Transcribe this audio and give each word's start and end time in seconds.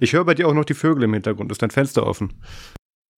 Ich 0.00 0.12
höre 0.12 0.24
bei 0.24 0.34
dir 0.34 0.48
auch 0.48 0.54
noch 0.54 0.64
die 0.64 0.74
Vögel 0.74 1.04
im 1.04 1.14
Hintergrund. 1.14 1.50
Ist 1.52 1.62
dein 1.62 1.70
Fenster 1.70 2.06
offen? 2.06 2.32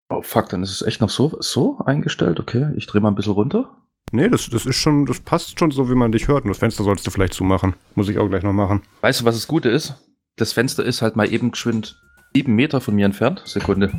Oh 0.08 0.23
fuck, 0.23 0.48
dann 0.48 0.63
ist 0.63 0.71
es 0.71 0.82
echt 0.82 1.00
noch 1.00 1.10
so, 1.10 1.36
so 1.40 1.78
eingestellt. 1.85 2.40
Okay, 2.40 2.69
ich 2.77 2.86
drehe 2.86 3.00
mal 3.00 3.08
ein 3.08 3.15
bisschen 3.15 3.32
runter. 3.32 3.77
Nee, 4.12 4.29
das, 4.29 4.49
das 4.51 4.67
ist 4.67 4.77
schon, 4.77 5.07
das 5.07 5.21
passt 5.21 5.59
schon 5.59 5.71
so, 5.71 5.91
wie 5.91 5.95
man 5.95 6.13
dich 6.13 6.29
hört. 6.29 6.45
Und 6.45 6.51
das 6.51 6.59
Fenster 6.59 6.85
sollst 6.85 7.07
du 7.07 7.11
vielleicht 7.11 7.35
zumachen. 7.35 7.75
Muss 7.95 8.09
ich 8.09 8.19
auch 8.19 8.29
gleich 8.29 8.43
noch 8.43 8.53
machen. 8.53 8.83
Weißt 9.01 9.21
du, 9.21 9.25
was 9.25 9.35
das 9.35 9.49
Gute 9.49 9.71
ist? 9.71 9.95
Das 10.37 10.53
Fenster 10.53 10.85
ist 10.85 11.03
halt 11.03 11.17
mal 11.17 11.33
eben 11.33 11.53
geschwind 11.53 12.01
sieben 12.35 12.54
Meter 12.54 12.81
von 12.81 12.95
mir 12.95 13.06
entfernt. 13.06 13.43
Sekunde. 13.45 13.93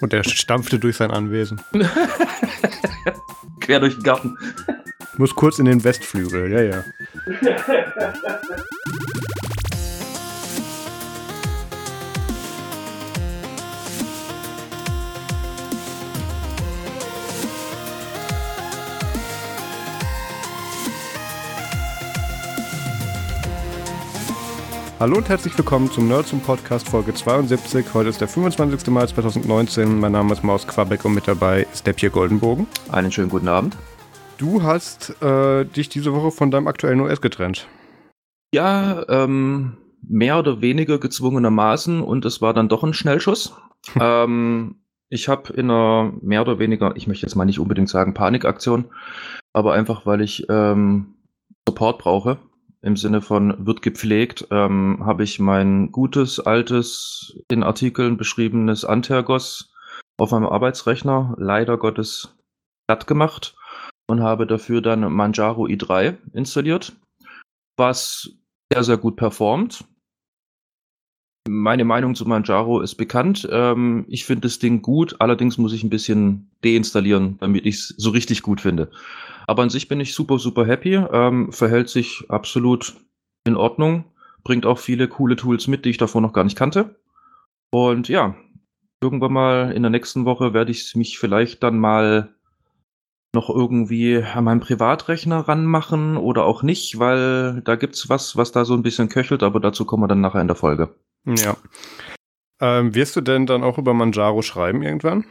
Und 0.00 0.12
er 0.12 0.24
stampfte 0.24 0.78
durch 0.78 0.96
sein 0.96 1.10
Anwesen. 1.10 1.60
Quer 3.60 3.80
durch 3.80 3.94
den 3.94 4.02
Garten. 4.02 4.36
Muss 5.16 5.34
kurz 5.34 5.58
in 5.58 5.66
den 5.66 5.84
Westflügel, 5.84 6.50
ja, 6.50 6.62
ja. 6.62 6.84
Hallo 25.00 25.16
und 25.16 25.30
herzlich 25.30 25.56
willkommen 25.56 25.90
zum 25.90 26.08
Nerds 26.08 26.30
und 26.34 26.44
Podcast 26.44 26.86
Folge 26.86 27.14
72. 27.14 27.94
Heute 27.94 28.10
ist 28.10 28.20
der 28.20 28.28
25. 28.28 28.88
Mai 28.88 29.06
2019. 29.06 29.98
Mein 29.98 30.12
Name 30.12 30.34
ist 30.34 30.44
Maus 30.44 30.66
Quabeck 30.66 31.06
und 31.06 31.14
mit 31.14 31.26
dabei 31.26 31.66
ist 31.72 31.86
der 31.86 31.94
Pierre 31.94 32.12
Goldenbogen. 32.12 32.66
Einen 32.92 33.10
schönen 33.10 33.30
guten 33.30 33.48
Abend. 33.48 33.78
Du 34.36 34.62
hast 34.62 35.16
äh, 35.22 35.64
dich 35.64 35.88
diese 35.88 36.12
Woche 36.12 36.30
von 36.30 36.50
deinem 36.50 36.68
aktuellen 36.68 37.00
OS 37.00 37.22
getrennt. 37.22 37.66
Ja, 38.52 39.08
ähm, 39.08 39.78
mehr 40.06 40.38
oder 40.38 40.60
weniger 40.60 40.98
gezwungenermaßen 40.98 42.02
und 42.02 42.26
es 42.26 42.42
war 42.42 42.52
dann 42.52 42.68
doch 42.68 42.84
ein 42.84 42.92
Schnellschuss. 42.92 43.54
ähm, 43.98 44.82
ich 45.08 45.28
habe 45.30 45.50
in 45.54 45.70
einer 45.70 46.12
mehr 46.20 46.42
oder 46.42 46.58
weniger, 46.58 46.94
ich 46.94 47.06
möchte 47.06 47.24
jetzt 47.24 47.36
mal 47.36 47.46
nicht 47.46 47.58
unbedingt 47.58 47.88
sagen 47.88 48.12
Panikaktion, 48.12 48.84
aber 49.54 49.72
einfach 49.72 50.04
weil 50.04 50.20
ich 50.20 50.44
ähm, 50.50 51.14
Support 51.66 52.00
brauche 52.00 52.36
im 52.82 52.96
Sinne 52.96 53.20
von 53.20 53.66
wird 53.66 53.82
gepflegt, 53.82 54.46
ähm, 54.50 55.04
habe 55.04 55.22
ich 55.22 55.38
mein 55.38 55.92
gutes, 55.92 56.40
altes, 56.40 57.38
in 57.50 57.62
Artikeln 57.62 58.16
beschriebenes 58.16 58.84
Antergos 58.84 59.72
auf 60.18 60.30
meinem 60.32 60.46
Arbeitsrechner 60.46 61.34
leider 61.38 61.76
Gottes 61.76 62.36
platt 62.86 63.06
gemacht 63.06 63.54
und 64.08 64.22
habe 64.22 64.46
dafür 64.46 64.80
dann 64.80 65.12
Manjaro 65.12 65.66
i3 65.66 66.16
installiert, 66.32 66.96
was 67.76 68.30
sehr, 68.72 68.84
sehr 68.84 68.96
gut 68.96 69.16
performt. 69.16 69.84
Meine 71.48 71.84
Meinung 71.84 72.14
zu 72.14 72.26
Manjaro 72.26 72.80
ist 72.80 72.96
bekannt. 72.96 73.48
Ähm, 73.50 74.04
ich 74.08 74.24
finde 74.24 74.42
das 74.42 74.58
Ding 74.58 74.82
gut, 74.82 75.16
allerdings 75.20 75.58
muss 75.58 75.72
ich 75.72 75.82
ein 75.82 75.90
bisschen 75.90 76.50
deinstallieren, 76.62 77.38
damit 77.40 77.66
ich 77.66 77.76
es 77.76 77.94
so 77.96 78.10
richtig 78.10 78.42
gut 78.42 78.60
finde. 78.60 78.90
Aber 79.50 79.64
an 79.64 79.70
sich 79.70 79.88
bin 79.88 79.98
ich 79.98 80.14
super, 80.14 80.38
super 80.38 80.64
happy. 80.64 80.94
Ähm, 80.94 81.52
verhält 81.52 81.88
sich 81.88 82.24
absolut 82.28 82.94
in 83.42 83.56
Ordnung. 83.56 84.04
Bringt 84.44 84.64
auch 84.64 84.78
viele 84.78 85.08
coole 85.08 85.34
Tools 85.34 85.66
mit, 85.66 85.84
die 85.84 85.90
ich 85.90 85.98
davor 85.98 86.20
noch 86.20 86.32
gar 86.32 86.44
nicht 86.44 86.56
kannte. 86.56 86.94
Und 87.72 88.08
ja, 88.08 88.36
irgendwann 89.02 89.32
mal 89.32 89.72
in 89.72 89.82
der 89.82 89.90
nächsten 89.90 90.24
Woche 90.24 90.54
werde 90.54 90.70
ich 90.70 90.94
mich 90.94 91.18
vielleicht 91.18 91.64
dann 91.64 91.80
mal 91.80 92.32
noch 93.34 93.50
irgendwie 93.50 94.22
an 94.22 94.44
meinem 94.44 94.60
Privatrechner 94.60 95.40
ranmachen 95.40 96.16
oder 96.16 96.44
auch 96.44 96.62
nicht, 96.62 97.00
weil 97.00 97.60
da 97.62 97.74
gibt's 97.74 98.08
was, 98.08 98.36
was 98.36 98.52
da 98.52 98.64
so 98.64 98.74
ein 98.74 98.84
bisschen 98.84 99.08
köchelt, 99.08 99.42
aber 99.42 99.58
dazu 99.58 99.84
kommen 99.84 100.04
wir 100.04 100.08
dann 100.08 100.20
nachher 100.20 100.42
in 100.42 100.46
der 100.46 100.54
Folge. 100.54 100.94
Ja. 101.26 101.56
Ähm, 102.60 102.94
wirst 102.94 103.16
du 103.16 103.20
denn 103.20 103.46
dann 103.46 103.64
auch 103.64 103.78
über 103.78 103.94
Manjaro 103.94 104.42
schreiben 104.42 104.82
irgendwann? 104.82 105.24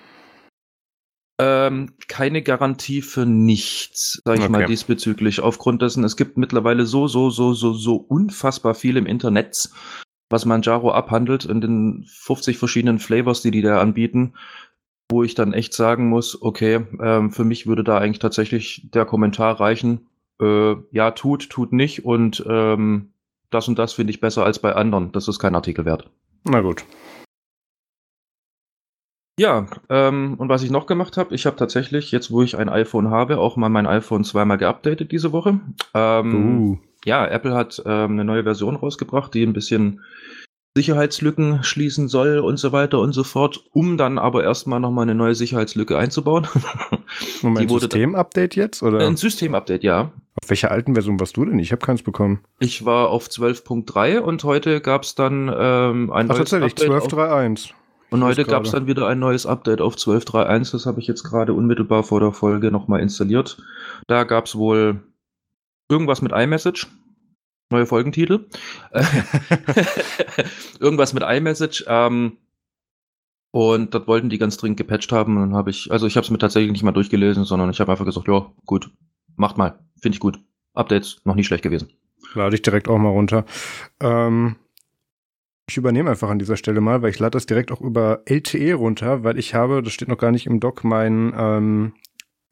Ähm, 1.42 1.94
keine 2.10 2.42
Garantie 2.42 3.02
für 3.02 3.26
nichts, 3.26 4.22
sage 4.26 4.40
ich 4.40 4.44
okay. 4.44 4.52
mal 4.52 4.66
diesbezüglich. 4.66 5.40
Aufgrund 5.40 5.82
dessen, 5.82 6.04
es 6.04 6.18
gibt 6.18 6.38
mittlerweile 6.38 6.86
so, 6.86 7.08
so, 7.08 7.30
so, 7.30 7.54
so, 7.54 7.72
so 7.72 7.96
unfassbar 7.96 8.76
viel 8.76 8.98
im 8.98 9.06
Internet, 9.06 9.70
was 10.30 10.46
Manjaro 10.46 10.92
abhandelt 10.92 11.46
in 11.46 11.62
den 11.62 12.06
50 12.08 12.58
verschiedenen 12.58 13.00
Flavors, 13.00 13.42
die 13.42 13.52
die 13.52 13.62
da 13.62 13.80
anbieten, 13.80 14.34
wo 15.10 15.24
ich 15.24 15.34
dann 15.34 15.54
echt 15.54 15.74
sagen 15.74 16.10
muss, 16.10 16.42
okay, 16.42 16.86
ähm, 17.02 17.32
für 17.32 17.46
mich 17.46 17.68
würde 17.68 17.86
da 17.86 17.98
eigentlich 17.98 18.20
tatsächlich 18.20 18.90
der 18.94 19.06
Kommentar 19.06 19.62
reichen, 19.62 20.08
äh, 20.42 20.76
ja, 20.92 21.12
tut, 21.12 21.50
tut 21.50 21.72
nicht 21.72 22.04
und 22.04 22.44
ähm, 22.50 23.14
das 23.50 23.70
und 23.70 23.80
das 23.80 23.94
finde 23.94 24.12
ich 24.12 24.20
besser 24.20 24.44
als 24.44 24.60
bei 24.60 24.76
anderen. 24.76 25.14
Das 25.14 25.30
ist 25.30 25.40
kein 25.40 25.56
Artikel 25.56 25.86
wert. 25.86 26.10
Na 26.44 26.60
gut. 26.60 26.84
Ja, 29.40 29.68
ähm, 29.88 30.36
und 30.38 30.50
was 30.50 30.64
ich 30.64 30.70
noch 30.70 30.86
gemacht 30.86 31.16
habe, 31.16 31.34
ich 31.34 31.46
habe 31.46 31.56
tatsächlich, 31.56 32.12
jetzt 32.12 32.30
wo 32.30 32.42
ich 32.42 32.58
ein 32.58 32.68
iPhone 32.68 33.10
habe, 33.10 33.38
auch 33.38 33.56
mal 33.56 33.70
mein 33.70 33.88
iPhone 33.88 34.26
zweimal 34.26 34.58
geupdatet 34.58 35.14
diese 35.14 35.32
Woche. 35.32 35.62
Ähm, 35.94 36.60
uh. 36.60 36.78
Ja, 37.06 37.26
Apple 37.26 37.54
hat 37.54 37.82
ähm, 37.86 38.12
eine 38.12 38.26
neue 38.26 38.44
Version 38.44 38.76
rausgebracht, 38.76 39.34
die 39.34 39.44
ein 39.44 39.54
bisschen 39.54 40.02
Sicherheitslücken 40.76 41.64
schließen 41.64 42.10
soll 42.10 42.40
und 42.40 42.58
so 42.58 42.74
weiter 42.74 43.00
und 43.00 43.14
so 43.14 43.24
fort, 43.24 43.64
um 43.72 43.96
dann 43.96 44.18
aber 44.18 44.44
erstmal 44.44 44.82
nochmal 44.82 45.04
eine 45.04 45.16
neue 45.16 45.36
Sicherheitslücke 45.36 45.98
einzubauen. 45.98 46.46
Moment, 47.42 47.72
System-Update 47.72 48.58
jetzt? 48.58 48.84
Oder? 48.84 49.08
Ein 49.08 49.16
System-Update, 49.16 49.86
ja. 49.86 50.12
Auf 50.44 50.50
welcher 50.50 50.70
alten 50.70 50.96
Version 50.96 51.18
warst 51.18 51.38
du 51.38 51.46
denn? 51.46 51.60
Ich 51.60 51.72
habe 51.72 51.86
keins 51.86 52.04
bekommen. 52.04 52.42
Ich 52.60 52.84
war 52.84 53.08
auf 53.08 53.28
12.3 53.28 54.20
und 54.20 54.44
heute 54.44 54.82
gab 54.82 55.04
es 55.04 55.16
dann 55.16 55.48
ähm, 55.48 56.12
ein 56.12 56.30
Ach, 56.30 56.36
neues 56.36 56.50
tatsächlich, 56.50 56.74
12.3.1. 56.74 57.72
Und 58.12 58.24
heute 58.24 58.44
gab 58.46 58.66
es 58.66 58.72
dann 58.72 58.88
wieder 58.88 59.08
ein 59.08 59.20
neues 59.20 59.46
Update 59.46 59.82
auf 59.82 59.96
12.3.1. 59.96 60.72
Das 60.72 60.86
habe 60.86 61.00
ich 61.00 61.08
jetzt 61.08 61.24
gerade 61.24 61.54
unmittelbar 61.54 62.04
vor 62.04 62.20
der 62.20 62.32
Folge 62.32 62.72
nochmal 62.72 63.02
installiert. 63.02 63.62
Da 64.08 64.24
gab 64.24 64.46
es 64.46 64.56
wohl 64.56 65.04
irgendwas 65.90 66.22
mit 66.22 66.32
iMessage. 66.32 66.88
Neue 67.72 67.86
Folgentitel. 67.86 68.48
irgendwas 70.80 71.14
mit 71.14 71.24
iMessage. 71.24 71.86
Ähm, 71.88 72.38
und 73.52 73.94
das 73.94 74.08
wollten 74.08 74.30
die 74.30 74.38
ganz 74.38 74.58
dringend 74.58 74.78
gepatcht 74.78 75.12
haben. 75.12 75.38
Und 75.38 75.50
dann 75.50 75.56
habe 75.56 75.70
ich, 75.70 75.92
also 75.92 76.08
ich 76.08 76.16
habe 76.16 76.26
es 76.26 76.32
mir 76.32 76.38
tatsächlich 76.38 76.72
nicht 76.72 76.84
mal 76.84 76.92
durchgelesen, 76.92 77.46
sondern 77.46 77.70
ich 77.70 77.80
habe 77.80 77.92
einfach 77.92 78.06
gesagt, 78.06 78.28
ja, 78.28 78.52
gut, 78.66 78.92
macht 79.36 79.58
mal. 79.58 79.80
Finde 80.02 80.16
ich 80.16 80.20
gut. 80.20 80.40
Updates 80.74 81.22
noch 81.26 81.36
nie 81.36 81.44
schlecht 81.44 81.64
gewesen. 81.64 81.90
Lade 82.36 82.56
ich 82.56 82.62
direkt 82.62 82.88
auch 82.88 82.98
mal 82.98 83.10
runter. 83.10 83.46
Ähm, 84.00 84.56
ich 85.70 85.78
übernehme 85.78 86.10
einfach 86.10 86.30
an 86.30 86.40
dieser 86.40 86.58
Stelle 86.58 86.82
mal, 86.82 87.02
weil 87.02 87.12
ich 87.12 87.20
lade 87.20 87.32
das 87.32 87.46
direkt 87.46 87.72
auch 87.72 87.82
über 87.82 88.24
LTE 88.26 88.74
runter, 88.74 89.24
weil 89.24 89.38
ich 89.38 89.54
habe, 89.54 89.82
das 89.84 89.94
steht 89.94 90.08
noch 90.08 90.18
gar 90.18 90.32
nicht 90.32 90.48
im 90.48 90.60
Doc, 90.60 90.84
meinen 90.84 91.34
ähm, 91.38 91.94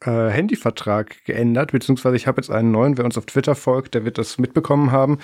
äh, 0.02 0.30
Handyvertrag 0.30 1.26
geändert, 1.26 1.72
beziehungsweise 1.72 2.16
ich 2.16 2.28
habe 2.28 2.40
jetzt 2.40 2.52
einen 2.52 2.72
neuen. 2.72 2.98
Wer 2.98 3.06
uns 3.06 3.18
auf 3.18 3.26
Twitter 3.26 3.56
folgt, 3.56 3.96
der 3.96 4.06
wird 4.06 4.18
das 4.18 4.38
mitbekommen 4.38 4.92
haben. 4.92 5.18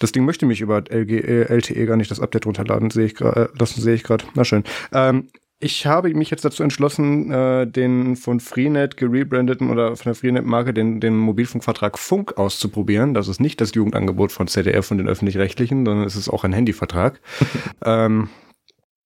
Das 0.00 0.10
Ding 0.10 0.24
möchte 0.24 0.46
mich 0.46 0.60
über 0.60 0.78
LG, 0.78 1.48
LTE 1.48 1.74
äh, 1.74 1.86
gar 1.86 1.96
nicht 1.96 2.10
das 2.10 2.18
Update 2.18 2.46
runterladen, 2.46 2.90
sehe 2.90 3.06
ich 3.06 3.14
gerade. 3.14 3.42
Äh, 3.42 3.48
das 3.56 3.74
sehe 3.74 3.94
ich 3.94 4.02
gerade. 4.02 4.24
Na 4.34 4.44
schön. 4.44 4.64
Ähm, 4.92 5.28
ich 5.62 5.86
habe 5.86 6.12
mich 6.14 6.30
jetzt 6.30 6.44
dazu 6.44 6.62
entschlossen, 6.62 7.30
äh, 7.30 7.66
den 7.66 8.16
von 8.16 8.40
Freenet 8.40 8.96
gerebrandeten 8.96 9.70
oder 9.70 9.94
von 9.96 10.04
der 10.10 10.14
Freenet-Marke 10.14 10.74
den, 10.74 11.00
den 11.00 11.16
Mobilfunkvertrag 11.16 11.98
Funk 11.98 12.36
auszuprobieren. 12.36 13.14
Das 13.14 13.28
ist 13.28 13.40
nicht 13.40 13.60
das 13.60 13.74
Jugendangebot 13.74 14.32
von 14.32 14.48
ZDF 14.48 14.90
und 14.90 14.98
den 14.98 15.08
öffentlich-rechtlichen, 15.08 15.86
sondern 15.86 16.06
es 16.06 16.16
ist 16.16 16.28
auch 16.28 16.42
ein 16.42 16.52
Handyvertrag. 16.52 17.20
ähm, 17.84 18.28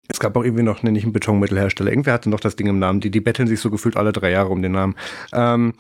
es 0.09 0.19
gab 0.19 0.37
auch 0.37 0.45
irgendwie 0.45 0.63
noch 0.63 0.83
einen, 0.83 0.95
nicht 0.95 1.05
einen 1.05 1.13
Betonmittelhersteller. 1.13 1.91
Irgendwer 1.91 2.15
hatte 2.15 2.31
noch 2.31 2.41
das 2.41 2.57
Ding 2.57 2.69
im 2.69 2.79
Namen. 2.79 3.01
Die, 3.01 3.11
die 3.11 3.21
betteln 3.21 3.49
sich 3.49 3.61
so 3.61 3.71
gefühlt 3.71 3.97
alle 3.97 4.13
drei 4.13 4.31
Jahre 4.31 4.49
um 4.49 4.63
den 4.63 4.73
Namen. 4.73 4.95
Ähm, 5.33 5.75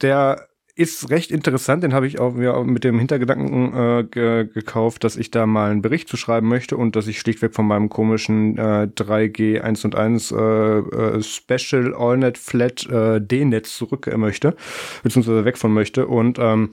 der 0.00 0.48
ist 0.74 1.10
recht 1.10 1.30
interessant, 1.30 1.82
den 1.82 1.92
habe 1.92 2.06
ich 2.06 2.18
auch 2.18 2.32
mit 2.32 2.82
dem 2.84 2.98
Hintergedanken 2.98 3.74
äh, 3.74 4.04
ge 4.04 4.46
gekauft, 4.46 5.04
dass 5.04 5.16
ich 5.16 5.30
da 5.30 5.46
mal 5.46 5.70
einen 5.70 5.82
Bericht 5.82 6.08
zu 6.08 6.16
schreiben 6.16 6.48
möchte 6.48 6.76
und 6.78 6.96
dass 6.96 7.06
ich 7.06 7.18
schlichtweg 7.18 7.54
von 7.54 7.66
meinem 7.66 7.90
komischen 7.90 8.56
äh, 8.56 8.88
3G 8.94 9.60
1 9.60 9.84
und 9.84 9.94
1 9.94 10.32
äh, 10.32 10.36
äh, 10.36 11.22
Special 11.22 11.94
AllNet 11.94 12.38
Flat 12.38 12.86
äh, 12.86 13.20
D-Netz 13.20 13.76
zurück 13.76 14.06
äh, 14.06 14.16
möchte, 14.16 14.56
beziehungsweise 15.02 15.44
weg 15.44 15.58
von 15.58 15.74
möchte 15.74 16.06
und 16.06 16.38
ähm, 16.38 16.70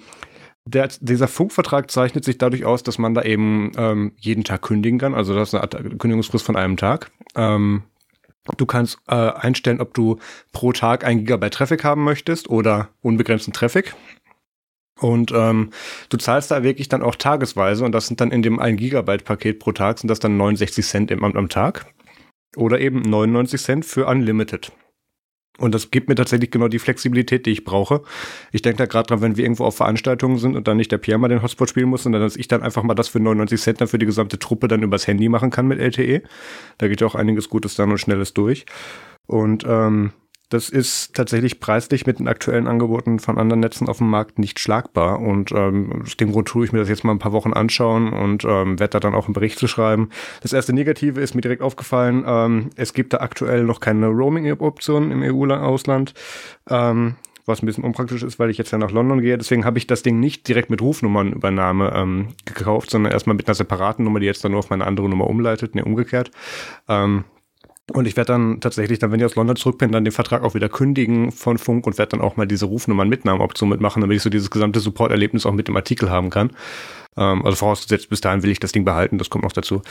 der, 0.65 0.89
dieser 1.01 1.27
Funkvertrag 1.27 1.91
zeichnet 1.91 2.23
sich 2.23 2.37
dadurch 2.37 2.63
aus, 2.63 2.83
dass 2.83 2.99
man 2.99 3.13
da 3.13 3.23
eben 3.23 3.71
ähm, 3.75 4.13
jeden 4.17 4.43
Tag 4.43 4.61
kündigen 4.61 4.99
kann. 4.99 5.15
Also 5.15 5.33
das 5.33 5.49
ist 5.49 5.55
eine 5.55 5.63
Art 5.63 5.99
Kündigungsfrist 5.99 6.45
von 6.45 6.55
einem 6.55 6.77
Tag. 6.77 7.11
Ähm, 7.35 7.83
Du 8.57 8.65
kannst 8.65 8.99
äh, 9.07 9.15
einstellen, 9.15 9.81
ob 9.81 9.93
du 9.93 10.17
pro 10.51 10.71
Tag 10.71 11.03
ein 11.03 11.19
Gigabyte 11.19 11.53
Traffic 11.53 11.83
haben 11.83 12.03
möchtest 12.03 12.49
oder 12.49 12.89
unbegrenzten 13.01 13.53
Traffic. 13.53 13.95
Und 14.99 15.31
ähm, 15.31 15.71
du 16.09 16.17
zahlst 16.17 16.51
da 16.51 16.63
wirklich 16.63 16.89
dann 16.89 17.01
auch 17.01 17.15
tagesweise 17.15 17.85
und 17.85 17.93
das 17.93 18.07
sind 18.07 18.19
dann 18.19 18.31
in 18.31 18.41
dem 18.41 18.59
1 18.59 18.77
Gigabyte 18.79 19.23
Paket 19.23 19.59
pro 19.59 19.71
Tag 19.71 19.99
sind 19.99 20.09
das 20.09 20.19
dann 20.19 20.35
69 20.37 20.85
Cent 20.85 21.11
im, 21.11 21.23
am, 21.23 21.35
am 21.35 21.49
Tag 21.49 21.85
oder 22.57 22.79
eben 22.79 23.01
99 23.01 23.61
Cent 23.61 23.85
für 23.85 24.07
Unlimited. 24.07 24.71
Und 25.59 25.75
das 25.75 25.91
gibt 25.91 26.09
mir 26.09 26.15
tatsächlich 26.15 26.51
genau 26.51 26.67
die 26.67 26.79
Flexibilität, 26.79 27.45
die 27.45 27.51
ich 27.51 27.63
brauche. 27.63 28.01
Ich 28.51 28.61
denke 28.61 28.77
da 28.77 28.85
gerade 28.85 29.07
dran, 29.07 29.21
wenn 29.21 29.37
wir 29.37 29.43
irgendwo 29.43 29.65
auf 29.65 29.75
Veranstaltungen 29.77 30.37
sind 30.37 30.55
und 30.55 30.67
dann 30.67 30.77
nicht 30.77 30.91
der 30.91 30.97
Pierre 30.97 31.19
mal 31.19 31.27
den 31.27 31.41
Hotspot 31.41 31.69
spielen 31.69 31.89
muss, 31.89 32.03
sondern 32.03 32.21
dass 32.21 32.35
ich 32.35 32.47
dann 32.47 32.63
einfach 32.63 32.83
mal 32.83 32.95
das 32.95 33.09
für 33.09 33.19
99 33.19 33.61
Cent 33.61 33.89
für 33.89 33.99
die 33.99 34.05
gesamte 34.05 34.39
Truppe 34.39 34.67
dann 34.67 34.83
übers 34.83 35.07
Handy 35.07 35.29
machen 35.29 35.51
kann 35.51 35.67
mit 35.67 35.79
LTE. 35.79 36.23
Da 36.77 36.87
geht 36.87 37.01
ja 37.01 37.07
auch 37.07 37.15
einiges 37.15 37.49
Gutes 37.49 37.75
dann 37.75 37.91
und 37.91 37.97
Schnelles 37.97 38.33
durch. 38.33 38.65
Und 39.27 39.63
ähm, 39.67 40.11
das 40.49 40.69
ist 40.69 41.13
tatsächlich 41.13 41.59
preislich 41.59 42.07
mit 42.07 42.17
den 42.17 42.27
aktuellen 42.27 42.67
Angeboten 42.67 43.19
von 43.19 43.37
anderen 43.37 43.59
Netzen 43.59 43.87
auf 43.87 43.99
dem 43.99 44.09
Markt 44.09 44.39
nicht 44.39 44.59
schlagbar. 44.59 45.19
Und 45.19 45.51
ähm, 45.51 46.01
aus 46.03 46.17
dem 46.17 46.31
Grund 46.31 46.47
tue 46.47 46.65
ich 46.65 46.71
mir 46.71 46.79
das 46.79 46.89
jetzt 46.89 47.03
mal 47.03 47.11
ein 47.11 47.19
paar 47.19 47.33
Wochen 47.33 47.53
anschauen 47.53 48.11
und 48.11 48.45
ähm, 48.45 48.79
werde 48.79 48.91
da 48.93 48.99
dann 48.99 49.13
auch 49.13 49.25
einen 49.25 49.33
Bericht 49.33 49.59
zu 49.59 49.67
schreiben. 49.67 50.09
Das 50.41 50.51
erste 50.51 50.73
Negative 50.73 51.21
ist 51.21 51.35
mir 51.35 51.41
direkt 51.41 51.61
aufgefallen. 51.61 52.23
Ähm, 52.25 52.71
es 52.75 52.93
gibt 52.93 53.13
da 53.13 53.17
aktuell 53.17 53.63
noch 53.63 53.79
keine 53.79 54.07
Roaming-Option 54.07 55.11
im 55.11 55.21
EU-Ausland. 55.21 56.15
Ähm, 56.67 57.15
was 57.45 57.61
ein 57.61 57.65
bisschen 57.65 57.83
unpraktisch 57.83 58.23
ist, 58.23 58.39
weil 58.39 58.49
ich 58.49 58.57
jetzt 58.57 58.71
ja 58.71 58.77
nach 58.77 58.91
London 58.91 59.21
gehe. 59.21 59.37
Deswegen 59.37 59.65
habe 59.65 59.77
ich 59.77 59.87
das 59.87 60.03
Ding 60.03 60.19
nicht 60.19 60.47
direkt 60.47 60.69
mit 60.69 60.81
Rufnummernübernahme 60.81 61.91
ähm, 61.95 62.27
gekauft, 62.45 62.91
sondern 62.91 63.11
erstmal 63.11 63.35
mit 63.35 63.47
einer 63.47 63.55
separaten 63.55 64.05
Nummer, 64.05 64.19
die 64.19 64.27
jetzt 64.27 64.43
dann 64.43 64.51
nur 64.51 64.59
auf 64.59 64.69
meine 64.69 64.85
andere 64.85 65.09
Nummer 65.09 65.27
umleitet, 65.27 65.75
ne, 65.75 65.83
umgekehrt. 65.83 66.31
Ähm, 66.87 67.25
und 67.93 68.07
ich 68.07 68.15
werde 68.17 68.33
dann 68.33 68.59
tatsächlich, 68.59 68.99
dann, 68.99 69.11
wenn 69.11 69.19
ich 69.19 69.25
aus 69.25 69.35
London 69.35 69.55
zurück 69.55 69.77
bin, 69.77 69.91
dann 69.91 70.03
den 70.03 70.11
Vertrag 70.11 70.43
auch 70.43 70.55
wieder 70.55 70.69
kündigen 70.69 71.31
von 71.31 71.57
Funk 71.57 71.87
und 71.87 71.97
werde 71.97 72.11
dann 72.11 72.21
auch 72.21 72.37
mal 72.37 72.47
diese 72.47 72.65
Rufnummern-Mitnahmeoption 72.65 73.69
mitmachen, 73.69 74.01
damit 74.01 74.17
ich 74.17 74.23
so 74.23 74.29
dieses 74.29 74.49
gesamte 74.51 74.79
Support-Erlebnis 74.79 75.45
auch 75.45 75.53
mit 75.53 75.67
dem 75.67 75.75
Artikel 75.75 76.09
haben 76.09 76.29
kann. 76.29 76.51
Ähm, 77.19 77.45
also 77.45 77.57
vorausgesetzt, 77.57 78.09
bis 78.09 78.21
dahin 78.21 78.43
will 78.43 78.49
ich 78.49 78.59
das 78.59 78.71
Ding 78.71 78.85
behalten, 78.85 79.17
das 79.17 79.29
kommt 79.29 79.43
noch 79.43 79.51
dazu. 79.51 79.81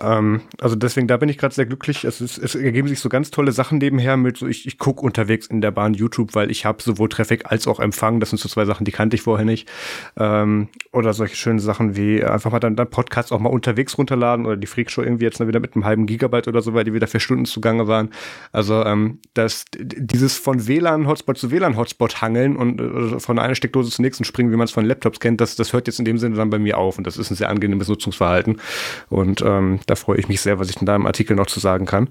Ähm, 0.00 0.40
also 0.58 0.74
deswegen, 0.74 1.06
da 1.06 1.18
bin 1.18 1.28
ich 1.28 1.36
gerade 1.36 1.54
sehr 1.54 1.66
glücklich. 1.66 2.04
Es, 2.04 2.22
ist, 2.22 2.38
es 2.38 2.54
ergeben 2.54 2.88
sich 2.88 2.98
so 2.98 3.10
ganz 3.10 3.30
tolle 3.30 3.52
Sachen 3.52 3.78
nebenher 3.78 4.16
mit, 4.16 4.38
so 4.38 4.46
ich, 4.46 4.66
ich 4.66 4.78
gucke 4.78 5.02
unterwegs 5.02 5.46
in 5.46 5.60
der 5.60 5.70
Bahn 5.70 5.92
YouTube, 5.92 6.34
weil 6.34 6.50
ich 6.50 6.64
habe 6.64 6.82
sowohl 6.82 7.10
Traffic 7.10 7.50
als 7.50 7.68
auch 7.68 7.78
Empfang. 7.78 8.20
Das 8.20 8.30
sind 8.30 8.38
so 8.38 8.48
zwei 8.48 8.64
Sachen, 8.64 8.84
die 8.84 8.92
kannte 8.92 9.16
ich 9.16 9.22
vorher 9.22 9.44
nicht. 9.44 9.68
Ähm, 10.16 10.68
oder 10.92 11.12
solche 11.12 11.36
schönen 11.36 11.58
Sachen 11.58 11.94
wie 11.94 12.24
einfach 12.24 12.50
mal 12.50 12.60
dann, 12.60 12.74
dann 12.74 12.88
Podcasts 12.88 13.32
auch 13.32 13.40
mal 13.40 13.50
unterwegs 13.50 13.98
runterladen 13.98 14.46
oder 14.46 14.56
die 14.56 14.66
Freakshow 14.66 15.02
irgendwie 15.02 15.24
jetzt 15.24 15.46
wieder 15.46 15.60
mit 15.60 15.74
einem 15.74 15.84
halben 15.84 16.06
Gigabyte 16.06 16.48
oder 16.48 16.62
so, 16.62 16.72
weil 16.72 16.84
die 16.84 16.94
wieder 16.94 17.06
für 17.06 17.20
Stunden 17.20 17.44
zugange 17.44 17.86
waren. 17.86 18.10
Also 18.52 18.82
ähm, 18.84 19.18
das, 19.34 19.66
dieses 19.76 20.38
von 20.38 20.66
WLAN-Hotspot 20.66 21.36
zu 21.36 21.50
WLAN-Hotspot 21.50 22.22
hangeln 22.22 22.56
und 22.56 22.80
äh, 22.80 23.20
von 23.20 23.38
einer 23.38 23.54
Steckdose 23.54 23.90
zur 23.90 24.02
nächsten 24.02 24.24
springen, 24.24 24.50
wie 24.52 24.56
man 24.56 24.64
es 24.64 24.70
von 24.70 24.86
Laptops 24.86 25.20
kennt, 25.20 25.40
das, 25.40 25.56
das 25.56 25.72
hört 25.72 25.86
jetzt 25.86 25.98
in 25.98 26.06
dem 26.06 26.16
Sinne 26.16 26.36
dann 26.36 26.50
bei 26.50 26.58
mir 26.58 26.77
auf 26.78 26.98
und 26.98 27.06
das 27.06 27.16
ist 27.16 27.30
ein 27.30 27.34
sehr 27.34 27.50
angenehmes 27.50 27.88
Nutzungsverhalten. 27.88 28.60
Und 29.08 29.42
ähm, 29.42 29.80
da 29.86 29.94
freue 29.94 30.18
ich 30.18 30.28
mich 30.28 30.40
sehr, 30.40 30.58
was 30.58 30.70
ich 30.70 30.76
in 30.78 30.86
deinem 30.86 31.06
Artikel 31.06 31.36
noch 31.36 31.46
zu 31.46 31.60
sagen 31.60 31.86
kann. 31.86 32.08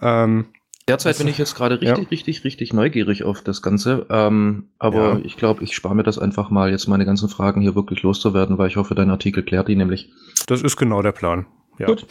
Ähm, 0.00 0.46
Derzeit 0.88 1.18
bin 1.18 1.26
ich 1.26 1.36
jetzt 1.36 1.56
gerade 1.56 1.80
richtig, 1.80 1.98
ja. 1.98 2.08
richtig, 2.10 2.44
richtig 2.44 2.72
neugierig 2.72 3.24
auf 3.24 3.42
das 3.42 3.60
Ganze. 3.60 4.06
Ähm, 4.08 4.68
aber 4.78 5.14
ja. 5.14 5.20
ich 5.24 5.36
glaube, 5.36 5.64
ich 5.64 5.74
spare 5.74 5.96
mir 5.96 6.04
das 6.04 6.16
einfach 6.16 6.48
mal, 6.50 6.70
jetzt 6.70 6.86
meine 6.86 7.04
ganzen 7.04 7.28
Fragen 7.28 7.60
hier 7.60 7.74
wirklich 7.74 8.02
loszuwerden, 8.02 8.56
weil 8.56 8.68
ich 8.68 8.76
hoffe, 8.76 8.94
dein 8.94 9.10
Artikel 9.10 9.42
klärt 9.42 9.66
die 9.66 9.74
nämlich. 9.74 10.10
Das 10.46 10.62
ist 10.62 10.76
genau 10.76 11.02
der 11.02 11.10
Plan. 11.10 11.46
Ja. 11.78 11.86
Gut. 11.86 12.06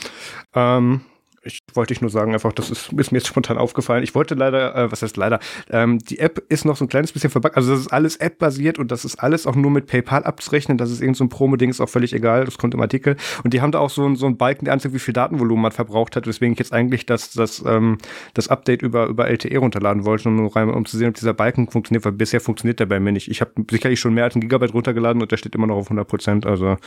Ähm, 0.54 1.02
ich 1.46 1.60
wollte 1.74 1.94
ich 1.94 2.02
nur 2.02 2.10
sagen, 2.10 2.34
einfach, 2.34 2.52
das 2.54 2.70
ist, 2.70 2.92
ist 2.94 3.12
mir 3.12 3.20
jetzt 3.20 3.28
spontan 3.28 3.58
aufgefallen. 3.58 4.04
Ich 4.04 4.16
wollte 4.16 4.36
leider, 4.36 4.76
äh, 4.76 4.92
was 4.92 5.02
heißt 5.02 5.16
leider, 5.16 5.40
ähm, 5.70 6.00
die 6.00 6.20
App 6.20 6.44
ist 6.50 6.66
noch 6.66 6.76
so 6.76 6.86
ein 6.86 6.88
kleines 6.88 7.12
bisschen 7.12 7.30
verbuggt. 7.30 7.56
Also 7.56 7.72
das 7.72 7.82
ist 7.82 7.94
alles 7.94 8.18
App-basiert 8.18 8.80
und 8.80 8.92
das 8.92 9.06
ist 9.06 9.18
alles 9.18 9.46
auch 9.46 9.56
nur 9.56 9.72
mit 9.72 9.86
PayPal 9.88 10.24
abzurechnen. 10.24 10.78
Das 10.78 10.92
ist 10.92 11.02
irgend 11.02 11.18
so 11.18 11.24
ein 11.24 11.30
Promo-Ding, 11.30 11.70
ist 11.70 11.82
auch 11.82 11.90
völlig 11.90 12.14
egal. 12.14 12.46
Das 12.46 12.58
kommt 12.58 12.74
im 12.74 12.82
Artikel. 12.82 13.16
Und 13.44 13.54
die 13.54 13.62
haben 13.62 13.72
da 13.72 13.80
auch 13.80 13.90
so, 13.90 14.06
ein 14.06 14.16
so 14.16 14.26
ein 14.26 14.38
Balken, 14.38 14.66
der 14.66 14.74
anzeigt, 14.74 14.96
wie 14.96 15.00
viel 15.00 15.14
Datenvolumen 15.14 15.62
man 15.62 15.72
verbraucht 15.72 16.16
hat, 16.16 16.28
weswegen 16.28 16.54
ich 16.54 16.60
jetzt 16.60 16.74
eigentlich 16.74 17.06
das, 17.06 17.32
das, 17.32 17.64
ähm, 17.66 18.00
das 18.34 18.48
Update 18.48 18.82
über, 18.82 19.06
über 19.06 19.28
LTE 19.30 19.58
runterladen 19.58 20.06
wollte, 20.06 20.30
um, 20.30 20.40
um 20.40 20.86
zu 20.86 20.98
sehen, 20.98 21.10
ob 21.10 21.16
dieser 21.16 21.34
Balken 21.34 21.70
funktioniert, 21.70 22.06
weil 22.06 22.14
bisher 22.14 22.42
funktioniert 22.42 22.80
der 22.80 22.88
bei 22.88 23.00
mir 23.00 23.12
nicht. 23.12 23.30
Ich 23.30 23.42
habe 23.42 23.52
sicherlich 23.70 24.00
schon 24.00 24.14
mehr 24.14 24.24
als 24.24 24.36
ein 24.36 24.42
Gigabyte 24.42 24.74
runtergeladen 24.74 25.22
und 25.22 25.32
der 25.32 25.38
steht 25.38 25.56
immer 25.56 25.68
noch 25.68 25.76
auf 25.76 25.88
100 25.88 26.08
Prozent. 26.08 26.46
Also 26.46 26.78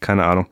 keine 0.00 0.24
Ahnung. 0.24 0.46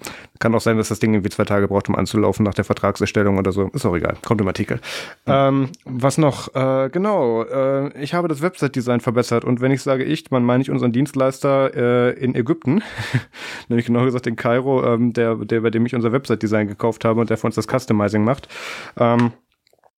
Kann 0.44 0.54
auch 0.54 0.60
sein, 0.60 0.76
dass 0.76 0.88
das 0.88 0.98
Ding 0.98 1.14
irgendwie 1.14 1.30
zwei 1.30 1.46
Tage 1.46 1.68
braucht, 1.68 1.88
um 1.88 1.96
anzulaufen 1.96 2.44
nach 2.44 2.52
der 2.52 2.66
Vertragserstellung 2.66 3.38
oder 3.38 3.50
so. 3.50 3.70
Ist 3.72 3.86
auch 3.86 3.96
egal. 3.96 4.18
Kommt 4.26 4.42
im 4.42 4.46
Artikel. 4.46 4.76
Mhm. 5.24 5.32
Ähm, 5.32 5.68
was 5.86 6.18
noch? 6.18 6.54
Äh, 6.54 6.90
genau. 6.90 7.44
Äh, 7.44 7.98
ich 8.02 8.12
habe 8.12 8.28
das 8.28 8.42
Website-Design 8.42 9.00
verbessert. 9.00 9.46
Und 9.46 9.62
wenn 9.62 9.72
ich 9.72 9.80
sage 9.80 10.04
ich, 10.04 10.30
man 10.30 10.44
meine 10.44 10.60
ich 10.62 10.70
unseren 10.70 10.92
Dienstleister 10.92 11.72
äh, 11.74 12.10
in 12.22 12.34
Ägypten. 12.34 12.82
Nämlich 13.70 13.86
genau 13.86 14.04
gesagt 14.04 14.26
in 14.26 14.36
Kairo, 14.36 14.84
ähm, 14.84 15.14
der, 15.14 15.36
der, 15.36 15.62
bei 15.62 15.70
dem 15.70 15.86
ich 15.86 15.94
unser 15.94 16.12
Website-Design 16.12 16.68
gekauft 16.68 17.06
habe 17.06 17.22
und 17.22 17.30
der 17.30 17.38
für 17.38 17.46
uns 17.46 17.54
das 17.54 17.66
Customizing 17.66 18.22
macht. 18.22 18.48
Ähm, 18.98 19.32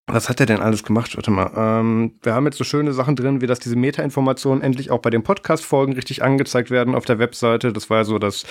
was 0.07 0.29
hat 0.29 0.39
er 0.39 0.47
denn 0.47 0.61
alles 0.61 0.85
gemacht? 0.85 1.17
Warte 1.17 1.33
mal. 1.33 1.51
Ähm, 1.57 2.13
wir 2.23 2.35
haben 2.35 2.45
jetzt 2.45 2.59
so 2.59 2.63
schöne 2.63 2.93
Sachen 2.93 3.17
drin, 3.17 3.41
wie 3.41 3.49
dass 3.49 3.59
diese 3.59 3.75
Meta-Informationen 3.75 4.63
endlich 4.63 4.93
auch 4.93 5.01
bei 5.01 5.11
den 5.11 5.25
Podcast-Folgen 5.25 5.95
richtig 5.95 6.23
angezeigt 6.23 6.71
werden 6.71 6.95
auf 6.95 7.05
der 7.05 7.19
Webseite. 7.19 7.73
Das 7.73 7.91
war 7.91 7.99
ja 7.99 8.05
so 8.05 8.21
das 8.21 8.45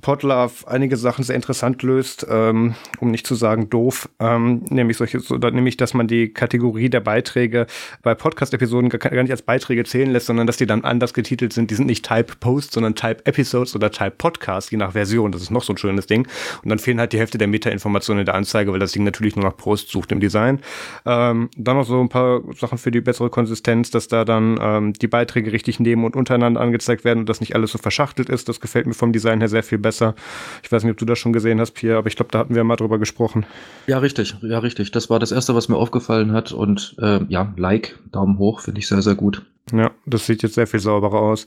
Podlove 0.00 0.66
einige 0.66 0.96
Sachen 0.96 1.24
sehr 1.24 1.36
interessant 1.36 1.82
löst, 1.82 2.26
ähm, 2.28 2.74
um 3.00 3.10
nicht 3.10 3.26
zu 3.26 3.34
sagen 3.34 3.70
doof, 3.70 4.08
ähm, 4.18 4.62
nämlich 4.70 4.96
solche, 4.96 5.20
so, 5.20 5.36
nämlich, 5.36 5.76
dass 5.76 5.94
man 5.94 6.06
die 6.06 6.32
Kategorie 6.32 6.88
der 6.88 7.00
Beiträge 7.00 7.66
bei 8.02 8.14
Podcast-Episoden 8.14 8.88
gar, 8.88 8.98
gar, 8.98 9.22
nicht 9.22 9.30
als 9.30 9.42
Beiträge 9.42 9.84
zählen 9.84 10.10
lässt, 10.10 10.26
sondern 10.26 10.46
dass 10.46 10.56
die 10.56 10.66
dann 10.66 10.84
anders 10.84 11.14
getitelt 11.14 11.52
sind. 11.52 11.70
Die 11.70 11.74
sind 11.74 11.86
nicht 11.86 12.06
Type 12.06 12.36
Post, 12.40 12.72
sondern 12.72 12.94
Type 12.94 13.24
Episodes 13.26 13.74
oder 13.76 13.90
Type 13.90 14.12
Podcast, 14.12 14.70
je 14.70 14.78
nach 14.78 14.92
Version. 14.92 15.32
Das 15.32 15.42
ist 15.42 15.50
noch 15.50 15.62
so 15.62 15.72
ein 15.72 15.76
schönes 15.76 16.06
Ding. 16.06 16.26
Und 16.62 16.70
dann 16.70 16.78
fehlen 16.78 16.98
halt 16.98 17.12
die 17.12 17.18
Hälfte 17.18 17.38
der 17.38 17.48
Meta-Informationen 17.48 18.20
in 18.20 18.26
der 18.26 18.34
Anzeige, 18.34 18.72
weil 18.72 18.80
das 18.80 18.92
Ding 18.92 19.04
natürlich 19.04 19.36
nur 19.36 19.44
nach 19.44 19.56
Post 19.56 19.90
sucht 19.90 20.12
im 20.12 20.20
Design. 20.20 20.60
Ähm, 21.06 21.50
dann 21.56 21.76
noch 21.76 21.86
so 21.86 22.00
ein 22.00 22.08
paar 22.08 22.40
Sachen 22.58 22.78
für 22.78 22.90
die 22.90 23.00
bessere 23.00 23.30
Konsistenz, 23.30 23.90
dass 23.90 24.08
da 24.08 24.24
dann 24.24 24.58
ähm, 24.60 24.92
die 24.94 25.08
Beiträge 25.08 25.52
richtig 25.52 25.80
neben 25.80 26.04
und 26.04 26.16
untereinander 26.16 26.60
angezeigt 26.60 27.04
werden 27.04 27.20
und 27.20 27.28
dass 27.28 27.40
nicht 27.40 27.54
alles 27.54 27.72
so 27.72 27.78
verschachtelt 27.78 28.28
ist. 28.28 28.48
Das 28.48 28.60
gefällt 28.60 28.86
mir 28.86 28.94
vom 28.94 29.12
Design 29.12 29.40
her 29.40 29.48
sehr 29.48 29.62
viel 29.62 29.78
besser 29.78 29.89
besser. 29.90 30.14
Ich 30.62 30.70
weiß 30.70 30.84
nicht, 30.84 30.92
ob 30.92 30.98
du 30.98 31.04
das 31.04 31.18
schon 31.18 31.32
gesehen 31.32 31.60
hast, 31.60 31.72
Pierre, 31.72 31.98
aber 31.98 32.06
ich 32.06 32.14
glaube, 32.14 32.30
da 32.30 32.38
hatten 32.38 32.54
wir 32.54 32.62
mal 32.62 32.76
drüber 32.76 32.98
gesprochen. 32.98 33.44
Ja, 33.88 33.98
richtig, 33.98 34.36
ja, 34.42 34.60
richtig. 34.60 34.92
Das 34.92 35.10
war 35.10 35.18
das 35.18 35.32
Erste, 35.32 35.56
was 35.56 35.68
mir 35.68 35.76
aufgefallen 35.76 36.32
hat. 36.32 36.52
Und 36.52 36.94
äh, 37.00 37.20
ja, 37.28 37.52
Like, 37.56 37.98
Daumen 38.12 38.38
hoch, 38.38 38.60
finde 38.60 38.78
ich 38.78 38.86
sehr, 38.86 39.02
sehr 39.02 39.16
gut. 39.16 39.42
Ja, 39.72 39.90
das 40.06 40.26
sieht 40.26 40.42
jetzt 40.42 40.54
sehr 40.54 40.66
viel 40.66 40.80
sauberer 40.80 41.20
aus. 41.20 41.46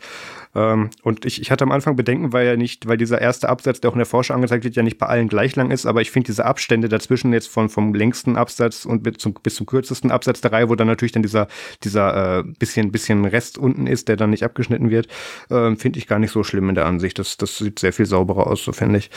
Ähm, 0.56 0.90
und 1.02 1.26
ich, 1.26 1.42
ich 1.42 1.52
hatte 1.52 1.64
am 1.64 1.72
Anfang 1.72 1.96
Bedenken, 1.96 2.32
weil 2.34 2.46
ja 2.46 2.56
nicht, 2.56 2.88
weil 2.88 2.98
dieser 2.98 3.20
erste 3.20 3.50
Absatz, 3.50 3.82
der 3.82 3.90
auch 3.90 3.96
in 3.96 4.00
der 4.00 4.06
Forschung 4.06 4.36
angezeigt 4.36 4.64
wird, 4.64 4.76
ja 4.76 4.84
nicht 4.84 4.98
bei 4.98 5.08
allen 5.08 5.28
gleich 5.28 5.56
lang 5.56 5.72
ist, 5.72 5.86
aber 5.86 6.02
ich 6.02 6.12
finde 6.12 6.28
diese 6.28 6.46
Abstände 6.46 6.90
dazwischen 6.90 7.34
jetzt 7.34 7.48
von, 7.48 7.70
vom 7.70 7.94
längsten 7.94 8.38
Absatz 8.38 8.86
und 8.86 9.04
bis 9.04 9.18
zum, 9.18 9.34
bis 9.34 9.56
zum 9.56 9.66
kürzesten 9.66 10.12
Absatz 10.12 10.42
der 10.42 10.52
Reihe, 10.52 10.70
wo 10.70 10.76
dann 10.76 10.88
natürlich 10.88 11.12
dann 11.12 11.24
dieser, 11.24 11.48
dieser 11.84 12.40
äh, 12.40 12.44
bisschen, 12.60 12.92
bisschen 12.92 13.26
Rest 13.26 13.58
unten 13.58 13.88
ist, 13.88 14.08
der 14.08 14.16
dann 14.16 14.30
nicht 14.30 14.44
abgeschnitten 14.44 14.90
wird, 14.90 15.08
äh, 15.50 15.76
finde 15.76 16.00
ich 16.00 16.08
gar 16.08 16.20
nicht 16.20 16.32
so 16.32 16.44
schlimm 16.44 16.70
in 16.70 16.76
der 16.76 16.86
Ansicht. 16.86 17.18
Das, 17.20 17.38
das 17.38 17.58
sieht 17.58 17.80
sehr 17.80 17.94
viel 17.94 18.06
sauberer 18.06 18.48
aus, 18.48 18.64
so 18.64 18.72
finde 18.72 19.00
ich. 19.00 19.10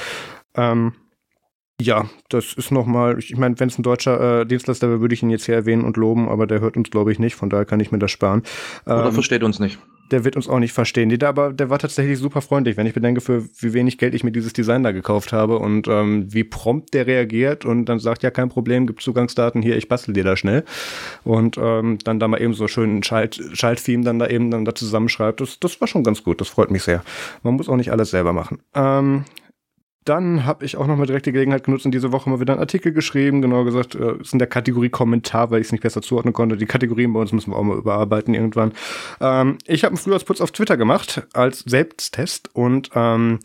Ähm, 0.54 0.92
ja, 1.78 2.08
das 2.30 2.54
ist 2.54 2.70
nochmal, 2.70 3.18
ich 3.18 3.36
meine, 3.36 3.60
wenn 3.60 3.68
es 3.68 3.78
ein 3.78 3.82
deutscher 3.82 4.40
äh, 4.40 4.46
Dienstleister 4.46 4.88
wäre, 4.88 5.02
würde 5.02 5.14
ich 5.14 5.22
ihn 5.22 5.28
jetzt 5.28 5.44
hier 5.44 5.55
erwähnen 5.55 5.84
und 5.84 5.98
loben, 5.98 6.28
aber 6.28 6.46
der 6.46 6.60
hört 6.60 6.78
uns, 6.78 6.90
glaube 6.90 7.12
ich, 7.12 7.19
nicht, 7.19 7.34
von 7.34 7.50
daher 7.50 7.66
kann 7.66 7.81
ich 7.81 7.93
mir 7.93 7.98
das 7.98 8.10
sparen. 8.10 8.43
Oder 8.86 9.06
ähm, 9.06 9.12
versteht 9.12 9.43
uns 9.43 9.58
nicht. 9.58 9.78
Der 10.10 10.25
wird 10.25 10.36
uns 10.36 10.48
auch 10.48 10.58
nicht 10.58 10.72
verstehen. 10.72 11.08
Nee, 11.08 11.17
der, 11.17 11.29
aber 11.29 11.53
der 11.53 11.70
war 11.70 11.79
tatsächlich 11.79 12.19
super 12.19 12.41
freundlich, 12.41 12.77
wenn 12.77 12.86
ich 12.86 12.94
bedenke, 12.94 13.20
für 13.20 13.44
wie 13.58 13.72
wenig 13.72 13.98
Geld 13.98 14.15
ich 14.15 14.25
mir 14.25 14.32
dieses 14.32 14.53
Design 14.53 14.82
da 14.82 14.93
gekauft 14.93 15.32
habe 15.32 15.58
und 15.58 15.89
ähm, 15.89 16.32
wie 16.32 16.44
prompt 16.44 16.94
der 16.94 17.06
reagiert 17.06 17.65
und 17.65 17.86
dann 17.86 17.98
sagt, 17.98 18.22
ja, 18.22 18.31
kein 18.31 18.48
Problem, 18.48 18.86
gibt 18.86 19.03
Zugangsdaten 19.03 19.63
hier, 19.63 19.77
ich 19.77 19.89
bastel 19.89 20.15
dir 20.15 20.25
da 20.25 20.36
schnell. 20.36 20.65
Und 21.25 21.58
ähm, 21.58 21.98
dann 22.05 22.20
da 22.20 22.29
mal 22.29 22.41
eben 22.41 22.55
so 22.55 22.69
schön 22.69 22.98
ein 22.98 23.03
Schalt, 23.03 23.41
Schalttheme 23.53 24.05
dann 24.05 24.19
da 24.19 24.29
eben 24.29 24.51
dann 24.51 24.65
da 24.65 24.75
zusammenschreibt. 24.75 25.41
Das, 25.41 25.58
das 25.58 25.81
war 25.81 25.89
schon 25.89 26.05
ganz 26.05 26.22
gut, 26.22 26.41
das 26.41 26.48
freut 26.48 26.70
mich 26.70 26.82
sehr. 26.82 27.03
Man 27.43 27.55
muss 27.55 27.69
auch 27.69 27.77
nicht 27.77 27.91
alles 27.91 28.10
selber 28.10 28.32
machen. 28.32 28.58
Ähm, 28.75 29.25
dann 30.08 30.46
habe 30.46 30.65
ich 30.65 30.77
auch 30.77 30.86
nochmal 30.86 31.06
direkt 31.06 31.27
die 31.27 31.32
Gelegenheit 31.32 31.65
genutzt 31.65 31.84
und 31.84 31.93
diese 31.93 32.13
Woche 32.13 32.31
mal 32.31 32.41
wieder 32.41 32.53
einen 32.53 32.60
Artikel 32.60 32.93
geschrieben, 32.93 33.43
genau 33.43 33.65
gesagt, 33.65 33.94
äh, 33.94 34.20
ist 34.20 34.32
in 34.32 34.39
der 34.39 34.48
Kategorie 34.48 34.89
Kommentar, 34.89 35.51
weil 35.51 35.60
ich 35.60 35.67
es 35.67 35.72
nicht 35.72 35.82
besser 35.82 36.01
zuordnen 36.01 36.32
konnte. 36.32 36.56
Die 36.56 36.67
Kategorien 36.67 37.13
bei 37.13 37.20
uns 37.20 37.32
müssen 37.32 37.51
wir 37.51 37.56
auch 37.56 37.65
mal 37.65 37.77
überarbeiten 37.77 38.32
irgendwann. 38.34 38.72
Ähm, 39.20 39.58
ich 39.67 39.84
habe 39.84 39.93
einen 39.93 39.98
Frühjahrsputz 39.98 40.41
auf 40.41 40.53
Twitter 40.53 40.77
gemacht 40.77 41.27
als 41.32 41.60
Selbsttest 41.60 42.51
und 42.55 42.91
ähm, 42.94 43.41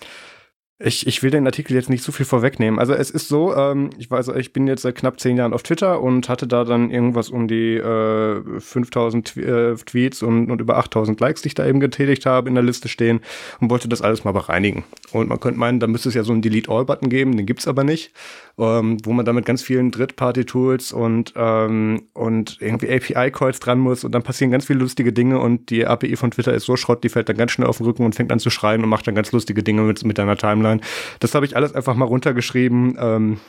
ich, 0.84 1.08
ich 1.08 1.24
will 1.24 1.32
den 1.32 1.46
Artikel 1.46 1.74
jetzt 1.74 1.90
nicht 1.90 2.04
so 2.04 2.12
viel 2.12 2.26
vorwegnehmen. 2.26 2.80
Also 2.80 2.94
es 2.94 3.10
ist 3.10 3.28
so, 3.28 3.56
ähm, 3.56 3.92
ich 3.98 4.10
weiß, 4.10 4.30
ich 4.30 4.54
bin 4.54 4.68
jetzt 4.68 4.82
seit 4.82 4.96
knapp 4.96 5.20
zehn 5.20 5.38
Jahren 5.38 5.54
auf 5.54 5.64
Twitter 5.64 6.02
und 6.02 6.30
hatte 6.30 6.48
da 6.48 6.64
dann 6.64 6.90
irgendwas 6.90 7.30
um 7.30 7.48
die 7.48 7.76
äh, 7.76 8.60
5000 8.60 9.28
Tw 9.28 9.42
äh, 9.42 9.76
Tweets 9.76 10.24
und, 10.24 10.52
und 10.52 10.62
über 10.62 10.78
8000 10.78 11.20
Likes, 11.20 11.42
die 11.42 11.50
ich 11.50 11.56
da 11.56 11.66
eben 11.66 11.80
getätigt 11.80 12.26
habe, 12.26 12.50
in 12.50 12.56
der 12.56 12.64
Liste 12.64 12.88
stehen 12.88 13.22
und 13.60 13.70
wollte 13.70 13.88
das 13.88 14.02
alles 14.02 14.24
mal 14.24 14.32
bereinigen. 14.32 14.84
Und 15.12 15.30
man 15.30 15.40
könnte 15.40 15.60
meinen, 15.60 15.80
da 15.80 15.88
müsste 15.88 16.10
es 16.10 16.16
ja 16.16 16.24
so 16.24 16.34
einen 16.34 16.42
Delete-All-Button 16.42 17.10
geben, 17.10 17.38
den 17.38 17.46
gibt's 17.46 17.68
aber 17.68 17.84
nicht 17.84 18.12
ähm, 18.58 18.98
wo 19.04 19.14
man 19.14 19.26
dann 19.26 19.36
mit 19.36 19.46
ganz 19.46 19.62
vielen 19.62 19.92
Drittparty-Tools 19.92 20.92
und, 20.92 21.34
ähm, 21.36 22.04
und 22.14 22.58
irgendwie 22.60 22.90
API-Calls 22.90 23.60
dran 23.60 23.80
muss 23.80 24.04
und 24.04 24.14
dann 24.14 24.24
passieren 24.24 24.52
ganz 24.52 24.66
viele 24.66 24.80
lustige 24.80 25.14
Dinge 25.14 25.40
und 25.40 25.70
die 25.70 25.86
API 25.86 26.16
von 26.16 26.32
Twitter 26.32 26.54
ist 26.54 26.66
so 26.66 26.76
Schrott, 26.76 27.04
die 27.04 27.10
fällt 27.10 27.30
dann 27.30 27.38
ganz 27.38 27.52
schnell 27.52 27.68
auf 27.68 27.78
den 27.78 27.86
Rücken 27.86 28.06
und 28.06 28.16
fängt 28.16 28.32
an 28.32 28.40
zu 28.40 28.50
schreien 28.50 28.84
und 28.84 28.90
macht 28.90 29.08
dann 29.08 29.16
ganz 29.16 29.32
lustige 29.32 29.64
Dinge 29.64 29.82
mit, 29.82 30.04
mit 30.04 30.18
deiner 30.18 30.38
Timeline. 30.38 30.82
Das 31.20 31.36
habe 31.36 31.46
ich 31.46 31.56
alles 31.56 31.74
einfach 31.74 31.96
mal 31.96 32.06
runtergeschrieben. 32.06 32.98
Ähm, 33.00 33.40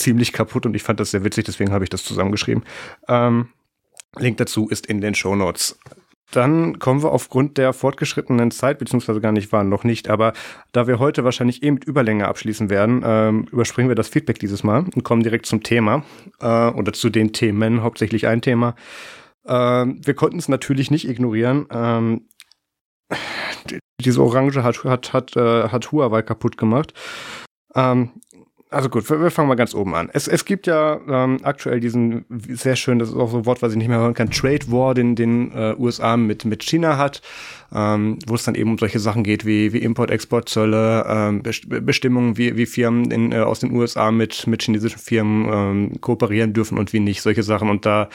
ziemlich 0.00 0.32
kaputt 0.32 0.66
und 0.66 0.74
ich 0.74 0.82
fand 0.82 0.98
das 0.98 1.10
sehr 1.10 1.24
witzig, 1.24 1.44
deswegen 1.44 1.72
habe 1.72 1.84
ich 1.84 1.90
das 1.90 2.04
zusammengeschrieben. 2.04 2.64
Ähm, 3.06 3.50
Link 4.16 4.38
dazu 4.38 4.68
ist 4.68 4.86
in 4.86 5.00
den 5.00 5.14
Show 5.14 5.36
Notes. 5.36 5.78
Dann 6.30 6.78
kommen 6.78 7.02
wir 7.02 7.12
aufgrund 7.12 7.58
der 7.58 7.72
fortgeschrittenen 7.72 8.50
Zeit, 8.50 8.78
beziehungsweise 8.78 9.20
gar 9.20 9.32
nicht 9.32 9.52
waren, 9.52 9.68
noch 9.68 9.84
nicht, 9.84 10.08
aber 10.08 10.32
da 10.72 10.86
wir 10.86 10.98
heute 10.98 11.24
wahrscheinlich 11.24 11.62
eh 11.62 11.70
mit 11.70 11.84
Überlänge 11.84 12.28
abschließen 12.28 12.70
werden, 12.70 13.02
ähm, 13.04 13.46
überspringen 13.50 13.88
wir 13.88 13.96
das 13.96 14.08
Feedback 14.08 14.38
dieses 14.38 14.62
Mal 14.62 14.84
und 14.94 15.02
kommen 15.02 15.22
direkt 15.22 15.46
zum 15.46 15.62
Thema 15.62 16.04
äh, 16.40 16.68
oder 16.70 16.92
zu 16.92 17.10
den 17.10 17.32
Themen, 17.32 17.82
hauptsächlich 17.82 18.26
ein 18.26 18.42
Thema. 18.42 18.74
Ähm, 19.46 20.00
wir 20.04 20.14
konnten 20.14 20.38
es 20.38 20.48
natürlich 20.48 20.90
nicht 20.90 21.08
ignorieren. 21.08 21.66
Ähm, 21.70 22.26
diese 24.00 24.22
Orange 24.22 24.62
hat, 24.62 24.84
hat, 24.84 25.12
hat, 25.12 25.36
äh, 25.36 25.68
hat 25.68 25.92
Huawei 25.92 26.22
kaputt 26.22 26.56
gemacht. 26.56 26.94
Ähm, 27.74 28.10
also 28.70 28.88
gut, 28.88 29.08
wir, 29.10 29.20
wir, 29.20 29.30
fangen 29.30 29.48
mal 29.48 29.56
ganz 29.56 29.74
oben 29.74 29.94
an. 29.94 30.10
Es, 30.12 30.28
es 30.28 30.44
gibt 30.44 30.66
ja 30.66 31.00
ähm, 31.08 31.38
aktuell 31.42 31.80
diesen 31.80 32.24
sehr 32.48 32.76
schön, 32.76 32.98
das 32.98 33.08
ist 33.08 33.16
auch 33.16 33.30
so 33.30 33.38
ein 33.38 33.46
Wort, 33.46 33.62
was 33.62 33.72
ich 33.72 33.78
nicht 33.78 33.88
mehr 33.88 33.98
hören 33.98 34.14
kann, 34.14 34.30
Trade 34.30 34.70
War, 34.70 34.94
den 34.94 35.16
den 35.16 35.52
äh, 35.52 35.74
USA 35.76 36.16
mit 36.16 36.44
mit 36.44 36.62
China 36.62 36.96
hat, 36.96 37.20
ähm, 37.74 38.18
wo 38.26 38.36
es 38.36 38.44
dann 38.44 38.54
eben 38.54 38.70
um 38.70 38.78
solche 38.78 39.00
Sachen 39.00 39.24
geht 39.24 39.44
wie 39.44 39.72
wie 39.72 39.78
Import-Export-Zölle, 39.78 41.04
ähm, 41.08 41.42
Bestimmungen, 41.84 42.38
wie 42.38 42.56
wie 42.56 42.66
Firmen 42.66 43.10
in, 43.10 43.32
äh, 43.32 43.40
aus 43.40 43.60
den 43.60 43.72
USA 43.72 44.12
mit 44.12 44.46
mit 44.46 44.62
chinesischen 44.62 45.00
Firmen 45.00 45.48
ähm, 45.52 46.00
kooperieren 46.00 46.52
dürfen 46.52 46.78
und 46.78 46.92
wie 46.92 47.00
nicht, 47.00 47.22
solche 47.22 47.42
Sachen. 47.42 47.70
Und 47.70 47.84
da 47.86 48.08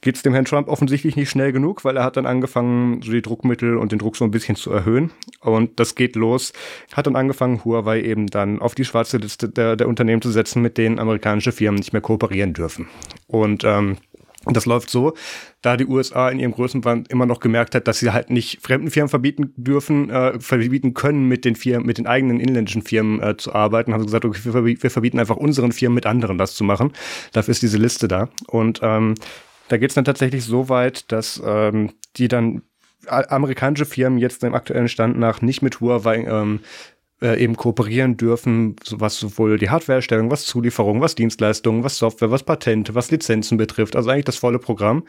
geht 0.00 0.16
es 0.16 0.22
dem 0.22 0.32
Herrn 0.32 0.44
Trump 0.44 0.68
offensichtlich 0.68 1.16
nicht 1.16 1.30
schnell 1.30 1.52
genug, 1.52 1.84
weil 1.84 1.96
er 1.96 2.04
hat 2.04 2.16
dann 2.16 2.26
angefangen, 2.26 3.02
so 3.02 3.12
die 3.12 3.22
Druckmittel 3.22 3.76
und 3.76 3.92
den 3.92 3.98
Druck 3.98 4.16
so 4.16 4.24
ein 4.24 4.30
bisschen 4.30 4.56
zu 4.56 4.70
erhöhen. 4.70 5.10
Und 5.40 5.78
das 5.80 5.94
geht 5.94 6.16
los. 6.16 6.52
Hat 6.92 7.06
dann 7.06 7.16
angefangen, 7.16 7.64
Huawei 7.64 8.02
eben 8.02 8.26
dann 8.26 8.60
auf 8.60 8.74
die 8.74 8.84
schwarze 8.84 9.18
Liste 9.18 9.48
der, 9.48 9.76
der 9.76 9.88
Unternehmen 9.88 10.22
zu 10.22 10.30
setzen, 10.30 10.62
mit 10.62 10.78
denen 10.78 10.98
amerikanische 10.98 11.52
Firmen 11.52 11.78
nicht 11.78 11.92
mehr 11.92 12.02
kooperieren 12.02 12.52
dürfen. 12.52 12.88
Und 13.26 13.64
ähm, 13.64 13.98
das 14.44 14.66
läuft 14.66 14.88
so, 14.88 15.14
da 15.62 15.76
die 15.76 15.86
USA 15.86 16.28
in 16.30 16.38
ihrem 16.38 16.52
Größenwand 16.52 17.10
immer 17.10 17.26
noch 17.26 17.40
gemerkt 17.40 17.74
hat, 17.74 17.88
dass 17.88 17.98
sie 17.98 18.12
halt 18.12 18.30
nicht 18.30 18.62
fremden 18.62 18.90
Firmen 18.90 19.08
verbieten 19.08 19.52
dürfen, 19.56 20.10
äh, 20.10 20.40
verbieten 20.40 20.94
können, 20.94 21.26
mit 21.26 21.44
den 21.44 21.56
Firmen, 21.56 21.86
mit 21.86 21.98
den 21.98 22.06
eigenen 22.06 22.40
inländischen 22.40 22.82
Firmen 22.82 23.20
äh, 23.20 23.36
zu 23.36 23.54
arbeiten, 23.54 23.92
haben 23.92 24.00
sie 24.00 24.06
gesagt, 24.06 24.24
okay, 24.24 24.40
wir, 24.44 24.90
verbieten 24.90 25.18
einfach 25.18 25.36
unseren 25.36 25.72
Firmen 25.72 25.96
mit 25.96 26.06
anderen 26.06 26.38
das 26.38 26.54
zu 26.54 26.64
machen. 26.64 26.92
Dafür 27.32 27.52
ist 27.52 27.62
diese 27.62 27.78
Liste 27.78 28.08
da. 28.08 28.28
Und 28.46 28.80
ähm, 28.82 29.14
da 29.68 29.76
geht 29.76 29.90
es 29.90 29.94
dann 29.94 30.04
tatsächlich 30.04 30.44
so 30.44 30.68
weit, 30.68 31.10
dass 31.12 31.40
ähm, 31.44 31.92
die 32.16 32.28
dann 32.28 32.62
amerikanische 33.06 33.86
Firmen 33.86 34.18
jetzt 34.18 34.42
im 34.44 34.54
aktuellen 34.54 34.88
Stand 34.88 35.18
nach 35.18 35.40
nicht 35.40 35.62
mit 35.62 35.80
Huawei 35.80 36.24
ähm, 36.24 36.60
äh, 37.20 37.42
eben 37.42 37.56
kooperieren 37.56 38.16
dürfen, 38.16 38.76
was 38.90 39.18
sowohl 39.18 39.58
die 39.58 39.70
Hardwareerstellung, 39.70 40.30
was 40.30 40.44
Zulieferung, 40.44 41.00
was 41.00 41.14
Dienstleistungen, 41.14 41.84
was 41.84 41.98
Software, 41.98 42.30
was 42.30 42.42
Patente, 42.42 42.94
was 42.94 43.10
Lizenzen 43.10 43.58
betrifft. 43.58 43.96
Also 43.96 44.10
eigentlich 44.10 44.26
das 44.26 44.36
volle 44.36 44.58
Programm. 44.58 45.04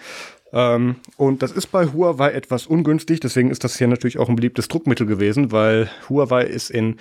Ähm, 0.52 0.96
und 1.18 1.44
das 1.44 1.52
ist 1.52 1.68
bei 1.68 1.86
Huawei 1.86 2.32
etwas 2.32 2.66
ungünstig, 2.66 3.20
deswegen 3.20 3.52
ist 3.52 3.64
das 3.64 3.78
hier 3.78 3.88
natürlich 3.88 4.18
auch 4.18 4.30
ein 4.30 4.36
beliebtes 4.36 4.68
Druckmittel 4.68 5.06
gewesen, 5.06 5.52
weil 5.52 5.90
Huawei 6.10 6.46
ist 6.46 6.72
in 6.72 6.98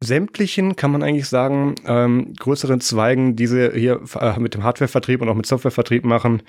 sämtlichen, 0.00 0.76
kann 0.76 0.92
man 0.92 1.02
eigentlich 1.02 1.28
sagen, 1.28 1.74
ähm, 1.84 2.32
größeren 2.34 2.80
Zweigen, 2.80 3.36
die 3.36 3.46
sie 3.46 3.70
hier 3.72 4.00
äh, 4.20 4.38
mit 4.38 4.54
dem 4.54 4.62
Hardwarevertrieb 4.62 5.20
und 5.20 5.28
auch 5.28 5.34
mit 5.34 5.46
Softwarevertrieb 5.46 6.04
machen, 6.04 6.42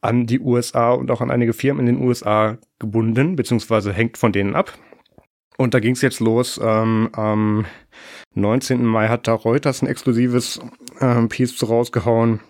an 0.00 0.26
die 0.26 0.40
USA 0.40 0.92
und 0.92 1.10
auch 1.10 1.20
an 1.20 1.30
einige 1.30 1.52
Firmen 1.52 1.86
in 1.86 1.96
den 1.96 2.06
USA 2.06 2.58
gebunden, 2.78 3.36
beziehungsweise 3.36 3.92
hängt 3.92 4.16
von 4.18 4.32
denen 4.32 4.56
ab. 4.56 4.72
Und 5.58 5.74
da 5.74 5.80
ging 5.80 5.92
es 5.92 6.00
jetzt 6.00 6.20
los. 6.20 6.58
Ähm, 6.62 7.10
am 7.12 7.66
19. 8.34 8.84
Mai 8.84 9.08
hat 9.08 9.28
da 9.28 9.34
Reuters 9.34 9.82
ein 9.82 9.88
exklusives 9.88 10.58
ähm, 11.00 11.28
Piece 11.28 11.62
rausgehauen, 11.68 12.40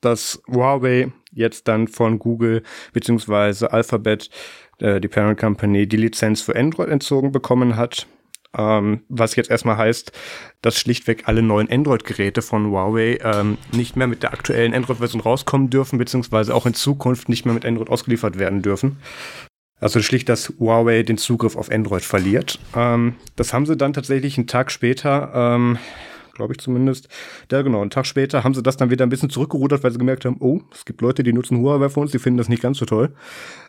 dass 0.00 0.42
Huawei 0.48 1.12
jetzt 1.30 1.68
dann 1.68 1.88
von 1.88 2.18
Google 2.18 2.62
beziehungsweise 2.94 3.72
Alphabet, 3.72 4.30
äh, 4.78 4.98
die 4.98 5.08
Parent 5.08 5.38
Company, 5.38 5.86
die 5.86 5.98
Lizenz 5.98 6.40
für 6.40 6.56
Android 6.56 6.88
entzogen 6.88 7.32
bekommen 7.32 7.76
hat. 7.76 8.06
Ähm, 8.56 9.00
was 9.08 9.36
jetzt 9.36 9.50
erstmal 9.50 9.78
heißt, 9.78 10.12
dass 10.60 10.78
schlichtweg 10.78 11.22
alle 11.26 11.42
neuen 11.42 11.70
Android-Geräte 11.70 12.42
von 12.42 12.70
Huawei 12.70 13.18
ähm, 13.22 13.56
nicht 13.72 13.96
mehr 13.96 14.06
mit 14.06 14.22
der 14.22 14.32
aktuellen 14.32 14.74
Android-Version 14.74 15.22
rauskommen 15.22 15.70
dürfen, 15.70 15.98
beziehungsweise 15.98 16.54
auch 16.54 16.66
in 16.66 16.74
Zukunft 16.74 17.28
nicht 17.28 17.46
mehr 17.46 17.54
mit 17.54 17.64
Android 17.64 17.88
ausgeliefert 17.88 18.38
werden 18.38 18.62
dürfen. 18.62 18.98
Also 19.80 20.00
schlicht, 20.00 20.28
dass 20.28 20.52
Huawei 20.60 21.02
den 21.02 21.18
Zugriff 21.18 21.56
auf 21.56 21.70
Android 21.70 22.04
verliert. 22.04 22.60
Ähm, 22.76 23.16
das 23.34 23.52
haben 23.52 23.66
sie 23.66 23.76
dann 23.76 23.92
tatsächlich 23.92 24.38
einen 24.38 24.46
Tag 24.46 24.70
später, 24.70 25.32
ähm, 25.34 25.76
glaube 26.34 26.52
ich 26.52 26.60
zumindest, 26.60 27.08
ja 27.50 27.62
genau, 27.62 27.80
einen 27.80 27.90
Tag 27.90 28.06
später 28.06 28.44
haben 28.44 28.54
sie 28.54 28.62
das 28.62 28.76
dann 28.76 28.90
wieder 28.90 29.04
ein 29.04 29.08
bisschen 29.08 29.28
zurückgerudert, 29.30 29.82
weil 29.82 29.90
sie 29.90 29.98
gemerkt 29.98 30.24
haben, 30.24 30.36
oh, 30.38 30.60
es 30.72 30.84
gibt 30.84 31.00
Leute, 31.00 31.24
die 31.24 31.32
nutzen 31.32 31.58
Huawei 31.58 31.88
für 31.88 32.00
uns, 32.00 32.12
die 32.12 32.20
finden 32.20 32.38
das 32.38 32.48
nicht 32.48 32.62
ganz 32.62 32.78
so 32.78 32.84
toll. 32.84 33.14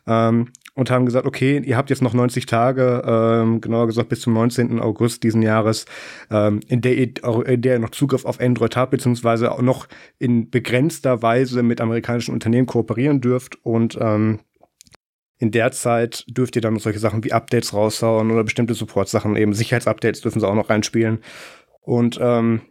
Ähm, 0.05 0.49
und 0.75 0.89
haben 0.89 1.05
gesagt, 1.05 1.27
okay, 1.27 1.61
ihr 1.63 1.77
habt 1.77 1.89
jetzt 1.89 2.01
noch 2.01 2.13
90 2.13 2.45
Tage, 2.45 3.03
ähm, 3.05 3.61
genauer 3.61 3.87
gesagt 3.87 4.09
bis 4.09 4.21
zum 4.21 4.33
19. 4.33 4.79
August 4.79 5.23
diesen 5.23 5.41
Jahres, 5.41 5.85
ähm, 6.31 6.61
in, 6.67 6.81
der 6.81 6.97
ihr, 6.97 7.13
in 7.45 7.61
der 7.61 7.73
ihr 7.73 7.79
noch 7.79 7.91
Zugriff 7.91 8.25
auf 8.25 8.39
Android 8.39 8.75
habt, 8.75 8.91
beziehungsweise 8.91 9.51
auch 9.51 9.61
noch 9.61 9.87
in 10.17 10.49
begrenzter 10.49 11.21
Weise 11.21 11.61
mit 11.63 11.79
amerikanischen 11.79 12.33
Unternehmen 12.33 12.67
kooperieren 12.67 13.21
dürft 13.21 13.63
und 13.63 13.97
ähm, 14.01 14.39
in 15.37 15.51
der 15.51 15.71
Zeit 15.73 16.23
dürft 16.29 16.55
ihr 16.55 16.61
dann 16.61 16.79
solche 16.79 16.99
Sachen 16.99 17.23
wie 17.23 17.33
Updates 17.33 17.73
raushauen 17.73 18.31
oder 18.31 18.43
bestimmte 18.43 18.75
Support-Sachen, 18.75 19.35
eben 19.35 19.53
Sicherheitsupdates 19.53 20.21
dürfen 20.21 20.39
sie 20.39 20.47
auch 20.47 20.55
noch 20.55 20.69
reinspielen. 20.69 21.19
Und 21.81 22.17
ähm, 22.21 22.61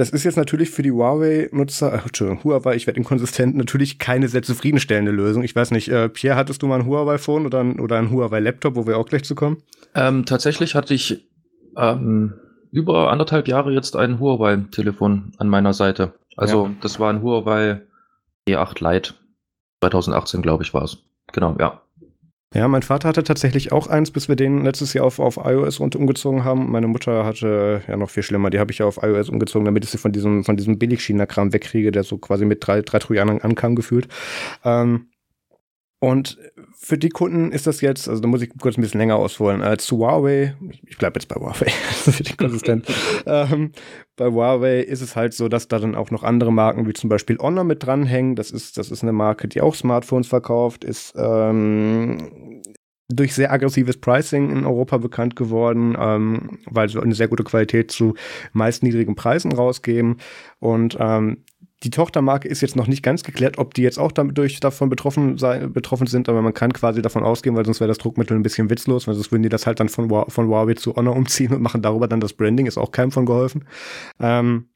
das 0.00 0.08
ist 0.08 0.24
jetzt 0.24 0.36
natürlich 0.36 0.70
für 0.70 0.82
die 0.82 0.92
Huawei-Nutzer, 0.92 1.92
äh, 1.92 1.98
Entschuldigung, 1.98 2.42
Huawei, 2.42 2.74
ich 2.74 2.86
werde 2.86 2.98
inkonsistent, 2.98 3.54
natürlich 3.54 3.98
keine 3.98 4.28
sehr 4.28 4.42
zufriedenstellende 4.42 5.10
Lösung. 5.10 5.42
Ich 5.42 5.54
weiß 5.54 5.72
nicht, 5.72 5.88
äh, 5.88 6.08
Pierre, 6.08 6.36
hattest 6.36 6.62
du 6.62 6.66
mal 6.66 6.80
ein 6.80 6.86
Huawei-Phone 6.86 7.44
oder 7.44 7.60
ein, 7.60 7.78
oder 7.78 7.98
ein 7.98 8.10
Huawei-Laptop, 8.10 8.76
wo 8.76 8.86
wir 8.86 8.96
auch 8.96 9.06
gleich 9.06 9.24
zu 9.24 9.34
kommen? 9.34 9.58
Ähm, 9.94 10.24
tatsächlich 10.24 10.74
hatte 10.74 10.94
ich 10.94 11.28
ähm, 11.76 12.32
über 12.72 13.12
anderthalb 13.12 13.46
Jahre 13.46 13.72
jetzt 13.72 13.94
ein 13.94 14.18
Huawei-Telefon 14.18 15.32
an 15.36 15.48
meiner 15.48 15.74
Seite. 15.74 16.14
Also 16.34 16.68
ja. 16.68 16.72
das 16.80 16.98
war 16.98 17.12
ein 17.12 17.20
Huawei 17.20 17.82
E8 18.48 18.82
Lite. 18.82 19.14
2018, 19.82 20.40
glaube 20.40 20.62
ich, 20.62 20.72
war 20.72 20.84
es. 20.84 20.96
Genau, 21.32 21.56
ja. 21.58 21.82
Ja, 22.52 22.66
mein 22.66 22.82
Vater 22.82 23.08
hatte 23.08 23.22
tatsächlich 23.22 23.70
auch 23.70 23.86
eins, 23.86 24.10
bis 24.10 24.28
wir 24.28 24.34
den 24.34 24.64
letztes 24.64 24.92
Jahr 24.92 25.04
auf, 25.04 25.20
auf 25.20 25.36
iOS 25.36 25.78
umgezogen 25.78 26.42
haben. 26.42 26.72
Meine 26.72 26.88
Mutter 26.88 27.24
hatte 27.24 27.82
ja 27.86 27.96
noch 27.96 28.10
viel 28.10 28.24
schlimmer, 28.24 28.50
die 28.50 28.58
habe 28.58 28.72
ich 28.72 28.78
ja 28.78 28.86
auf 28.86 28.98
iOS 29.00 29.28
umgezogen, 29.28 29.66
damit 29.66 29.84
ich 29.84 29.90
sie 29.90 29.98
von 29.98 30.10
diesem, 30.10 30.42
von 30.42 30.56
diesem 30.56 30.76
Billig-China-Kram 30.76 31.52
wegkriege, 31.52 31.92
der 31.92 32.02
so 32.02 32.18
quasi 32.18 32.44
mit 32.44 32.66
drei, 32.66 32.82
drei 32.82 32.98
Trojanern 32.98 33.40
ankam, 33.40 33.76
gefühlt. 33.76 34.08
Ähm, 34.64 35.10
und 36.00 36.38
für 36.82 36.96
die 36.96 37.10
Kunden 37.10 37.52
ist 37.52 37.66
das 37.66 37.82
jetzt, 37.82 38.08
also 38.08 38.22
da 38.22 38.26
muss 38.26 38.40
ich 38.40 38.50
kurz 38.58 38.78
ein 38.78 38.80
bisschen 38.80 39.00
länger 39.00 39.16
ausholen, 39.16 39.60
als 39.60 39.84
zu 39.84 39.98
Huawei, 39.98 40.56
ich 40.86 40.96
bleibe 40.96 41.20
jetzt 41.20 41.28
bei 41.28 41.36
Huawei, 41.36 41.66
das 41.88 42.08
ist 42.08 42.18
wirklich 42.20 42.36
konsistent. 42.38 42.86
ähm, 43.26 43.72
bei 44.16 44.26
Huawei 44.26 44.80
ist 44.80 45.02
es 45.02 45.14
halt 45.14 45.34
so, 45.34 45.48
dass 45.48 45.68
da 45.68 45.78
dann 45.78 45.94
auch 45.94 46.10
noch 46.10 46.22
andere 46.22 46.50
Marken 46.50 46.88
wie 46.88 46.94
zum 46.94 47.10
Beispiel 47.10 47.36
Honor 47.38 47.64
mit 47.64 47.84
dranhängen. 47.84 48.34
Das 48.34 48.50
ist, 48.50 48.78
das 48.78 48.90
ist 48.90 49.02
eine 49.02 49.12
Marke, 49.12 49.46
die 49.46 49.60
auch 49.60 49.74
Smartphones 49.74 50.26
verkauft, 50.26 50.84
ist 50.84 51.12
ähm, 51.16 52.62
durch 53.08 53.34
sehr 53.34 53.52
aggressives 53.52 54.00
Pricing 54.00 54.50
in 54.50 54.64
Europa 54.64 54.96
bekannt 54.96 55.36
geworden, 55.36 55.96
ähm, 56.00 56.60
weil 56.64 56.88
sie 56.88 57.00
eine 57.00 57.14
sehr 57.14 57.28
gute 57.28 57.44
Qualität 57.44 57.90
zu 57.90 58.14
meist 58.54 58.82
niedrigen 58.82 59.16
Preisen 59.16 59.52
rausgeben. 59.52 60.16
Und 60.60 60.96
ähm, 60.98 61.44
die 61.82 61.90
Tochtermarke 61.90 62.46
ist 62.46 62.60
jetzt 62.60 62.76
noch 62.76 62.86
nicht 62.86 63.02
ganz 63.02 63.22
geklärt, 63.22 63.58
ob 63.58 63.72
die 63.74 63.82
jetzt 63.82 63.98
auch 63.98 64.12
damit 64.12 64.36
durch, 64.36 64.60
davon 64.60 64.90
betroffen, 64.90 65.38
sei, 65.38 65.66
betroffen 65.66 66.06
sind, 66.06 66.28
aber 66.28 66.42
man 66.42 66.52
kann 66.52 66.72
quasi 66.72 67.00
davon 67.00 67.24
ausgehen, 67.24 67.56
weil 67.56 67.64
sonst 67.64 67.80
wäre 67.80 67.88
das 67.88 67.98
Druckmittel 67.98 68.36
ein 68.36 68.42
bisschen 68.42 68.68
witzlos, 68.68 69.06
weil 69.06 69.14
sonst 69.14 69.32
würden 69.32 69.42
die 69.42 69.48
das 69.48 69.66
halt 69.66 69.80
dann 69.80 69.88
von, 69.88 70.08
von 70.28 70.48
Huawei 70.48 70.74
zu 70.74 70.94
Honor 70.96 71.16
umziehen 71.16 71.52
und 71.54 71.62
machen 71.62 71.80
darüber 71.80 72.06
dann 72.06 72.20
das 72.20 72.34
Branding, 72.34 72.66
ist 72.66 72.78
auch 72.78 72.92
keinem 72.92 73.12
von 73.12 73.24
geholfen. 73.24 73.64
Ähm, 74.18 74.66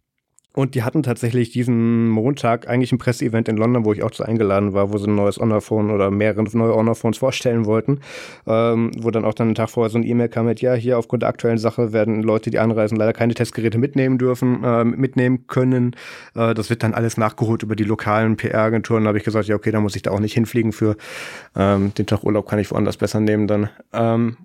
und 0.54 0.76
die 0.76 0.84
hatten 0.84 1.02
tatsächlich 1.02 1.50
diesen 1.50 2.08
Montag 2.08 2.68
eigentlich 2.68 2.92
ein 2.92 2.98
Presseevent 2.98 3.48
in 3.48 3.56
London, 3.56 3.84
wo 3.84 3.92
ich 3.92 4.04
auch 4.04 4.12
zu 4.12 4.22
eingeladen 4.22 4.72
war, 4.72 4.92
wo 4.92 4.98
sie 4.98 5.08
ein 5.08 5.16
neues 5.16 5.38
Honor-Phone 5.38 5.90
oder 5.90 6.12
mehrere 6.12 6.44
neue 6.56 6.74
Honor-Phones 6.74 7.18
vorstellen 7.18 7.64
wollten. 7.66 8.00
Ähm, 8.46 8.92
wo 8.96 9.10
dann 9.10 9.24
auch 9.24 9.34
dann 9.34 9.48
einen 9.48 9.56
Tag 9.56 9.70
vorher 9.70 9.90
so 9.90 9.98
ein 9.98 10.06
E-Mail 10.06 10.28
kam 10.28 10.46
mit, 10.46 10.60
ja, 10.60 10.74
hier 10.74 10.96
aufgrund 10.96 11.22
der 11.22 11.28
aktuellen 11.28 11.58
Sache 11.58 11.92
werden 11.92 12.22
Leute, 12.22 12.50
die 12.50 12.60
anreisen, 12.60 12.96
leider 12.96 13.12
keine 13.12 13.34
Testgeräte 13.34 13.78
mitnehmen 13.78 14.16
dürfen, 14.16 14.62
äh, 14.62 14.84
mitnehmen 14.84 15.48
können. 15.48 15.96
Äh, 16.36 16.54
das 16.54 16.70
wird 16.70 16.84
dann 16.84 16.94
alles 16.94 17.16
nachgeholt 17.16 17.64
über 17.64 17.74
die 17.74 17.84
lokalen 17.84 18.36
PR-Agenturen. 18.36 19.02
Da 19.02 19.08
habe 19.08 19.18
ich 19.18 19.24
gesagt, 19.24 19.48
ja, 19.48 19.56
okay, 19.56 19.72
da 19.72 19.80
muss 19.80 19.96
ich 19.96 20.02
da 20.02 20.12
auch 20.12 20.20
nicht 20.20 20.34
hinfliegen 20.34 20.72
für. 20.72 20.96
Ähm, 21.56 21.92
den 21.94 22.06
Tag 22.06 22.22
Urlaub 22.22 22.48
kann 22.48 22.60
ich 22.60 22.70
woanders 22.70 22.96
besser 22.96 23.18
nehmen 23.18 23.48
dann. 23.48 23.70
Ähm, 23.92 24.36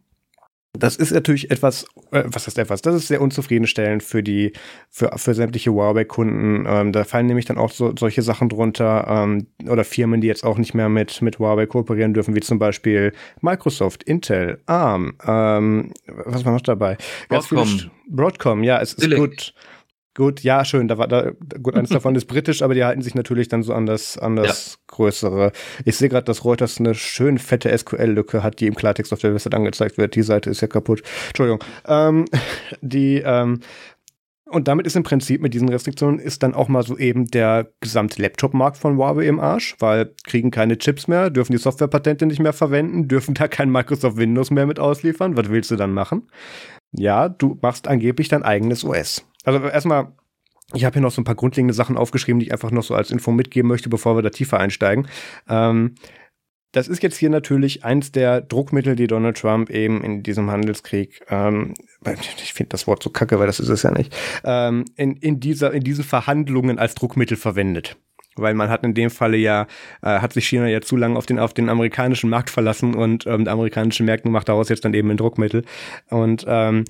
das 0.74 0.96
ist 0.96 1.12
natürlich 1.12 1.50
etwas, 1.50 1.86
äh, 2.12 2.24
was 2.28 2.48
ist 2.48 2.60
etwas? 2.60 2.82
Das 2.82 2.94
ist 2.96 3.08
sehr 3.08 3.22
unzufriedenstellend 3.22 4.04
für 4.04 4.22
die, 4.22 4.54
für, 4.90 5.12
für 5.18 5.34
sämtliche 5.34 5.72
Huawei-Kunden. 5.72 6.66
Ähm, 6.68 6.92
da 6.92 7.04
fallen 7.06 7.26
nämlich 7.26 7.46
dann 7.46 7.58
auch 7.58 7.72
so, 7.72 7.94
solche 7.98 8.22
Sachen 8.22 8.50
drunter 8.50 9.06
ähm, 9.08 9.48
oder 9.68 9.84
Firmen, 9.84 10.22
die 10.22 10.28
jetzt 10.28 10.44
auch 10.44 10.58
nicht 10.58 10.76
mehr 10.76 10.88
mit, 10.88 11.22
mit 11.24 11.40
Huawei 11.40 11.66
kooperieren 11.66 12.14
dürfen, 12.14 12.36
wie 12.36 12.42
zum 12.42 12.60
Beispiel 12.60 13.14
Microsoft, 13.42 14.04
Intel, 14.04 14.62
ARM, 14.68 15.16
ähm, 15.26 15.92
was 16.06 16.46
war 16.46 16.54
noch 16.54 16.62
dabei? 16.62 16.98
Broadcom. 17.30 17.90
Broadcom, 18.08 18.64
ja, 18.64 18.80
es 18.80 18.94
ist 18.94 19.16
gut. 19.16 19.54
Gut, 20.16 20.42
ja, 20.42 20.66
schön. 20.66 20.88
Da 20.88 20.98
war 20.98 21.08
da, 21.08 21.32
gut, 21.62 21.76
eines 21.76 21.92
davon 21.92 22.16
ist 22.16 22.26
britisch, 22.26 22.62
aber 22.62 22.74
die 22.74 22.84
halten 22.84 23.02
sich 23.02 23.16
natürlich 23.16 23.48
dann 23.48 23.64
so 23.64 23.74
an 23.74 23.86
das, 23.86 24.18
an 24.18 24.36
das 24.36 24.74
ja. 24.74 24.80
größere. 24.88 25.52
Ich 25.86 25.98
sehe 25.98 26.10
gerade, 26.10 26.26
dass 26.26 26.44
Reuters 26.44 26.80
eine 26.80 26.96
schön 26.96 27.38
fette 27.38 27.76
SQL-Lücke 27.78 28.44
hat, 28.44 28.60
die 28.60 28.68
im 28.68 28.76
Klartext 28.76 29.14
auf 29.14 29.20
der 29.20 29.34
Website 29.34 29.54
angezeigt 29.54 29.98
wird. 29.98 30.16
Die 30.16 30.24
Seite 30.24 30.50
ist 30.50 30.62
ja 30.62 30.68
kaputt. 30.68 31.04
Entschuldigung. 31.28 31.64
Ähm, 31.88 32.26
die, 32.82 33.22
ähm, 33.24 33.62
und 34.50 34.68
damit 34.68 34.88
ist 34.88 34.96
im 34.96 35.04
Prinzip 35.04 35.42
mit 35.42 35.54
diesen 35.54 35.70
Restriktionen 35.70 36.20
ist 36.20 36.42
dann 36.42 36.56
auch 36.56 36.68
mal 36.70 36.82
so 36.82 36.98
eben 36.98 37.28
der 37.28 37.70
gesamte 37.82 38.20
Laptop-Markt 38.22 38.78
von 38.78 38.98
Huawei 38.98 39.28
im 39.28 39.40
Arsch, 39.40 39.76
weil 39.78 40.16
kriegen 40.26 40.50
keine 40.50 40.80
Chips 40.80 41.08
mehr, 41.08 41.30
dürfen 41.30 41.52
die 41.52 41.60
Softwarepatente 41.60 42.26
nicht 42.26 42.40
mehr 42.40 42.54
verwenden, 42.54 43.08
dürfen 43.08 43.36
da 43.36 43.48
kein 43.48 43.70
Microsoft 43.70 44.18
Windows 44.18 44.50
mehr 44.50 44.66
mit 44.66 44.80
ausliefern. 44.80 45.38
Was 45.38 45.50
willst 45.50 45.70
du 45.70 45.76
dann 45.76 45.94
machen? 45.94 46.32
Ja, 46.92 47.30
du 47.30 47.60
machst 47.62 47.88
angeblich 47.88 48.28
dein 48.28 48.42
eigenes 48.42 48.84
OS. 48.84 49.24
Also 49.56 49.68
erstmal, 49.68 50.08
ich 50.74 50.86
habe 50.86 50.94
hier 50.94 51.02
noch 51.02 51.12
so 51.12 51.22
ein 51.22 51.26
paar 51.26 51.36
grundlegende 51.36 51.74
Sachen 51.74 51.98
aufgeschrieben, 51.98 52.40
die 52.40 52.48
ich 52.48 52.52
einfach 52.52 52.72
noch 52.72 52.84
so 52.84 52.94
als 52.94 53.12
Info 53.12 53.32
mitgeben 53.32 53.68
möchte, 53.68 53.90
bevor 53.90 54.16
wir 54.16 54.22
da 54.22 54.30
tiefer 54.30 54.60
einsteigen. 54.60 55.08
Ähm, 55.48 55.96
das 56.72 56.88
ist 56.88 57.02
jetzt 57.02 57.18
hier 57.18 57.32
natürlich 57.32 57.84
eins 57.84 58.12
der 58.12 58.42
Druckmittel, 58.42 58.96
die 58.96 59.08
Donald 59.08 59.38
Trump 59.38 59.72
eben 59.72 60.04
in 60.04 60.22
diesem 60.22 60.52
Handelskrieg, 60.52 61.26
ähm, 61.30 61.74
ich 62.42 62.54
finde 62.54 62.70
das 62.70 62.86
Wort 62.86 63.02
so 63.02 63.10
kacke, 63.10 63.40
weil 63.40 63.48
das 63.48 63.60
ist 63.60 63.70
es 63.70 63.82
ja 63.82 63.92
nicht, 63.92 64.16
ähm, 64.44 64.86
in, 64.96 65.16
in, 65.16 65.40
dieser, 65.40 65.74
in 65.74 65.84
diesen 65.84 66.04
Verhandlungen 66.04 66.78
als 66.78 66.94
Druckmittel 66.94 67.38
verwendet. 67.38 67.98
Weil 68.36 68.54
man 68.54 68.70
hat 68.70 68.84
in 68.84 68.94
dem 68.94 69.10
Falle 69.10 69.38
ja, 69.38 69.66
äh, 70.04 70.20
hat 70.20 70.34
sich 70.34 70.48
China 70.48 70.68
ja 70.68 70.80
zu 70.80 70.96
lange 70.96 71.18
auf 71.18 71.26
den, 71.26 71.40
auf 71.40 71.54
den 71.56 71.70
amerikanischen 71.70 72.30
Markt 72.30 72.52
verlassen 72.52 72.94
und 72.94 73.26
ähm, 73.26 73.44
der 73.46 73.54
amerikanische 73.54 74.04
Markt 74.04 74.26
macht 74.26 74.48
daraus 74.48 74.70
jetzt 74.70 74.86
dann 74.86 74.94
eben 74.94 75.10
ein 75.10 75.18
Druckmittel. 75.18 75.66
Und 76.10 76.46
ähm, 76.48 76.86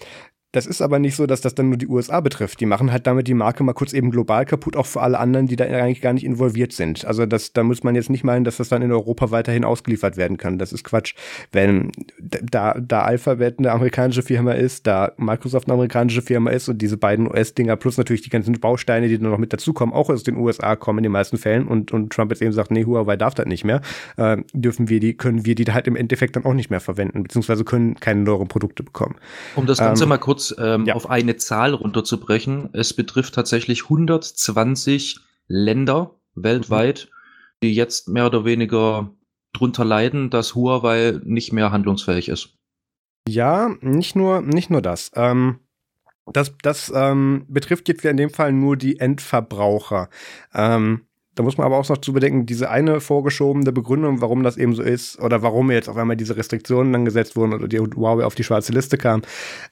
das 0.51 0.65
ist 0.65 0.81
aber 0.81 0.97
nicht 0.97 1.15
so, 1.15 1.27
dass 1.27 1.41
das 1.41 1.53
dann 1.53 1.69
nur 1.69 1.77
die 1.77 1.87
USA 1.87 2.21
betrifft. 2.21 2.59
Die 2.59 2.65
machen 2.65 2.91
halt 2.91 3.05
damit 3.05 3.27
die 3.27 3.35
Marke 3.35 3.63
mal 3.63 3.73
kurz 3.73 3.93
eben 3.93 4.09
global 4.09 4.45
kaputt, 4.45 4.75
auch 4.75 4.87
für 4.87 5.01
alle 5.01 5.19
anderen, 5.19 5.47
die 5.47 5.55
da 5.55 5.65
eigentlich 5.65 6.01
gar 6.01 6.13
nicht 6.13 6.25
involviert 6.25 6.73
sind. 6.73 7.05
Also 7.05 7.27
das, 7.27 7.53
da 7.53 7.61
muss 7.61 7.83
man 7.83 7.93
jetzt 7.93 8.09
nicht 8.09 8.23
meinen, 8.23 8.45
dass 8.45 8.57
das 8.57 8.69
dann 8.69 8.81
in 8.81 8.91
Europa 8.91 9.29
weiterhin 9.29 9.63
ausgeliefert 9.63 10.17
werden 10.17 10.37
kann. 10.37 10.57
Das 10.57 10.73
ist 10.73 10.83
Quatsch. 10.83 11.13
Wenn 11.51 11.91
da, 12.19 12.73
da 12.79 13.03
Alphabet 13.03 13.59
eine 13.59 13.71
amerikanische 13.71 14.23
Firma 14.23 14.53
ist, 14.53 14.87
da 14.87 15.11
Microsoft 15.17 15.67
eine 15.67 15.75
amerikanische 15.75 16.23
Firma 16.23 16.49
ist 16.49 16.67
und 16.67 16.81
diese 16.81 16.97
beiden 16.97 17.27
US-Dinger 17.27 17.75
plus 17.75 17.97
natürlich 17.97 18.23
die 18.23 18.31
ganzen 18.31 18.59
Bausteine, 18.59 19.07
die 19.07 19.19
dann 19.19 19.29
noch 19.29 19.37
mit 19.37 19.53
dazukommen, 19.53 19.93
auch 19.93 20.09
aus 20.09 20.23
den 20.23 20.37
USA 20.37 20.75
kommen 20.75 20.99
in 20.99 21.03
den 21.03 21.11
meisten 21.11 21.37
Fällen 21.37 21.67
und, 21.67 21.91
und 21.91 22.11
Trump 22.11 22.31
jetzt 22.31 22.41
eben 22.41 22.53
sagt, 22.53 22.71
nee, 22.71 22.85
Huawei 22.85 23.17
darf 23.17 23.35
das 23.35 23.45
nicht 23.45 23.65
mehr, 23.65 23.81
äh, 24.17 24.37
dürfen 24.53 24.89
wir 24.89 24.99
die, 24.99 25.13
können 25.13 25.45
wir 25.45 25.53
die 25.53 25.65
halt 25.71 25.85
im 25.85 25.95
Endeffekt 25.95 26.35
dann 26.35 26.45
auch 26.45 26.55
nicht 26.55 26.71
mehr 26.71 26.79
verwenden, 26.79 27.21
beziehungsweise 27.21 27.63
können 27.63 27.99
keine 27.99 28.21
neuen 28.21 28.47
Produkte 28.47 28.81
bekommen. 28.81 29.15
Um 29.55 29.67
das 29.67 29.77
Ganze 29.77 30.03
ähm, 30.03 30.09
mal 30.09 30.17
kurz 30.17 30.38
kurz 30.39 30.55
ähm, 30.58 30.86
ja. 30.86 30.96
auf 30.96 31.10
eine 31.10 31.36
Zahl 31.36 31.74
runterzubrechen. 31.74 32.69
Es 32.74 32.93
betrifft 32.93 33.36
tatsächlich 33.36 33.84
120 33.84 35.19
Länder 35.48 36.15
weltweit, 36.36 37.10
die 37.62 37.74
jetzt 37.74 38.08
mehr 38.08 38.27
oder 38.27 38.46
weniger 38.46 39.12
drunter 39.53 39.84
leiden, 39.84 40.29
dass 40.29 40.55
Huawei 40.55 41.19
nicht 41.24 41.51
mehr 41.51 41.72
handlungsfähig 41.72 42.29
ist. 42.29 42.55
Ja, 43.27 43.75
nicht 43.81 44.15
nur, 44.15 44.41
nicht 44.41 44.69
nur 44.69 44.81
das. 44.81 45.12
Ähm, 45.15 45.60
das 46.31 46.53
das 46.62 46.91
ähm, 46.96 47.46
betrifft 47.50 47.88
jetzt 47.89 48.05
in 48.05 48.17
dem 48.17 48.29
Fall 48.29 48.53
nur 48.53 48.77
die 48.77 49.00
Endverbraucher. 49.00 50.10
Ähm, 50.53 51.08
da 51.36 51.43
muss 51.43 51.57
man 51.57 51.65
aber 51.65 51.77
auch 51.77 51.88
noch 51.88 51.98
zu 52.00 52.13
bedenken, 52.13 52.45
diese 52.45 52.69
eine 52.69 53.00
vorgeschobene 53.00 53.71
Begründung, 53.71 54.21
warum 54.21 54.43
das 54.43 54.57
eben 54.57 54.75
so 54.75 54.83
ist 54.83 55.19
oder 55.19 55.41
warum 55.41 55.71
jetzt 55.71 55.89
auf 55.89 55.98
einmal 55.98 56.17
diese 56.17 56.36
Restriktionen 56.36 56.91
dann 56.91 57.05
gesetzt 57.05 57.36
wurden 57.36 57.53
oder 57.53 57.67
die 57.67 57.79
Huawei 57.79 58.25
auf 58.25 58.36
die 58.36 58.43
schwarze 58.43 58.74
Liste 58.74 58.98
kam. 58.98 59.21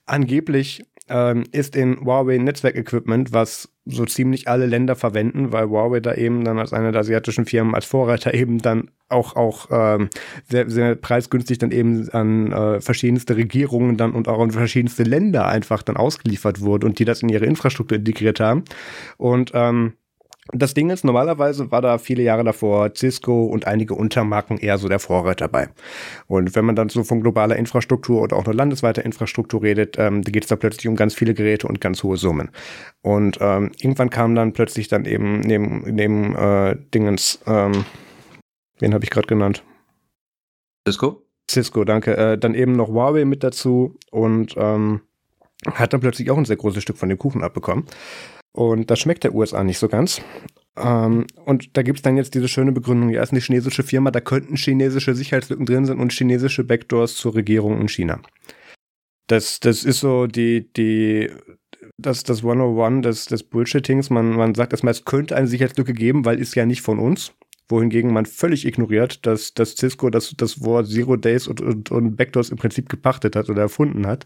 Angeblich 0.05 0.85
ähm, 1.09 1.43
ist 1.51 1.75
in 1.75 1.99
Huawei 2.01 2.37
Netzwerkequipment, 2.37 3.33
was 3.33 3.69
so 3.85 4.05
ziemlich 4.05 4.47
alle 4.47 4.65
Länder 4.65 4.95
verwenden, 4.95 5.51
weil 5.51 5.69
Huawei 5.69 5.99
da 5.99 6.13
eben 6.13 6.43
dann 6.43 6.59
als 6.59 6.73
eine 6.73 6.91
der 6.91 7.01
asiatischen 7.01 7.45
Firmen 7.45 7.75
als 7.75 7.85
Vorreiter 7.85 8.33
eben 8.33 8.59
dann 8.59 8.91
auch 9.09 9.35
auch 9.35 9.67
ähm, 9.71 10.09
sehr, 10.49 10.69
sehr 10.69 10.95
preisgünstig 10.95 11.59
dann 11.59 11.71
eben 11.71 12.09
an 12.11 12.51
äh, 12.51 12.81
verschiedenste 12.81 13.37
Regierungen 13.37 13.95
dann 13.95 14.11
und 14.11 14.27
auch 14.27 14.39
an 14.39 14.51
verschiedenste 14.51 15.03
Länder 15.03 15.47
einfach 15.47 15.81
dann 15.83 15.95
ausgeliefert 15.95 16.61
wurde 16.61 16.85
und 16.87 16.99
die 16.99 17.05
das 17.05 17.23
in 17.23 17.29
ihre 17.29 17.45
Infrastruktur 17.45 17.97
integriert 17.97 18.41
haben. 18.41 18.65
Und 19.17 19.51
ähm, 19.53 19.93
das 20.53 20.73
Ding 20.73 20.89
ist, 20.89 21.03
normalerweise 21.03 21.71
war 21.71 21.81
da 21.81 21.97
viele 21.97 22.23
Jahre 22.23 22.43
davor 22.43 22.91
Cisco 22.95 23.45
und 23.45 23.67
einige 23.67 23.93
Untermarken 23.93 24.57
eher 24.57 24.77
so 24.77 24.87
der 24.87 24.99
Vorreiter 24.99 25.47
dabei. 25.47 25.69
Und 26.27 26.55
wenn 26.55 26.65
man 26.65 26.75
dann 26.75 26.89
so 26.89 27.03
von 27.03 27.21
globaler 27.21 27.55
Infrastruktur 27.55 28.21
oder 28.21 28.35
auch 28.35 28.45
nur 28.45 28.55
landesweiter 28.55 29.03
Infrastruktur 29.03 29.61
redet, 29.63 29.97
ähm, 29.97 30.21
da 30.21 30.31
geht 30.31 30.43
es 30.43 30.49
da 30.49 30.55
plötzlich 30.55 30.87
um 30.87 30.95
ganz 30.95 31.13
viele 31.13 31.33
Geräte 31.33 31.67
und 31.67 31.81
ganz 31.81 32.03
hohe 32.03 32.17
Summen. 32.17 32.49
Und 33.01 33.37
ähm, 33.41 33.71
irgendwann 33.79 34.09
kam 34.09 34.35
dann 34.35 34.53
plötzlich 34.53 34.87
dann 34.87 35.05
eben 35.05 35.41
neben, 35.41 35.83
neben 35.93 36.35
äh, 36.35 36.75
Dingens, 36.93 37.39
ähm, 37.45 37.85
wen 38.79 38.93
habe 38.93 39.03
ich 39.03 39.09
gerade 39.09 39.27
genannt? 39.27 39.63
Cisco? 40.87 41.23
Cisco, 41.49 41.83
danke. 41.83 42.15
Äh, 42.15 42.37
dann 42.37 42.55
eben 42.55 42.73
noch 42.73 42.89
Huawei 42.89 43.25
mit 43.25 43.43
dazu 43.43 43.95
und 44.11 44.55
ähm, 44.57 45.01
hat 45.65 45.93
dann 45.93 46.01
plötzlich 46.01 46.29
auch 46.31 46.37
ein 46.37 46.45
sehr 46.45 46.57
großes 46.57 46.83
Stück 46.83 46.97
von 46.97 47.09
dem 47.09 47.17
Kuchen 47.17 47.43
abbekommen. 47.43 47.85
Und 48.57 48.89
das 48.89 48.97
schmeckt 48.97 49.23
der 49.23 49.35
USA 49.35 49.63
nicht 49.63 49.77
so 49.77 49.87
ganz. 49.87 50.19
Ähm, 50.77 51.27
und 51.45 51.77
da 51.77 51.83
gibt 51.83 51.99
es 51.99 52.01
dann 52.01 52.17
jetzt 52.17 52.33
diese 52.33 52.47
schöne 52.47 52.71
Begründung, 52.71 53.11
ja, 53.11 53.21
ist 53.21 53.31
eine 53.31 53.39
chinesische 53.39 53.83
Firma, 53.83 54.09
da 54.09 54.19
könnten 54.19 54.55
chinesische 54.55 55.13
Sicherheitslücken 55.13 55.67
drin 55.67 55.85
sein 55.85 55.99
und 55.99 56.11
chinesische 56.11 56.63
Backdoors 56.63 57.13
zur 57.13 57.35
Regierung 57.35 57.79
in 57.79 57.87
China. 57.87 58.19
Das, 59.27 59.59
das 59.59 59.83
ist 59.83 59.99
so 59.99 60.25
die, 60.25 60.73
die, 60.73 61.29
das, 61.97 62.23
das 62.23 62.39
101 62.39 63.03
des, 63.03 63.25
des 63.25 63.43
Bullshittings. 63.43 64.09
Man, 64.09 64.31
man 64.31 64.55
sagt 64.55 64.73
erstmal, 64.73 64.91
es 64.91 65.05
könnte 65.05 65.35
eine 65.35 65.47
Sicherheitslücke 65.47 65.93
geben, 65.93 66.25
weil 66.25 66.39
ist 66.39 66.55
ja 66.55 66.65
nicht 66.65 66.81
von 66.81 66.97
uns 66.97 67.33
wohingegen 67.69 68.13
man 68.13 68.25
völlig 68.25 68.65
ignoriert, 68.65 69.25
dass, 69.25 69.53
dass 69.53 69.75
Cisco 69.75 70.09
das, 70.09 70.33
das 70.37 70.63
Wort 70.63 70.87
Zero 70.87 71.17
Days 71.17 71.47
und, 71.47 71.61
und, 71.61 71.91
und 71.91 72.15
Backdoors 72.15 72.49
im 72.49 72.57
Prinzip 72.57 72.87
gepachtet 72.87 73.35
hat 73.35 73.49
oder 73.49 73.61
erfunden 73.61 74.07
hat. 74.07 74.25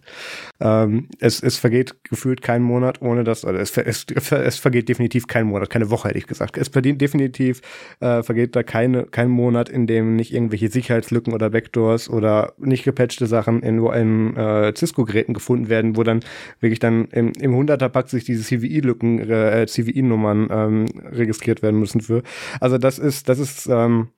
Ähm, 0.59 1.07
es, 1.19 1.41
es 1.41 1.57
vergeht 1.57 2.03
gefühlt 2.03 2.41
kein 2.41 2.61
Monat, 2.61 3.01
ohne 3.01 3.23
dass, 3.23 3.43
oder 3.43 3.59
es, 3.59 3.75
es, 3.77 4.05
es 4.31 4.57
vergeht 4.57 4.89
definitiv 4.89 5.27
kein 5.27 5.47
Monat, 5.47 5.69
keine 5.69 5.89
Woche 5.89 6.09
hätte 6.09 6.19
ich 6.19 6.27
gesagt. 6.27 6.57
Es 6.57 6.67
verdient 6.67 7.01
definitiv, 7.01 7.61
äh, 7.99 8.21
vergeht 8.21 8.55
da 8.55 8.61
keine, 8.63 9.05
kein 9.05 9.29
Monat, 9.29 9.69
in 9.69 9.87
dem 9.87 10.15
nicht 10.15 10.33
irgendwelche 10.33 10.69
Sicherheitslücken 10.69 11.33
oder 11.33 11.49
Backdoors 11.49 12.09
oder 12.09 12.53
nicht 12.59 12.83
gepatchte 12.83 13.25
Sachen 13.25 13.63
in, 13.63 13.83
in 13.83 14.35
äh, 14.37 14.73
Cisco-Geräten 14.75 15.33
gefunden 15.33 15.69
werden, 15.69 15.97
wo 15.97 16.03
dann 16.03 16.19
wirklich 16.59 16.79
dann 16.79 17.05
im, 17.05 17.31
im 17.39 17.53
100er-Pack 17.53 18.09
sich 18.09 18.23
diese 18.23 18.43
CVI-Lücken, 18.43 19.19
äh, 19.19 19.65
CVI-Nummern 19.67 20.47
ähm, 20.51 20.85
registriert 21.11 21.63
werden 21.63 21.79
müssen 21.79 22.01
für. 22.01 22.21
Also 22.59 22.77
das 22.77 22.99
ist, 22.99 23.30
das 23.31 23.39
ist 23.39 23.67
ähm, 23.67 24.09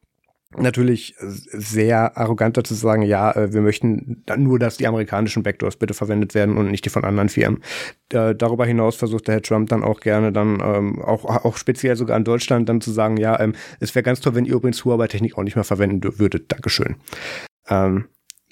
natürlich 0.57 1.15
sehr 1.19 2.17
arroganter 2.17 2.63
zu 2.63 2.73
sagen, 2.73 3.03
ja, 3.03 3.31
äh, 3.31 3.53
wir 3.53 3.61
möchten 3.61 4.23
nur, 4.37 4.59
dass 4.59 4.77
die 4.77 4.87
amerikanischen 4.87 5.43
Backdoors 5.43 5.77
bitte 5.77 5.93
verwendet 5.93 6.35
werden 6.35 6.57
und 6.57 6.69
nicht 6.71 6.85
die 6.85 6.89
von 6.89 7.03
anderen 7.03 7.29
Firmen. 7.29 7.63
Darüber 8.09 8.65
hinaus 8.65 8.95
versucht 8.95 9.27
der 9.27 9.35
Herr 9.35 9.41
Trump 9.41 9.69
dann 9.69 9.83
auch 9.83 9.99
gerne 9.99 10.31
dann 10.31 10.61
ähm, 10.63 11.01
auch, 11.01 11.25
auch 11.25 11.57
speziell 11.57 11.95
sogar 11.95 12.17
in 12.17 12.23
Deutschland 12.23 12.69
dann 12.69 12.81
zu 12.81 12.91
sagen, 12.91 13.17
ja, 13.17 13.39
ähm, 13.39 13.53
es 13.79 13.95
wäre 13.95 14.03
ganz 14.03 14.19
toll, 14.19 14.35
wenn 14.35 14.45
ihr 14.45 14.53
übrigens 14.53 14.85
Huawei-Technik 14.85 15.37
auch 15.37 15.43
nicht 15.43 15.55
mehr 15.55 15.63
verwenden 15.63 16.19
würdet. 16.19 16.51
Dankeschön. 16.51 16.95
Ähm, 17.69 18.05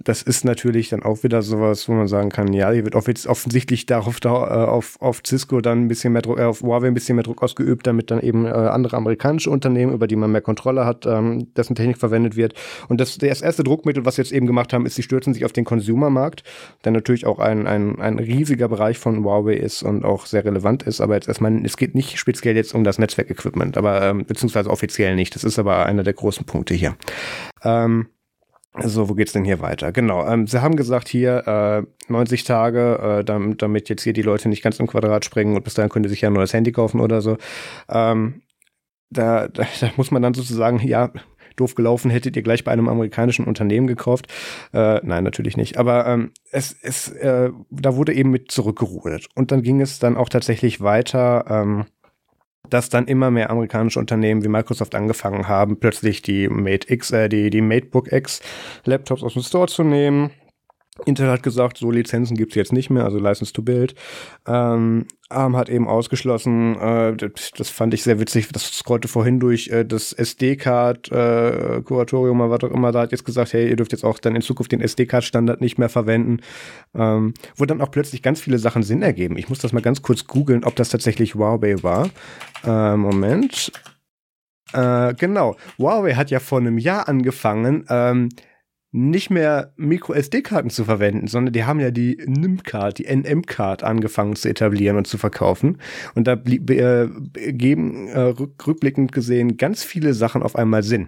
das 0.03 0.21
ist 0.21 0.45
natürlich 0.45 0.89
dann 0.89 1.03
auch 1.03 1.23
wieder 1.23 1.41
sowas, 1.41 1.87
wo 1.87 1.93
man 1.93 2.07
sagen 2.07 2.29
kann, 2.29 2.53
ja, 2.53 2.71
hier 2.71 2.83
wird 2.83 2.95
offensichtlich 2.95 3.85
darauf 3.85 4.19
da, 4.19 4.29
äh, 4.29 4.67
auf, 4.67 4.97
auf 5.01 5.21
Cisco 5.25 5.61
dann 5.61 5.83
ein 5.85 5.87
bisschen 5.87 6.13
mehr 6.13 6.21
Druck, 6.21 6.39
äh, 6.39 6.43
auf 6.43 6.61
Huawei 6.61 6.87
ein 6.87 6.93
bisschen 6.93 7.15
mehr 7.15 7.23
Druck 7.23 7.43
ausgeübt, 7.43 7.87
damit 7.87 8.11
dann 8.11 8.19
eben 8.21 8.45
äh, 8.45 8.49
andere 8.49 8.97
amerikanische 8.97 9.49
Unternehmen, 9.49 9.93
über 9.93 10.07
die 10.07 10.15
man 10.15 10.31
mehr 10.31 10.41
Kontrolle 10.41 10.85
hat, 10.85 11.05
ähm, 11.05 11.53
dessen 11.55 11.75
Technik 11.75 11.97
verwendet 11.97 12.35
wird. 12.35 12.53
Und 12.87 12.99
das, 12.99 13.17
das 13.17 13.41
erste 13.41 13.63
Druckmittel, 13.63 14.05
was 14.05 14.15
sie 14.15 14.21
jetzt 14.21 14.31
eben 14.31 14.47
gemacht 14.47 14.73
haben, 14.73 14.85
ist, 14.85 14.95
sie 14.95 15.03
stürzen 15.03 15.33
sich 15.33 15.45
auf 15.45 15.53
den 15.53 15.65
Consumermarkt, 15.65 16.43
der 16.83 16.91
natürlich 16.91 17.25
auch 17.25 17.39
ein, 17.39 17.67
ein, 17.67 17.99
ein 17.99 18.19
riesiger 18.19 18.67
Bereich 18.67 18.97
von 18.97 19.23
Huawei 19.23 19.55
ist 19.55 19.83
und 19.83 20.05
auch 20.05 20.25
sehr 20.25 20.45
relevant 20.45 20.83
ist. 20.83 21.01
Aber 21.01 21.15
jetzt 21.15 21.27
erstmal, 21.27 21.63
es 21.65 21.77
geht 21.77 21.95
nicht 21.95 22.17
speziell 22.17 22.55
jetzt 22.55 22.73
um 22.73 22.83
das 22.83 22.99
Netzwerkequipment, 22.99 23.77
aber 23.77 24.01
ähm, 24.01 24.25
beziehungsweise 24.25 24.69
offiziell 24.69 25.15
nicht. 25.15 25.35
Das 25.35 25.43
ist 25.43 25.59
aber 25.59 25.85
einer 25.85 26.03
der 26.03 26.13
großen 26.13 26.45
Punkte 26.45 26.73
hier. 26.73 26.95
Ähm, 27.63 28.07
so, 28.79 29.09
wo 29.09 29.15
geht's 29.15 29.33
denn 29.33 29.43
hier 29.43 29.59
weiter? 29.59 29.91
Genau, 29.91 30.25
ähm, 30.25 30.47
sie 30.47 30.61
haben 30.61 30.77
gesagt 30.77 31.09
hier 31.09 31.85
äh, 32.07 32.11
90 32.11 32.45
Tage, 32.45 33.19
äh, 33.19 33.23
damit, 33.23 33.61
damit 33.61 33.89
jetzt 33.89 34.03
hier 34.03 34.13
die 34.13 34.21
Leute 34.21 34.47
nicht 34.47 34.63
ganz 34.63 34.79
im 34.79 34.87
Quadrat 34.87 35.25
springen 35.25 35.57
und 35.57 35.63
bis 35.63 35.73
dahin 35.73 35.89
könnt 35.89 36.05
ihr 36.05 36.09
sich 36.09 36.21
ja 36.21 36.29
ein 36.29 36.33
neues 36.33 36.53
Handy 36.53 36.71
kaufen 36.71 37.01
oder 37.01 37.21
so. 37.21 37.37
Ähm, 37.89 38.41
da, 39.09 39.47
da, 39.49 39.65
da 39.79 39.91
muss 39.97 40.11
man 40.11 40.21
dann 40.21 40.33
sozusagen, 40.33 40.79
ja, 40.79 41.11
doof 41.57 41.75
gelaufen, 41.75 42.09
hättet 42.09 42.37
ihr 42.37 42.43
gleich 42.43 42.63
bei 42.63 42.71
einem 42.71 42.87
amerikanischen 42.87 43.45
Unternehmen 43.45 43.87
gekauft. 43.87 44.27
Äh, 44.73 45.01
nein, 45.03 45.23
natürlich 45.23 45.57
nicht. 45.57 45.77
Aber 45.77 46.07
ähm, 46.07 46.31
es, 46.51 46.75
es, 46.81 47.09
äh, 47.09 47.51
da 47.69 47.95
wurde 47.97 48.13
eben 48.13 48.31
mit 48.31 48.51
zurückgerudert. 48.51 49.27
Und 49.35 49.51
dann 49.51 49.61
ging 49.61 49.81
es 49.81 49.99
dann 49.99 50.15
auch 50.15 50.29
tatsächlich 50.29 50.79
weiter. 50.81 51.45
Ähm, 51.49 51.85
dass 52.71 52.89
dann 52.89 53.05
immer 53.05 53.29
mehr 53.29 53.51
amerikanische 53.51 53.99
Unternehmen 53.99 54.43
wie 54.43 54.47
Microsoft 54.47 54.95
angefangen 54.95 55.47
haben, 55.47 55.77
plötzlich 55.79 56.21
die 56.21 56.49
Mate 56.49 56.91
X, 56.91 57.11
äh, 57.11 57.29
die, 57.29 57.49
die 57.49 57.61
MateBook 57.61 58.11
X 58.11 58.41
Laptops 58.85 59.23
aus 59.23 59.33
dem 59.33 59.43
Store 59.43 59.67
zu 59.67 59.83
nehmen 59.83 60.31
Intel 61.05 61.29
hat 61.29 61.41
gesagt, 61.41 61.77
so 61.77 61.89
Lizenzen 61.89 62.35
gibt's 62.35 62.55
jetzt 62.55 62.73
nicht 62.73 62.89
mehr, 62.89 63.05
also 63.05 63.17
License 63.17 63.53
to 63.53 63.61
Build. 63.61 63.95
Ähm, 64.45 65.05
ARM 65.29 65.55
hat 65.55 65.69
eben 65.69 65.87
ausgeschlossen, 65.87 66.75
äh, 66.75 67.15
das, 67.15 67.51
das, 67.55 67.69
fand 67.69 67.93
ich 67.93 68.03
sehr 68.03 68.19
witzig, 68.19 68.49
das 68.51 68.63
scrollte 68.63 69.07
vorhin 69.07 69.39
durch 69.39 69.69
äh, 69.69 69.85
das 69.85 70.11
SD-Card-Kuratorium, 70.11 72.41
äh, 72.41 72.49
was 72.49 72.63
auch 72.63 72.71
immer, 72.71 72.91
da 72.91 72.99
hat 73.01 73.13
jetzt 73.13 73.23
gesagt, 73.23 73.53
hey, 73.53 73.69
ihr 73.69 73.77
dürft 73.77 73.93
jetzt 73.93 74.03
auch 74.03 74.19
dann 74.19 74.35
in 74.35 74.41
Zukunft 74.41 74.73
den 74.73 74.81
SD-Card-Standard 74.81 75.61
nicht 75.61 75.77
mehr 75.77 75.87
verwenden. 75.87 76.39
Ähm, 76.93 77.35
wo 77.55 77.63
dann 77.65 77.79
auch 77.79 77.91
plötzlich 77.91 78.21
ganz 78.21 78.41
viele 78.41 78.59
Sachen 78.59 78.83
Sinn 78.83 79.01
ergeben. 79.01 79.37
Ich 79.37 79.47
muss 79.47 79.59
das 79.59 79.71
mal 79.71 79.81
ganz 79.81 80.01
kurz 80.01 80.27
googeln, 80.27 80.65
ob 80.65 80.75
das 80.75 80.89
tatsächlich 80.89 81.35
Huawei 81.35 81.81
war. 81.83 82.09
Äh, 82.65 82.97
Moment. 82.97 83.71
Äh, 84.73 85.13
genau. 85.13 85.55
Huawei 85.77 86.15
hat 86.15 86.31
ja 86.31 86.39
vor 86.39 86.59
einem 86.59 86.77
Jahr 86.77 87.07
angefangen, 87.07 87.85
ähm, 87.89 88.29
nicht 88.91 89.29
mehr 89.29 89.73
Micro-SD-Karten 89.77 90.69
zu 90.69 90.83
verwenden, 90.83 91.27
sondern 91.27 91.53
die 91.53 91.63
haben 91.63 91.79
ja 91.79 91.91
die 91.91 92.17
NIM-Card, 92.25 92.97
die 92.97 93.05
NM-Card 93.05 93.83
angefangen 93.83 94.35
zu 94.35 94.49
etablieren 94.49 94.97
und 94.97 95.07
zu 95.07 95.17
verkaufen. 95.17 95.77
Und 96.13 96.27
da 96.27 96.33
äh, 96.33 97.07
geben 97.53 98.07
äh, 98.09 98.19
rückblickend 98.19 99.13
gesehen 99.13 99.55
ganz 99.55 99.83
viele 99.83 100.13
Sachen 100.13 100.43
auf 100.43 100.57
einmal 100.57 100.83
Sinn. 100.83 101.07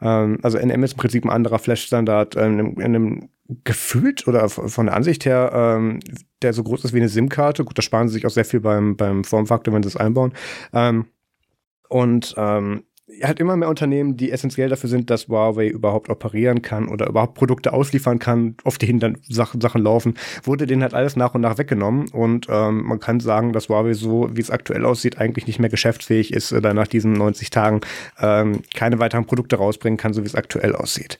Ähm, 0.00 0.38
also 0.42 0.58
NM 0.58 0.82
ist 0.82 0.92
im 0.92 0.98
Prinzip 0.98 1.24
ein 1.24 1.30
anderer 1.30 1.60
Flash-Standard, 1.60 2.34
äh, 2.34 2.46
in, 2.46 2.58
in 2.58 2.82
einem 2.82 3.28
gefühlt 3.64 4.26
oder 4.26 4.48
von 4.48 4.86
der 4.86 4.94
Ansicht 4.94 5.24
her, 5.24 5.52
ähm, 5.54 6.00
der 6.42 6.52
so 6.52 6.62
groß 6.64 6.84
ist 6.84 6.92
wie 6.92 6.98
eine 6.98 7.08
SIM-Karte. 7.08 7.64
Gut, 7.64 7.78
da 7.78 7.82
sparen 7.82 8.08
sie 8.08 8.14
sich 8.14 8.26
auch 8.26 8.30
sehr 8.30 8.44
viel 8.44 8.60
beim, 8.60 8.96
beim 8.96 9.24
Formfaktor, 9.24 9.72
wenn 9.72 9.82
sie 9.82 9.88
es 9.88 9.96
einbauen. 9.96 10.32
Ähm, 10.72 11.06
und 11.88 12.34
ähm, 12.36 12.82
hat 13.22 13.40
immer 13.40 13.56
mehr 13.56 13.68
Unternehmen, 13.68 14.16
die 14.16 14.30
essentiell 14.30 14.68
dafür 14.68 14.88
sind, 14.88 15.10
dass 15.10 15.28
Huawei 15.28 15.68
überhaupt 15.68 16.08
operieren 16.08 16.62
kann 16.62 16.88
oder 16.88 17.08
überhaupt 17.08 17.34
Produkte 17.34 17.72
ausliefern 17.72 18.18
kann, 18.18 18.56
auf 18.64 18.78
denen 18.78 19.00
dann 19.00 19.18
Sachen, 19.28 19.60
Sachen 19.60 19.82
laufen, 19.82 20.14
wurde 20.42 20.66
denen 20.66 20.82
halt 20.82 20.94
alles 20.94 21.16
nach 21.16 21.34
und 21.34 21.40
nach 21.40 21.58
weggenommen. 21.58 22.08
Und 22.10 22.46
ähm, 22.48 22.84
man 22.84 23.00
kann 23.00 23.20
sagen, 23.20 23.52
dass 23.52 23.68
Huawei 23.68 23.94
so, 23.94 24.28
wie 24.32 24.40
es 24.40 24.50
aktuell 24.50 24.84
aussieht, 24.84 25.18
eigentlich 25.18 25.46
nicht 25.46 25.58
mehr 25.58 25.70
geschäftsfähig 25.70 26.32
ist 26.32 26.52
oder 26.52 26.74
nach 26.74 26.86
diesen 26.86 27.12
90 27.12 27.50
Tagen 27.50 27.80
ähm, 28.18 28.62
keine 28.74 28.98
weiteren 28.98 29.26
Produkte 29.26 29.56
rausbringen 29.56 29.96
kann, 29.96 30.12
so 30.12 30.22
wie 30.22 30.26
es 30.26 30.34
aktuell 30.34 30.74
aussieht. 30.74 31.18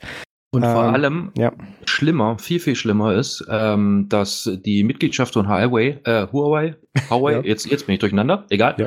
Und 0.50 0.62
vor 0.62 0.86
ähm, 0.86 0.94
allem 0.94 1.32
ja. 1.36 1.52
schlimmer, 1.84 2.38
viel, 2.38 2.58
viel 2.58 2.74
schlimmer 2.74 3.14
ist, 3.14 3.44
ähm, 3.50 4.06
dass 4.08 4.50
die 4.64 4.82
Mitgliedschaft 4.82 5.34
von 5.34 5.46
Huawei, 5.46 6.00
äh, 6.04 6.26
Huawei, 6.32 6.74
Huawei, 7.10 7.32
ja. 7.32 7.40
jetzt, 7.42 7.66
jetzt 7.66 7.86
bin 7.86 7.94
ich 7.94 7.98
durcheinander, 7.98 8.46
egal, 8.48 8.74
ja. 8.78 8.86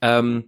ähm, 0.00 0.44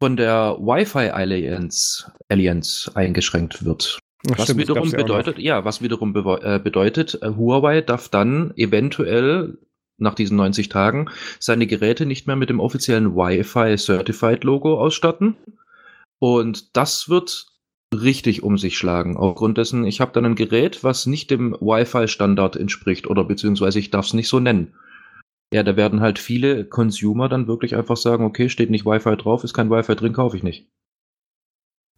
von 0.00 0.16
der 0.16 0.56
Wi-Fi 0.58 1.10
Alliance, 1.10 2.10
Alliance 2.28 2.90
eingeschränkt 2.94 3.64
wird. 3.64 3.98
Ach, 4.30 4.38
was 4.38 4.44
stimmt, 4.44 4.60
wiederum 4.60 4.90
bedeutet, 4.90 5.38
ja, 5.38 5.64
was 5.64 5.82
wiederum 5.82 6.14
äh, 6.14 6.58
bedeutet, 6.58 7.18
äh, 7.22 7.30
Huawei 7.36 7.80
darf 7.80 8.08
dann 8.08 8.52
eventuell 8.56 9.58
nach 9.98 10.14
diesen 10.14 10.36
90 10.36 10.70
Tagen 10.70 11.10
seine 11.38 11.66
Geräte 11.66 12.06
nicht 12.06 12.26
mehr 12.26 12.36
mit 12.36 12.50
dem 12.50 12.60
offiziellen 12.60 13.14
Wi-Fi 13.14 13.76
Certified 13.76 14.44
Logo 14.44 14.80
ausstatten. 14.80 15.36
Und 16.18 16.76
das 16.76 17.08
wird 17.08 17.46
richtig 17.94 18.42
um 18.42 18.56
sich 18.56 18.78
schlagen. 18.78 19.16
Aufgrund 19.16 19.58
dessen, 19.58 19.84
ich 19.84 20.00
habe 20.00 20.12
dann 20.12 20.24
ein 20.24 20.34
Gerät, 20.34 20.84
was 20.84 21.06
nicht 21.06 21.30
dem 21.30 21.52
Wi-Fi-Standard 21.52 22.56
entspricht 22.56 23.06
oder 23.06 23.24
beziehungsweise 23.24 23.78
ich 23.78 23.90
darf 23.90 24.06
es 24.06 24.14
nicht 24.14 24.28
so 24.28 24.40
nennen. 24.40 24.74
Ja, 25.52 25.64
da 25.64 25.76
werden 25.76 26.00
halt 26.00 26.18
viele 26.18 26.64
Consumer 26.64 27.28
dann 27.28 27.48
wirklich 27.48 27.74
einfach 27.74 27.96
sagen, 27.96 28.24
okay, 28.24 28.48
steht 28.48 28.70
nicht 28.70 28.86
Wi-Fi 28.86 29.16
drauf, 29.16 29.42
ist 29.42 29.54
kein 29.54 29.70
Wi-Fi 29.70 29.96
drin, 29.96 30.12
kaufe 30.12 30.36
ich 30.36 30.44
nicht. 30.44 30.68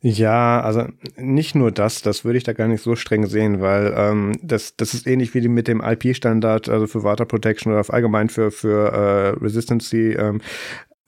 Ja, 0.05 0.61
also 0.61 0.88
nicht 1.17 1.55
nur 1.55 1.71
das, 1.71 2.03
das 2.03 2.25
würde 2.25 2.37
ich 2.37 2.43
da 2.43 2.55
gar 2.55 2.67
nicht 2.67 2.83
so 2.83 2.97
streng 2.97 3.27
sehen, 3.27 3.61
weil 3.61 3.95
ähm, 3.97 4.33
das, 4.43 4.75
das 4.75 4.95
ist 4.95 5.07
ähnlich 5.07 5.33
wie 5.33 5.47
mit 5.47 5.69
dem 5.69 5.81
IP-Standard, 5.81 6.69
also 6.69 6.88
für 6.88 7.05
Water 7.05 7.25
Protection 7.25 7.73
oder 7.73 7.88
allgemein 7.88 8.29
für, 8.29 8.51
für 8.51 8.88
äh, 8.88 9.29
Resistancy. 9.41 10.15
Ähm, 10.15 10.41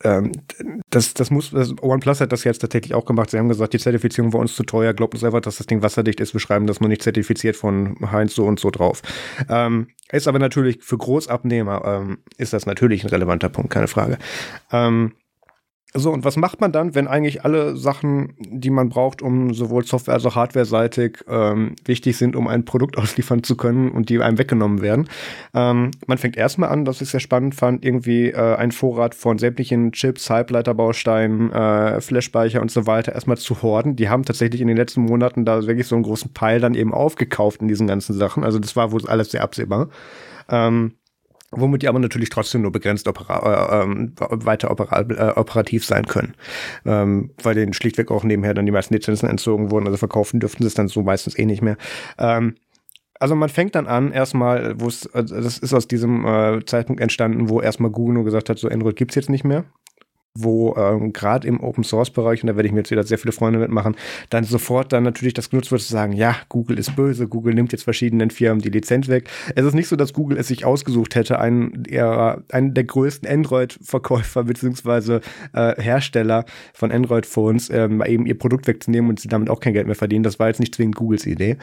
ähm, 0.05 0.33
das, 0.90 1.14
das 1.14 1.31
muss, 1.31 1.51
das 1.51 1.75
OnePlus 1.83 2.21
hat 2.21 2.33
das 2.33 2.45
jetzt 2.45 2.59
tatsächlich 2.59 2.95
auch 2.95 3.05
gemacht. 3.05 3.31
Sie 3.31 3.38
haben 3.38 3.49
gesagt, 3.49 3.73
die 3.73 3.79
Zertifizierung 3.79 4.33
war 4.33 4.40
uns 4.40 4.55
zu 4.55 4.62
teuer, 4.62 4.93
glaubt 4.93 5.14
uns 5.14 5.25
einfach, 5.25 5.40
dass 5.40 5.57
das 5.57 5.67
Ding 5.67 5.83
wasserdicht 5.83 6.21
ist. 6.21 6.35
Wir 6.35 6.40
schreiben 6.40 6.67
das 6.67 6.81
nur 6.81 6.88
nicht 6.88 7.03
zertifiziert 7.03 7.57
von 7.57 7.97
Heinz 8.12 8.35
so 8.35 8.45
und 8.45 8.61
so 8.61 8.71
drauf. 8.71 9.03
Ähm, 9.49 9.88
ist 10.12 10.29
aber 10.29 10.38
natürlich 10.38 10.83
für 10.83 10.99
Großabnehmer 10.99 11.83
ähm, 11.85 12.19
ist 12.37 12.53
das 12.53 12.67
natürlich 12.67 13.05
ein 13.05 13.11
relevanter 13.11 13.49
Punkt, 13.49 13.71
keine 13.71 13.88
Frage. 13.88 14.19
Ähm, 14.71 15.12
so, 15.97 16.11
und 16.11 16.25
was 16.25 16.37
macht 16.37 16.61
man 16.61 16.73
dann, 16.73 16.97
wenn 16.97 17.07
eigentlich 17.07 17.45
alle 17.45 17.77
Sachen, 17.77 18.35
die 18.39 18.71
man 18.71 18.89
braucht, 18.89 19.23
um 19.23 19.55
sowohl 19.55 19.85
Software- 19.85 20.15
als 20.15 20.27
auch 20.27 20.35
Hardware-seitig 20.35 21.19
ähm, 21.29 21.77
wichtig 21.85 22.17
sind, 22.17 22.35
um 22.35 22.49
ein 22.49 22.65
Produkt 22.65 22.99
ausliefern 22.99 23.45
zu 23.45 23.57
können 23.57 23.93
und 23.93 24.09
die 24.09 24.19
einem 24.19 24.37
weggenommen 24.37 24.83
werden? 24.83 25.09
Ähm, 25.55 25.93
man 26.09 26.19
fängt 26.19 26.37
erstmal 26.37 26.71
an, 26.71 26.85
was 26.89 27.01
ich 27.01 27.11
sehr 27.11 27.21
spannend 27.21 27.55
fand, 27.55 27.85
irgendwie 27.85 28.31
äh, 28.31 28.57
ein 28.57 28.73
Vorrat 28.73 29.15
von 29.15 29.39
sämtlichen 29.39 29.93
Chips, 29.93 30.29
Halbleiterbausteinen, 30.29 31.53
äh, 31.53 32.01
Flashspeicher 32.01 32.61
und 32.61 32.73
so 32.73 32.89
weiter 32.89 33.13
erstmal 33.13 33.37
zu 33.37 33.63
horden. 33.63 33.95
Die 33.95 34.09
haben 34.09 34.25
tatsächlich 34.25 34.61
in 34.61 34.67
den 34.67 34.77
letzten 34.77 35.03
Monaten 35.03 35.45
da 35.45 35.65
wirklich 35.65 35.87
so 35.87 35.95
einen 35.95 36.05
großen 36.05 36.33
Peil 36.33 36.59
dann 36.59 36.75
eben 36.75 36.93
aufgekauft 36.93 37.63
in 37.63 37.69
diesen 37.69 37.87
ganzen 37.87 38.15
Sachen. 38.15 38.43
Also 38.43 38.59
das 38.59 38.75
war 38.75 38.91
wohl 38.91 39.07
alles 39.07 39.31
sehr 39.31 39.45
absehbar. 39.45 39.89
Ähm, 40.49 40.95
womit 41.57 41.83
die 41.83 41.88
aber 41.88 41.99
natürlich 41.99 42.29
trotzdem 42.29 42.62
nur 42.62 42.73
begrenzt 42.73 43.09
opera 43.09 43.81
äh, 43.81 43.83
ähm, 43.83 44.12
weiter 44.17 44.71
opera 44.71 45.01
äh, 45.01 45.38
operativ 45.38 45.85
sein 45.85 46.07
können, 46.07 46.35
ähm, 46.85 47.31
weil 47.43 47.55
denen 47.55 47.73
schlichtweg 47.73 48.11
auch 48.11 48.25
nebenher 48.25 48.55
dann 48.55 48.67
die 48.67 48.73
meisten 48.73 48.95
Lizenzen 48.95 49.29
entzogen 49.29 49.71
wurden, 49.71 49.87
also 49.87 49.97
verkaufen 49.97 50.40
dürften 50.40 50.62
sie 50.62 50.69
es 50.69 50.75
dann 50.75 50.88
so 50.88 51.03
meistens 51.03 51.38
eh 51.38 51.47
nicht 51.47 51.62
mehr. 51.62 51.77
Ähm, 52.19 52.57
also 53.21 53.35
man 53.35 53.49
fängt 53.49 53.75
dann 53.75 53.87
an, 53.87 54.12
erstmal, 54.12 54.79
wo 54.81 54.88
es, 54.88 55.07
also 55.14 55.40
das 55.40 55.59
ist 55.59 55.73
aus 55.73 55.87
diesem 55.88 56.27
äh, 56.27 56.64
Zeitpunkt 56.64 57.01
entstanden, 57.01 57.49
wo 57.49 57.61
erstmal 57.61 57.90
Google 57.90 58.14
nur 58.14 58.25
gesagt 58.25 58.51
hat, 58.51 58.59
so 58.59 58.69
Android 58.69 58.97
gibt's 58.97 59.14
jetzt 59.14 59.31
nicht 59.31 59.45
mehr 59.45 59.64
wo 60.37 60.75
ähm, 60.77 61.12
gerade 61.12 61.47
im 61.47 61.61
Open 61.61 61.85
Source 61.85 62.11
Bereich, 62.11 62.42
und 62.42 62.49
da 62.49 62.57
werde 62.57 62.66
ich 62.66 62.73
mir 62.73 62.81
jetzt 62.81 62.90
wieder 62.90 63.05
sehr 63.05 63.18
viele 63.18 63.31
Freunde 63.31 63.61
mitmachen, 63.61 63.94
dann 64.31 64.42
sofort 64.42 64.92
dann 64.92 65.05
natürlich 65.05 65.33
das 65.33 65.49
genutzt 65.49 65.70
wird 65.70 65.81
zu 65.81 65.92
sagen, 65.92 66.12
ja, 66.12 66.35
Google 66.49 66.77
ist 66.77 66.97
böse, 66.97 67.29
Google 67.29 67.55
nimmt 67.55 67.70
jetzt 67.70 67.85
verschiedenen 67.85 68.31
Firmen 68.31 68.61
die 68.61 68.68
Lizenz 68.68 69.07
weg. 69.07 69.31
Es 69.55 69.64
ist 69.64 69.75
nicht 69.75 69.87
so, 69.87 69.94
dass 69.94 70.12
Google 70.12 70.37
es 70.37 70.49
sich 70.49 70.64
ausgesucht 70.64 71.14
hätte, 71.14 71.38
einen, 71.38 71.85
eher, 71.85 72.42
einen 72.51 72.75
der 72.75 72.83
größten 72.83 73.29
Android-Verkäufer 73.29 74.42
beziehungsweise 74.44 75.20
äh, 75.53 75.81
Hersteller 75.81 76.47
von 76.73 76.90
Android-Phones 76.90 77.70
ähm, 77.70 78.03
eben 78.05 78.27
ihr 78.27 78.37
Produkt 78.37 78.66
wegzunehmen 78.66 79.11
und 79.11 79.20
sie 79.20 79.29
damit 79.29 79.51
auch 79.51 79.61
kein 79.61 79.73
Geld 79.73 79.87
mehr 79.87 79.94
verdienen. 79.94 80.25
Das 80.25 80.40
war 80.40 80.49
jetzt 80.49 80.59
nicht 80.59 80.75
zwingend 80.75 80.97
Googles 80.97 81.27
Idee. 81.27 81.59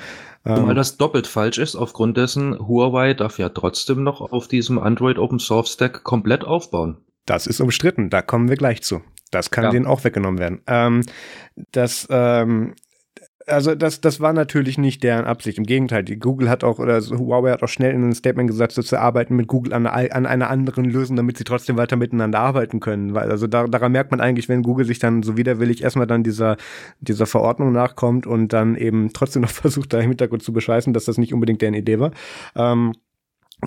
Ähm, 0.46 0.68
Weil 0.68 0.76
das 0.76 0.96
doppelt 0.96 1.28
falsch 1.28 1.58
ist, 1.58 1.76
aufgrund 1.76 2.16
dessen 2.16 2.58
Huawei 2.58 3.14
darf 3.16 3.38
ja 3.38 3.50
trotzdem 3.50 4.04
noch 4.04 4.22
auf 4.22 4.48
diesem 4.48 4.80
Android 4.80 5.20
Open 5.20 5.40
Source 5.40 5.74
Stack 5.74 6.06
komplett 6.06 6.46
aufbauen. 6.46 6.96
Das 7.26 7.48
ist 7.48 7.60
umstritten, 7.62 8.10
da 8.10 8.22
kommen 8.22 8.50
wir 8.50 8.58
gleich 8.58 8.82
zu. 8.82 9.02
Das 9.32 9.50
kann 9.50 9.66
ja. 9.66 9.72
denen 9.72 9.86
auch 9.86 10.04
weggenommen 10.04 10.40
werden. 10.40 10.62
Ähm, 10.68 11.02
das, 11.72 12.08
ähm, 12.10 12.74
also 13.48 13.76
das, 13.76 14.02
das 14.02 14.20
war 14.20 14.34
natürlich 14.34 14.78
nicht 14.78 15.04
deren 15.04 15.26
Absicht. 15.26 15.58
Im 15.58 15.66
Gegenteil, 15.66 16.04
die 16.04 16.20
Google 16.20 16.50
hat 16.50 16.64
auch, 16.64 16.80
oder 16.80 17.00
Huawei 17.00 17.52
hat 17.52 17.64
auch 17.64 17.70
schnell 17.70 17.92
in 17.92 18.04
einem 18.04 18.14
Statement 18.14 18.50
gesagt, 18.50 18.74
so 18.74 18.82
zu 18.82 19.00
arbeiten 19.00 19.36
mit 19.36 19.48
Google 19.48 19.74
an, 19.74 19.88
an 19.88 20.26
einer 20.26 20.50
anderen 20.50 20.86
Lösung, 20.86 21.16
damit 21.16 21.38
sie 21.38 21.44
trotzdem 21.44 21.78
weiter 21.78 21.96
miteinander 21.96 22.40
arbeiten 22.40 22.80
können. 22.80 23.14
Weil, 23.14 23.32
also 23.32 23.48
da, 23.48 23.68
daran 23.68 23.92
merkt 23.92 24.12
man 24.12 24.20
eigentlich, 24.20 24.50
wenn 24.50 24.64
Google 24.64 24.86
sich 24.86 25.00
dann 25.00 25.24
so 25.24 25.38
widerwillig 25.38 25.84
erstmal 25.84 26.08
dann 26.08 26.24
dieser, 26.24 26.58
dieser 27.00 27.26
Verordnung 27.26 27.72
nachkommt 27.72 28.28
und 28.28 28.54
dann 28.54 28.76
eben 28.76 29.12
trotzdem 29.14 29.42
noch 29.42 29.50
versucht, 29.52 29.94
da 29.94 30.00
im 30.00 30.10
Hintergrund 30.10 30.44
zu 30.44 30.54
bescheißen, 30.54 30.94
dass 30.94 31.06
das 31.06 31.18
nicht 31.18 31.34
unbedingt 31.34 31.62
deren 31.62 31.74
Idee 31.74 32.00
war. 32.00 32.12
Ähm, 32.56 32.94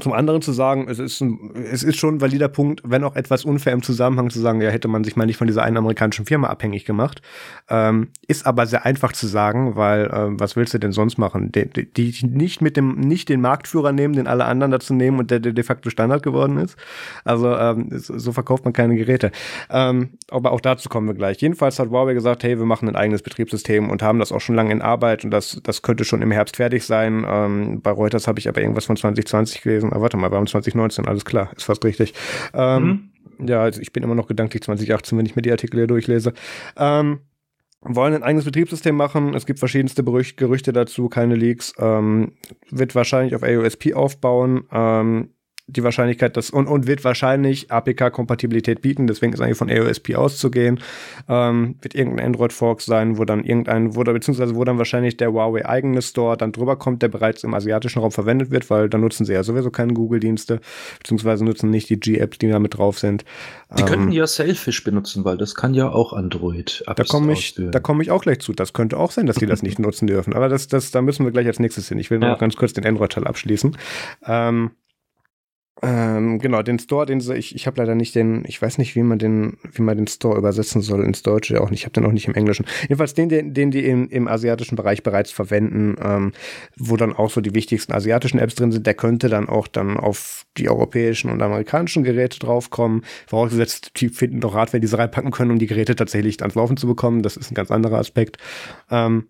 zum 0.01 0.13
anderen 0.13 0.43
zu 0.43 0.53
sagen, 0.53 0.87
es 0.89 0.99
ist, 0.99 1.21
ein, 1.21 1.53
es 1.55 1.85
ist 1.85 1.99
schon 1.99 2.17
ein 2.17 2.21
valider 2.21 2.49
Punkt, 2.49 2.83
wenn 2.85 3.05
auch 3.05 3.15
etwas 3.15 3.45
unfair 3.45 3.73
im 3.73 3.83
Zusammenhang 3.83 4.31
zu 4.31 4.41
sagen, 4.41 4.61
ja, 4.61 4.71
hätte 4.71 4.89
man 4.89 5.05
sich 5.05 5.15
mal 5.15 5.25
nicht 5.25 5.37
von 5.37 5.47
dieser 5.47 5.63
einen 5.63 5.77
amerikanischen 5.77 6.27
Firma 6.27 6.49
abhängig 6.49 6.85
gemacht. 6.85 7.23
Ähm, 7.69 8.09
ist 8.27 8.45
aber 8.45 8.67
sehr 8.67 8.85
einfach 8.85 9.13
zu 9.13 9.27
sagen, 9.27 9.77
weil 9.77 10.11
ähm, 10.13 10.41
was 10.41 10.57
willst 10.57 10.75
du 10.75 10.79
denn 10.79 10.93
sonst 10.93 11.17
machen? 11.17 11.53
Die, 11.53 11.67
die, 11.69 11.87
die, 11.93 12.27
nicht 12.27 12.61
mit 12.61 12.77
dem, 12.77 12.99
nicht 13.01 13.29
den 13.29 13.41
Marktführer 13.41 13.93
nehmen, 13.93 14.15
den 14.15 14.27
alle 14.27 14.47
anderen 14.47 14.73
dazu 14.73 14.95
nehmen 14.95 15.21
und 15.21 15.31
der, 15.31 15.39
der 15.39 15.53
de 15.53 15.65
facto 15.65 15.91
Standard 15.91 16.25
geworden 16.25 16.59
ist. 16.59 16.77
Also 17.25 17.55
ähm, 17.55 17.89
so 17.91 18.33
verkauft 18.33 18.65
man 18.65 18.73
keine 18.73 18.97
Geräte. 18.97 19.31
Ähm, 19.71 20.11
aber 20.29 20.51
auch 20.51 20.61
dazu 20.61 20.89
kommen 20.89 21.07
wir 21.07 21.15
gleich. 21.15 21.41
Jedenfalls 21.41 21.79
hat 21.79 21.91
Huawei 21.91 22.15
gesagt, 22.15 22.43
hey, 22.43 22.59
wir 22.59 22.67
machen 22.67 22.89
ein 22.89 22.97
eigenes 22.97 23.23
Betriebssystem 23.23 23.91
und 23.91 24.03
haben 24.03 24.19
das 24.19 24.33
auch 24.33 24.41
schon 24.41 24.57
lange 24.57 24.73
in 24.73 24.83
Arbeit 24.83 25.25
und 25.25 25.31
das, 25.31 25.61
das 25.63 25.83
könnte 25.83 26.05
schon 26.05 26.21
im 26.21 26.33
Herbst 26.33 26.57
fertig 26.57 26.85
sein. 26.85 27.25
Ähm, 27.29 27.81
bei 27.81 27.91
Reuters 27.93 28.27
habe 28.27 28.41
ich 28.41 28.49
aber 28.49 28.61
irgendwas 28.61 28.87
von 28.87 28.97
2020 28.97 29.63
gelesen 29.63 29.84
gewesen. 29.85 29.97
Ah, 29.97 30.01
warte 30.01 30.17
mal, 30.17 30.31
wir 30.31 30.37
haben 30.37 30.47
2019, 30.47 31.07
alles 31.07 31.25
klar, 31.25 31.51
ist 31.57 31.65
fast 31.65 31.85
richtig. 31.85 32.15
Ähm, 32.53 33.11
mhm. 33.39 33.47
Ja, 33.47 33.63
also 33.63 33.81
ich 33.81 33.93
bin 33.93 34.03
immer 34.03 34.15
noch 34.15 34.29
gedanklich 34.29 34.63
2018, 34.63 35.19
wenn 35.19 35.27
ich 35.27 35.37
mir 35.37 35.43
die 35.43 35.51
Artikel 35.51 35.79
hier 35.79 35.87
durchlese. 35.87 36.33
Ähm, 36.77 37.21
wollen 37.81 38.15
ein 38.15 38.23
eigenes 38.23 38.47
Betriebssystem 38.47 38.97
machen. 38.97 39.35
Es 39.35 39.45
gibt 39.45 39.59
verschiedenste 39.59 40.03
Gerüchte 40.03 40.73
dazu, 40.73 41.09
keine 41.09 41.35
Leaks. 41.35 41.75
Ähm, 41.79 42.33
wird 42.71 42.95
wahrscheinlich 42.95 43.35
auf 43.35 43.43
AOSP 43.43 43.95
aufbauen. 43.95 44.65
Ähm, 44.73 45.34
die 45.67 45.83
Wahrscheinlichkeit, 45.83 46.37
dass 46.37 46.51
und, 46.51 46.67
und 46.67 46.87
wird 46.87 47.05
wahrscheinlich 47.05 47.71
APK-Kompatibilität 47.71 48.83
bieten, 48.83 49.07
deswegen 49.07 49.33
ist 49.33 49.41
eigentlich 49.41 49.57
von 49.57 49.71
AOSP 49.71 50.15
auszugehen. 50.15 50.81
Ähm, 51.27 51.77
wird 51.81 51.95
irgendein 51.95 52.27
Android-Fork 52.27 52.83
sein, 52.83 53.17
wo 53.17 53.25
dann 53.25 53.45
irgendein, 53.45 53.97
wo 53.97 54.05
da, 54.05 54.13
beziehungsweise 54.13 54.57
wo 54.57 54.65
dann 54.65 54.77
wahrscheinlich 54.77 55.17
der 55.17 55.33
Huawei 55.33 55.65
eigene 55.67 56.03
Store 56.03 56.37
dann 56.37 56.53
drüber 56.53 56.77
kommt, 56.77 57.01
der 57.01 57.09
bereits 57.09 57.45
im 57.45 57.55
asiatischen 57.55 58.01
Raum 58.01 58.13
verwendet 58.13 58.51
wird, 58.51 58.69
weil 58.69 58.91
da 58.91 58.99
nutzen 58.99 59.25
sie 59.25 59.33
ja 59.33 59.43
sowieso 59.43 59.71
keine 59.71 59.95
Google-Dienste, 59.95 60.61
beziehungsweise 60.99 61.45
nutzen 61.45 61.71
nicht 61.71 61.89
die 61.89 61.99
G-Apps, 61.99 62.39
die 62.39 62.49
da 62.49 62.59
mit 62.59 62.77
drauf 62.77 62.99
sind. 62.99 63.25
Die 63.77 63.83
ähm, 63.83 63.89
könnten 63.89 64.13
ja 64.13 64.27
Selfish 64.27 64.85
benutzen, 64.85 65.25
weil 65.25 65.39
das 65.39 65.55
kann 65.55 65.73
ja 65.73 65.91
auch 65.91 66.13
Android. 66.13 66.85
Da 66.95 67.05
komme 67.05 67.33
ich, 67.33 67.55
da 67.57 67.81
komme 67.81 68.03
ich 68.03 68.11
auch 68.11 68.23
gleich 68.23 68.41
zu. 68.41 68.53
Das 68.53 68.75
könnte 68.75 68.99
auch 68.99 69.11
sein, 69.11 69.27
dass 69.27 69.37
die 69.37 69.47
das 69.47 69.63
nicht 69.63 69.79
nutzen 69.79 70.07
dürfen. 70.07 70.35
Aber 70.35 70.51
das, 70.51 70.69
das, 70.69 70.91
da 70.91 71.01
müssen 71.01 71.25
wir 71.25 71.33
gleich 71.33 71.47
als 71.47 71.59
nächstes 71.59 71.89
hin. 71.89 71.99
Ich 71.99 72.11
will 72.11 72.21
ja. 72.21 72.29
noch 72.29 72.39
ganz 72.39 72.57
kurz 72.57 72.75
den 72.75 72.85
Android-Teil 72.85 73.27
abschließen. 73.27 73.79
Ähm, 74.27 74.73
ähm, 75.83 76.39
genau, 76.39 76.63
den 76.63 76.79
Store, 76.79 77.05
den 77.05 77.19
ich, 77.19 77.55
ich 77.55 77.67
habe 77.67 77.79
leider 77.79 77.97
nicht 77.97 78.15
den, 78.15 78.45
ich 78.47 78.63
weiß 78.63 78.79
nicht, 78.79 78.95
wie 78.95 79.03
man 79.03 79.19
den, 79.19 79.59
wie 79.73 79.83
man 79.83 79.97
den 79.97 80.07
Store 80.07 80.39
übersetzen 80.39 80.81
soll 80.81 81.05
ins 81.05 81.23
Deutsche 81.23 81.61
auch 81.61 81.69
nicht. 81.71 81.81
Ich 81.81 81.85
habe 81.85 81.93
den 81.93 82.07
auch 82.07 82.13
nicht 82.13 82.29
im 82.29 82.35
Englischen. 82.35 82.65
Jedenfalls 82.83 83.15
den, 83.15 83.29
den, 83.29 83.55
den 83.55 83.73
die 83.73 83.85
im, 83.85 84.09
im 84.09 84.29
asiatischen 84.29 84.77
Bereich 84.77 85.03
bereits 85.03 85.33
verwenden, 85.33 85.97
ähm, 86.01 86.33
wo 86.77 86.97
dann 86.97 87.13
auch 87.13 87.31
so 87.31 87.41
die 87.41 87.55
wichtigsten 87.55 87.93
asiatischen 87.93 88.39
Apps 88.39 88.55
drin 88.55 88.71
sind, 88.71 88.87
der 88.87 88.95
könnte 88.95 89.29
dann 89.29 89.49
auch 89.49 89.67
dann 89.67 89.97
auf 89.97 90.47
die 90.57 90.71
europäischen 90.71 91.31
und 91.31 91.43
amerikanischen 91.43 92.05
Geräte 92.05 92.39
draufkommen. 92.39 93.03
Vorausgesetzt, 93.27 93.93
die 93.97 94.11
finden 94.11 94.41
doch 94.41 94.55
Rat, 94.55 94.73
wenn 94.73 94.81
diese 94.81 94.97
reinpacken 94.97 95.33
können, 95.33 95.51
um 95.51 95.59
die 95.59 95.67
Geräte 95.67 95.97
tatsächlich 95.97 96.41
ans 96.41 96.55
Laufen 96.55 96.77
zu 96.77 96.87
bekommen. 96.87 97.23
Das 97.23 97.37
ist 97.37 97.51
ein 97.51 97.57
ganz 97.57 97.73
anderer 97.73 97.99
Aspekt. 97.99 98.39
Ähm, 98.91 99.27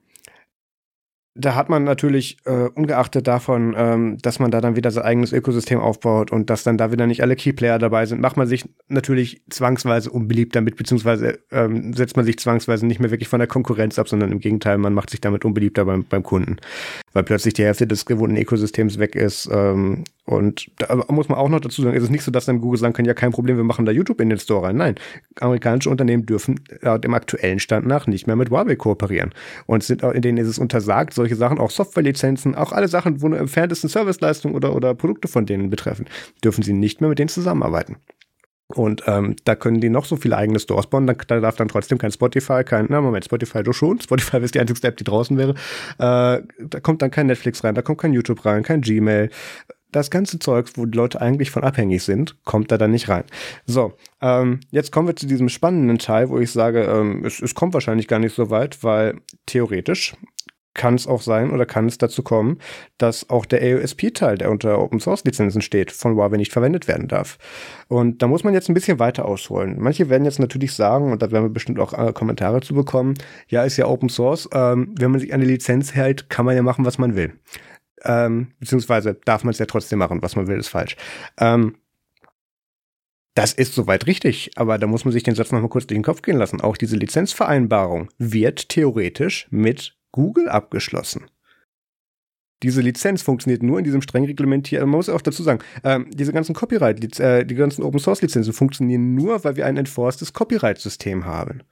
da 1.37 1.57
hat 1.57 1.69
man 1.69 1.83
natürlich, 1.83 2.39
äh, 2.45 2.69
ungeachtet 2.75 3.27
davon, 3.27 3.75
ähm, 3.77 4.19
dass 4.23 4.39
man 4.39 4.53
da 4.53 4.61
dann 4.61 4.77
wieder 4.77 4.93
sein 4.93 5.05
eigenes 5.05 5.33
Ökosystem 5.33 5.81
aufbaut 5.81 6.31
und 6.31 6.49
dass 6.49 6.63
dann 6.63 6.79
da 6.79 6.93
wieder 6.93 7.09
nicht 7.09 7.23
alle 7.23 7.35
Keyplayer 7.35 7.81
dabei 7.81 8.07
sind, 8.07 8.21
macht 8.21 8.37
man 8.37 8.47
sich 8.47 8.69
natürlich 8.89 9.43
zwangsweise 9.51 10.11
unbeliebt 10.11 10.55
damit, 10.55 10.77
beziehungsweise 10.77 11.41
ähm, 11.51 11.93
setzt 11.93 12.17
man 12.17 12.25
sich 12.25 12.39
zwangsweise 12.39 12.87
nicht 12.87 13.01
mehr 13.01 13.11
wirklich 13.11 13.29
von 13.29 13.41
der 13.41 13.49
Konkurrenz 13.49 13.99
ab, 13.99 14.09
sondern 14.09 14.31
im 14.31 14.39
Gegenteil, 14.39 14.79
man 14.79 14.95
macht 14.95 15.11
sich 15.11 15.21
damit 15.21 15.45
unbeliebter 15.45 15.85
beim, 15.85 16.05
beim 16.05 16.23
Kunden, 16.23 16.59
weil 17.13 17.25
plötzlich 17.25 17.55
die 17.55 17.65
Hälfte 17.65 17.89
des 17.89 18.07
gewohnten 18.07 18.37
Ökosystems 18.37 19.01
weg 19.01 19.17
ist. 19.17 19.49
Ähm, 19.53 20.05
und 20.27 20.71
da 20.79 21.05
muss 21.09 21.29
man 21.29 21.37
auch 21.39 21.51
noch 21.51 21.61
dazu 21.61 21.83
sagen, 21.83 21.95
ist 21.95 22.05
es 22.05 22.11
nicht 22.11 22.25
so, 22.25 22.31
dass 22.31 22.47
dann 22.47 22.61
Google 22.61 22.81
sagen 22.81 22.95
kann, 22.95 23.05
ja 23.05 23.13
kein 23.13 23.31
Problem, 23.31 23.59
wir 23.59 23.65
machen 23.65 23.85
da 23.85 23.93
YouTube 23.93 24.21
in 24.23 24.31
den 24.31 24.39
Store 24.39 24.67
rein. 24.67 24.77
Nein, 24.77 24.95
amerikanische 25.39 25.91
Unternehmen 25.91 26.25
dürfen 26.25 26.61
äh, 26.81 26.99
dem 26.99 27.13
aktuellen 27.13 27.59
Stand 27.59 27.87
nach 27.87 28.07
nicht 28.07 28.27
mehr 28.27 28.37
mit 28.37 28.51
Huawei 28.51 28.77
kooperieren. 28.77 29.35
Und 29.67 29.85
sind, 29.85 30.03
in 30.03 30.23
denen 30.23 30.39
ist 30.39 30.49
es 30.49 30.59
untersagt, 30.59 31.13
so 31.13 31.23
solche 31.23 31.37
Sachen, 31.37 31.59
auch 31.59 31.71
Softwarelizenzen, 31.71 32.55
auch 32.55 32.73
alle 32.73 32.89
Sachen, 32.89 33.21
wo 33.21 33.29
nur 33.29 33.39
entferntesten 33.39 33.91
Serviceleistungen 33.91 34.57
oder, 34.57 34.75
oder 34.75 34.95
Produkte 34.95 35.29
von 35.29 35.45
denen 35.45 35.69
betreffen, 35.69 36.07
dürfen 36.43 36.63
sie 36.63 36.73
nicht 36.73 37.03
mehr 37.03 37.11
mit 37.11 37.19
denen 37.19 37.29
zusammenarbeiten. 37.29 37.97
Und 38.69 39.03
ähm, 39.07 39.37
da 39.45 39.55
können 39.55 39.81
die 39.81 39.91
noch 39.91 40.07
so 40.07 40.17
viele 40.17 40.37
eigene 40.37 40.59
Stores 40.59 40.87
bauen, 40.87 41.07
da, 41.07 41.13
da 41.13 41.41
darf 41.41 41.57
dann 41.57 41.69
trotzdem 41.69 41.99
kein 41.99 42.11
Spotify, 42.11 42.65
kein, 42.65 42.87
na 42.89 43.01
Moment, 43.01 43.25
Spotify 43.25 43.63
doch 43.63 43.75
schon, 43.75 44.01
Spotify 44.03 44.39
ist 44.39 44.55
die 44.55 44.61
einzige 44.61 44.89
App, 44.89 44.97
die 44.97 45.05
draußen 45.05 45.37
wäre, 45.37 45.51
äh, 45.99 46.43
da 46.59 46.81
kommt 46.83 47.03
dann 47.03 47.11
kein 47.11 47.27
Netflix 47.27 47.63
rein, 47.63 47.75
da 47.75 47.83
kommt 47.83 48.01
kein 48.01 48.15
YouTube 48.15 48.45
rein, 48.45 48.63
kein 48.63 48.81
Gmail, 48.81 49.29
das 49.95 50.11
ganze 50.11 50.39
Zeugs, 50.39 50.73
wo 50.77 50.87
die 50.87 50.97
Leute 50.97 51.21
eigentlich 51.21 51.51
von 51.51 51.65
abhängig 51.65 52.03
sind, 52.03 52.37
kommt 52.45 52.73
da 52.73 52.79
dann 52.79 52.91
nicht 52.91 53.09
rein. 53.09 53.25
So, 53.67 53.95
ähm, 54.21 54.61
jetzt 54.71 54.93
kommen 54.93 55.09
wir 55.09 55.17
zu 55.17 55.27
diesem 55.27 55.49
spannenden 55.49 55.99
Teil, 55.99 56.29
wo 56.29 56.39
ich 56.39 56.51
sage, 56.51 56.83
ähm, 56.83 57.25
es, 57.25 57.41
es 57.41 57.55
kommt 57.55 57.75
wahrscheinlich 57.75 58.09
gar 58.09 58.19
nicht 58.19 58.35
so 58.35 58.51
weit, 58.51 58.83
weil 58.83 59.21
theoretisch 59.47 60.15
kann 60.75 60.97
es 60.97 61.07
auch 61.07 61.23
sein 61.23 61.51
oder 61.51 61.67
kann 61.67 61.87
es 61.87 61.99
dazu 61.99 62.23
kommen, 62.23 62.59
dass 62.99 63.31
auch 63.31 63.47
der 63.47 63.63
AOSP-Teil, 63.63 64.39
der 64.39 64.51
unter 64.51 64.81
Open 64.81 64.99
Source 64.99 65.25
Lizenzen 65.25 65.63
steht, 65.63 65.93
von 65.93 66.17
Huawei 66.17 66.37
nicht 66.37 66.53
verwendet 66.53 66.89
werden 66.89 67.09
darf. 67.09 67.39
Und 67.89 68.21
da 68.23 68.27
muss 68.27 68.45
man 68.45 68.55
jetzt 68.55 68.69
ein 68.69 68.75
bisschen 68.75 68.99
weiter 68.99 69.25
ausholen. 69.25 69.77
Manche 69.79 70.11
werden 70.11 70.25
jetzt 70.25 70.41
natürlich 70.41 70.73
sagen, 70.73 71.13
und 71.13 71.23
da 71.23 71.31
werden 71.31 71.45
wir 71.45 71.51
bestimmt 71.51 71.79
auch 71.79 71.93
äh, 71.93 72.13
Kommentare 72.13 72.61
zu 72.61 72.75
bekommen, 72.75 73.15
ja, 73.49 73.63
ist 73.63 73.77
ja 73.77 73.87
Open 73.87 74.09
Source, 74.09 74.49
ähm, 74.53 74.95
wenn 74.99 75.13
man 75.13 75.21
sich 75.21 75.33
an 75.33 75.41
die 75.41 75.47
Lizenz 75.47 75.95
hält, 75.95 76.29
kann 76.29 76.45
man 76.45 76.57
ja 76.57 76.63
machen, 76.63 76.85
was 76.85 76.99
man 76.99 77.15
will. 77.15 77.35
Ähm, 78.05 78.53
beziehungsweise 78.61 79.15
darf 79.25 79.45
man 79.45 79.53
es 79.53 79.59
ja 79.59 79.67
trotzdem 79.67 79.99
machen, 79.99 80.23
was 80.23 80.37
man 80.37 80.47
will, 80.47 80.59
ist 80.59 80.69
falsch. 80.69 80.97
Ähm, 81.39 81.77
das 83.35 83.53
ist 83.53 83.75
soweit 83.75 84.07
richtig, 84.07 84.53
aber 84.57 84.79
da 84.79 84.87
muss 84.87 85.05
man 85.05 85.13
sich 85.13 85.25
den 85.25 85.35
Satz 85.35 85.51
nochmal 85.51 85.69
kurz 85.69 85.87
durch 85.87 85.97
den 85.97 86.05
Kopf 86.05 86.23
gehen 86.23 86.39
lassen. 86.39 86.61
Auch 86.61 86.77
diese 86.77 86.97
Lizenzvereinbarung 86.97 88.09
wird 88.17 88.69
theoretisch 88.69 89.49
mit 89.51 89.97
Google 90.13 90.49
abgeschlossen. 90.49 91.27
Diese 92.63 92.81
Lizenz 92.81 93.23
funktioniert 93.23 93.63
nur 93.63 93.79
in 93.79 93.85
diesem 93.85 94.01
streng 94.01 94.25
reglementierten, 94.25 94.89
man 94.89 94.99
muss 94.99 95.09
auch 95.09 95.21
dazu 95.21 95.43
sagen, 95.43 95.63
ähm, 95.83 96.09
diese 96.15 96.33
ganzen 96.33 96.55
Copyright, 96.55 97.19
äh, 97.19 97.45
die 97.45 97.57
ganzen 97.57 97.83
Open 97.83 97.99
Source 97.99 98.23
Lizenzen 98.23 98.53
funktionieren 98.53 99.15
nur, 99.15 99.43
weil 99.45 99.57
wir 99.57 99.67
ein 99.67 99.77
enforcedes 99.77 100.33
Copyright-System 100.33 101.27
haben. 101.27 101.63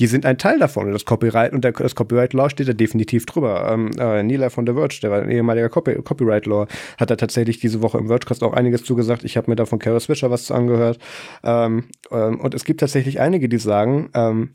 Die 0.00 0.06
sind 0.06 0.24
ein 0.24 0.38
Teil 0.38 0.58
davon. 0.58 0.86
Und 0.86 0.92
das 0.92 1.04
Copyright 1.04 1.52
und 1.52 1.64
der, 1.64 1.72
das 1.72 1.94
Copyright 1.94 2.32
Law 2.32 2.48
steht 2.48 2.68
da 2.68 2.72
definitiv 2.72 3.26
drüber. 3.26 3.70
Ähm, 3.70 3.90
äh, 3.98 4.22
Nila 4.22 4.50
von 4.50 4.66
The 4.66 4.74
Verge, 4.74 5.00
der 5.02 5.10
war 5.10 5.22
ein 5.22 5.30
ehemaliger 5.30 5.68
Copy 5.68 5.94
Copyright 6.02 6.46
Law, 6.46 6.66
hat 6.98 7.10
da 7.10 7.16
tatsächlich 7.16 7.58
diese 7.58 7.82
Woche 7.82 7.98
im 7.98 8.06
Vergecast 8.06 8.42
auch 8.42 8.52
einiges 8.52 8.84
zugesagt. 8.84 9.24
Ich 9.24 9.36
habe 9.36 9.50
mir 9.50 9.56
da 9.56 9.66
von 9.66 9.78
Carol 9.78 10.00
Swisher 10.00 10.30
was 10.30 10.50
angehört. 10.50 10.98
Ähm, 11.42 11.88
ähm, 12.10 12.40
und 12.40 12.54
es 12.54 12.64
gibt 12.64 12.80
tatsächlich 12.80 13.20
einige, 13.20 13.48
die 13.48 13.58
sagen, 13.58 14.10
ähm, 14.14 14.52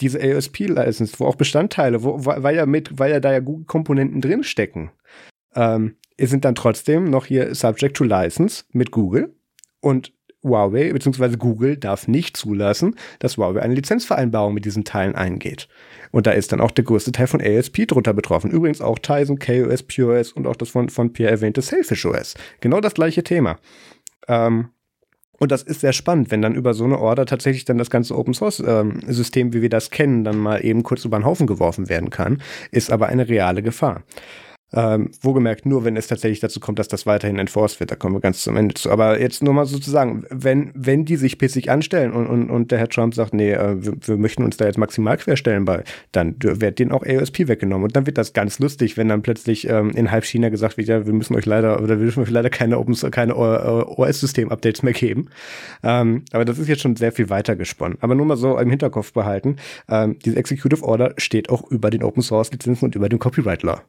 diese 0.00 0.20
AOSP-License, 0.20 1.14
wo 1.18 1.26
auch 1.26 1.36
Bestandteile, 1.36 2.02
wo, 2.02 2.24
weil 2.24 2.56
ja 2.56 2.66
mit, 2.66 2.98
weil 2.98 3.12
ja 3.12 3.20
da 3.20 3.32
ja 3.32 3.40
Google-Komponenten 3.40 4.20
drinstecken, 4.20 4.90
ähm, 5.54 5.96
sind 6.18 6.44
dann 6.44 6.54
trotzdem 6.54 7.10
noch 7.10 7.26
hier 7.26 7.54
Subject 7.54 7.96
to 7.96 8.04
License 8.04 8.64
mit 8.72 8.90
Google 8.90 9.34
und 9.80 10.12
Huawei 10.42 10.92
bzw. 10.92 11.36
Google 11.36 11.76
darf 11.76 12.08
nicht 12.08 12.36
zulassen, 12.36 12.96
dass 13.18 13.36
Huawei 13.36 13.62
eine 13.62 13.74
Lizenzvereinbarung 13.74 14.54
mit 14.54 14.64
diesen 14.64 14.84
Teilen 14.84 15.14
eingeht. 15.14 15.68
Und 16.10 16.26
da 16.26 16.32
ist 16.32 16.52
dann 16.52 16.60
auch 16.60 16.70
der 16.70 16.84
größte 16.84 17.12
Teil 17.12 17.26
von 17.26 17.40
ASP 17.40 17.86
drunter 17.86 18.12
betroffen. 18.12 18.50
Übrigens 18.50 18.80
auch 18.80 18.98
Tizen, 18.98 19.38
KOS, 19.38 19.82
POS 19.82 20.32
und 20.32 20.46
auch 20.46 20.56
das 20.56 20.70
von, 20.70 20.88
von 20.88 21.12
Pierre 21.12 21.32
erwähnte 21.32 21.62
Selfish 21.62 22.04
OS. 22.04 22.34
Genau 22.60 22.80
das 22.80 22.94
gleiche 22.94 23.24
Thema. 23.24 23.58
Ähm, 24.28 24.68
und 25.38 25.50
das 25.50 25.64
ist 25.64 25.80
sehr 25.80 25.92
spannend, 25.92 26.30
wenn 26.30 26.40
dann 26.40 26.54
über 26.54 26.72
so 26.72 26.84
eine 26.84 27.00
Order 27.00 27.26
tatsächlich 27.26 27.64
dann 27.64 27.76
das 27.76 27.90
ganze 27.90 28.16
Open 28.16 28.32
Source 28.32 28.62
ähm, 28.64 29.00
System, 29.08 29.52
wie 29.52 29.60
wir 29.60 29.70
das 29.70 29.90
kennen, 29.90 30.22
dann 30.22 30.38
mal 30.38 30.64
eben 30.64 30.84
kurz 30.84 31.04
über 31.04 31.18
den 31.18 31.24
Haufen 31.24 31.48
geworfen 31.48 31.88
werden 31.88 32.10
kann, 32.10 32.40
ist 32.70 32.92
aber 32.92 33.08
eine 33.08 33.28
reale 33.28 33.60
Gefahr. 33.60 34.04
Ähm, 34.74 35.10
wohlgemerkt 35.20 35.66
nur, 35.66 35.84
wenn 35.84 35.96
es 35.96 36.06
tatsächlich 36.06 36.40
dazu 36.40 36.60
kommt, 36.60 36.78
dass 36.78 36.88
das 36.88 37.06
weiterhin 37.06 37.38
enforced 37.38 37.80
wird. 37.80 37.90
Da 37.90 37.96
kommen 37.96 38.14
wir 38.14 38.20
ganz 38.20 38.42
zum 38.42 38.56
Ende 38.56 38.74
zu. 38.74 38.90
Aber 38.90 39.20
jetzt 39.20 39.42
nur 39.42 39.52
mal 39.52 39.66
sozusagen, 39.66 40.24
wenn, 40.30 40.70
wenn 40.74 41.04
die 41.04 41.16
sich 41.16 41.38
pissig 41.38 41.70
anstellen 41.70 42.12
und, 42.12 42.26
und, 42.26 42.50
und 42.50 42.70
der 42.70 42.78
Herr 42.78 42.88
Trump 42.88 43.14
sagt, 43.14 43.34
nee, 43.34 43.52
äh, 43.52 43.84
wir, 43.84 43.94
wir 44.00 44.16
möchten 44.16 44.44
uns 44.44 44.56
da 44.56 44.66
jetzt 44.66 44.78
maximal 44.78 45.16
querstellen 45.16 45.64
bei, 45.64 45.84
dann 46.12 46.36
wird 46.40 46.78
denen 46.78 46.92
auch 46.92 47.04
AOSP 47.04 47.48
weggenommen. 47.48 47.84
Und 47.84 47.96
dann 47.96 48.06
wird 48.06 48.18
das 48.18 48.32
ganz 48.32 48.58
lustig, 48.58 48.96
wenn 48.96 49.08
dann 49.08 49.22
plötzlich 49.22 49.68
ähm, 49.68 49.90
in 49.90 50.10
halb 50.10 50.24
China 50.24 50.48
gesagt 50.48 50.76
wird, 50.76 50.88
ja, 50.88 51.06
wir 51.06 51.12
müssen 51.12 51.36
euch 51.36 51.46
leider, 51.46 51.82
oder 51.82 51.98
wir 51.98 52.04
dürfen 52.04 52.22
euch 52.22 52.30
leider 52.30 52.50
keine 52.50 52.78
Open, 52.78 52.94
keine 53.10 53.36
OS-System-Updates 53.36 54.82
mehr 54.82 54.94
geben. 54.94 55.28
Ähm, 55.82 56.24
aber 56.32 56.44
das 56.44 56.58
ist 56.58 56.68
jetzt 56.68 56.82
schon 56.82 56.96
sehr 56.96 57.12
viel 57.12 57.30
weiter 57.30 57.56
gesponnen. 57.56 57.98
Aber 58.00 58.14
nur 58.14 58.26
mal 58.26 58.36
so 58.36 58.58
im 58.58 58.70
Hinterkopf 58.70 59.12
behalten, 59.12 59.56
ähm, 59.88 60.18
diese 60.24 60.36
Executive 60.36 60.82
Order 60.82 61.14
steht 61.18 61.50
auch 61.50 61.70
über 61.70 61.90
den 61.90 62.02
Open 62.02 62.22
Source 62.22 62.50
Lizenzen 62.52 62.86
und 62.86 62.94
über 62.94 63.08
dem 63.08 63.18
Copyright 63.18 63.62
Law. 63.62 63.82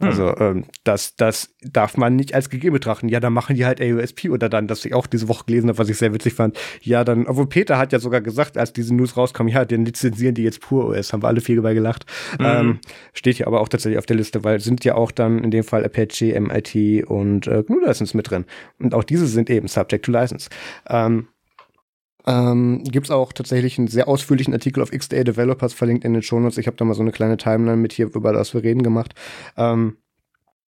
Also 0.00 0.30
hm. 0.36 0.58
ähm, 0.58 0.64
das, 0.84 1.16
das 1.16 1.54
darf 1.60 1.96
man 1.96 2.14
nicht 2.14 2.32
als 2.32 2.50
gegeben 2.50 2.74
betrachten. 2.74 3.08
Ja, 3.08 3.18
dann 3.18 3.32
machen 3.32 3.56
die 3.56 3.66
halt 3.66 3.80
AOSP 3.80 4.30
oder 4.30 4.48
dann, 4.48 4.68
dass 4.68 4.84
ich 4.84 4.94
auch 4.94 5.06
diese 5.06 5.28
Woche 5.28 5.44
gelesen 5.46 5.68
habe, 5.68 5.78
was 5.78 5.88
ich 5.88 5.98
sehr 5.98 6.12
witzig 6.12 6.34
fand. 6.34 6.56
Ja, 6.82 7.02
dann, 7.02 7.26
obwohl 7.26 7.48
Peter 7.48 7.78
hat 7.78 7.92
ja 7.92 7.98
sogar 7.98 8.20
gesagt, 8.20 8.56
als 8.56 8.72
diese 8.72 8.94
News 8.94 9.16
rauskam, 9.16 9.48
ja, 9.48 9.64
den 9.64 9.84
lizenzieren 9.84 10.34
die 10.34 10.44
jetzt 10.44 10.60
pur 10.60 10.86
OS, 10.86 11.12
haben 11.12 11.22
wir 11.22 11.28
alle 11.28 11.40
viel 11.40 11.56
dabei 11.56 11.74
gelacht. 11.74 12.06
Mhm. 12.38 12.46
Ähm, 12.46 12.78
steht 13.12 13.36
hier 13.36 13.48
aber 13.48 13.60
auch 13.60 13.68
tatsächlich 13.68 13.98
auf 13.98 14.06
der 14.06 14.16
Liste, 14.16 14.44
weil 14.44 14.60
sind 14.60 14.84
ja 14.84 14.94
auch 14.94 15.10
dann 15.10 15.42
in 15.42 15.50
dem 15.50 15.64
Fall 15.64 15.84
Apache, 15.84 16.38
MIT 16.38 17.06
und 17.08 17.48
äh, 17.48 17.64
GNU 17.64 17.80
License 17.80 18.16
mit 18.16 18.30
drin. 18.30 18.44
Und 18.78 18.94
auch 18.94 19.04
diese 19.04 19.26
sind 19.26 19.50
eben 19.50 19.66
Subject 19.66 20.04
to 20.04 20.12
License. 20.12 20.48
Ähm, 20.88 21.28
ähm, 22.28 22.84
Gibt 22.84 23.10
auch 23.10 23.32
tatsächlich 23.32 23.78
einen 23.78 23.88
sehr 23.88 24.06
ausführlichen 24.06 24.52
Artikel 24.52 24.82
auf 24.82 24.90
XDA 24.90 25.24
Developers 25.24 25.72
verlinkt 25.72 26.04
in 26.04 26.12
den 26.12 26.22
Shownotes. 26.22 26.58
Ich 26.58 26.66
habe 26.66 26.76
da 26.76 26.84
mal 26.84 26.92
so 26.92 27.00
eine 27.00 27.10
kleine 27.10 27.38
Timeline 27.38 27.78
mit 27.78 27.94
hier, 27.94 28.14
über 28.14 28.34
das 28.34 28.52
wir 28.52 28.62
reden, 28.62 28.82
gemacht. 28.82 29.14
Ähm, 29.56 29.96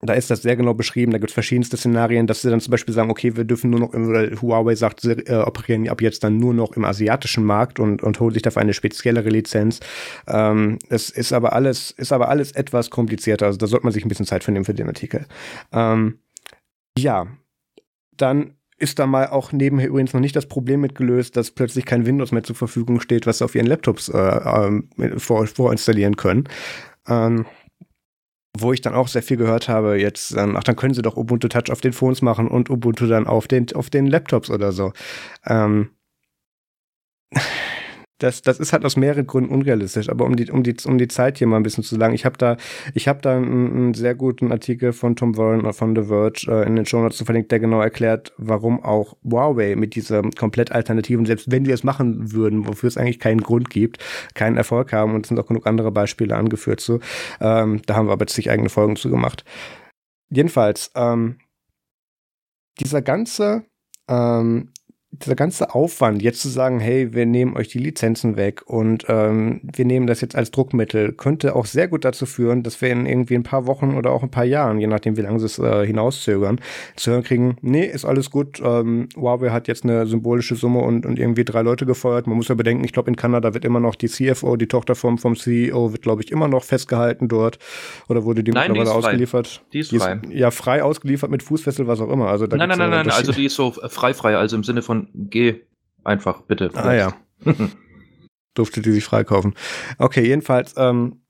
da 0.02 0.13
ist 0.13 0.32
das 0.32 0.41
sehr 0.41 0.56
genau 0.56 0.74
beschrieben. 0.74 1.12
Da 1.12 1.17
gibt 1.17 1.32
es 1.32 1.34
verschiedenste 1.34 1.76
Szenarien, 1.76 2.28
dass 2.28 2.43
sie 2.43 2.50
dann 2.50 2.62
zum 2.62 2.72
Beispiel 2.72 2.93
sagen, 2.93 3.12
okay, 3.12 3.36
wir 3.36 3.43
dürfen 3.43 3.72
nur 3.72 3.82
noch, 3.82 3.89
oder 3.89 4.41
Huawei 4.41 4.76
sagt, 4.76 5.02
sie 5.02 5.12
äh, 5.12 5.41
operieren 5.41 5.89
ab 5.89 6.02
jetzt 6.02 6.24
dann 6.24 6.38
nur 6.38 6.54
noch 6.54 6.78
im 6.78 6.86
asiatischen 6.86 7.43
Markt 7.43 7.78
und, 7.78 8.02
und 8.02 8.17
holen 8.22 8.34
sich 8.34 8.41
dafür 8.41 8.62
eine 8.62 8.74
speziellere 8.74 9.28
Lizenz. 9.28 9.82
Ähm, 10.28 10.80
es 10.88 11.10
ist 11.10 11.34
aber 11.34 11.52
alles, 11.52 11.91
ist 11.91 12.13
aber 12.13 12.30
alles 12.30 12.54
etwas 12.54 12.89
komplizierter. 12.89 13.48
Also 13.48 13.58
da 13.58 13.67
sollte 13.67 13.86
man 13.86 13.91
sich 13.91 14.06
ein 14.06 14.10
bisschen 14.10 14.26
Zeit 14.26 14.45
für 14.45 14.54
nehmen 14.54 14.63
für 14.63 14.74
den 14.74 14.88
Artikel. 14.88 15.26
Ähm, 15.74 16.19
ja, 16.98 17.28
dann 18.15 18.54
ist 18.79 18.99
da 18.99 19.05
mal 19.05 19.27
auch 19.27 19.51
nebenher 19.51 19.89
übrigens 19.89 20.13
noch 20.13 20.21
nicht 20.21 20.35
das 20.35 20.47
Problem 20.47 20.81
mit 20.81 20.95
gelöst, 20.95 21.37
dass 21.37 21.51
plötzlich 21.51 21.85
kein 21.85 22.05
Windows 22.05 22.31
mehr 22.31 22.43
zur 22.43 22.55
Verfügung 22.55 23.01
steht, 23.01 23.27
was 23.27 23.39
sie 23.39 23.45
auf 23.45 23.55
ihren 23.55 23.67
Laptops 23.67 24.09
äh, 24.09 24.17
äh, 24.17 25.19
vor, 25.19 25.45
vorinstallieren 25.47 26.15
können. 26.15 26.45
Ähm, 27.07 27.45
wo 28.57 28.73
ich 28.73 28.81
dann 28.81 28.95
auch 28.95 29.07
sehr 29.07 29.21
viel 29.21 29.37
gehört 29.37 29.69
habe, 29.69 29.99
jetzt, 29.99 30.31
ähm, 30.35 30.55
ach, 30.57 30.63
dann 30.63 30.75
können 30.75 30.93
sie 30.93 31.01
doch 31.01 31.17
Ubuntu 31.17 31.47
Touch 31.47 31.71
auf 31.71 31.81
den 31.81 31.93
Phones 31.93 32.21
machen 32.21 32.47
und 32.47 32.69
Ubuntu 32.69 33.05
dann 33.05 33.27
auf 33.27 33.47
den, 33.47 33.71
auf 33.73 33.89
den 33.89 34.07
Laptops 34.07 34.49
oder 34.49 34.71
so. 34.71 34.91
Ähm, 35.45 35.89
das, 38.19 38.41
das 38.41 38.60
ist 38.60 38.73
halt 38.73 38.86
aus 38.86 38.95
mehreren 38.97 39.25
Gründen 39.25 39.53
unrealistisch. 39.53 40.10
Aber 40.10 40.25
um 40.25 40.36
die, 40.36 40.51
um 40.51 40.63
die, 40.63 40.75
um 40.86 40.97
die 40.97 41.08
Zeit 41.08 41.38
hier 41.38 41.47
mal 41.47 41.58
ein 41.58 41.63
bisschen 41.63 41.84
zu 41.84 41.95
sagen, 41.97 42.13
ich 42.13 42.25
habe 42.25 42.38
da, 42.38 42.58
ich 42.93 43.08
habe 43.08 43.21
da 43.21 43.36
einen, 43.36 43.71
einen, 43.71 43.93
sehr 43.93 44.13
guten 44.13 44.51
Artikel 44.51 44.93
von 44.93 45.15
Tom 45.15 45.38
Warren 45.38 45.71
von 45.73 45.95
The 45.95 46.03
Verge 46.03 46.47
äh, 46.49 46.67
in 46.67 46.75
den 46.75 46.86
Show 46.86 47.01
Notes 47.01 47.21
verlinkt, 47.21 47.51
der 47.51 47.60
genau 47.60 47.82
erklärt, 47.82 48.34
warum 48.38 48.84
auch 48.84 49.15
Huawei 49.23 49.75
mit 49.75 49.95
dieser 49.95 50.21
komplett 50.38 50.71
alternativen, 50.71 51.25
selbst 51.25 51.49
wenn 51.49 51.65
wir 51.65 51.73
es 51.73 51.84
machen 51.84 52.34
würden, 52.34 52.67
wofür 52.67 52.88
es 52.88 52.97
eigentlich 52.97 53.19
keinen 53.19 53.41
Grund 53.41 53.69
gibt, 53.69 53.97
keinen 54.34 54.58
Erfolg 54.58 54.93
haben 54.93 55.15
und 55.15 55.25
es 55.25 55.29
sind 55.29 55.39
auch 55.39 55.47
genug 55.47 55.65
andere 55.65 55.91
Beispiele 55.91 56.36
angeführt 56.36 56.82
zu. 56.82 56.99
Ähm, 57.39 57.82
da 57.86 57.95
haben 57.95 58.08
wir 58.08 58.13
aber 58.13 58.27
sich 58.27 58.51
eigene 58.51 58.69
Folgen 58.69 58.95
zu 58.95 59.10
gemacht. 59.10 59.45
Jedenfalls, 60.29 60.91
ähm, 60.95 61.38
dieser 62.79 63.01
ganze 63.01 63.65
ähm, 64.08 64.71
dieser 65.12 65.36
ganze 65.36 65.74
Aufwand, 65.74 66.22
jetzt 66.22 66.41
zu 66.41 66.50
sagen, 66.50 66.80
hey, 66.80 67.13
wir 67.13 67.26
nehmen 67.26 67.58
euch 67.58 67.67
die 67.67 67.80
Lizenzen 67.80 68.38
weg 68.38 68.62
und 68.67 69.06
ähm, 69.10 69.60
wir 69.63 69.84
nehmen 69.84 70.06
das 70.06 70.22
jetzt 70.22 70.36
als 70.36 70.52
Druckmittel, 70.52 71.13
könnte 71.13 71.56
auch 71.56 71.65
sehr 71.65 71.88
gut 71.88 72.06
dazu 72.06 72.28
führen, 72.28 72.62
dass 72.62 72.80
wir 72.80 72.89
in 72.91 73.08
irgendwie 73.08 73.34
ein 73.34 73.43
paar 73.43 73.65
Wochen 73.65 73.95
oder 73.95 74.12
auch 74.12 74.22
ein 74.22 74.30
paar 74.30 74.43
Jahren, 74.43 74.80
je 74.80 74.86
nachdem, 74.86 75.17
wie 75.17 75.22
lange 75.22 75.39
sie 75.39 75.48
es 75.48 75.58
äh, 75.58 75.86
hinauszögern, 75.86 76.62
zu 76.95 77.10
hören 77.12 77.24
kriegen, 77.24 77.58
nee, 77.62 77.86
ist 77.86 78.06
alles 78.06 78.30
gut, 78.30 78.62
ähm, 78.63 79.10
Huawei 79.15 79.50
hat 79.50 79.67
jetzt 79.67 79.84
eine 79.84 80.06
symbolische 80.06 80.56
Summe 80.56 80.82
und, 80.82 81.08
und 81.08 81.17
irgendwie 81.17 81.43
drei 81.43 81.63
Leute 81.63 81.88
gefeuert. 81.88 82.28
Man 82.28 82.38
muss 82.38 82.48
ja 82.48 82.56
bedenken, 82.56 82.84
ich 82.84 82.93
glaube, 82.93 83.10
in 83.10 83.15
Kanada 83.15 83.56
wird 83.56 83.65
immer 83.65 83.80
noch 83.80 83.95
die 83.95 84.10
CFO, 84.10 84.58
die 84.58 84.67
Tochter 84.67 84.93
vom, 84.93 85.17
vom 85.17 85.36
CEO, 85.36 85.91
wird, 85.91 86.04
glaube 86.04 86.22
ich, 86.22 86.32
immer 86.32 86.48
noch 86.48 86.63
festgehalten 86.63 87.28
dort. 87.28 87.58
Oder 88.10 88.26
wurde 88.26 88.43
die 88.43 88.52
nein, 88.52 88.72
mittlerweile 88.72 88.91
die 88.91 89.06
ausgeliefert? 89.08 89.63
Die 89.74 89.80
ist, 89.80 89.91
die 89.91 89.95
ist 89.95 90.04
frei. 90.04 90.22
Ja, 90.30 90.52
frei 90.52 90.84
ausgeliefert 90.84 91.32
mit 91.32 91.41
Fußfessel, 91.41 91.88
was 91.88 92.00
auch 92.00 92.12
immer. 92.12 92.28
Also, 92.28 92.45
da 92.45 92.58
nein, 92.58 92.69
nein, 92.69 92.78
nein, 92.78 92.89
nein, 92.91 93.10
also 93.10 93.32
die 93.32 93.45
ist 93.45 93.56
so 93.56 93.72
frei, 93.72 94.13
frei, 94.13 94.38
also 94.38 94.56
im 94.56 94.63
Sinne 94.63 94.84
von 94.84 94.98
geh 95.13 95.62
einfach, 96.03 96.41
bitte. 96.41 96.71
Ah 96.73 96.93
ja. 96.93 97.13
Durfte 98.53 98.81
die 98.81 98.91
sich 98.91 99.05
freikaufen. 99.05 99.53
Okay, 99.97 100.25
jedenfalls, 100.25 100.73
ähm, 100.77 101.21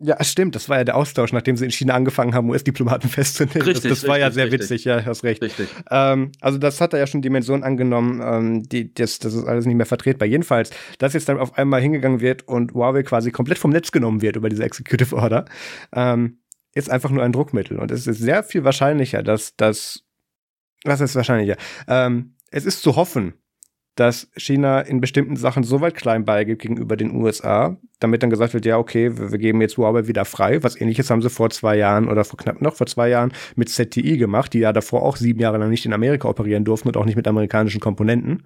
ja, 0.00 0.22
stimmt, 0.22 0.54
das 0.54 0.68
war 0.68 0.78
ja 0.78 0.84
der 0.84 0.96
Austausch, 0.96 1.32
nachdem 1.32 1.56
sie 1.56 1.64
in 1.64 1.72
China 1.72 1.94
angefangen 1.94 2.34
haben, 2.34 2.48
US-Diplomaten 2.50 3.08
festzunehmen. 3.08 3.62
Richtig, 3.62 3.74
das, 3.74 3.82
das 3.82 3.90
richtig, 3.90 4.08
war 4.08 4.18
ja 4.18 4.30
sehr 4.30 4.44
richtig. 4.44 4.60
witzig, 4.60 4.84
ja, 4.84 5.04
hast 5.04 5.24
recht. 5.24 5.42
Richtig. 5.42 5.68
Ähm, 5.90 6.30
also 6.40 6.58
das 6.58 6.80
hat 6.80 6.92
er 6.92 7.00
ja 7.00 7.06
schon 7.06 7.20
Dimensionen 7.20 7.64
angenommen, 7.64 8.20
ähm, 8.22 8.62
die, 8.62 8.94
das, 8.94 9.18
das 9.18 9.34
ist 9.34 9.44
alles 9.44 9.66
nicht 9.66 9.74
mehr 9.74 9.86
vertretbar. 9.86 10.28
Jedenfalls, 10.28 10.70
dass 10.98 11.14
jetzt 11.14 11.28
dann 11.28 11.38
auf 11.38 11.58
einmal 11.58 11.80
hingegangen 11.80 12.20
wird 12.20 12.46
und 12.46 12.74
Huawei 12.74 13.02
quasi 13.02 13.32
komplett 13.32 13.58
vom 13.58 13.72
Netz 13.72 13.90
genommen 13.90 14.22
wird 14.22 14.36
über 14.36 14.48
diese 14.48 14.62
Executive 14.62 15.16
Order, 15.16 15.46
ähm, 15.92 16.38
ist 16.74 16.90
einfach 16.90 17.10
nur 17.10 17.24
ein 17.24 17.32
Druckmittel. 17.32 17.78
Und 17.78 17.90
es 17.90 18.06
ist 18.06 18.18
sehr 18.18 18.44
viel 18.44 18.62
wahrscheinlicher, 18.62 19.24
dass 19.24 19.56
das, 19.56 20.04
was 20.84 21.00
ist 21.00 21.16
wahrscheinlicher? 21.16 21.56
Ähm, 21.88 22.34
es 22.50 22.64
ist 22.64 22.82
zu 22.82 22.96
hoffen, 22.96 23.34
dass 23.98 24.30
China 24.36 24.80
in 24.80 25.00
bestimmten 25.00 25.34
Sachen 25.34 25.64
so 25.64 25.80
weit 25.80 25.96
klein 25.96 26.24
beigibt 26.24 26.62
gegenüber 26.62 26.96
den 26.96 27.16
USA, 27.16 27.76
damit 27.98 28.22
dann 28.22 28.30
gesagt 28.30 28.54
wird, 28.54 28.64
ja, 28.64 28.78
okay, 28.78 29.10
wir, 29.18 29.38
geben 29.38 29.60
jetzt 29.60 29.76
Huawei 29.76 30.06
wieder 30.06 30.24
frei. 30.24 30.62
Was 30.62 30.80
ähnliches 30.80 31.10
haben 31.10 31.20
sie 31.20 31.30
vor 31.30 31.50
zwei 31.50 31.76
Jahren 31.76 32.08
oder 32.08 32.24
vor 32.24 32.36
knapp 32.36 32.62
noch 32.62 32.76
vor 32.76 32.86
zwei 32.86 33.08
Jahren 33.08 33.32
mit 33.56 33.70
ZTI 33.70 34.16
gemacht, 34.16 34.52
die 34.52 34.60
ja 34.60 34.72
davor 34.72 35.02
auch 35.02 35.16
sieben 35.16 35.40
Jahre 35.40 35.58
lang 35.58 35.70
nicht 35.70 35.84
in 35.84 35.92
Amerika 35.92 36.28
operieren 36.28 36.64
durften 36.64 36.86
und 36.86 36.96
auch 36.96 37.06
nicht 37.06 37.16
mit 37.16 37.26
amerikanischen 37.26 37.80
Komponenten. 37.80 38.44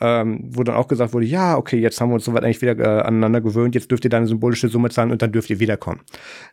Ähm, 0.00 0.48
wo 0.48 0.62
dann 0.62 0.74
auch 0.74 0.88
gesagt 0.88 1.12
wurde, 1.12 1.26
ja, 1.26 1.58
okay, 1.58 1.78
jetzt 1.78 2.00
haben 2.00 2.08
wir 2.08 2.14
uns 2.14 2.24
soweit 2.24 2.42
eigentlich 2.42 2.62
wieder 2.62 2.78
äh, 2.78 3.02
aneinander 3.02 3.42
gewöhnt, 3.42 3.74
jetzt 3.74 3.90
dürft 3.90 4.04
ihr 4.04 4.10
da 4.10 4.16
eine 4.16 4.26
symbolische 4.26 4.68
Summe 4.68 4.88
zahlen 4.88 5.10
und 5.10 5.20
dann 5.20 5.32
dürft 5.32 5.50
ihr 5.50 5.60
wiederkommen. 5.60 6.00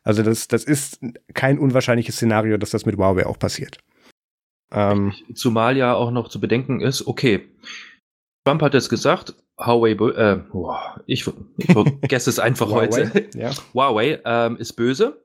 Also 0.04 0.24
das, 0.24 0.50
das 0.50 0.66
ist 0.66 1.00
kein 1.34 1.58
unwahrscheinliches 1.58 2.16
Szenario, 2.16 2.58
dass 2.58 2.72
das 2.72 2.86
mit 2.86 2.98
Huawei 2.98 3.26
auch 3.26 3.40
passiert. 3.40 3.78
Ähm, 4.74 5.14
Zumal 5.34 5.78
ja 5.78 5.94
auch 5.94 6.12
noch 6.12 6.30
zu 6.30 6.40
bedenken 6.40 6.82
ist, 6.82 7.06
okay, 7.06 7.50
Trump 8.46 8.62
hat 8.62 8.74
jetzt 8.74 8.90
gesagt, 8.90 9.36
Huawei, 9.60 9.92
äh, 9.92 10.42
ich, 11.06 11.28
ich 11.58 11.66
vergesse 11.72 12.30
es 12.30 12.40
einfach 12.40 12.72
heute. 12.72 13.30
Ja. 13.36 13.52
Huawei 13.74 14.20
ähm, 14.26 14.58
ist 14.58 14.74
böse. 14.74 15.24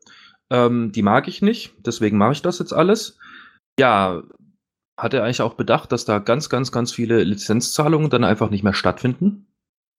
Ähm, 0.51 0.93
die 0.93 1.03
mag 1.03 1.27
ich 1.29 1.43
nicht, 1.43 1.75
deswegen 1.79 2.19
mache 2.19 2.33
ich 2.33 2.43
das 2.43 2.59
jetzt 2.59 2.73
alles. 2.73 3.19
Ja, 3.79 4.23
hat 4.99 5.13
er 5.13 5.25
eigentlich 5.25 5.43
auch 5.43 5.55
bedacht, 5.55 5.93
dass 5.93 6.05
da 6.05 6.19
ganz, 6.19 6.49
ganz, 6.49 6.73
ganz 6.73 6.93
viele 6.93 7.23
Lizenzzahlungen 7.23 8.11
dann 8.11 8.25
einfach 8.25 8.51
nicht 8.51 8.63
mehr 8.63 8.73
stattfinden? 8.73 9.46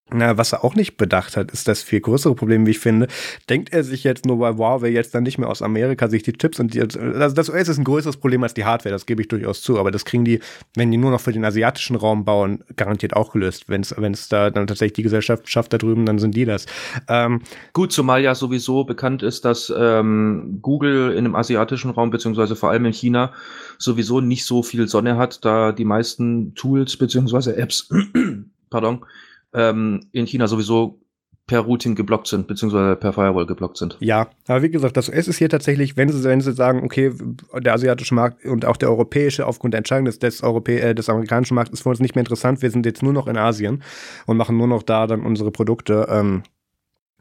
Na, 0.09 0.37
was 0.37 0.53
er 0.53 0.63
auch 0.63 0.75
nicht 0.75 0.95
bedacht 0.95 1.35
hat, 1.35 1.51
ist 1.51 1.67
das 1.67 1.83
viel 1.83 1.99
größere 1.99 2.33
Problem, 2.33 2.65
wie 2.65 2.71
ich 2.71 2.79
finde. 2.79 3.07
Denkt 3.49 3.73
er 3.73 3.83
sich 3.83 4.05
jetzt 4.05 4.25
nur 4.25 4.39
bei 4.39 4.53
Huawei 4.53 4.87
jetzt 4.87 5.13
dann 5.13 5.23
nicht 5.23 5.37
mehr 5.37 5.49
aus 5.49 5.61
Amerika 5.61 6.07
sich 6.07 6.23
die 6.23 6.31
Chips 6.31 6.61
und 6.61 6.73
die, 6.73 6.79
also 6.81 6.97
das 6.99 7.49
OS 7.49 7.67
ist 7.67 7.77
ein 7.77 7.83
größeres 7.83 8.15
Problem 8.15 8.41
als 8.43 8.53
die 8.53 8.63
Hardware, 8.63 8.93
das 8.93 9.05
gebe 9.05 9.21
ich 9.21 9.27
durchaus 9.27 9.61
zu, 9.61 9.77
aber 9.77 9.91
das 9.91 10.05
kriegen 10.05 10.23
die, 10.23 10.39
wenn 10.75 10.91
die 10.91 10.97
nur 10.97 11.11
noch 11.11 11.19
für 11.19 11.33
den 11.33 11.43
asiatischen 11.43 11.97
Raum 11.97 12.23
bauen, 12.23 12.63
garantiert 12.77 13.17
auch 13.17 13.33
gelöst. 13.33 13.65
Wenn 13.67 13.81
es 13.81 13.93
wenn 13.97 14.13
es 14.13 14.29
da 14.29 14.49
dann 14.49 14.65
tatsächlich 14.67 14.93
die 14.93 15.03
Gesellschaft 15.03 15.49
schafft 15.49 15.73
da 15.73 15.77
drüben, 15.77 16.05
dann 16.05 16.19
sind 16.19 16.35
die 16.35 16.45
das. 16.45 16.67
Ähm, 17.09 17.41
Gut, 17.73 17.91
zumal 17.91 18.21
ja 18.21 18.33
sowieso 18.33 18.85
bekannt 18.85 19.23
ist, 19.23 19.43
dass 19.43 19.73
ähm, 19.77 20.59
Google 20.61 21.11
in 21.11 21.25
dem 21.25 21.35
asiatischen 21.35 21.91
Raum 21.91 22.11
beziehungsweise 22.11 22.55
vor 22.55 22.69
allem 22.69 22.85
in 22.85 22.93
China 22.93 23.33
sowieso 23.77 24.21
nicht 24.21 24.45
so 24.45 24.63
viel 24.63 24.87
Sonne 24.87 25.17
hat, 25.17 25.43
da 25.43 25.73
die 25.73 25.85
meisten 25.85 26.55
Tools 26.55 26.95
beziehungsweise 26.95 27.57
Apps, 27.57 27.89
pardon, 28.69 29.05
ähm, 29.53 30.01
in 30.11 30.25
China 30.25 30.47
sowieso 30.47 30.99
per 31.47 31.61
Routing 31.61 31.95
geblockt 31.95 32.27
sind, 32.27 32.45
beziehungsweise 32.47 32.97
per 32.97 33.13
Firewall 33.13 33.45
geblockt 33.45 33.77
sind. 33.77 33.95
Ja, 34.01 34.27
aber 34.47 34.61
wie 34.63 34.69
gesagt, 34.69 34.97
das 34.97 35.09
OS 35.09 35.29
ist 35.29 35.37
hier 35.37 35.49
tatsächlich, 35.49 35.95
wenn 35.95 36.09
sie, 36.09 36.21
wenn 36.25 36.41
sie 36.41 36.51
sagen, 36.51 36.83
okay, 36.83 37.13
der 37.57 37.73
asiatische 37.73 38.13
Markt 38.13 38.45
und 38.45 38.65
auch 38.65 38.75
der 38.75 38.89
europäische 38.89 39.47
aufgrund 39.47 39.73
der 39.73 39.79
Entscheidung 39.79 40.05
des, 40.05 40.19
des, 40.19 40.43
Europä 40.43 40.77
äh, 40.77 40.93
des 40.93 41.09
amerikanischen 41.09 41.55
Marktes 41.55 41.79
ist 41.79 41.83
für 41.83 41.89
uns 41.89 42.01
nicht 42.01 42.15
mehr 42.15 42.21
interessant, 42.21 42.61
wir 42.61 42.69
sind 42.69 42.85
jetzt 42.85 43.01
nur 43.01 43.13
noch 43.13 43.27
in 43.27 43.37
Asien 43.37 43.81
und 44.25 44.35
machen 44.35 44.57
nur 44.57 44.67
noch 44.67 44.83
da 44.83 45.07
dann 45.07 45.21
unsere 45.21 45.51
Produkte. 45.51 46.07
Ähm, 46.09 46.43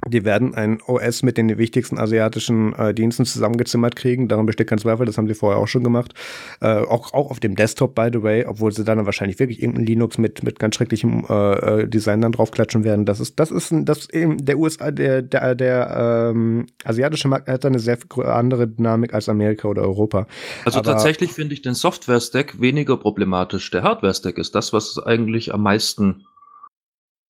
die 0.09 0.25
werden 0.25 0.55
ein 0.55 0.81
OS 0.87 1.23
mit 1.23 1.37
den 1.37 1.59
wichtigsten 1.59 1.99
asiatischen 1.99 2.73
äh, 2.75 2.95
Diensten 2.95 3.25
zusammengezimmert 3.25 3.97
kriegen. 3.97 4.29
Daran 4.29 4.47
besteht 4.47 4.69
kein 4.69 4.79
Zweifel, 4.79 5.07
das 5.07 5.19
haben 5.19 5.29
sie 5.29 5.35
vorher 5.35 5.61
auch 5.61 5.69
schon 5.69 5.85
gemacht. 5.85 6.15
Äh, 6.61 6.79
auch, 6.79 7.13
auch 7.13 7.31
auf 7.31 7.41
dem 7.41 7.57
Desktop, 7.57 7.95
by 7.95 8.09
the 8.13 8.23
way, 8.23 8.45
obwohl 8.47 8.73
sie 8.73 8.85
dann 8.85 9.05
wahrscheinlich 9.07 9.39
wirklich 9.39 9.63
irgendein 9.63 9.87
Linux 9.87 10.19
mit, 10.19 10.43
mit 10.43 10.59
ganz 10.59 10.77
schrecklichem 10.77 11.25
äh, 11.29 11.83
äh 11.83 11.89
Design 11.89 12.21
dann 12.21 12.33
draufklatschen 12.33 12.85
werden. 12.85 13.05
Das 13.05 13.21
ist, 13.21 13.39
das 13.39 13.51
ist 13.51 13.73
das 13.73 14.09
eben 14.11 14.45
der 14.45 14.59
USA, 14.59 14.91
der, 14.91 15.23
der, 15.23 15.55
der 15.55 16.31
ähm, 16.31 16.67
asiatische 16.85 17.29
Markt 17.29 17.49
hat 17.49 17.65
eine 17.65 17.79
sehr 17.79 17.99
andere 18.25 18.69
Dynamik 18.69 19.15
als 19.15 19.29
Amerika 19.29 19.69
oder 19.69 19.83
Europa. 19.83 20.27
Also 20.65 20.79
Aber 20.79 20.93
tatsächlich 20.93 21.33
finde 21.33 21.55
ich 21.55 21.63
den 21.63 21.75
Software-Stack 21.75 22.61
weniger 22.61 22.97
problematisch. 22.97 23.71
Der 23.71 23.83
Hardware-Stack 23.83 24.39
ist 24.39 24.55
das, 24.55 24.73
was 24.73 24.99
eigentlich 24.99 25.53
am 25.53 25.63
meisten 25.63 26.25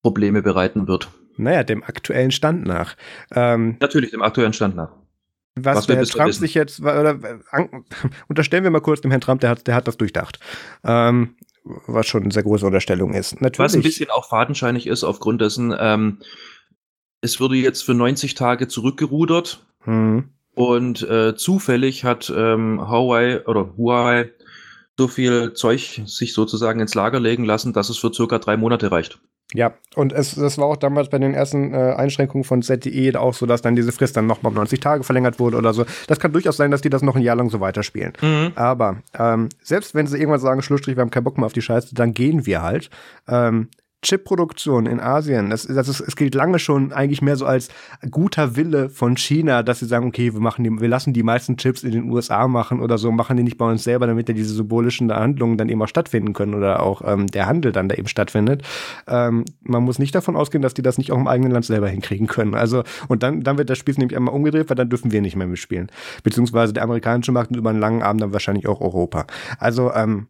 Probleme 0.03 0.41
bereiten 0.41 0.87
wird. 0.87 1.09
Naja, 1.37 1.63
dem 1.63 1.83
aktuellen 1.83 2.31
Stand 2.31 2.65
nach. 2.65 2.95
Ähm, 3.31 3.77
Natürlich, 3.79 4.11
dem 4.11 4.21
aktuellen 4.21 4.53
Stand 4.53 4.75
nach. 4.75 4.91
Was, 5.55 5.77
was 5.77 5.87
der 5.87 5.97
Herr 5.97 6.05
Trump 6.05 6.33
sich 6.33 6.53
jetzt, 6.53 6.79
oder, 6.81 7.19
an, 7.51 7.85
unterstellen 8.27 8.63
wir 8.63 8.71
mal 8.71 8.81
kurz 8.81 9.01
dem 9.01 9.11
Herrn 9.11 9.21
Trump, 9.21 9.41
der 9.41 9.49
hat, 9.51 9.67
der 9.67 9.75
hat 9.75 9.87
das 9.87 9.97
durchdacht. 9.97 10.39
Ähm, 10.83 11.35
was 11.85 12.07
schon 12.07 12.23
eine 12.23 12.31
sehr 12.31 12.43
große 12.43 12.65
Unterstellung 12.65 13.13
ist. 13.13 13.41
Natürlich. 13.41 13.59
Was 13.59 13.75
ein 13.75 13.81
bisschen 13.81 14.09
auch 14.09 14.29
fadenscheinig 14.29 14.87
ist, 14.87 15.03
aufgrund 15.03 15.41
dessen, 15.41 15.75
ähm, 15.77 16.19
es 17.21 17.39
wurde 17.39 17.55
jetzt 17.55 17.83
für 17.83 17.93
90 17.93 18.35
Tage 18.35 18.67
zurückgerudert 18.67 19.65
hm. 19.81 20.29
und 20.53 21.01
äh, 21.09 21.35
zufällig 21.35 22.03
hat 22.03 22.31
ähm, 22.35 22.79
Huawei 22.87 23.45
oder 23.47 23.75
Huawei 23.75 24.31
so 24.97 25.07
viel 25.07 25.53
Zeug 25.53 26.01
sich 26.05 26.33
sozusagen 26.33 26.79
ins 26.79 26.95
Lager 26.95 27.19
legen 27.19 27.45
lassen, 27.45 27.73
dass 27.73 27.89
es 27.89 27.97
für 27.97 28.13
circa 28.13 28.39
drei 28.39 28.57
Monate 28.57 28.91
reicht. 28.91 29.19
Ja, 29.53 29.75
und 29.95 30.11
es, 30.11 30.35
das 30.35 30.57
war 30.57 30.65
auch 30.65 30.75
damals 30.75 31.09
bei 31.09 31.19
den 31.19 31.33
ersten 31.33 31.73
äh, 31.73 31.93
Einschränkungen 31.95 32.43
von 32.43 32.61
ZTE 32.61 33.17
auch 33.17 33.33
so, 33.33 33.45
dass 33.45 33.61
dann 33.61 33.77
diese 33.77 33.93
Frist 33.93 34.17
dann 34.17 34.27
nochmal 34.27 34.49
um 34.49 34.55
90 34.55 34.81
Tage 34.81 35.03
verlängert 35.05 35.39
wurde 35.39 35.55
oder 35.55 35.73
so. 35.73 35.85
Das 36.07 36.19
kann 36.19 36.33
durchaus 36.33 36.57
sein, 36.57 36.69
dass 36.69 36.81
die 36.81 36.89
das 36.89 37.01
noch 37.01 37.15
ein 37.15 37.21
Jahr 37.21 37.37
lang 37.37 37.49
so 37.49 37.61
weiterspielen. 37.61 38.11
Mhm. 38.21 38.51
Aber 38.55 38.97
ähm, 39.17 39.47
selbst 39.63 39.95
wenn 39.95 40.05
sie 40.05 40.17
irgendwann 40.17 40.41
sagen, 40.41 40.61
Schlussstrich, 40.61 40.97
wir 40.97 41.01
haben 41.01 41.11
keinen 41.11 41.23
Bock 41.23 41.37
mehr 41.37 41.45
auf 41.45 41.53
die 41.53 41.61
Scheiße, 41.61 41.95
dann 41.95 42.13
gehen 42.13 42.45
wir 42.45 42.61
halt. 42.61 42.89
Ähm, 43.29 43.69
Chipproduktion 44.03 44.85
in 44.85 44.99
Asien, 44.99 45.49
das, 45.49 45.63
das 45.63 45.87
ist, 45.87 46.01
es 46.01 46.15
gilt 46.15 46.35
lange 46.35 46.59
schon 46.59 46.93
eigentlich 46.93 47.21
mehr 47.23 47.35
so 47.35 47.45
als 47.45 47.69
guter 48.11 48.55
Wille 48.55 48.89
von 48.89 49.17
China, 49.17 49.63
dass 49.63 49.79
sie 49.79 49.87
sagen, 49.87 50.07
okay, 50.07 50.33
wir 50.33 50.39
machen 50.39 50.63
die, 50.63 50.69
wir 50.69 50.87
lassen 50.87 51.13
die 51.13 51.23
meisten 51.23 51.57
Chips 51.57 51.83
in 51.83 51.91
den 51.91 52.11
USA 52.11 52.47
machen 52.47 52.79
oder 52.79 52.99
so, 52.99 53.11
machen 53.11 53.37
die 53.37 53.43
nicht 53.43 53.57
bei 53.57 53.69
uns 53.69 53.83
selber, 53.83 54.05
damit 54.05 54.29
ja 54.29 54.35
diese 54.35 54.53
symbolischen 54.53 55.11
Handlungen 55.11 55.57
dann 55.57 55.69
eben 55.69 55.81
auch 55.81 55.87
stattfinden 55.87 56.33
können 56.33 56.53
oder 56.53 56.83
auch 56.83 57.01
ähm, 57.05 57.25
der 57.27 57.47
Handel 57.47 57.71
dann 57.71 57.89
da 57.89 57.95
eben 57.95 58.07
stattfindet. 58.07 58.61
Ähm, 59.07 59.45
man 59.61 59.83
muss 59.83 59.97
nicht 59.97 60.13
davon 60.13 60.35
ausgehen, 60.35 60.61
dass 60.61 60.75
die 60.75 60.83
das 60.83 60.99
nicht 60.99 61.11
auch 61.11 61.17
im 61.17 61.27
eigenen 61.27 61.51
Land 61.51 61.65
selber 61.65 61.89
hinkriegen 61.89 62.27
können. 62.27 62.53
Also, 62.53 62.83
und 63.07 63.23
dann, 63.23 63.41
dann 63.41 63.57
wird 63.57 63.69
das 63.69 63.79
Spiel 63.79 63.95
nämlich 63.97 64.15
einmal 64.15 64.35
umgedreht, 64.35 64.69
weil 64.69 64.75
dann 64.75 64.89
dürfen 64.89 65.11
wir 65.11 65.21
nicht 65.21 65.35
mehr 65.35 65.47
mitspielen. 65.47 65.87
Beziehungsweise 66.21 66.71
der 66.71 66.83
amerikanische 66.83 67.31
Markt 67.31 67.49
und 67.49 67.57
über 67.57 67.71
einen 67.71 67.79
langen 67.79 68.03
Abend 68.03 68.21
dann 68.21 68.33
wahrscheinlich 68.33 68.67
auch 68.67 68.79
Europa. 68.79 69.25
Also, 69.57 69.91
ähm, 69.93 70.27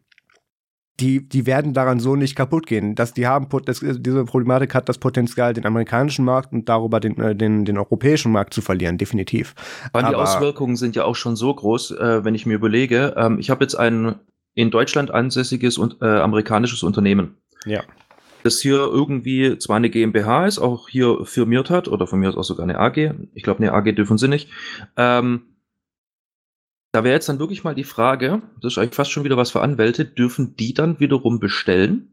die, 1.00 1.28
die 1.28 1.46
werden 1.46 1.74
daran 1.74 2.00
so 2.00 2.16
nicht 2.16 2.34
kaputt 2.34 2.66
gehen. 2.66 2.94
Dass 2.94 3.12
die 3.12 3.26
haben, 3.26 3.48
das, 3.64 3.80
diese 3.80 4.24
Problematik 4.24 4.74
hat 4.74 4.88
das 4.88 4.98
Potenzial, 4.98 5.52
den 5.52 5.66
amerikanischen 5.66 6.24
Markt 6.24 6.52
und 6.52 6.68
darüber 6.68 7.00
den, 7.00 7.18
äh, 7.20 7.36
den, 7.36 7.64
den 7.64 7.78
europäischen 7.78 8.32
Markt 8.32 8.54
zu 8.54 8.60
verlieren, 8.60 8.98
definitiv. 8.98 9.54
Aber 9.92 10.08
die 10.08 10.14
Auswirkungen 10.14 10.76
sind 10.76 10.96
ja 10.96 11.04
auch 11.04 11.16
schon 11.16 11.36
so 11.36 11.54
groß, 11.54 11.92
äh, 11.92 12.24
wenn 12.24 12.34
ich 12.34 12.46
mir 12.46 12.54
überlege. 12.54 13.14
Ähm, 13.16 13.38
ich 13.38 13.50
habe 13.50 13.64
jetzt 13.64 13.74
ein 13.74 14.16
in 14.54 14.70
Deutschland 14.70 15.12
ansässiges 15.12 15.78
und 15.78 16.02
äh, 16.02 16.06
amerikanisches 16.06 16.82
Unternehmen. 16.82 17.36
Ja. 17.64 17.82
Das 18.42 18.60
hier 18.60 18.78
irgendwie 18.78 19.56
zwar 19.58 19.76
eine 19.76 19.90
GmbH 19.90 20.46
ist, 20.46 20.58
auch 20.58 20.88
hier 20.88 21.24
firmiert 21.24 21.70
hat, 21.70 21.86
oder 21.86 22.06
von 22.08 22.18
mir 22.18 22.28
aus 22.28 22.36
auch 22.36 22.44
sogar 22.44 22.64
eine 22.64 22.78
AG. 22.78 23.14
Ich 23.34 23.44
glaube, 23.44 23.62
eine 23.62 23.72
AG 23.72 23.94
dürfen 23.94 24.18
sie 24.18 24.26
nicht. 24.26 24.50
Ähm, 24.96 25.42
da 26.92 27.04
wäre 27.04 27.14
jetzt 27.14 27.28
dann 27.28 27.38
wirklich 27.38 27.64
mal 27.64 27.74
die 27.74 27.84
Frage, 27.84 28.42
das 28.60 28.72
ist 28.74 28.78
eigentlich 28.78 28.94
fast 28.94 29.10
schon 29.10 29.24
wieder 29.24 29.36
was 29.36 29.50
für 29.50 29.60
Anwälte, 29.60 30.04
dürfen 30.04 30.56
die 30.56 30.74
dann 30.74 31.00
wiederum 31.00 31.38
bestellen? 31.38 32.12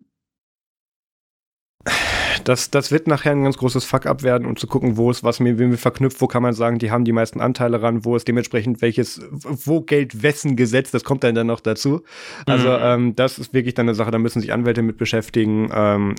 Das, 2.44 2.70
das 2.70 2.92
wird 2.92 3.08
nachher 3.08 3.32
ein 3.32 3.44
ganz 3.44 3.58
großes 3.58 3.86
Fuck-up 3.86 4.22
werden, 4.22 4.46
um 4.46 4.56
zu 4.56 4.68
gucken, 4.68 4.98
wo 4.98 5.10
es 5.10 5.24
was 5.24 5.40
mit 5.40 5.58
wem 5.58 5.72
wir 5.72 5.80
verknüpft, 5.80 6.22
wo 6.22 6.28
kann 6.28 6.44
man 6.44 6.54
sagen, 6.54 6.78
die 6.78 6.92
haben 6.92 7.04
die 7.04 7.12
meisten 7.12 7.42
Anteile 7.42 7.82
ran, 7.82 8.06
wo 8.06 8.16
ist 8.16 8.28
dementsprechend 8.28 8.84
welches, 8.84 9.20
wo 9.32 9.82
Geld 9.82 10.22
wessen 10.22 10.56
Gesetz, 10.56 10.92
das 10.92 11.04
kommt 11.04 11.24
dann, 11.24 11.34
dann 11.34 11.48
noch 11.48 11.60
dazu. 11.60 12.04
Also 12.46 12.70
mhm. 12.70 12.80
ähm, 12.82 13.16
das 13.16 13.40
ist 13.40 13.54
wirklich 13.54 13.74
dann 13.74 13.88
eine 13.88 13.96
Sache, 13.96 14.12
da 14.12 14.20
müssen 14.20 14.42
sich 14.42 14.54
Anwälte 14.54 14.84
mit 14.84 14.98
beschäftigen. 14.98 15.72
Ähm, 15.74 16.16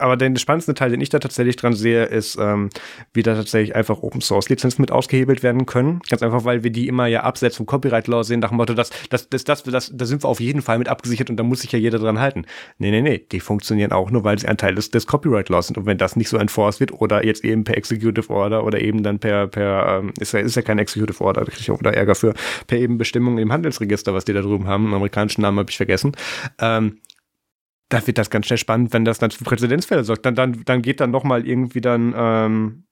aber 0.00 0.16
der 0.16 0.34
spannendste 0.36 0.74
Teil, 0.74 0.90
den 0.90 1.00
ich 1.00 1.08
da 1.08 1.18
tatsächlich 1.18 1.56
dran 1.56 1.74
sehe, 1.74 2.04
ist, 2.04 2.36
ähm, 2.40 2.70
wie 3.12 3.22
da 3.22 3.34
tatsächlich 3.34 3.74
einfach 3.74 4.02
Open 4.02 4.20
Source 4.20 4.48
Lizenzen 4.48 4.80
mit 4.82 4.90
ausgehebelt 4.90 5.42
werden 5.42 5.66
können. 5.66 6.00
Ganz 6.08 6.22
einfach, 6.22 6.44
weil 6.44 6.64
wir 6.64 6.70
die 6.70 6.88
immer 6.88 7.06
ja 7.06 7.22
abseits 7.22 7.56
vom 7.56 7.66
Copyright 7.66 8.06
Law 8.06 8.24
sehen, 8.24 8.40
nach 8.40 8.48
dem 8.48 8.56
Motto, 8.56 8.74
das, 8.74 8.90
das, 9.10 9.28
das, 9.28 9.44
das, 9.44 9.62
das, 9.62 9.92
da 9.94 10.04
sind 10.04 10.24
wir 10.24 10.28
auf 10.28 10.40
jeden 10.40 10.62
Fall 10.62 10.78
mit 10.78 10.88
abgesichert 10.88 11.30
und 11.30 11.36
da 11.36 11.42
muss 11.42 11.60
sich 11.60 11.72
ja 11.72 11.78
jeder 11.78 11.98
dran 11.98 12.18
halten. 12.18 12.46
Nee, 12.78 12.90
nee, 12.90 13.02
nee, 13.02 13.26
die 13.30 13.40
funktionieren 13.40 13.92
auch 13.92 14.10
nur, 14.10 14.24
weil 14.24 14.38
sie 14.38 14.48
ein 14.48 14.56
Teil 14.56 14.74
des, 14.74 14.90
des 14.90 15.06
Copyright 15.06 15.48
Laws 15.48 15.68
sind. 15.68 15.78
Und 15.78 15.86
wenn 15.86 15.98
das 15.98 16.16
nicht 16.16 16.28
so 16.28 16.36
enforced 16.36 16.80
wird 16.80 16.92
oder 16.92 17.24
jetzt 17.24 17.44
eben 17.44 17.64
per 17.64 17.76
Executive 17.76 18.30
Order 18.30 18.64
oder 18.64 18.80
eben 18.80 19.02
dann 19.02 19.18
per, 19.18 19.46
per, 19.46 20.00
ähm, 20.00 20.12
ist 20.18 20.32
ja, 20.32 20.40
ist 20.40 20.56
ja 20.56 20.62
kein 20.62 20.78
Executive 20.78 21.22
Order, 21.22 21.42
da 21.42 21.46
kriege 21.50 21.60
ich 21.60 21.70
auch 21.70 21.80
wieder 21.80 21.94
Ärger 21.94 22.14
für, 22.14 22.34
per 22.66 22.78
eben 22.78 22.98
Bestimmung 22.98 23.38
im 23.38 23.52
Handelsregister, 23.52 24.14
was 24.14 24.24
die 24.24 24.32
da 24.32 24.40
drüben 24.40 24.66
haben, 24.66 24.86
im 24.86 24.94
amerikanischen 24.94 25.42
Namen 25.42 25.58
habe 25.58 25.70
ich 25.70 25.76
vergessen, 25.76 26.12
ähm, 26.58 26.98
da 27.90 28.06
wird 28.06 28.16
das 28.16 28.30
ganz 28.30 28.46
schnell 28.46 28.56
spannend, 28.56 28.92
wenn 28.94 29.04
das 29.04 29.18
dann 29.18 29.30
für 29.30 29.44
Präzedenzfälle 29.44 30.04
sorgt. 30.04 30.24
Dann, 30.24 30.34
dann, 30.34 30.62
dann 30.64 30.80
geht 30.80 31.00
dann 31.00 31.10
noch 31.10 31.24
mal 31.24 31.46
irgendwie 31.46 31.80
dann, 31.80 32.14
ähm, 32.16 32.84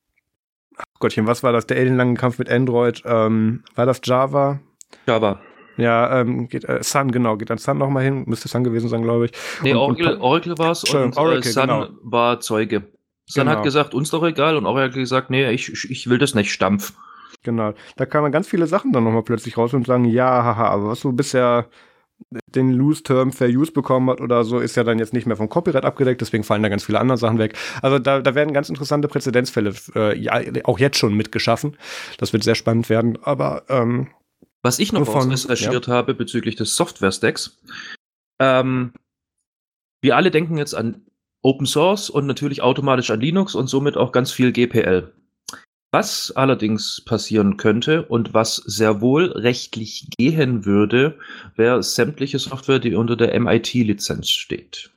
Gottchen, 0.99 1.27
was 1.27 1.43
war 1.43 1.53
das? 1.53 1.67
Der 1.67 1.77
ellenlange 1.77 2.15
Kampf 2.15 2.39
mit 2.39 2.51
Android. 2.51 3.03
Ähm, 3.07 3.63
war 3.75 3.87
das 3.87 4.01
Java? 4.05 4.61
Java. 5.07 5.41
Ja, 5.77 6.21
ähm, 6.21 6.49
geht, 6.49 6.65
äh, 6.65 6.83
Sun, 6.83 7.13
genau, 7.13 7.37
geht 7.37 7.51
dann 7.51 7.59
Sun 7.59 7.79
noch 7.79 7.89
mal 7.89 8.03
hin, 8.03 8.25
müsste 8.27 8.49
Sun 8.49 8.65
gewesen 8.65 8.89
sein, 8.89 9.03
glaube 9.03 9.27
ich. 9.27 9.33
Nee, 9.63 9.73
und, 9.73 9.79
Oracle, 9.79 10.15
und, 10.15 10.21
Oracle 10.21 10.59
war 10.59 10.73
es 10.73 10.83
und 10.85 11.17
äh, 11.17 11.19
Oracle, 11.19 11.43
Sun 11.45 11.63
genau. 11.69 11.89
war 12.03 12.41
Zeuge. 12.41 12.83
Sun 13.27 13.45
genau. 13.45 13.57
hat 13.57 13.63
gesagt, 13.63 13.95
uns 13.95 14.11
doch 14.11 14.25
egal 14.25 14.57
und 14.57 14.67
Oracle 14.67 14.89
hat 14.89 14.95
gesagt, 14.95 15.31
nee, 15.31 15.49
ich, 15.51 15.89
ich 15.89 16.11
will 16.11 16.19
das 16.19 16.35
nicht, 16.35 16.53
Stampf. 16.53 16.95
Genau, 17.45 17.75
da 17.97 18.07
kamen 18.07 18.33
ganz 18.33 18.49
viele 18.49 18.67
Sachen 18.67 18.93
dann 18.93 19.05
nochmal 19.05 19.23
plötzlich 19.23 19.57
raus 19.57 19.73
und 19.73 19.87
sagen, 19.87 20.05
ja, 20.05 20.43
haha, 20.43 20.69
aber 20.69 20.89
was 20.89 21.01
du 21.01 21.13
bisher 21.13 21.69
den 22.55 22.73
Loose-Term 22.73 23.33
Fair 23.33 23.49
Use 23.49 23.73
bekommen 23.73 24.11
hat 24.11 24.21
oder 24.21 24.45
so, 24.45 24.59
ist 24.59 24.77
ja 24.77 24.85
dann 24.85 24.99
jetzt 24.99 25.13
nicht 25.13 25.27
mehr 25.27 25.37
vom 25.37 25.49
Copyright 25.49 25.85
abgedeckt, 25.85 26.21
deswegen 26.21 26.45
fallen 26.45 26.63
da 26.63 26.69
ganz 26.69 26.85
viele 26.85 27.01
andere 27.01 27.19
Sachen 27.19 27.39
weg. 27.39 27.57
Also 27.83 27.99
da, 27.99 28.21
da 28.21 28.35
werden 28.35 28.53
ganz 28.53 28.69
interessante 28.69 29.09
Präzedenzfälle 29.09 29.75
äh, 29.95 30.19
ja, 30.19 30.41
auch 30.65 30.79
jetzt 30.79 30.99
schon 30.99 31.15
mitgeschaffen. 31.15 31.77
Das 32.19 32.33
wird 32.33 32.43
sehr 32.43 32.55
spannend 32.55 32.89
werden, 32.91 33.19
aber 33.23 33.65
ähm, 33.69 34.09
was 34.63 34.79
ich 34.79 34.93
noch 34.93 35.07
von, 35.07 35.31
recherchiert 35.31 35.87
ja. 35.87 35.93
habe 35.93 36.15
bezüglich 36.15 36.57
des 36.57 36.75
Software-Stacks, 36.77 37.63
ähm, 38.41 38.93
wir 40.01 40.17
alle 40.17 40.31
denken 40.31 40.59
jetzt 40.59 40.75
an 40.75 41.07
Open 41.43 41.67
Source 41.67 42.11
und 42.11 42.27
natürlich 42.27 42.63
automatisch 42.63 43.11
an 43.11 43.21
Linux 43.21 43.55
und 43.55 43.69
somit 43.69 43.97
auch 43.97 44.13
ganz 44.13 44.33
viel 44.33 44.53
GPL. 44.53 45.13
Was 45.91 46.33
allerdings 46.37 47.03
passieren 47.05 47.57
könnte 47.57 48.03
und 48.03 48.35
was 48.35 48.57
sehr 48.57 49.01
wohl 49.01 49.25
rechtlich 49.33 50.09
gehen 50.19 50.67
würde, 50.67 51.19
wäre 51.57 51.83
sämtliche 51.83 52.39
Software, 52.39 52.79
die 52.79 52.95
unter 52.95 53.17
der 53.17 53.39
MIT-Lizenz 53.41 54.29
steht. 54.29 54.91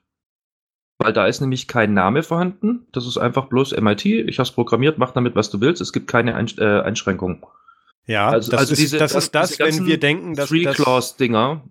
Weil 0.99 1.13
da 1.13 1.27
ist 1.27 1.39
nämlich 1.39 1.67
kein 1.67 1.93
Name 1.93 2.23
vorhanden. 2.23 2.87
Das 2.91 3.07
ist 3.07 3.17
einfach 3.17 3.47
bloß 3.47 3.75
MIT. 3.79 4.05
Ich 4.05 4.37
habe 4.37 4.47
es 4.47 4.51
programmiert, 4.51 4.97
mach 4.97 5.11
damit, 5.11 5.35
was 5.35 5.49
du 5.49 5.61
willst. 5.61 5.81
Es 5.81 5.93
gibt 5.93 6.07
keine 6.07 6.35
Ein 6.35 6.47
äh, 6.57 6.81
Einschränkungen. 6.81 7.41
Ja, 8.05 8.29
also, 8.29 8.51
das, 8.51 8.59
also 8.59 8.73
ist, 8.73 8.81
diese, 8.81 8.97
das 8.97 9.15
ist 9.15 9.33
das, 9.33 9.59
wenn 9.59 9.85
wir 9.85 9.99
denken, 9.99 10.35
dass 10.35 10.49
Three 10.49 10.65
Clause 10.65 11.15
Dinger 11.17 11.63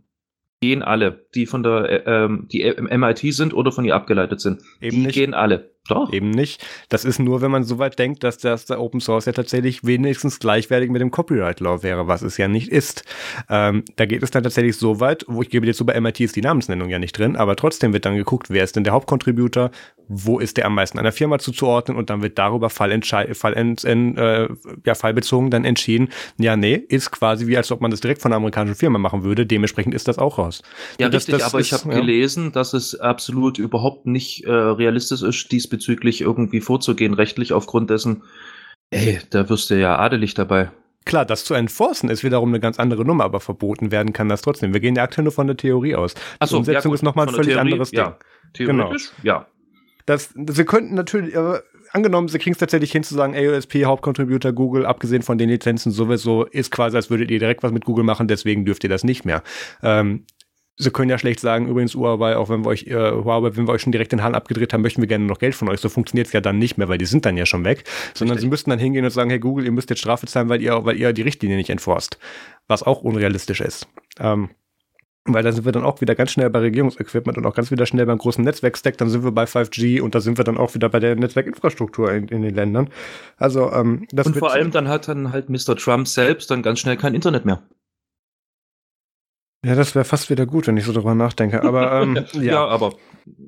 gehen 0.61 0.83
alle, 0.83 1.27
die 1.35 1.47
von 1.47 1.63
der 1.63 2.07
äh, 2.07 2.25
ähm, 2.25 2.49
die 2.51 2.65
MIT 2.65 3.35
sind 3.35 3.55
oder 3.55 3.73
von 3.73 3.85
ihr 3.85 3.95
abgeleitet 3.95 4.41
sind. 4.41 4.63
Eben 4.81 4.97
die 4.97 5.03
nicht. 5.07 5.15
gehen 5.15 5.35
alle. 5.35 5.71
Doch. 5.89 6.13
Eben 6.13 6.31
nicht. 6.31 6.65
Das 6.89 7.05
ist 7.05 7.19
nur, 7.19 7.41
wenn 7.41 7.51
man 7.51 7.65
so 7.65 7.79
weit 7.79 7.99
denkt, 7.99 8.23
dass 8.23 8.39
das 8.39 8.67
der 8.67 8.81
Open 8.81 9.01
Source 9.01 9.25
ja 9.25 9.33
tatsächlich 9.33 9.85
wenigstens 9.85 10.39
gleichwertig 10.39 10.91
mit 10.91 11.01
dem 11.01 11.11
Copyright 11.11 11.59
Law 11.61 11.83
wäre, 11.83 12.07
was 12.07 12.23
es 12.23 12.37
ja 12.37 12.49
nicht 12.49 12.69
ist. 12.69 13.05
Ähm, 13.49 13.85
da 13.97 14.07
geht 14.07 14.23
es 14.23 14.31
dann 14.31 14.43
tatsächlich 14.43 14.77
so 14.77 15.01
weit, 15.01 15.25
wo 15.27 15.43
ich 15.43 15.51
gebe 15.51 15.67
jetzt 15.67 15.79
so 15.79 15.85
bei 15.85 15.99
MIT 16.01 16.21
ist 16.21 16.37
die 16.37 16.43
Namensnennung 16.43 16.91
ja 16.91 16.99
nicht 16.99 17.19
drin, 17.19 17.35
aber 17.35 17.57
trotzdem 17.57 17.93
wird 17.93 18.05
dann 18.05 18.17
geguckt, 18.17 18.51
wer 18.51 18.63
ist 18.63 18.77
denn 18.77 18.85
der 18.85 18.93
Hauptcontributor, 18.93 19.71
wo 20.07 20.39
ist 20.39 20.57
der 20.57 20.67
am 20.67 20.75
meisten 20.75 20.99
einer 20.99 21.13
Firma 21.13 21.39
zuzuordnen 21.39 21.97
und 21.97 22.11
dann 22.11 22.23
wird 22.23 22.39
darüber 22.39 22.71
Fallentschei 22.71 23.33
Fall 23.35 23.55
äh, 23.55 24.49
ja, 24.85 24.95
fallbezogen 24.95 25.51
dann 25.51 25.65
entschieden, 25.65 26.09
ja, 26.39 26.57
nee, 26.57 26.75
ist 26.75 27.11
quasi 27.11 27.47
wie 27.47 27.57
als 27.57 27.73
ob 27.73 27.81
man 27.81 27.91
das 27.91 28.01
direkt 28.01 28.21
von 28.21 28.33
einer 28.33 28.37
amerikanischen 28.37 28.77
Firma 28.77 28.99
machen 28.99 29.25
würde, 29.25 29.47
dementsprechend 29.47 29.95
ist 29.95 30.09
das 30.09 30.19
auch 30.19 30.39
raus. 30.39 30.63
Ja, 30.99 31.09
das, 31.09 31.23
richtig, 31.23 31.41
das 31.41 31.53
aber 31.53 31.61
ist, 31.61 31.67
ich 31.67 31.73
habe 31.73 31.93
ja. 31.93 32.01
gelesen, 32.01 32.53
dass 32.53 32.75
es 32.75 32.99
absolut 32.99 33.59
überhaupt 33.59 34.07
nicht 34.07 34.45
äh, 34.45 34.51
realistisch 34.51 35.23
ist, 35.23 35.51
diesbezüglich 35.51 35.70
diesbezüglich 35.71 36.21
irgendwie 36.21 36.61
vorzugehen, 36.61 37.15
rechtlich 37.15 37.53
aufgrund 37.53 37.91
dessen, 37.91 38.23
ey, 38.91 39.21
da 39.31 39.49
wirst 39.49 39.71
du 39.71 39.79
ja 39.79 39.99
adelig 39.99 40.35
dabei. 40.35 40.71
Klar, 41.07 41.25
das 41.25 41.45
zu 41.45 41.55
enforcen 41.55 42.11
ist 42.11 42.23
wiederum 42.25 42.51
eine 42.51 42.61
ganz 42.61 42.79
andere 42.79 43.05
Nummer, 43.05 43.25
aber 43.25 43.41
verboten 43.41 43.91
werden 43.91 44.13
kann 44.13 44.29
das 44.29 44.43
trotzdem. 44.43 44.75
Wir 44.75 44.81
gehen 44.81 44.97
ja 44.97 45.03
aktuell 45.03 45.25
nur 45.25 45.33
von 45.33 45.47
der 45.47 45.57
Theorie 45.57 45.95
aus. 45.95 46.15
Achso, 46.39 46.57
Die 46.57 46.59
Umsetzung 46.59 46.93
ja, 46.93 46.95
ist 46.95 47.03
nochmal 47.03 47.27
ein 47.27 47.35
völlig 47.35 47.55
Theorie, 47.55 47.73
anderes 47.73 47.91
ja. 47.93 48.05
Ding. 48.59 48.67
Theoretisch, 48.67 49.13
genau. 49.23 49.39
ja. 49.39 49.47
Das, 50.07 50.35
sie 50.35 50.65
könnten 50.65 50.95
natürlich, 50.95 51.35
äh, 51.35 51.61
angenommen, 51.93 52.29
sie 52.29 52.39
kriegen 52.39 52.53
es 52.53 52.59
tatsächlich 52.59 52.93
hin 52.93 53.03
zu 53.03 53.15
sagen, 53.15 53.35
AOSP, 53.35 53.85
Hauptcontributor 53.85 54.53
Google, 54.53 54.85
abgesehen 54.85 55.23
von 55.23 55.39
den 55.39 55.49
Lizenzen 55.49 55.93
sowieso, 55.93 56.45
ist 56.45 56.71
quasi, 56.71 56.97
als 56.97 57.11
würdet 57.11 57.31
ihr 57.31 57.39
direkt 57.39 57.63
was 57.63 57.73
mit 57.73 57.85
Google 57.85 58.05
machen, 58.05 58.29
deswegen 58.29 58.65
dürft 58.65 58.85
ihr 58.85 58.91
das 58.91 59.05
nicht 59.05 59.25
mehr. 59.25 59.43
Ähm, 59.83 60.25
Sie 60.83 60.91
können 60.91 61.11
ja 61.11 61.19
schlecht 61.19 61.41
sagen, 61.41 61.69
übrigens 61.69 61.95
Huawei, 61.95 62.37
auch 62.37 62.49
wenn 62.49 62.65
wir 62.65 62.71
euch, 62.71 62.87
äh, 62.87 62.95
Huawei, 62.95 63.55
wenn 63.55 63.67
wir 63.67 63.73
euch 63.73 63.83
schon 63.83 63.93
direkt 63.93 64.13
den 64.13 64.23
Hahn 64.23 64.35
abgedreht 64.35 64.73
haben, 64.73 64.81
möchten 64.81 65.03
wir 65.03 65.09
gerne 65.09 65.27
noch 65.27 65.39
Geld 65.39 65.55
von 65.55 65.69
euch. 65.69 65.81
So 65.81 65.91
funktioniert 65.91 66.29
es 66.29 66.33
ja 66.33 66.41
dann 66.41 66.59
nicht 66.59 66.79
mehr, 66.79 66.89
weil 66.89 66.97
die 66.97 67.05
sind 67.05 67.27
dann 67.27 67.37
ja 67.37 67.45
schon 67.45 67.65
weg. 67.65 67.85
Sondern 68.15 68.37
Richtig. 68.37 68.47
sie 68.47 68.51
müssten 68.51 68.71
dann 68.71 68.79
hingehen 68.79 69.05
und 69.05 69.11
sagen, 69.11 69.29
hey 69.29 69.39
Google, 69.39 69.67
ihr 69.67 69.73
müsst 69.73 69.91
jetzt 69.91 69.99
Strafe 69.99 70.27
zahlen, 70.27 70.49
weil 70.49 70.63
ihr, 70.63 70.85
weil 70.85 70.97
ihr 70.97 71.13
die 71.13 71.23
Richtlinie 71.23 71.57
nicht 71.57 71.69
enforst. 71.69 72.19
Was 72.67 72.83
auch 72.83 73.03
unrealistisch 73.03 73.61
ist. 73.61 73.89
Ähm, 74.19 74.49
weil 75.25 75.43
da 75.43 75.53
sind 75.53 75.67
wir 75.67 75.73
dann 75.73 75.85
auch 75.85 76.01
wieder 76.01 76.15
ganz 76.15 76.31
schnell 76.31 76.49
bei 76.49 76.61
Regierungsequipment 76.61 77.37
und 77.37 77.45
auch 77.45 77.55
ganz 77.55 77.71
wieder 77.71 77.85
schnell 77.85 78.07
beim 78.07 78.17
großen 78.17 78.43
Netzwerkstack, 78.43 78.97
dann 78.97 79.11
sind 79.11 79.23
wir 79.23 79.33
bei 79.33 79.45
5G 79.45 80.01
und 80.01 80.15
da 80.15 80.21
sind 80.21 80.39
wir 80.39 80.45
dann 80.45 80.57
auch 80.57 80.75
wieder 80.75 80.89
bei 80.89 80.99
der 80.99 81.15
Netzwerkinfrastruktur 81.15 82.11
in, 82.13 82.29
in 82.29 82.43
den 82.43 82.55
Ländern. 82.55 82.89
Also 83.37 83.71
ähm, 83.73 84.07
das 84.13 84.27
Und 84.27 84.39
vor 84.39 84.53
allem 84.53 84.71
dann 84.71 84.89
hat 84.89 85.09
dann 85.09 85.31
halt 85.31 85.51
Mr. 85.51 85.77
Trump 85.77 86.09
selbst 86.09 86.51
dann 86.51 86.63
ganz 86.63 86.81
schnell 86.81 86.97
kein 86.97 87.15
Internet 87.15 87.45
mehr. 87.45 87.63
Ja, 89.63 89.75
das 89.75 89.95
wäre 89.95 90.07
fast 90.07 90.31
wieder 90.31 90.47
gut, 90.47 90.67
wenn 90.67 90.79
ich 90.79 90.85
so 90.85 90.93
drüber 90.93 91.15
nachdenke. 91.15 91.63
Aber 91.63 92.01
ähm, 92.01 92.19
ja. 92.33 92.43
ja, 92.43 92.67
aber 92.67 92.95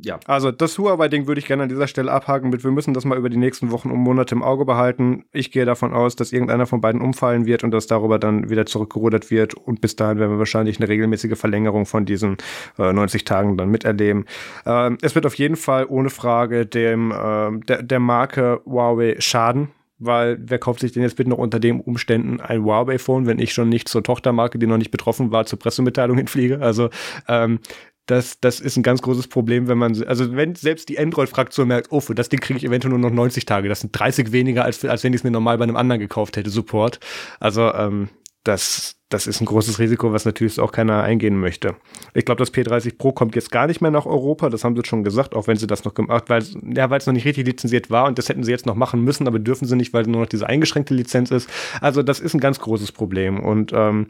ja. 0.03 0.21
Also 0.27 0.51
das 0.51 0.79
Huawei-Ding 0.79 1.27
würde 1.27 1.39
ich 1.39 1.47
gerne 1.47 1.63
an 1.63 1.69
dieser 1.71 1.87
Stelle 1.87 2.13
abhaken 2.13 2.51
mit, 2.51 2.65
wir 2.65 2.71
müssen 2.71 2.93
das 2.93 3.07
mal 3.07 3.17
über 3.17 3.31
die 3.31 3.39
nächsten 3.39 3.71
Wochen 3.71 3.91
und 3.91 3.99
Monate 3.99 4.35
im 4.35 4.43
Auge 4.43 4.67
behalten. 4.67 5.25
Ich 5.33 5.53
gehe 5.53 5.65
davon 5.65 5.95
aus, 5.95 6.15
dass 6.15 6.33
irgendeiner 6.33 6.67
von 6.67 6.83
beiden 6.83 7.01
umfallen 7.01 7.47
wird 7.47 7.65
und 7.65 7.71
dass 7.71 7.87
darüber 7.87 8.19
dann 8.19 8.51
wieder 8.51 8.67
zurückgerudert 8.67 9.31
wird. 9.31 9.55
Und 9.55 9.81
bis 9.81 9.97
dahin 9.97 10.19
werden 10.19 10.33
wir 10.33 10.39
wahrscheinlich 10.39 10.79
eine 10.79 10.89
regelmäßige 10.89 11.39
Verlängerung 11.39 11.87
von 11.87 12.05
diesen 12.05 12.37
äh, 12.79 12.93
90 12.93 13.25
Tagen 13.25 13.57
dann 13.57 13.71
miterleben. 13.71 14.27
Ähm, 14.67 14.99
es 15.01 15.15
wird 15.15 15.25
auf 15.25 15.35
jeden 15.37 15.57
Fall 15.57 15.87
ohne 15.89 16.11
Frage 16.11 16.67
dem 16.67 17.11
äh, 17.11 17.59
der, 17.67 17.83
der 17.83 18.01
Marke 18.01 18.61
Huawei 18.67 19.17
schaden 19.19 19.69
weil 20.05 20.39
wer 20.41 20.59
kauft 20.59 20.81
sich 20.81 20.93
denn 20.93 21.03
jetzt 21.03 21.17
bitte 21.17 21.31
noch 21.31 21.39
unter 21.39 21.61
den 21.61 21.81
Umständen 21.81 22.41
ein 22.41 22.65
Huawei-Phone, 22.65 23.27
wenn 23.27 23.39
ich 23.39 23.53
schon 23.53 23.69
nicht 23.69 23.89
zur 23.89 24.03
Tochtermarke, 24.03 24.59
die 24.59 24.67
noch 24.67 24.79
nicht 24.79 24.91
betroffen 24.91 25.33
war, 25.33 25.47
zur 25.47 25.59
Pressemitteilung 25.59 26.17
hinfliege? 26.19 26.61
Also 26.61 26.91
ähm, 27.29 27.61
das, 28.07 28.41
das 28.41 28.61
ist 28.61 28.77
ein 28.77 28.83
ganz 28.83 29.01
großes 29.01 29.29
Problem, 29.29 29.69
wenn 29.69 29.79
man, 29.79 30.03
also 30.05 30.35
wenn 30.35 30.55
selbst 30.55 30.89
die 30.89 30.99
Android-Fraktion 30.99 31.69
merkt, 31.69 31.93
oh, 31.93 32.01
für 32.01 32.15
das 32.15 32.29
Ding 32.29 32.41
kriege 32.41 32.59
ich 32.59 32.65
eventuell 32.65 32.91
nur 32.91 32.99
noch 32.99 33.15
90 33.15 33.47
Tage, 33.47 33.69
das 33.69 33.81
sind 33.81 33.97
30 33.97 34.33
weniger, 34.33 34.65
als, 34.65 34.85
als 34.85 35.05
wenn 35.05 35.13
ich 35.13 35.21
es 35.21 35.25
mir 35.25 35.31
normal 35.31 35.59
bei 35.59 35.65
einem 35.65 35.77
anderen 35.77 36.01
gekauft 36.01 36.37
hätte, 36.37 36.51
Support. 36.51 36.99
Also, 37.39 37.73
ähm, 37.73 38.09
das, 38.45 38.97
das 39.09 39.29
ist 39.29 39.41
ein 39.41 39.47
großes 39.47 39.79
Risiko, 39.79 40.13
was 40.13 40.25
natürlich 40.25 40.59
auch 40.59 40.73
keiner 40.73 41.03
eingehen 41.03 41.39
möchte. 41.39 41.77
Ich 42.13 42.25
glaube, 42.25 42.41
das 42.41 42.53
P30 42.53 42.99
Pro 42.99 43.13
kommt 43.13 43.37
jetzt 43.37 43.53
gar 43.53 43.69
nicht 43.69 43.81
mehr 43.81 43.93
nach 43.93 44.07
Europa, 44.07 44.49
das 44.49 44.65
haben 44.65 44.75
sie 44.75 44.83
schon 44.85 45.05
gesagt, 45.05 45.35
auch 45.35 45.47
wenn 45.47 45.57
sie 45.57 45.69
das 45.69 45.85
noch 45.85 45.95
gemacht, 45.95 46.25
weil 46.29 46.43
ja, 46.75 46.91
weil 46.91 46.99
es 46.99 47.07
noch 47.07 47.13
nicht 47.13 47.25
richtig 47.25 47.47
lizenziert 47.47 47.91
war 47.91 48.07
und 48.07 48.19
das 48.19 48.29
hätten 48.29 48.43
sie 48.43 48.51
jetzt 48.51 48.67
noch 48.67 48.75
machen 48.75 49.03
müssen, 49.03 49.29
aber 49.29 49.39
dürfen 49.39 49.67
sie 49.67 49.77
nicht, 49.77 49.93
weil 49.93 50.05
nur 50.05 50.23
noch 50.23 50.29
diese 50.29 50.49
eingeschränkte 50.49 50.95
Lizenz 50.95 51.31
ist. 51.31 51.49
Also 51.81 52.03
das 52.03 52.19
ist 52.19 52.35
ein 52.35 52.41
ganz 52.41 52.59
großes 52.59 52.91
Problem 52.91 53.39
und 53.39 53.73
ähm, 53.73 54.07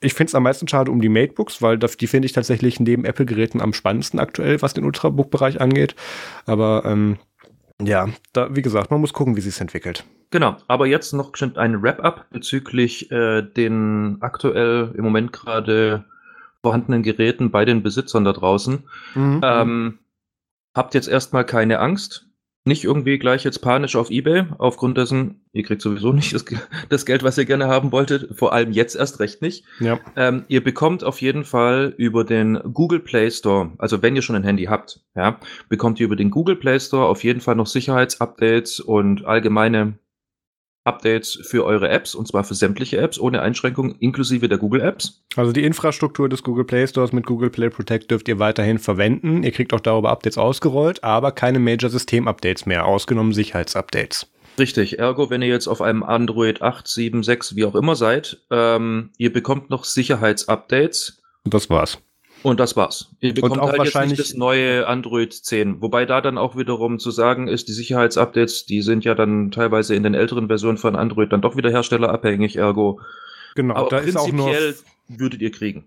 ich 0.00 0.12
finde 0.12 0.30
es 0.30 0.34
am 0.34 0.42
meisten 0.42 0.68
schade 0.68 0.90
um 0.90 1.00
die 1.00 1.08
Matebooks, 1.08 1.62
weil 1.62 1.78
das, 1.78 1.96
die 1.96 2.06
finde 2.06 2.26
ich 2.26 2.32
tatsächlich 2.32 2.80
neben 2.80 3.04
Apple-Geräten 3.06 3.62
am 3.62 3.72
spannendsten 3.72 4.20
aktuell, 4.20 4.60
was 4.60 4.74
den 4.74 4.84
Ultrabook-Bereich 4.84 5.60
angeht. 5.60 5.94
Aber 6.44 6.82
ähm, 6.84 7.16
ja, 7.82 8.08
da, 8.32 8.54
wie 8.54 8.62
gesagt, 8.62 8.90
man 8.90 9.00
muss 9.00 9.12
gucken, 9.12 9.36
wie 9.36 9.40
sich 9.40 9.60
entwickelt. 9.60 10.04
Genau, 10.30 10.56
aber 10.68 10.86
jetzt 10.86 11.12
noch 11.12 11.32
ein 11.56 11.82
Wrap-up 11.82 12.26
bezüglich 12.30 13.10
äh, 13.10 13.42
den 13.42 14.18
aktuell 14.20 14.92
im 14.96 15.04
Moment 15.04 15.32
gerade 15.32 16.04
vorhandenen 16.62 17.02
Geräten 17.02 17.50
bei 17.50 17.64
den 17.64 17.82
Besitzern 17.82 18.24
da 18.24 18.32
draußen. 18.32 18.84
Mhm. 19.14 19.40
Ähm, 19.42 19.98
habt 20.74 20.94
jetzt 20.94 21.08
erstmal 21.08 21.44
keine 21.44 21.80
Angst 21.80 22.29
nicht 22.64 22.84
irgendwie 22.84 23.18
gleich 23.18 23.44
jetzt 23.44 23.60
panisch 23.60 23.96
auf 23.96 24.10
Ebay, 24.10 24.44
aufgrund 24.58 24.98
dessen, 24.98 25.46
ihr 25.52 25.62
kriegt 25.62 25.80
sowieso 25.82 26.12
nicht 26.12 26.34
das, 26.34 26.44
das 26.88 27.06
Geld, 27.06 27.22
was 27.22 27.38
ihr 27.38 27.44
gerne 27.46 27.68
haben 27.68 27.92
wolltet, 27.92 28.36
vor 28.38 28.52
allem 28.52 28.72
jetzt 28.72 28.96
erst 28.96 29.20
recht 29.20 29.42
nicht. 29.42 29.64
Ja. 29.80 29.98
Ähm, 30.16 30.44
ihr 30.48 30.62
bekommt 30.62 31.02
auf 31.04 31.20
jeden 31.20 31.44
Fall 31.44 31.94
über 31.96 32.24
den 32.24 32.60
Google 32.72 33.00
Play 33.00 33.30
Store, 33.30 33.72
also 33.78 34.02
wenn 34.02 34.16
ihr 34.16 34.22
schon 34.22 34.36
ein 34.36 34.44
Handy 34.44 34.64
habt, 34.64 35.00
ja, 35.14 35.40
bekommt 35.68 36.00
ihr 36.00 36.06
über 36.06 36.16
den 36.16 36.30
Google 36.30 36.56
Play 36.56 36.78
Store 36.78 37.06
auf 37.06 37.24
jeden 37.24 37.40
Fall 37.40 37.56
noch 37.56 37.66
Sicherheitsupdates 37.66 38.80
und 38.80 39.24
allgemeine 39.24 39.98
Updates 40.84 41.38
für 41.42 41.64
eure 41.64 41.88
Apps 41.88 42.14
und 42.14 42.26
zwar 42.26 42.44
für 42.44 42.54
sämtliche 42.54 42.98
Apps 42.98 43.18
ohne 43.18 43.42
Einschränkung, 43.42 43.96
inklusive 43.98 44.48
der 44.48 44.58
Google 44.58 44.80
Apps. 44.80 45.22
Also 45.36 45.52
die 45.52 45.64
Infrastruktur 45.64 46.28
des 46.28 46.42
Google 46.42 46.64
Play 46.64 46.86
Stores 46.86 47.12
mit 47.12 47.26
Google 47.26 47.50
Play 47.50 47.70
Protect 47.70 48.10
dürft 48.10 48.28
ihr 48.28 48.38
weiterhin 48.38 48.78
verwenden. 48.78 49.42
Ihr 49.42 49.52
kriegt 49.52 49.72
auch 49.72 49.80
darüber 49.80 50.10
Updates 50.10 50.38
ausgerollt, 50.38 51.04
aber 51.04 51.32
keine 51.32 51.58
Major 51.58 51.90
System 51.90 52.28
Updates 52.28 52.66
mehr, 52.66 52.86
ausgenommen 52.86 53.32
Sicherheitsupdates. 53.32 54.30
Richtig, 54.58 54.98
ergo, 54.98 55.30
wenn 55.30 55.42
ihr 55.42 55.48
jetzt 55.48 55.68
auf 55.68 55.80
einem 55.80 56.02
Android 56.02 56.60
8, 56.60 56.86
7, 56.86 57.22
6, 57.22 57.56
wie 57.56 57.64
auch 57.64 57.74
immer 57.74 57.94
seid, 57.94 58.42
ähm, 58.50 59.10
ihr 59.16 59.32
bekommt 59.32 59.70
noch 59.70 59.84
Sicherheitsupdates. 59.84 61.22
Und 61.44 61.54
das 61.54 61.70
war's. 61.70 61.98
Und 62.42 62.58
das 62.58 62.76
war's. 62.76 63.10
Ihr 63.20 63.34
bekommt 63.34 63.52
und 63.52 63.60
auch 63.60 63.68
halt 63.68 63.78
wahrscheinlich 63.78 64.18
das 64.18 64.34
neue 64.34 64.86
Android 64.86 65.32
10. 65.32 65.82
Wobei 65.82 66.06
da 66.06 66.20
dann 66.20 66.38
auch 66.38 66.56
wiederum 66.56 66.98
zu 66.98 67.10
sagen 67.10 67.48
ist, 67.48 67.68
die 67.68 67.72
Sicherheitsupdates, 67.72 68.64
die 68.64 68.82
sind 68.82 69.04
ja 69.04 69.14
dann 69.14 69.50
teilweise 69.50 69.94
in 69.94 70.02
den 70.02 70.14
älteren 70.14 70.46
Versionen 70.46 70.78
von 70.78 70.96
Android 70.96 71.32
dann 71.32 71.42
doch 71.42 71.56
wieder 71.56 71.70
herstellerabhängig, 71.70 72.56
ergo. 72.56 73.00
Genau, 73.54 73.74
Aber 73.74 73.88
da 73.90 73.98
ist 73.98 74.16
auch 74.16 74.32
nur 74.32 74.54
würdet 75.08 75.42
ihr 75.42 75.50
kriegen. 75.50 75.84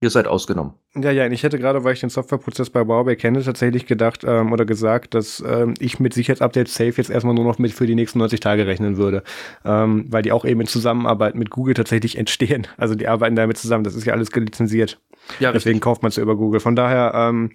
Ihr 0.00 0.10
seid 0.10 0.26
ausgenommen. 0.26 0.74
Ja, 0.94 1.10
ja, 1.12 1.26
ich 1.26 1.42
hätte 1.44 1.58
gerade, 1.58 1.82
weil 1.82 1.94
ich 1.94 2.00
den 2.00 2.10
Softwareprozess 2.10 2.68
bei 2.68 2.80
Huawei 2.80 3.16
kenne, 3.16 3.42
tatsächlich 3.42 3.86
gedacht 3.86 4.22
ähm, 4.22 4.52
oder 4.52 4.66
gesagt, 4.66 5.14
dass 5.14 5.42
ähm, 5.46 5.74
ich 5.78 5.98
mit 5.98 6.12
Sicherheitsupdates 6.12 6.74
safe 6.74 6.94
jetzt 6.96 7.08
erstmal 7.08 7.34
nur 7.34 7.44
noch 7.44 7.58
mit 7.58 7.72
für 7.72 7.86
die 7.86 7.94
nächsten 7.94 8.18
90 8.18 8.40
Tage 8.40 8.66
rechnen 8.66 8.98
würde. 8.98 9.22
Ähm, 9.64 10.06
weil 10.10 10.22
die 10.22 10.32
auch 10.32 10.44
eben 10.44 10.60
in 10.60 10.66
Zusammenarbeit 10.66 11.36
mit 11.36 11.48
Google 11.48 11.74
tatsächlich 11.74 12.18
entstehen. 12.18 12.66
Also 12.76 12.94
die 12.94 13.08
arbeiten 13.08 13.36
damit 13.36 13.56
zusammen, 13.56 13.84
das 13.84 13.94
ist 13.94 14.04
ja 14.04 14.12
alles 14.12 14.30
gelizenziert. 14.30 15.00
Ja, 15.40 15.52
Deswegen 15.52 15.74
richtig. 15.76 15.82
kauft 15.82 16.02
man 16.02 16.10
es 16.10 16.16
ja 16.16 16.22
über 16.22 16.36
Google. 16.36 16.60
Von 16.60 16.76
daher, 16.76 17.12
ähm, 17.14 17.50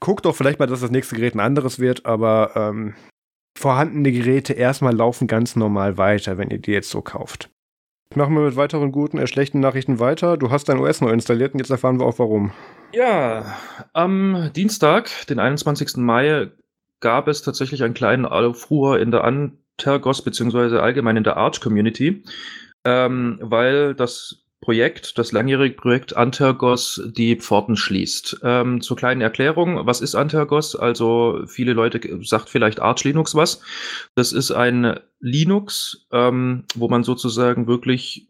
guckt 0.00 0.24
doch 0.24 0.36
vielleicht 0.36 0.58
mal, 0.58 0.66
dass 0.66 0.80
das 0.80 0.90
nächste 0.90 1.16
Gerät 1.16 1.34
ein 1.34 1.40
anderes 1.40 1.78
wird, 1.78 2.06
aber 2.06 2.52
ähm, 2.54 2.94
vorhandene 3.56 4.12
Geräte 4.12 4.52
erstmal 4.52 4.94
laufen 4.94 5.26
ganz 5.26 5.56
normal 5.56 5.98
weiter, 5.98 6.38
wenn 6.38 6.50
ihr 6.50 6.58
die 6.58 6.72
jetzt 6.72 6.90
so 6.90 7.00
kauft. 7.00 7.50
Machen 8.14 8.34
wir 8.34 8.42
mit 8.42 8.56
weiteren 8.56 8.92
guten, 8.92 9.18
äh, 9.18 9.26
schlechten 9.26 9.60
Nachrichten 9.60 9.98
weiter. 9.98 10.36
Du 10.36 10.50
hast 10.50 10.68
dein 10.68 10.78
OS 10.78 11.00
neu 11.00 11.10
installiert 11.10 11.54
und 11.54 11.60
jetzt 11.60 11.70
erfahren 11.70 11.98
wir 11.98 12.06
auch 12.06 12.18
warum. 12.18 12.52
Ja, 12.92 13.56
am 13.92 14.50
Dienstag, 14.54 15.10
den 15.26 15.38
21. 15.38 15.96
Mai, 15.96 16.50
gab 17.00 17.28
es 17.28 17.42
tatsächlich 17.42 17.82
einen 17.82 17.94
kleinen 17.94 18.24
Aufruhr 18.24 19.00
in 19.00 19.10
der 19.10 19.24
Antergos 19.24 20.22
beziehungsweise 20.22 20.82
allgemein 20.82 21.16
in 21.16 21.24
der 21.24 21.36
Arch 21.36 21.60
Community, 21.60 22.22
ähm, 22.84 23.38
weil 23.42 23.94
das 23.94 24.45
Projekt, 24.66 25.16
das 25.16 25.30
langjährige 25.30 25.76
Projekt 25.76 26.16
Antergos 26.16 27.00
die 27.16 27.36
Pforten 27.36 27.76
schließt. 27.76 28.40
Ähm, 28.42 28.80
zur 28.80 28.96
kleinen 28.96 29.20
Erklärung, 29.20 29.86
was 29.86 30.00
ist 30.00 30.16
Antergos? 30.16 30.74
Also 30.74 31.44
viele 31.46 31.72
Leute 31.72 32.00
sagt 32.24 32.48
vielleicht 32.48 32.82
Arch 32.82 33.04
Linux 33.04 33.36
was. 33.36 33.62
Das 34.16 34.32
ist 34.32 34.50
ein 34.50 34.98
Linux, 35.20 36.08
ähm, 36.10 36.64
wo 36.74 36.88
man 36.88 37.04
sozusagen 37.04 37.68
wirklich 37.68 38.26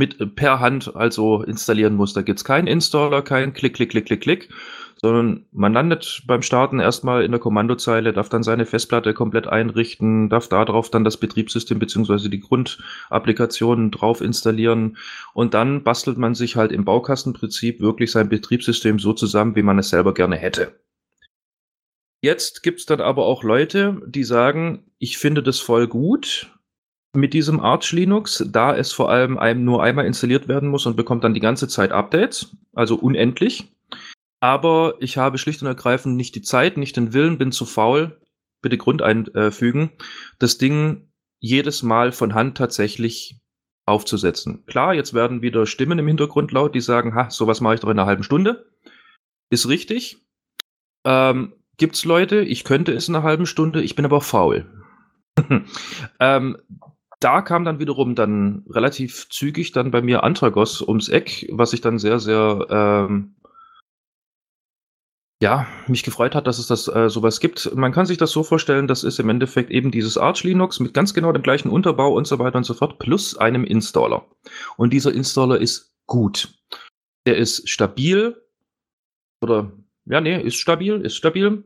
mit 0.00 0.34
per 0.34 0.58
Hand 0.58 0.96
also 0.96 1.44
installieren 1.44 1.94
muss. 1.94 2.12
Da 2.12 2.22
gibt's 2.22 2.44
keinen 2.44 2.66
Installer, 2.66 3.22
kein 3.22 3.52
Klick, 3.52 3.74
Klick, 3.74 3.90
Klick, 3.90 4.06
Klick, 4.06 4.22
Klick, 4.22 4.48
sondern 5.00 5.46
man 5.50 5.72
landet 5.72 6.22
beim 6.26 6.42
Starten 6.42 6.78
erstmal 6.78 7.24
in 7.24 7.30
der 7.30 7.40
Kommandozeile, 7.40 8.12
darf 8.12 8.28
dann 8.28 8.42
seine 8.42 8.66
Festplatte 8.66 9.14
komplett 9.14 9.46
einrichten, 9.46 10.28
darf 10.28 10.48
darauf 10.48 10.90
dann 10.90 11.04
das 11.04 11.16
Betriebssystem 11.16 11.78
beziehungsweise 11.78 12.28
die 12.28 12.40
Grundapplikationen 12.40 13.90
drauf 13.90 14.20
installieren 14.20 14.98
und 15.32 15.54
dann 15.54 15.84
bastelt 15.84 16.18
man 16.18 16.34
sich 16.34 16.56
halt 16.56 16.70
im 16.70 16.84
Baukastenprinzip 16.84 17.80
wirklich 17.80 18.10
sein 18.10 18.28
Betriebssystem 18.28 18.98
so 18.98 19.14
zusammen, 19.14 19.56
wie 19.56 19.62
man 19.62 19.78
es 19.78 19.88
selber 19.88 20.12
gerne 20.12 20.36
hätte. 20.36 20.78
Jetzt 22.22 22.62
gibt's 22.62 22.84
dann 22.84 23.00
aber 23.00 23.24
auch 23.24 23.42
Leute, 23.42 24.02
die 24.06 24.24
sagen, 24.24 24.84
ich 24.98 25.16
finde 25.16 25.42
das 25.42 25.60
voll 25.60 25.86
gut, 25.86 26.50
mit 27.14 27.32
diesem 27.32 27.58
Arch 27.58 27.92
Linux, 27.92 28.44
da 28.52 28.76
es 28.76 28.92
vor 28.92 29.10
allem 29.10 29.38
einem 29.38 29.64
nur 29.64 29.82
einmal 29.82 30.04
installiert 30.04 30.46
werden 30.46 30.68
muss 30.68 30.84
und 30.84 30.96
bekommt 30.96 31.24
dann 31.24 31.32
die 31.32 31.40
ganze 31.40 31.68
Zeit 31.68 31.90
Updates, 31.90 32.54
also 32.74 32.96
unendlich. 32.96 33.72
Aber 34.40 34.94
ich 35.00 35.18
habe 35.18 35.38
schlicht 35.38 35.60
und 35.62 35.68
ergreifend 35.68 36.16
nicht 36.16 36.34
die 36.34 36.42
Zeit, 36.42 36.76
nicht 36.76 36.96
den 36.96 37.12
Willen, 37.12 37.38
bin 37.38 37.52
zu 37.52 37.66
faul. 37.66 38.20
Bitte 38.62 38.76
Grund 38.76 39.00
einfügen, 39.00 39.90
das 40.38 40.58
Ding 40.58 41.08
jedes 41.38 41.82
Mal 41.82 42.12
von 42.12 42.34
Hand 42.34 42.58
tatsächlich 42.58 43.40
aufzusetzen. 43.86 44.64
Klar, 44.66 44.94
jetzt 44.94 45.14
werden 45.14 45.40
wieder 45.40 45.66
Stimmen 45.66 45.98
im 45.98 46.06
Hintergrund 46.06 46.52
laut, 46.52 46.74
die 46.74 46.80
sagen, 46.80 47.14
ha, 47.14 47.30
sowas 47.30 47.60
mache 47.60 47.74
ich 47.74 47.80
doch 47.80 47.88
in 47.88 47.98
einer 47.98 48.06
halben 48.06 48.22
Stunde. 48.22 48.70
Ist 49.50 49.68
richtig. 49.68 50.18
Ähm, 51.04 51.54
gibt's 51.78 52.04
Leute, 52.04 52.42
ich 52.42 52.64
könnte 52.64 52.92
es 52.92 53.08
in 53.08 53.16
einer 53.16 53.24
halben 53.24 53.46
Stunde, 53.46 53.82
ich 53.82 53.96
bin 53.96 54.04
aber 54.04 54.20
faul. 54.20 54.66
ähm, 56.20 56.58
da 57.18 57.42
kam 57.42 57.64
dann 57.64 57.78
wiederum 57.78 58.14
dann 58.14 58.64
relativ 58.68 59.28
zügig 59.30 59.72
dann 59.72 59.90
bei 59.90 60.02
mir 60.02 60.22
Antragos 60.22 60.82
ums 60.82 61.08
Eck, 61.08 61.48
was 61.50 61.72
ich 61.72 61.80
dann 61.80 61.98
sehr, 61.98 62.18
sehr 62.18 62.66
ähm, 62.70 63.34
ja, 65.42 65.66
mich 65.86 66.02
gefreut 66.02 66.34
hat, 66.34 66.46
dass 66.46 66.58
es 66.58 66.66
das 66.66 66.86
äh, 66.88 67.08
sowas 67.08 67.40
gibt. 67.40 67.74
Man 67.74 67.92
kann 67.92 68.04
sich 68.04 68.18
das 68.18 68.30
so 68.30 68.42
vorstellen, 68.42 68.86
das 68.86 69.04
ist 69.04 69.18
im 69.18 69.30
Endeffekt 69.30 69.70
eben 69.70 69.90
dieses 69.90 70.18
Arch 70.18 70.44
Linux 70.44 70.80
mit 70.80 70.92
ganz 70.92 71.14
genau 71.14 71.32
dem 71.32 71.42
gleichen 71.42 71.70
Unterbau 71.70 72.12
und 72.12 72.26
so 72.26 72.38
weiter 72.38 72.58
und 72.58 72.64
so 72.64 72.74
fort, 72.74 72.98
plus 72.98 73.36
einem 73.36 73.64
Installer. 73.64 74.26
Und 74.76 74.92
dieser 74.92 75.14
Installer 75.14 75.58
ist 75.58 75.94
gut. 76.06 76.54
Der 77.26 77.38
ist 77.38 77.68
stabil 77.68 78.36
oder 79.42 79.72
ja, 80.04 80.20
nee, 80.20 80.40
ist 80.40 80.56
stabil, 80.56 81.00
ist 81.00 81.16
stabil. 81.16 81.64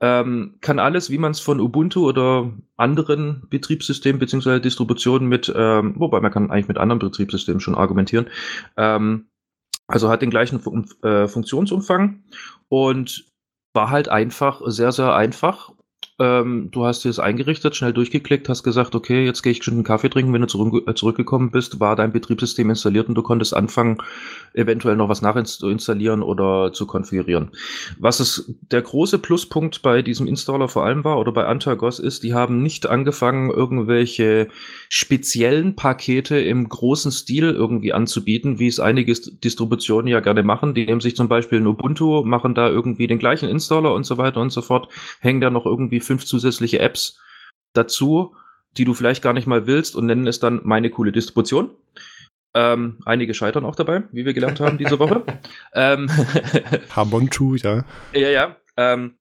Ähm, 0.00 0.56
kann 0.60 0.78
alles, 0.78 1.08
wie 1.08 1.18
man 1.18 1.32
es 1.32 1.40
von 1.40 1.60
Ubuntu 1.60 2.06
oder 2.06 2.52
anderen 2.76 3.46
Betriebssystemen 3.48 4.18
beziehungsweise 4.18 4.60
Distributionen 4.60 5.28
mit, 5.28 5.50
ähm, 5.56 5.94
wobei 5.96 6.20
man 6.20 6.32
kann 6.32 6.50
eigentlich 6.50 6.68
mit 6.68 6.76
anderen 6.78 6.98
Betriebssystemen 6.98 7.60
schon 7.60 7.76
argumentieren, 7.76 8.26
ähm, 8.76 9.28
also 9.86 10.08
hat 10.08 10.22
den 10.22 10.30
gleichen 10.30 10.60
äh, 11.02 11.28
Funktionsumfang 11.28 12.22
und 12.68 13.26
war 13.74 13.90
halt 13.90 14.08
einfach 14.08 14.62
sehr, 14.66 14.92
sehr 14.92 15.14
einfach 15.14 15.72
ähm, 16.20 16.68
du 16.70 16.84
hast 16.84 17.04
dir 17.04 17.08
das 17.08 17.18
eingerichtet, 17.18 17.74
schnell 17.74 17.92
durchgeklickt, 17.92 18.48
hast 18.48 18.62
gesagt, 18.62 18.94
okay, 18.94 19.24
jetzt 19.24 19.42
gehe 19.42 19.50
ich 19.50 19.64
schon 19.64 19.74
einen 19.74 19.82
Kaffee 19.82 20.08
trinken. 20.08 20.32
Wenn 20.32 20.42
du 20.42 20.46
zurück, 20.46 20.86
äh, 20.86 20.94
zurückgekommen 20.94 21.50
bist, 21.50 21.80
war 21.80 21.96
dein 21.96 22.12
Betriebssystem 22.12 22.70
installiert 22.70 23.08
und 23.08 23.16
du 23.16 23.22
konntest 23.22 23.54
anfangen, 23.54 23.98
eventuell 24.52 24.94
noch 24.94 25.08
was 25.08 25.22
nachinstallieren 25.22 26.22
oder 26.22 26.72
zu 26.72 26.86
konfigurieren. 26.86 27.50
Was 27.98 28.20
es 28.20 28.54
der 28.70 28.82
große 28.82 29.18
Pluspunkt 29.18 29.82
bei 29.82 30.02
diesem 30.02 30.28
Installer 30.28 30.68
vor 30.68 30.84
allem 30.84 31.02
war 31.02 31.18
oder 31.18 31.32
bei 31.32 31.46
Antagos 31.46 31.98
ist, 31.98 32.22
die 32.22 32.32
haben 32.32 32.62
nicht 32.62 32.86
angefangen, 32.86 33.50
irgendwelche 33.50 34.48
speziellen 34.88 35.74
Pakete 35.74 36.38
im 36.38 36.68
großen 36.68 37.10
Stil 37.10 37.50
irgendwie 37.50 37.92
anzubieten, 37.92 38.60
wie 38.60 38.68
es 38.68 38.78
einige 38.78 39.12
Distributionen 39.12 40.06
ja 40.06 40.20
gerne 40.20 40.44
machen. 40.44 40.74
Die 40.74 40.86
nehmen 40.86 41.00
sich 41.00 41.16
zum 41.16 41.26
Beispiel 41.26 41.58
ein 41.58 41.66
Ubuntu, 41.66 42.22
machen 42.22 42.54
da 42.54 42.68
irgendwie 42.68 43.08
den 43.08 43.18
gleichen 43.18 43.48
Installer 43.48 43.92
und 43.92 44.04
so 44.04 44.16
weiter 44.16 44.40
und 44.40 44.50
so 44.50 44.62
fort, 44.62 44.88
hängen 45.18 45.40
da 45.40 45.50
noch 45.50 45.66
irgendwie 45.66 46.03
fünf 46.04 46.24
zusätzliche 46.24 46.78
Apps 46.78 47.20
dazu, 47.72 48.36
die 48.76 48.84
du 48.84 48.94
vielleicht 48.94 49.22
gar 49.22 49.32
nicht 49.32 49.46
mal 49.46 49.66
willst 49.66 49.96
und 49.96 50.06
nennen 50.06 50.26
es 50.26 50.40
dann 50.40 50.60
meine 50.64 50.90
coole 50.90 51.12
Distribution. 51.12 51.70
Ähm, 52.56 52.98
einige 53.04 53.34
scheitern 53.34 53.64
auch 53.64 53.74
dabei, 53.74 54.04
wie 54.12 54.24
wir 54.24 54.32
gelernt 54.32 54.60
haben 54.60 54.78
diese 54.78 54.98
Woche. 55.00 55.24
ähm, 55.74 56.08
Habonchu, 56.94 57.56
ja. 57.56 57.84
Ja, 58.12 58.28
ja. 58.28 58.56
Ähm, 58.76 59.16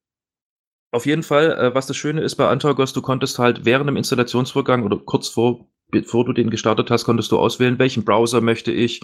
auf 0.92 1.08
jeden 1.08 1.24
Fall, 1.24 1.52
äh, 1.52 1.74
was 1.74 1.88
das 1.88 1.98
Schöne 1.98 2.22
ist 2.22 2.36
bei 2.36 2.48
Antargos, 2.48 2.94
du 2.94 3.02
konntest 3.02 3.40
halt 3.40 3.66
während 3.66 3.90
dem 3.90 3.98
Installationsvorgang 3.98 4.84
oder 4.84 4.98
kurz 4.98 5.30
vor 5.30 5.68
bevor 5.94 6.26
du 6.26 6.34
den 6.34 6.50
gestartet 6.50 6.92
hast, 6.92 7.06
konntest 7.06 7.32
du 7.32 7.40
auswählen, 7.40 7.80
welchen 7.80 8.04
Browser 8.04 8.42
möchte 8.42 8.72
ich, 8.72 9.02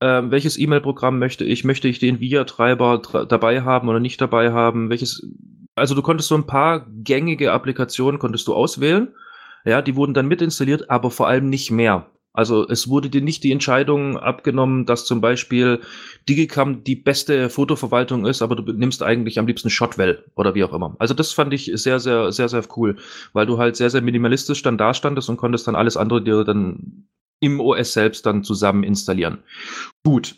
äh, 0.00 0.22
welches 0.24 0.58
E-Mail-Programm 0.58 1.18
möchte 1.18 1.44
ich, 1.44 1.64
möchte 1.64 1.88
ich 1.88 1.98
den 1.98 2.20
VIA-Treiber 2.20 3.26
dabei 3.28 3.62
haben 3.62 3.88
oder 3.88 4.00
nicht 4.00 4.20
dabei 4.20 4.52
haben, 4.52 4.88
welches, 4.88 5.28
also 5.80 5.94
du 5.94 6.02
konntest 6.02 6.28
so 6.28 6.36
ein 6.36 6.46
paar 6.46 6.86
gängige 7.02 7.52
Applikationen 7.52 8.20
konntest 8.20 8.46
du 8.46 8.54
auswählen, 8.54 9.08
ja, 9.64 9.82
die 9.82 9.96
wurden 9.96 10.14
dann 10.14 10.28
mitinstalliert, 10.28 10.88
aber 10.90 11.10
vor 11.10 11.28
allem 11.28 11.48
nicht 11.48 11.70
mehr. 11.70 12.06
Also 12.32 12.66
es 12.68 12.88
wurde 12.88 13.10
dir 13.10 13.22
nicht 13.22 13.42
die 13.42 13.50
Entscheidung 13.50 14.16
abgenommen, 14.16 14.86
dass 14.86 15.04
zum 15.04 15.20
Beispiel 15.20 15.80
Digicam 16.28 16.84
die 16.84 16.94
beste 16.94 17.50
Fotoverwaltung 17.50 18.24
ist, 18.24 18.40
aber 18.40 18.54
du 18.54 18.72
nimmst 18.72 19.02
eigentlich 19.02 19.38
am 19.38 19.48
liebsten 19.48 19.68
Shotwell 19.68 20.24
oder 20.36 20.54
wie 20.54 20.62
auch 20.62 20.72
immer. 20.72 20.94
Also 21.00 21.12
das 21.12 21.32
fand 21.32 21.52
ich 21.52 21.72
sehr, 21.74 21.98
sehr, 21.98 22.30
sehr, 22.30 22.48
sehr 22.48 22.62
cool, 22.76 22.96
weil 23.32 23.46
du 23.46 23.58
halt 23.58 23.74
sehr, 23.74 23.90
sehr 23.90 24.00
minimalistisch 24.00 24.62
dann 24.62 24.78
da 24.78 24.94
standest 24.94 25.28
und 25.28 25.38
konntest 25.38 25.66
dann 25.66 25.74
alles 25.74 25.96
andere 25.96 26.22
dir 26.22 26.44
dann 26.44 27.08
im 27.40 27.58
OS 27.58 27.94
selbst 27.94 28.24
dann 28.26 28.44
zusammen 28.44 28.84
installieren. 28.84 29.38
Gut. 30.04 30.36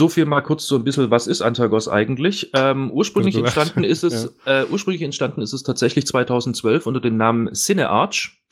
So 0.00 0.08
viel 0.08 0.24
mal 0.24 0.40
kurz 0.40 0.66
so 0.66 0.74
ein 0.74 0.84
bisschen, 0.84 1.10
was 1.10 1.26
ist 1.28 1.40
Antagos 1.40 1.88
eigentlich? 1.88 2.50
Ähm, 2.54 2.90
ursprünglich 2.90 3.34
entstanden 3.36 3.84
ist 3.84 4.02
es, 4.02 4.34
ja. 4.44 4.62
äh, 4.62 4.66
ursprünglich 4.66 5.02
entstanden 5.02 5.40
ist 5.40 5.52
es 5.52 5.62
tatsächlich 5.62 6.06
2012 6.06 6.86
unter 6.86 7.00
dem 7.00 7.16
Namen 7.16 7.54
CineArch. 7.54 8.42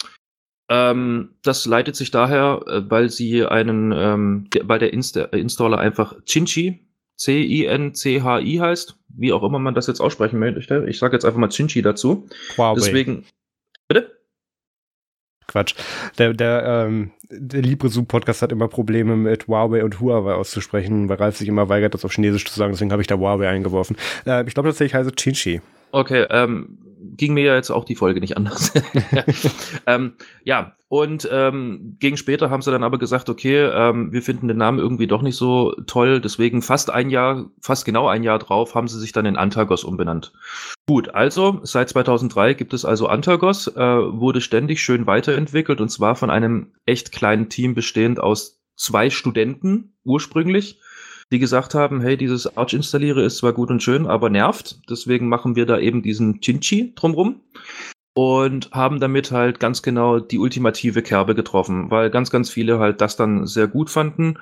Ähm, 0.69 1.35
das 1.43 1.67
leitet 1.67 1.97
sich 1.97 2.13
daher, 2.13 2.63
äh, 2.67 2.89
weil 2.89 3.11
sie 3.11 3.45
einen, 3.45 3.93
ähm, 3.93 4.49
weil 4.63 4.79
der 4.79 4.93
Insta 4.93 5.25
Installer 5.25 5.79
einfach 5.79 6.15
Chinchi, 6.25 6.87
C-I-N-C-H-I 7.17 8.57
heißt, 8.59 8.97
wie 9.09 9.33
auch 9.33 9.43
immer 9.43 9.59
man 9.59 9.75
das 9.75 9.89
jetzt 9.89 10.01
aussprechen 10.01 10.39
möchte. 10.39 10.87
Ich 10.89 10.99
sage 10.99 11.15
jetzt 11.15 11.25
einfach 11.25 11.39
mal 11.39 11.51
Chinchi 11.51 11.83
dazu. 11.83 12.29
Huawei. 12.57 12.77
Deswegen, 12.77 13.27
bitte? 13.89 14.22
Quatsch. 15.47 15.75
Der, 16.19 16.33
der, 16.33 16.87
ähm, 16.87 17.11
der 17.31 17.63
LibreZoom-Podcast 17.63 18.43
hat 18.43 18.53
immer 18.53 18.69
Probleme 18.69 19.17
mit 19.17 19.49
Huawei 19.49 19.85
und 19.85 20.01
Huawei 20.01 20.35
auszusprechen, 20.35 21.09
weil 21.09 21.17
Ralf 21.17 21.37
sich 21.37 21.49
immer 21.49 21.69
weigert, 21.69 21.95
das 21.95 22.05
auf 22.05 22.13
Chinesisch 22.13 22.45
zu 22.45 22.55
sagen. 22.59 22.73
Deswegen 22.73 22.93
habe 22.93 23.03
ich 23.03 23.09
da 23.09 23.17
Huawei 23.17 23.49
eingeworfen. 23.49 23.97
Äh, 24.27 24.47
ich 24.47 24.55
glaube 24.55 24.69
tatsächlich 24.69 24.95
heißt 24.95 25.11
es 25.11 25.17
Chinchi. 25.17 25.61
Okay, 25.93 26.27
ähm, 26.31 26.79
ging 27.17 27.35
mir 27.35 27.45
ja 27.45 27.55
jetzt 27.55 27.71
auch 27.71 27.85
die 27.85 27.97
Folge 27.97 28.21
nicht 28.21 28.37
anders. 28.37 28.73
ähm, 29.87 30.15
ja, 30.45 30.77
und 30.89 31.27
ähm, 31.33 31.97
gegen 32.01 32.17
später 32.17 32.51
haben 32.51 32.61
sie 32.61 32.71
dann 32.71 32.85
aber 32.85 32.99
gesagt, 32.99 33.31
okay, 33.31 33.65
ähm, 33.65 34.13
wir 34.13 34.21
finden 34.21 34.49
den 34.49 34.59
Namen 34.59 34.79
irgendwie 34.79 35.07
doch 35.07 35.23
nicht 35.23 35.37
so 35.37 35.73
toll, 35.87 36.21
deswegen 36.21 36.61
fast 36.61 36.91
ein 36.91 37.09
Jahr, 37.09 37.51
fast 37.61 37.85
genau 37.85 38.09
ein 38.09 38.23
Jahr 38.23 38.39
drauf, 38.39 38.75
haben 38.75 38.89
sie 38.89 39.01
sich 39.01 39.13
dann 39.13 39.25
in 39.25 39.37
Antagos 39.37 39.85
umbenannt. 39.85 40.33
Gut, 40.87 41.15
also 41.15 41.61
seit 41.63 41.89
2003 41.89 42.55
gibt 42.55 42.75
es 42.75 42.85
also 42.85 43.07
Antagos, 43.07 43.69
äh, 43.69 43.81
wurde 43.81 44.41
ständig 44.41 44.83
schön 44.83 45.07
weiterentwickelt 45.07 45.81
und 45.81 45.89
zwar 45.89 46.15
von 46.15 46.29
einem 46.29 46.73
echt 46.85 47.13
kleinen 47.13 47.49
Team 47.49 47.75
bestehend 47.75 48.21
aus 48.21 48.63
zwei 48.77 49.11
Studenten 49.11 49.95
ursprünglich 50.05 50.79
die 51.33 51.39
gesagt 51.39 51.75
haben, 51.75 52.01
hey, 52.01 52.17
dieses 52.17 52.57
Arch 52.57 52.75
installiere 52.75 53.23
ist 53.23 53.39
zwar 53.39 53.53
gut 53.53 53.71
und 53.71 53.83
schön, 53.83 54.07
aber 54.07 54.31
nervt. 54.31 54.79
Deswegen 54.89 55.29
machen 55.29 55.57
wir 55.57 55.67
da 55.67 55.79
eben 55.79 56.03
diesen 56.03 56.41
Chinchi 56.41 56.93
drumrum 56.95 57.41
und 58.15 58.71
haben 58.73 59.01
damit 59.01 59.33
halt 59.33 59.59
ganz 59.59 59.83
genau 59.83 60.21
die 60.21 60.39
ultimative 60.39 61.03
Kerbe 61.03 61.35
getroffen, 61.35 61.91
weil 61.91 62.11
ganz, 62.11 62.31
ganz 62.31 62.51
viele 62.51 62.79
halt 62.79 63.01
das 63.01 63.17
dann 63.17 63.47
sehr 63.47 63.67
gut 63.67 63.89
fanden 63.89 64.39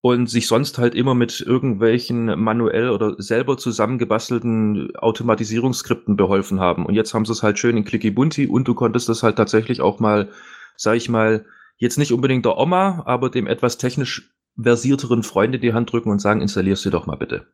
und 0.00 0.28
sich 0.28 0.46
sonst 0.46 0.78
halt 0.78 0.94
immer 0.94 1.14
mit 1.14 1.40
irgendwelchen 1.40 2.40
manuell 2.40 2.88
oder 2.88 3.14
selber 3.18 3.58
zusammengebastelten 3.58 4.96
Automatisierungsskripten 4.96 6.16
beholfen 6.16 6.58
haben. 6.58 6.86
Und 6.86 6.94
jetzt 6.94 7.12
haben 7.12 7.26
sie 7.26 7.32
es 7.32 7.42
halt 7.42 7.58
schön 7.58 7.76
in 7.76 7.84
Clicky 7.84 8.10
Bunti 8.10 8.46
und 8.46 8.66
du 8.66 8.74
konntest 8.74 9.08
das 9.08 9.22
halt 9.22 9.36
tatsächlich 9.36 9.82
auch 9.82 10.00
mal, 10.00 10.30
sag 10.76 10.96
ich 10.96 11.08
mal, 11.10 11.44
jetzt 11.76 11.98
nicht 11.98 12.12
unbedingt 12.12 12.46
der 12.46 12.56
Oma, 12.56 13.02
aber 13.04 13.28
dem 13.28 13.46
etwas 13.46 13.76
technisch 13.76 14.32
versierteren 14.60 15.22
Freunde 15.22 15.58
die 15.58 15.72
Hand 15.72 15.92
drücken 15.92 16.10
und 16.10 16.20
sagen, 16.20 16.40
installierst 16.40 16.84
du 16.84 16.90
doch 16.90 17.06
mal 17.06 17.16
bitte. 17.16 17.46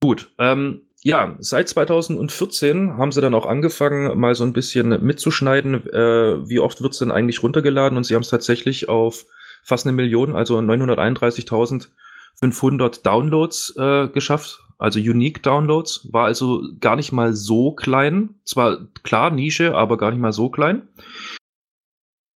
Gut, 0.00 0.30
ähm, 0.38 0.82
ja, 1.04 1.36
seit 1.40 1.68
2014 1.68 2.96
haben 2.96 3.12
sie 3.12 3.20
dann 3.20 3.34
auch 3.34 3.46
angefangen, 3.46 4.18
mal 4.18 4.34
so 4.34 4.44
ein 4.44 4.52
bisschen 4.52 5.04
mitzuschneiden, 5.04 5.86
äh, 5.92 6.48
wie 6.48 6.60
oft 6.60 6.82
wird's 6.82 6.98
denn 6.98 7.10
eigentlich 7.10 7.42
runtergeladen 7.42 7.96
und 7.96 8.04
sie 8.04 8.14
haben 8.14 8.22
es 8.22 8.28
tatsächlich 8.28 8.88
auf 8.88 9.24
fast 9.64 9.86
eine 9.86 9.94
Million, 9.94 10.36
also 10.36 10.58
931.500 10.58 13.02
Downloads 13.02 13.74
äh, 13.76 14.08
geschafft, 14.08 14.60
also 14.78 14.98
Unique 14.98 15.42
Downloads, 15.42 16.08
war 16.12 16.26
also 16.26 16.62
gar 16.80 16.96
nicht 16.96 17.12
mal 17.12 17.34
so 17.34 17.72
klein, 17.72 18.34
zwar 18.44 18.88
klar 19.02 19.30
Nische, 19.30 19.76
aber 19.76 19.96
gar 19.96 20.10
nicht 20.10 20.20
mal 20.20 20.32
so 20.32 20.50
klein. 20.50 20.88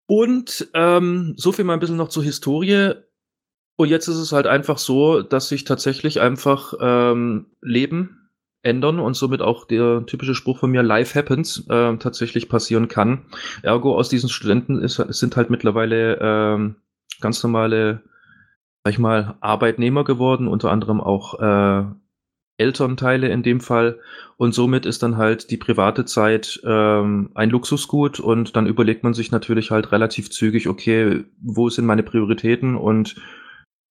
Und 0.09 0.69
ähm, 0.75 1.35
so 1.37 1.51
viel 1.51 1.65
mal 1.65 1.75
ein 1.75 1.81
bisschen 1.81 1.97
noch 1.97 2.09
zur 2.09 2.23
Historie. 2.23 2.93
Und 3.77 3.89
jetzt 3.89 4.09
ist 4.09 4.17
es 4.17 4.33
halt 4.33 4.47
einfach 4.47 4.79
so, 4.79 5.23
dass 5.23 5.49
sich 5.49 5.65
tatsächlich 5.65 6.21
einfach 6.21 6.73
ähm, 6.81 7.47
Leben 7.61 8.31
ändern 8.63 8.99
und 8.99 9.15
somit 9.15 9.43
auch 9.43 9.67
der 9.67 10.05
typische 10.07 10.35
Spruch 10.35 10.59
von 10.59 10.71
mir, 10.71 10.83
Life 10.83 11.17
happens, 11.17 11.67
äh, 11.69 11.97
tatsächlich 11.99 12.49
passieren 12.49 12.89
kann. 12.89 13.27
Ergo 13.63 13.97
aus 13.97 14.09
diesen 14.09 14.29
Studenten 14.29 14.81
ist, 14.81 14.97
sind 14.97 15.37
halt 15.37 15.51
mittlerweile 15.51 16.19
ähm, 16.21 16.77
ganz 17.21 17.43
normale, 17.43 18.03
sag 18.85 18.95
ich 18.95 18.99
mal, 18.99 19.37
Arbeitnehmer 19.41 20.05
geworden, 20.05 20.49
unter 20.49 20.71
anderem 20.71 21.01
auch 21.01 21.39
äh, 21.41 21.85
Elternteile 22.59 23.29
in 23.29 23.43
dem 23.43 23.61
Fall. 23.61 24.01
Und 24.37 24.55
somit 24.55 24.87
ist 24.87 25.03
dann 25.03 25.17
halt 25.17 25.51
die 25.51 25.59
private 25.59 26.05
Zeit 26.05 26.61
ähm, 26.65 27.31
ein 27.35 27.51
Luxusgut 27.51 28.21
und 28.21 28.57
dann 28.57 28.67
überlegt 28.67 29.05
man 29.05 29.15
sich 29.15 29.31
natürlich 29.31 29.71
halt 29.71 29.93
relativ 29.93 30.31
zügig, 30.31 30.69
okay, 30.69 31.25
wo 31.41 31.69
sind 31.69 31.87
meine 31.87 32.03
Prioritäten 32.03 32.77
und 32.77 33.17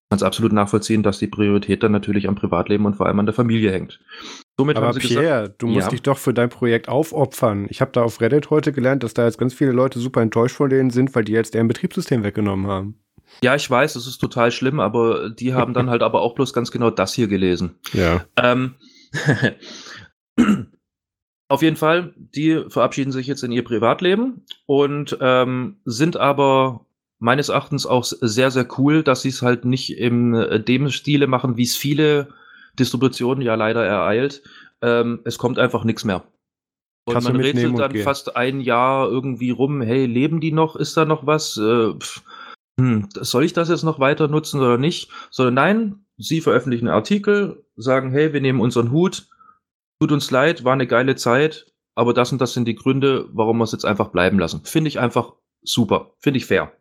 kann 0.08 0.18
es 0.18 0.22
absolut 0.22 0.52
nachvollziehen, 0.52 1.02
dass 1.02 1.18
die 1.18 1.26
Priorität 1.26 1.82
dann 1.82 1.90
natürlich 1.92 2.28
am 2.28 2.36
Privatleben 2.36 2.86
und 2.86 2.94
vor 2.94 3.06
allem 3.06 3.18
an 3.18 3.26
der 3.26 3.34
Familie 3.34 3.72
hängt. 3.72 3.98
Somit 4.56 4.76
Aber 4.76 4.92
Pierre, 4.92 5.42
gesagt, 5.42 5.62
du 5.62 5.66
musst 5.66 5.86
ja. 5.86 5.90
dich 5.90 6.02
doch 6.02 6.16
für 6.16 6.32
dein 6.32 6.48
Projekt 6.48 6.88
aufopfern. 6.88 7.66
Ich 7.70 7.80
habe 7.80 7.90
da 7.92 8.02
auf 8.02 8.20
Reddit 8.20 8.50
heute 8.50 8.72
gelernt, 8.72 9.02
dass 9.02 9.14
da 9.14 9.24
jetzt 9.24 9.38
ganz 9.38 9.52
viele 9.52 9.72
Leute 9.72 9.98
super 9.98 10.22
enttäuscht 10.22 10.56
von 10.56 10.70
denen 10.70 10.90
sind, 10.90 11.14
weil 11.14 11.24
die 11.24 11.32
jetzt 11.32 11.54
deren 11.54 11.66
Betriebssystem 11.66 12.22
weggenommen 12.22 12.68
haben. 12.68 13.00
Ja, 13.42 13.56
ich 13.56 13.68
weiß, 13.68 13.94
das 13.94 14.06
ist 14.06 14.18
total 14.18 14.52
schlimm, 14.52 14.78
aber 14.78 15.30
die 15.30 15.52
haben 15.52 15.74
dann 15.74 15.90
halt 15.90 16.02
aber 16.02 16.22
auch 16.22 16.34
bloß 16.34 16.52
ganz 16.52 16.70
genau 16.70 16.90
das 16.90 17.12
hier 17.12 17.26
gelesen. 17.26 17.74
Ja. 17.92 18.24
Ähm, 18.36 18.76
auf 21.48 21.62
jeden 21.62 21.76
Fall, 21.76 22.14
die 22.16 22.64
verabschieden 22.68 23.12
sich 23.12 23.26
jetzt 23.26 23.42
in 23.42 23.52
ihr 23.52 23.64
Privatleben 23.64 24.44
und 24.66 25.18
ähm, 25.20 25.80
sind 25.84 26.16
aber 26.16 26.85
meines 27.18 27.48
Erachtens 27.48 27.86
auch 27.86 28.04
sehr, 28.04 28.50
sehr 28.50 28.66
cool, 28.78 29.02
dass 29.02 29.22
sie 29.22 29.30
es 29.30 29.42
halt 29.42 29.64
nicht 29.64 29.96
in 29.96 30.34
äh, 30.34 30.60
dem 30.60 30.90
Stile 30.90 31.26
machen, 31.26 31.56
wie 31.56 31.62
es 31.62 31.76
viele 31.76 32.28
Distributionen 32.78 33.42
ja 33.42 33.54
leider 33.54 33.84
ereilt. 33.84 34.42
Ähm, 34.82 35.20
es 35.24 35.38
kommt 35.38 35.58
einfach 35.58 35.84
nichts 35.84 36.04
mehr. 36.04 36.24
Und 37.06 37.14
Kannst 37.14 37.28
man 37.28 37.40
rätselt 37.40 37.78
dann 37.78 37.96
fast 37.98 38.36
ein 38.36 38.60
Jahr 38.60 39.08
irgendwie 39.08 39.50
rum, 39.50 39.80
hey, 39.80 40.06
leben 40.06 40.40
die 40.40 40.52
noch? 40.52 40.76
Ist 40.76 40.96
da 40.96 41.04
noch 41.04 41.26
was? 41.26 41.56
Äh, 41.56 41.92
hm, 42.78 43.08
soll 43.12 43.44
ich 43.44 43.52
das 43.52 43.68
jetzt 43.68 43.84
noch 43.84 44.00
weiter 44.00 44.28
nutzen 44.28 44.60
oder 44.60 44.76
nicht? 44.76 45.10
Sondern 45.30 45.54
nein, 45.54 46.06
sie 46.18 46.40
veröffentlichen 46.40 46.88
einen 46.88 46.96
Artikel, 46.96 47.64
sagen, 47.76 48.10
hey, 48.10 48.32
wir 48.32 48.40
nehmen 48.40 48.60
unseren 48.60 48.90
Hut, 48.90 49.28
tut 50.00 50.12
uns 50.12 50.30
leid, 50.30 50.64
war 50.64 50.72
eine 50.72 50.86
geile 50.86 51.14
Zeit, 51.14 51.72
aber 51.94 52.12
das 52.12 52.32
und 52.32 52.40
das 52.40 52.52
sind 52.52 52.66
die 52.66 52.74
Gründe, 52.74 53.28
warum 53.32 53.58
wir 53.58 53.64
es 53.64 53.72
jetzt 53.72 53.86
einfach 53.86 54.08
bleiben 54.08 54.38
lassen. 54.38 54.62
Finde 54.64 54.88
ich 54.88 54.98
einfach 54.98 55.32
super, 55.62 56.12
finde 56.18 56.38
ich 56.38 56.46
fair. 56.46 56.72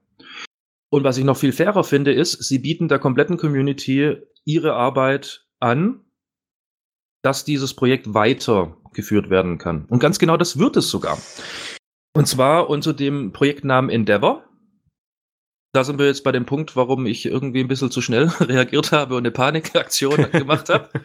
Und 0.90 1.04
was 1.04 1.18
ich 1.18 1.24
noch 1.24 1.38
viel 1.38 1.52
fairer 1.52 1.84
finde, 1.84 2.14
ist, 2.14 2.44
sie 2.44 2.60
bieten 2.60 2.88
der 2.88 3.00
kompletten 3.00 3.38
Community 3.38 4.18
ihre 4.46 4.74
Arbeit 4.74 5.46
an, 5.60 6.02
dass 7.22 7.44
dieses 7.44 7.74
Projekt 7.74 8.14
weitergeführt 8.14 9.30
werden 9.30 9.58
kann. 9.58 9.86
Und 9.86 10.00
ganz 10.00 10.20
genau 10.20 10.38
das 10.38 10.60
wird 10.60 10.78
es 10.78 10.90
sogar. 10.90 11.18
Und 12.14 12.28
zwar 12.28 12.70
unter 12.70 12.94
dem 12.94 13.34
Projektnamen 13.34 13.90
Endeavor. 13.90 14.46
Da 15.74 15.84
sind 15.84 16.00
wir 16.00 16.06
jetzt 16.06 16.24
bei 16.24 16.32
dem 16.32 16.46
Punkt, 16.46 16.76
warum 16.78 17.06
ich 17.06 17.26
irgendwie 17.26 17.60
ein 17.60 17.68
bisschen 17.68 17.92
zu 17.92 18.02
schnell 18.02 18.26
reagiert 18.40 18.92
habe 18.92 19.16
und 19.16 19.24
eine 19.24 19.32
Panikaktion 19.32 20.32
gemacht 20.32 20.70
habe. 20.70 20.90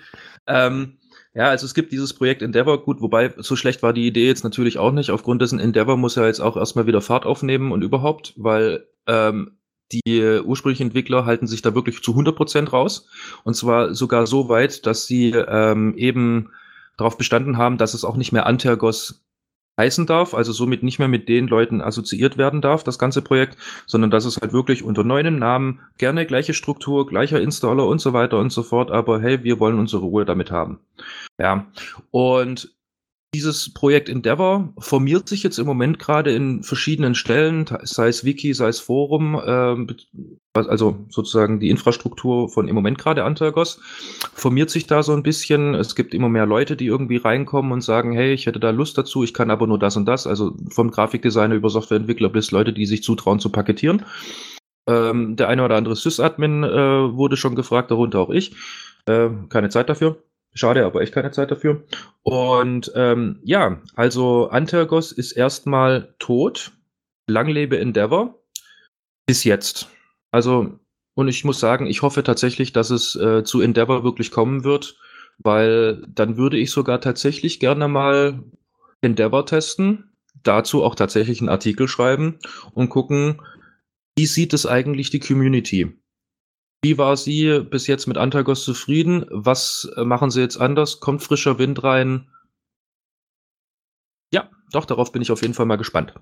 Ähm, 0.47 0.99
ja, 1.35 1.45
also 1.45 1.65
es 1.65 1.75
gibt 1.75 1.93
dieses 1.93 2.15
Projekt 2.15 2.43
Endeavor, 2.43 2.83
gut, 2.83 3.01
wobei 3.03 3.33
so 3.37 3.55
schlecht 3.55 3.83
war 3.85 3.93
die 3.93 4.07
Idee 4.07 4.27
jetzt 4.27 4.43
natürlich 4.43 4.79
auch 4.79 4.91
nicht. 4.91 5.11
Aufgrund 5.11 5.43
dessen 5.43 5.61
Endeavor 5.61 5.97
muss 5.97 6.17
ja 6.17 6.27
jetzt 6.27 6.41
auch 6.41 6.57
erstmal 6.57 6.87
wieder 6.89 7.03
Fahrt 7.03 7.25
aufnehmen 7.25 7.71
und 7.71 7.83
überhaupt, 7.83 8.33
weil 8.37 8.89
ähm, 9.07 9.60
die 9.93 10.41
ursprünglichen 10.45 10.89
Entwickler 10.89 11.25
halten 11.25 11.47
sich 11.47 11.63
da 11.63 11.75
wirklich 11.75 12.03
zu 12.03 12.13
100 12.13 12.37
Prozent 12.37 12.73
raus. 12.73 13.09
Und 13.45 13.55
zwar 13.55 13.95
sogar 13.95 14.27
so 14.27 14.49
weit, 14.49 14.87
dass 14.87 15.07
sie 15.07 15.31
ähm, 15.31 15.95
eben 15.97 16.51
darauf 16.97 17.17
bestanden 17.17 17.57
haben, 17.57 17.79
dass 17.79 17.95
es 17.95 18.05
auch 18.05 18.17
nicht 18.17 18.33
mehr 18.33 18.47
Antergos 18.47 19.23
heißen 19.81 20.07
darf, 20.07 20.35
also 20.35 20.53
somit 20.53 20.83
nicht 20.83 20.99
mehr 20.99 21.09
mit 21.09 21.29
den 21.29 21.47
Leuten 21.47 21.81
assoziiert 21.81 22.37
werden 22.37 22.61
darf, 22.61 22.85
das 22.85 22.99
ganze 22.99 23.23
Projekt, 23.23 23.57
sondern 23.87 24.11
dass 24.11 24.27
es 24.27 24.37
halt 24.37 24.53
wirklich 24.53 24.83
unter 24.83 25.05
neuen 25.05 25.39
Namen, 25.39 25.81
gerne 25.97 26.27
gleiche 26.27 26.53
Struktur, 26.53 27.07
gleicher 27.07 27.41
Installer 27.41 27.87
und 27.87 27.99
so 28.01 28.13
weiter 28.13 28.39
und 28.39 28.51
so 28.51 28.63
fort, 28.63 28.91
aber 28.91 29.21
hey, 29.21 29.43
wir 29.43 29.59
wollen 29.59 29.79
unsere 29.79 30.03
Ruhe 30.03 30.27
damit 30.27 30.51
haben. 30.51 30.81
Ja, 31.39 31.67
und 32.11 32.75
dieses 33.33 33.73
Projekt 33.73 34.09
Endeavor 34.09 34.73
formiert 34.79 35.29
sich 35.29 35.43
jetzt 35.45 35.59
im 35.59 35.67
Moment 35.67 35.99
gerade 36.01 36.33
in 36.33 36.65
verschiedenen 36.65 37.15
Stellen, 37.15 37.65
sei 37.83 38.09
es 38.09 38.25
Wiki, 38.25 38.53
sei 38.55 38.69
es 38.69 38.81
Forum, 38.81 39.37
äh, 39.37 39.95
also 40.53 41.07
sozusagen 41.11 41.61
die 41.61 41.71
Infrastruktur 41.71 42.49
von 42.49 42.67
im 42.67 42.75
Moment 42.75 42.99
gerade 42.99 43.23
Antergos, 43.23 43.81
formiert 44.35 44.71
sich 44.71 44.89
da 44.89 45.05
so 45.05 45.13
ein 45.13 45.23
bisschen. 45.23 45.75
Es 45.75 45.95
gibt 45.95 46.13
immer 46.13 46.29
mehr 46.29 46.47
Leute, 46.47 46.77
die 46.77 46.87
irgendwie 46.87 47.19
reinkommen 47.19 47.71
und 47.71 47.83
sagen, 47.83 48.13
hey, 48.13 48.33
ich 48.33 48.47
hätte 48.47 48.59
da 48.59 48.71
Lust 48.71 48.99
dazu, 48.99 49.23
ich 49.23 49.33
kann 49.33 49.51
aber 49.51 49.69
nur 49.69 49.79
das 49.79 49.97
und 49.97 50.07
das. 50.07 50.27
Also 50.27 50.57
vom 50.69 50.91
Grafikdesigner 50.91 51.55
über 51.55 51.71
Softwareentwickler 51.71 52.31
bis 52.31 52.51
Leute, 52.51 52.73
die 52.73 52.87
sich 52.87 53.05
zutrauen 53.05 53.39
zu 53.39 53.51
paketieren. 53.51 54.05
Ähm, 54.89 55.37
der 55.37 55.49
eine 55.49 55.65
oder 55.65 55.77
andere 55.77 55.95
Sys-Admin 55.95 56.65
äh, 56.65 56.69
wurde 57.15 57.37
schon 57.37 57.55
gefragt, 57.55 57.93
darunter 57.93 58.19
auch 58.19 58.31
ich. 58.31 58.57
Äh, 59.07 59.29
keine 59.49 59.69
Zeit 59.69 59.89
dafür. 59.89 60.21
Schade, 60.53 60.85
aber 60.85 61.01
echt 61.01 61.15
keine 61.15 61.31
Zeit 61.31 61.51
dafür. 61.51 61.85
Und 62.23 62.91
ähm, 62.97 63.41
ja, 63.45 63.81
also 63.95 64.49
Antergos 64.49 65.13
ist 65.13 65.33
erstmal 65.33 66.15
tot. 66.19 66.73
Lang 67.27 67.49
lebe 67.49 67.79
Endeavor. 67.79 68.43
Bis 69.27 69.45
jetzt. 69.45 69.89
Also, 70.33 70.81
und 71.15 71.29
ich 71.29 71.45
muss 71.45 71.61
sagen, 71.61 71.87
ich 71.87 72.03
hoffe 72.03 72.25
tatsächlich, 72.25 72.73
dass 72.73 72.91
es 72.91 73.15
äh, 73.15 73.45
zu 73.45 73.61
Endeavor 73.61 74.03
wirklich 74.03 74.33
kommen 74.33 74.65
wird, 74.65 74.97
weil 75.39 76.05
dann 76.09 76.37
würde 76.37 76.59
ich 76.59 76.73
sogar 76.73 77.01
tatsächlich 77.01 77.61
gerne 77.61 77.87
mal 77.87 78.43
Endeavor 79.03 79.47
testen, 79.47 80.11
dazu 80.43 80.83
auch 80.83 80.95
tatsächlich 80.95 81.41
einen 81.41 81.49
Artikel 81.49 81.87
schreiben 81.87 82.39
und 82.73 82.89
gucken, 82.89 83.41
wie 84.17 84.27
sieht 84.27 84.53
es 84.53 84.67
eigentlich 84.67 85.11
die 85.11 85.21
Community? 85.21 86.00
Wie 86.83 86.97
war 86.97 87.17
sie 87.17 87.61
bis 87.61 87.87
jetzt 87.87 88.07
mit 88.07 88.17
Antagos 88.17 88.65
zufrieden? 88.65 89.27
Was 89.29 89.91
äh, 89.97 90.05
machen 90.05 90.31
sie 90.31 90.41
jetzt 90.41 90.57
anders? 90.57 91.01
Kommt 91.01 91.23
frischer 91.23 91.59
Wind 91.59 91.85
rein? 91.85 92.29
Ja, 94.33 94.49
doch, 94.73 94.87
darauf 94.87 95.13
bin 95.13 95.21
ich 95.21 95.31
auf 95.31 95.43
jeden 95.43 95.55
Fall 95.55 95.67
mal 95.67 95.77
gespannt. 95.77 96.15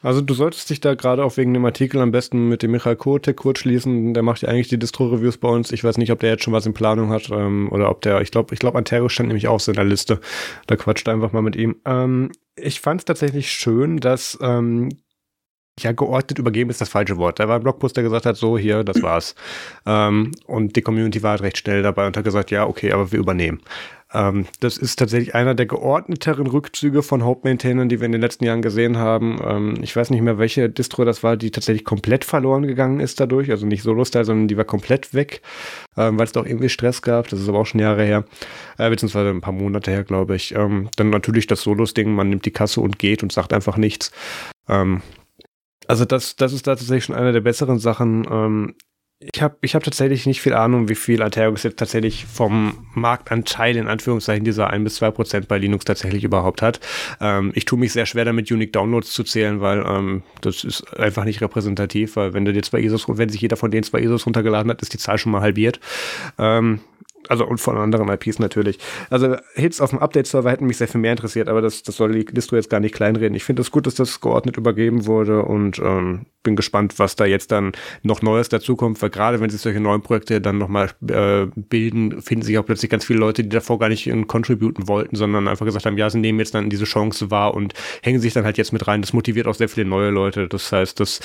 Also 0.00 0.20
du 0.20 0.32
solltest 0.32 0.70
dich 0.70 0.78
da 0.78 0.94
gerade 0.94 1.24
auch 1.24 1.36
wegen 1.36 1.52
dem 1.52 1.64
Artikel 1.64 2.00
am 2.00 2.12
besten 2.12 2.48
mit 2.48 2.62
dem 2.62 2.70
Michael 2.70 2.94
Kotek 2.94 3.36
kurz 3.36 3.58
schließen. 3.58 4.14
Der 4.14 4.22
macht 4.22 4.42
ja 4.42 4.48
eigentlich 4.48 4.68
die 4.68 4.78
Distro-Reviews 4.78 5.38
bei 5.38 5.48
uns. 5.48 5.72
Ich 5.72 5.82
weiß 5.82 5.98
nicht, 5.98 6.12
ob 6.12 6.20
der 6.20 6.30
jetzt 6.30 6.44
schon 6.44 6.52
was 6.52 6.66
in 6.66 6.74
Planung 6.74 7.10
hat 7.10 7.30
ähm, 7.30 7.68
oder 7.72 7.90
ob 7.90 8.02
der, 8.02 8.20
ich 8.20 8.30
glaube, 8.30 8.54
ich 8.54 8.60
glaube, 8.60 8.78
Antero 8.78 9.08
stand 9.08 9.28
nämlich 9.28 9.48
auch 9.48 9.58
so 9.58 9.72
in 9.72 9.76
der 9.76 9.84
Liste. 9.84 10.20
Da 10.68 10.76
quatscht 10.76 11.08
einfach 11.08 11.32
mal 11.32 11.42
mit 11.42 11.56
ihm. 11.56 11.76
Ähm, 11.84 12.30
ich 12.54 12.80
fand 12.80 13.00
es 13.00 13.06
tatsächlich 13.06 13.50
schön, 13.50 13.96
dass 13.96 14.38
ähm, 14.40 14.90
ja, 15.82 15.92
geordnet 15.92 16.38
übergeben 16.38 16.70
ist 16.70 16.80
das 16.80 16.88
falsche 16.88 17.16
Wort. 17.16 17.38
Da 17.40 17.48
war 17.48 17.56
ein 17.56 17.62
Blogpost, 17.62 17.96
der 17.96 18.04
gesagt 18.04 18.26
hat, 18.26 18.36
so, 18.36 18.58
hier, 18.58 18.84
das 18.84 19.02
war's. 19.02 19.34
Ähm, 19.86 20.32
und 20.46 20.76
die 20.76 20.82
Community 20.82 21.22
war 21.22 21.32
halt 21.32 21.42
recht 21.42 21.58
schnell 21.58 21.82
dabei 21.82 22.06
und 22.06 22.16
hat 22.16 22.24
gesagt, 22.24 22.50
ja, 22.50 22.66
okay, 22.66 22.92
aber 22.92 23.12
wir 23.12 23.18
übernehmen. 23.18 23.60
Ähm, 24.14 24.46
das 24.60 24.78
ist 24.78 24.98
tatsächlich 24.98 25.34
einer 25.34 25.54
der 25.54 25.66
geordneteren 25.66 26.46
Rückzüge 26.46 27.02
von 27.02 27.24
Hauptmaintainern, 27.24 27.88
die 27.88 28.00
wir 28.00 28.06
in 28.06 28.12
den 28.12 28.22
letzten 28.22 28.44
Jahren 28.44 28.62
gesehen 28.62 28.96
haben. 28.96 29.38
Ähm, 29.44 29.74
ich 29.82 29.94
weiß 29.94 30.10
nicht 30.10 30.22
mehr, 30.22 30.38
welche 30.38 30.70
Distro 30.70 31.04
das 31.04 31.22
war, 31.22 31.36
die 31.36 31.50
tatsächlich 31.50 31.84
komplett 31.84 32.24
verloren 32.24 32.66
gegangen 32.66 33.00
ist 33.00 33.20
dadurch. 33.20 33.50
Also 33.50 33.66
nicht 33.66 33.82
Solo-Style, 33.82 34.24
sondern 34.24 34.48
die 34.48 34.56
war 34.56 34.64
komplett 34.64 35.12
weg, 35.12 35.42
ähm, 35.96 36.18
weil 36.18 36.24
es 36.24 36.32
doch 36.32 36.46
irgendwie 36.46 36.70
Stress 36.70 37.02
gab. 37.02 37.28
Das 37.28 37.40
ist 37.40 37.48
aber 37.48 37.58
auch 37.58 37.66
schon 37.66 37.80
Jahre 37.80 38.04
her, 38.04 38.24
äh, 38.78 38.88
beziehungsweise 38.88 39.28
ein 39.28 39.42
paar 39.42 39.52
Monate 39.52 39.90
her, 39.90 40.04
glaube 40.04 40.36
ich. 40.36 40.54
Ähm, 40.54 40.88
dann 40.96 41.10
natürlich 41.10 41.46
das 41.46 41.60
Solos-Ding, 41.62 42.10
man 42.10 42.30
nimmt 42.30 42.46
die 42.46 42.50
Kasse 42.50 42.80
und 42.80 42.98
geht 42.98 43.22
und 43.22 43.32
sagt 43.32 43.52
einfach 43.52 43.76
nichts. 43.76 44.10
Ähm, 44.70 45.02
also 45.88 46.04
das, 46.04 46.36
das 46.36 46.52
ist 46.52 46.66
da 46.66 46.76
tatsächlich 46.76 47.04
schon 47.04 47.16
eine 47.16 47.32
der 47.32 47.40
besseren 47.40 47.78
Sachen. 47.78 48.26
Ähm, 48.30 48.74
ich 49.20 49.42
habe 49.42 49.56
ich 49.62 49.74
hab 49.74 49.82
tatsächlich 49.82 50.26
nicht 50.26 50.40
viel 50.40 50.54
Ahnung, 50.54 50.88
wie 50.88 50.94
viel 50.94 51.22
Antergos 51.22 51.64
jetzt 51.64 51.78
tatsächlich 51.78 52.24
vom 52.24 52.86
Marktanteil 52.94 53.76
in 53.76 53.88
Anführungszeichen 53.88 54.44
dieser 54.44 54.70
1 54.70 54.84
bis 54.84 54.94
2 54.96 55.10
Prozent 55.10 55.48
bei 55.48 55.58
Linux 55.58 55.84
tatsächlich 55.84 56.22
überhaupt 56.22 56.62
hat. 56.62 56.78
Ähm, 57.20 57.50
ich 57.56 57.64
tue 57.64 57.80
mich 57.80 57.92
sehr 57.92 58.06
schwer 58.06 58.24
damit, 58.24 58.52
Unique 58.52 58.72
Downloads 58.72 59.10
zu 59.10 59.24
zählen, 59.24 59.60
weil 59.60 59.84
ähm, 59.84 60.22
das 60.40 60.62
ist 60.62 60.96
einfach 60.96 61.24
nicht 61.24 61.40
repräsentativ, 61.40 62.14
weil 62.14 62.32
wenn 62.32 62.44
du 62.44 62.52
dir 62.52 62.62
zwei 62.62 62.80
ISOs, 62.80 63.06
wenn 63.08 63.28
sich 63.28 63.40
jeder 63.40 63.56
von 63.56 63.72
den 63.72 63.82
zwei 63.82 64.00
ISOs 64.02 64.24
runtergeladen 64.24 64.70
hat, 64.70 64.82
ist 64.82 64.92
die 64.92 64.98
Zahl 64.98 65.18
schon 65.18 65.32
mal 65.32 65.40
halbiert. 65.40 65.80
Ähm, 66.38 66.78
also 67.28 67.46
und 67.46 67.58
von 67.58 67.76
anderen 67.76 68.08
IPs 68.08 68.38
natürlich. 68.38 68.78
Also 69.10 69.36
Hits 69.54 69.80
auf 69.80 69.90
dem 69.90 69.98
Update-Server 69.98 70.50
hätten 70.50 70.66
mich 70.66 70.76
sehr 70.78 70.88
viel 70.88 71.00
mehr 71.00 71.12
interessiert, 71.12 71.48
aber 71.48 71.60
das, 71.62 71.82
das 71.82 71.96
soll 71.96 72.12
die 72.12 72.24
Distro 72.24 72.56
jetzt 72.56 72.70
gar 72.70 72.80
nicht 72.80 72.94
kleinreden. 72.94 73.34
Ich 73.34 73.44
finde 73.44 73.62
es 73.62 73.68
das 73.68 73.72
gut, 73.72 73.86
dass 73.86 73.94
das 73.94 74.20
geordnet 74.20 74.56
übergeben 74.56 75.06
wurde 75.06 75.42
und 75.42 75.78
ähm, 75.78 76.26
bin 76.42 76.56
gespannt, 76.56 76.98
was 76.98 77.16
da 77.16 77.26
jetzt 77.26 77.52
dann 77.52 77.72
noch 78.02 78.22
Neues 78.22 78.48
dazukommt, 78.48 79.02
weil 79.02 79.10
gerade 79.10 79.40
wenn 79.40 79.50
sich 79.50 79.60
solche 79.60 79.80
neuen 79.80 80.02
Projekte 80.02 80.40
dann 80.40 80.56
nochmal 80.56 80.90
äh, 81.06 81.46
bilden, 81.54 82.22
finden 82.22 82.44
sich 82.44 82.56
auch 82.58 82.64
plötzlich 82.64 82.90
ganz 82.90 83.04
viele 83.04 83.18
Leute, 83.18 83.42
die 83.42 83.50
davor 83.50 83.78
gar 83.78 83.88
nicht 83.88 84.06
in 84.06 84.26
contributen 84.26 84.88
wollten, 84.88 85.16
sondern 85.16 85.48
einfach 85.48 85.66
gesagt 85.66 85.84
haben, 85.84 85.98
ja, 85.98 86.08
sie 86.08 86.18
nehmen 86.18 86.38
jetzt 86.38 86.54
dann 86.54 86.70
diese 86.70 86.84
Chance 86.84 87.30
wahr 87.30 87.54
und 87.54 87.74
hängen 88.02 88.20
sich 88.20 88.32
dann 88.32 88.44
halt 88.44 88.56
jetzt 88.56 88.72
mit 88.72 88.86
rein. 88.86 89.02
Das 89.02 89.12
motiviert 89.12 89.46
auch 89.46 89.54
sehr 89.54 89.68
viele 89.68 89.86
neue 89.86 90.10
Leute. 90.10 90.48
Das 90.48 90.72
heißt, 90.72 90.98
das, 91.00 91.20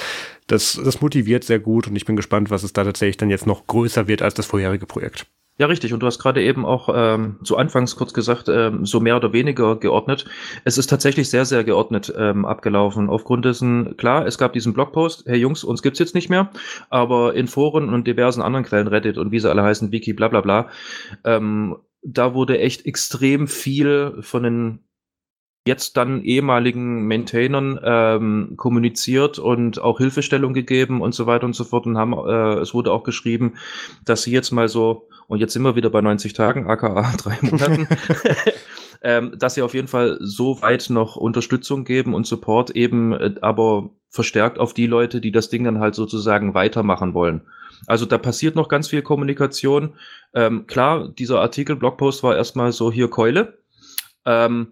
das, 0.47 0.79
das 0.83 1.01
motiviert 1.01 1.43
sehr 1.43 1.59
gut 1.59 1.87
und 1.87 1.95
ich 1.95 2.05
bin 2.05 2.15
gespannt, 2.15 2.49
was 2.49 2.63
es 2.63 2.73
da 2.73 2.83
tatsächlich 2.83 3.17
dann 3.17 3.29
jetzt 3.29 3.47
noch 3.47 3.65
größer 3.67 4.07
wird 4.07 4.21
als 4.21 4.33
das 4.33 4.45
vorherige 4.45 4.85
Projekt. 4.85 5.25
Ja, 5.59 5.67
richtig. 5.67 5.93
Und 5.93 5.99
du 5.99 6.07
hast 6.07 6.17
gerade 6.17 6.41
eben 6.41 6.65
auch 6.65 6.89
ähm, 6.93 7.37
zu 7.43 7.57
Anfangs 7.57 7.95
kurz 7.95 8.13
gesagt, 8.13 8.49
ähm, 8.49 8.87
so 8.87 8.99
mehr 8.99 9.15
oder 9.17 9.33
weniger 9.33 9.75
geordnet. 9.75 10.25
Es 10.63 10.79
ist 10.79 10.87
tatsächlich 10.87 11.29
sehr, 11.29 11.45
sehr 11.45 11.63
geordnet 11.63 12.11
ähm, 12.17 12.43
abgelaufen. 12.43 13.07
Aufgrund 13.07 13.45
dessen, 13.45 13.95
klar, 13.95 14.25
es 14.25 14.39
gab 14.39 14.53
diesen 14.53 14.73
Blogpost, 14.73 15.25
hey 15.27 15.37
Jungs, 15.37 15.63
uns 15.63 15.83
gibt's 15.83 15.99
jetzt 15.99 16.15
nicht 16.15 16.29
mehr, 16.29 16.49
aber 16.89 17.35
in 17.35 17.47
Foren 17.47 17.89
und 17.93 18.07
diversen 18.07 18.41
anderen 18.41 18.65
Quellen, 18.65 18.87
Reddit 18.87 19.19
und 19.19 19.31
wie 19.31 19.39
sie 19.39 19.49
alle 19.49 19.61
heißen, 19.61 19.91
Wiki, 19.91 20.13
bla 20.13 20.27
bla 20.27 20.41
bla, 20.41 20.69
ähm, 21.23 21.77
da 22.01 22.33
wurde 22.33 22.57
echt 22.57 22.87
extrem 22.87 23.47
viel 23.47 24.17
von 24.21 24.43
den 24.43 24.79
jetzt 25.65 25.95
dann 25.95 26.23
ehemaligen 26.23 27.07
Maintainern 27.07 27.79
ähm, 27.83 28.53
kommuniziert 28.57 29.39
und 29.39 29.79
auch 29.79 29.97
Hilfestellung 29.97 30.53
gegeben 30.53 31.01
und 31.01 31.13
so 31.13 31.25
weiter 31.25 31.45
und 31.45 31.55
so 31.55 31.63
fort 31.63 31.85
und 31.85 31.97
haben, 31.97 32.13
äh, 32.13 32.59
es 32.59 32.73
wurde 32.73 32.91
auch 32.91 33.03
geschrieben, 33.03 33.53
dass 34.03 34.23
sie 34.23 34.31
jetzt 34.31 34.51
mal 34.51 34.67
so 34.67 35.07
und 35.33 35.39
jetzt 35.39 35.53
sind 35.53 35.63
wir 35.63 35.75
wieder 35.75 35.89
bei 35.89 35.99
90 35.99 36.33
Tagen, 36.33 36.69
aka 36.69 37.11
drei 37.17 37.39
Monaten, 37.41 37.87
ähm, 39.01 39.33
dass 39.35 39.55
sie 39.55 39.63
auf 39.63 39.73
jeden 39.73 39.87
Fall 39.87 40.19
so 40.21 40.61
weit 40.61 40.91
noch 40.91 41.15
Unterstützung 41.15 41.85
geben 41.85 42.13
und 42.13 42.27
Support 42.27 42.69
eben, 42.69 43.13
äh, 43.13 43.33
aber 43.41 43.89
verstärkt 44.09 44.59
auf 44.59 44.75
die 44.75 44.85
Leute, 44.85 45.21
die 45.21 45.31
das 45.31 45.49
Ding 45.49 45.63
dann 45.63 45.79
halt 45.79 45.95
sozusagen 45.95 46.53
weitermachen 46.53 47.15
wollen. 47.15 47.41
Also 47.87 48.05
da 48.05 48.19
passiert 48.19 48.55
noch 48.55 48.67
ganz 48.69 48.89
viel 48.89 49.01
Kommunikation. 49.01 49.95
Ähm, 50.35 50.67
klar, 50.67 51.09
dieser 51.09 51.41
Artikel, 51.41 51.77
Blogpost 51.77 52.21
war 52.21 52.35
erstmal 52.35 52.71
so 52.71 52.91
hier 52.91 53.09
Keule. 53.09 53.57
Ähm, 54.27 54.71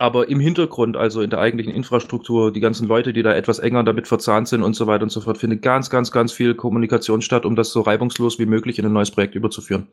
aber 0.00 0.30
im 0.30 0.40
Hintergrund, 0.40 0.96
also 0.96 1.20
in 1.20 1.28
der 1.28 1.40
eigentlichen 1.40 1.74
Infrastruktur, 1.74 2.52
die 2.52 2.60
ganzen 2.60 2.88
Leute, 2.88 3.12
die 3.12 3.22
da 3.22 3.34
etwas 3.34 3.58
enger 3.58 3.84
damit 3.84 4.08
verzahnt 4.08 4.48
sind 4.48 4.62
und 4.62 4.74
so 4.74 4.86
weiter 4.86 5.02
und 5.02 5.10
so 5.10 5.20
fort, 5.20 5.36
findet 5.36 5.60
ganz, 5.60 5.90
ganz, 5.90 6.10
ganz 6.10 6.32
viel 6.32 6.54
Kommunikation 6.54 7.20
statt, 7.20 7.44
um 7.44 7.54
das 7.54 7.70
so 7.70 7.82
reibungslos 7.82 8.38
wie 8.38 8.46
möglich 8.46 8.78
in 8.78 8.86
ein 8.86 8.94
neues 8.94 9.10
Projekt 9.10 9.34
überzuführen. 9.34 9.88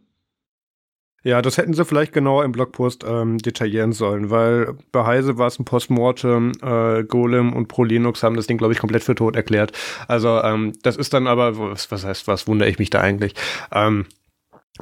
Ja, 1.24 1.42
das 1.42 1.58
hätten 1.58 1.74
sie 1.74 1.84
vielleicht 1.84 2.14
genauer 2.14 2.46
im 2.46 2.54
Blogpost 2.54 3.04
ähm, 3.06 3.38
detaillieren 3.40 3.92
sollen, 3.92 4.30
weil 4.30 4.78
bei 4.94 5.06
Heise 5.06 5.38
war 5.38 5.48
es 5.48 5.60
ein 5.60 5.66
Postmortem, 5.66 6.54
äh, 6.62 7.04
Golem 7.04 7.52
und 7.52 7.68
ProLinux 7.68 8.24
haben 8.24 8.38
das 8.38 8.48
Ding, 8.48 8.58
glaube 8.58 8.72
ich, 8.72 8.80
komplett 8.80 9.04
für 9.04 9.16
tot 9.16 9.36
erklärt. 9.36 9.74
Also 10.08 10.42
ähm, 10.42 10.72
das 10.84 10.96
ist 10.96 11.14
dann 11.14 11.28
aber, 11.28 11.58
was, 11.58 11.92
was 11.92 12.06
heißt, 12.06 12.30
was 12.30 12.48
wundere 12.48 12.70
ich 12.70 12.80
mich 12.80 12.92
da 12.92 13.02
eigentlich? 13.02 13.34
Ähm, 13.74 14.06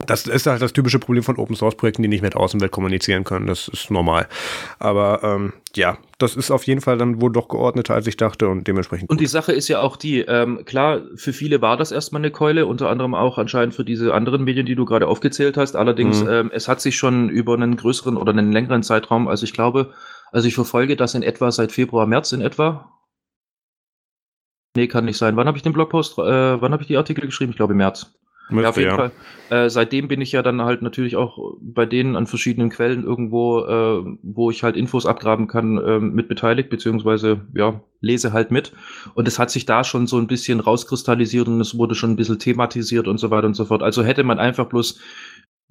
das 0.05 0.27
ist 0.27 0.45
halt 0.47 0.61
das 0.61 0.73
typische 0.73 0.99
Problem 0.99 1.23
von 1.23 1.37
Open 1.37 1.55
Source 1.55 1.75
Projekten, 1.75 2.01
die 2.01 2.07
nicht 2.07 2.21
mit 2.21 2.35
Außenwelt 2.35 2.71
kommunizieren 2.71 3.23
können. 3.23 3.47
Das 3.47 3.67
ist 3.67 3.91
normal. 3.91 4.27
Aber 4.79 5.23
ähm, 5.23 5.53
ja, 5.75 5.97
das 6.17 6.35
ist 6.35 6.51
auf 6.51 6.65
jeden 6.65 6.81
Fall 6.81 6.97
dann 6.97 7.21
wohl 7.21 7.31
doch 7.31 7.47
geordneter, 7.47 7.93
als 7.93 8.07
ich 8.07 8.17
dachte 8.17 8.47
und 8.47 8.67
dementsprechend. 8.67 9.09
Und 9.09 9.21
die 9.21 9.27
Sache 9.27 9.51
ist 9.51 9.67
ja 9.67 9.81
auch 9.81 9.97
die, 9.97 10.19
ähm, 10.21 10.63
klar, 10.65 11.01
für 11.15 11.33
viele 11.33 11.61
war 11.61 11.77
das 11.77 11.91
erstmal 11.91 12.21
eine 12.21 12.31
Keule, 12.31 12.65
unter 12.65 12.89
anderem 12.89 13.15
auch 13.15 13.37
anscheinend 13.37 13.73
für 13.75 13.85
diese 13.85 14.13
anderen 14.13 14.43
Medien, 14.43 14.65
die 14.65 14.75
du 14.75 14.85
gerade 14.85 15.07
aufgezählt 15.07 15.57
hast. 15.57 15.75
Allerdings, 15.75 16.23
mhm. 16.23 16.29
ähm, 16.29 16.51
es 16.53 16.67
hat 16.67 16.81
sich 16.81 16.97
schon 16.97 17.29
über 17.29 17.53
einen 17.53 17.75
größeren 17.75 18.17
oder 18.17 18.31
einen 18.31 18.51
längeren 18.51 18.83
Zeitraum, 18.83 19.27
also 19.27 19.43
ich 19.43 19.53
glaube, 19.53 19.93
also 20.31 20.47
ich 20.47 20.55
verfolge 20.55 20.95
das 20.95 21.15
in 21.15 21.23
etwa 21.23 21.51
seit 21.51 21.71
Februar, 21.71 22.05
März 22.07 22.31
in 22.31 22.41
etwa. 22.41 22.91
Nee, 24.75 24.87
kann 24.87 25.05
nicht 25.05 25.17
sein. 25.17 25.37
Wann 25.37 25.47
habe 25.47 25.57
ich 25.57 25.63
den 25.63 25.71
Blogpost, 25.71 26.17
äh, 26.17 26.61
wann 26.61 26.73
habe 26.73 26.83
ich 26.83 26.87
die 26.87 26.97
Artikel 26.97 27.25
geschrieben? 27.25 27.51
Ich 27.51 27.57
glaube 27.57 27.73
März. 27.73 28.13
Müsste, 28.49 28.63
ja, 28.63 28.69
auf 28.69 28.77
jeden 28.77 28.89
ja. 28.89 28.95
Fall. 28.95 29.11
Äh, 29.49 29.69
seitdem 29.69 30.07
bin 30.07 30.21
ich 30.21 30.31
ja 30.31 30.43
dann 30.43 30.61
halt 30.61 30.81
natürlich 30.81 31.15
auch 31.15 31.55
bei 31.61 31.85
denen 31.85 32.15
an 32.15 32.27
verschiedenen 32.27 32.69
Quellen 32.69 33.03
irgendwo, 33.03 33.59
äh, 33.61 34.17
wo 34.21 34.51
ich 34.51 34.63
halt 34.63 34.75
Infos 34.75 35.05
abgraben 35.05 35.47
kann, 35.47 35.77
äh, 35.77 35.99
mit 35.99 36.27
beteiligt, 36.27 36.69
beziehungsweise 36.69 37.41
ja, 37.55 37.81
lese 38.01 38.33
halt 38.33 38.51
mit. 38.51 38.71
Und 39.15 39.27
es 39.27 39.39
hat 39.39 39.49
sich 39.49 39.65
da 39.65 39.83
schon 39.83 40.05
so 40.07 40.17
ein 40.17 40.27
bisschen 40.27 40.59
rauskristallisiert 40.59 41.47
und 41.47 41.59
es 41.59 41.77
wurde 41.77 41.95
schon 41.95 42.11
ein 42.11 42.15
bisschen 42.15 42.39
thematisiert 42.39 43.07
und 43.07 43.17
so 43.17 43.31
weiter 43.31 43.47
und 43.47 43.55
so 43.55 43.65
fort. 43.65 43.81
Also 43.81 44.03
hätte 44.03 44.23
man 44.23 44.39
einfach 44.39 44.67
bloß 44.67 44.99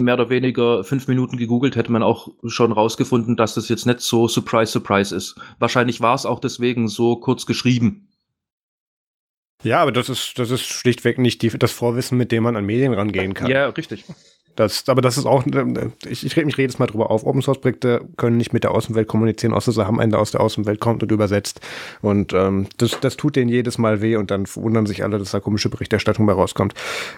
mehr 0.02 0.14
oder 0.14 0.30
weniger 0.30 0.82
fünf 0.82 1.06
Minuten 1.06 1.36
gegoogelt, 1.36 1.76
hätte 1.76 1.92
man 1.92 2.02
auch 2.02 2.28
schon 2.46 2.72
rausgefunden, 2.72 3.36
dass 3.36 3.54
das 3.54 3.68
jetzt 3.68 3.86
nicht 3.86 4.00
so 4.00 4.26
Surprise, 4.26 4.72
Surprise 4.72 5.14
ist. 5.14 5.36
Wahrscheinlich 5.60 6.00
war 6.00 6.14
es 6.14 6.26
auch 6.26 6.40
deswegen 6.40 6.88
so 6.88 7.16
kurz 7.16 7.46
geschrieben. 7.46 8.08
Ja, 9.64 9.80
aber 9.80 9.92
das 9.92 10.08
ist, 10.08 10.38
das 10.38 10.50
ist 10.50 10.64
schlichtweg 10.66 11.18
nicht 11.18 11.42
die, 11.42 11.48
das 11.48 11.72
Vorwissen, 11.72 12.16
mit 12.18 12.32
dem 12.32 12.42
man 12.44 12.56
an 12.56 12.64
Medien 12.64 12.92
rangehen 12.92 13.34
kann. 13.34 13.50
Ja, 13.50 13.68
richtig. 13.68 14.04
Das, 14.56 14.88
aber 14.88 15.02
das 15.02 15.18
ist 15.18 15.26
auch, 15.26 15.44
ich, 16.06 16.24
ich 16.24 16.36
rede 16.36 16.46
mich 16.46 16.56
jedes 16.56 16.78
Mal 16.78 16.86
drüber 16.86 17.10
auf. 17.10 17.24
Open 17.24 17.42
Source 17.42 17.60
Projekte 17.60 18.06
können 18.16 18.36
nicht 18.36 18.52
mit 18.52 18.62
der 18.62 18.70
Außenwelt 18.70 19.08
kommunizieren, 19.08 19.52
außer 19.52 19.72
sie 19.72 19.84
haben 19.84 19.98
einen, 19.98 20.12
der 20.12 20.20
aus 20.20 20.30
der 20.30 20.40
Außenwelt 20.40 20.78
kommt 20.78 21.02
und 21.02 21.10
übersetzt. 21.10 21.60
Und 22.02 22.32
ähm, 22.32 22.68
das, 22.76 23.00
das 23.00 23.16
tut 23.16 23.34
denen 23.34 23.48
jedes 23.48 23.78
Mal 23.78 24.00
weh 24.00 24.16
und 24.16 24.30
dann 24.30 24.46
wundern 24.54 24.86
sich 24.86 25.02
alle, 25.02 25.18
dass 25.18 25.32
da 25.32 25.40
komische 25.40 25.70
Berichterstattung 25.70 26.26
bei 26.26 26.34
rauskommt. 26.34 26.74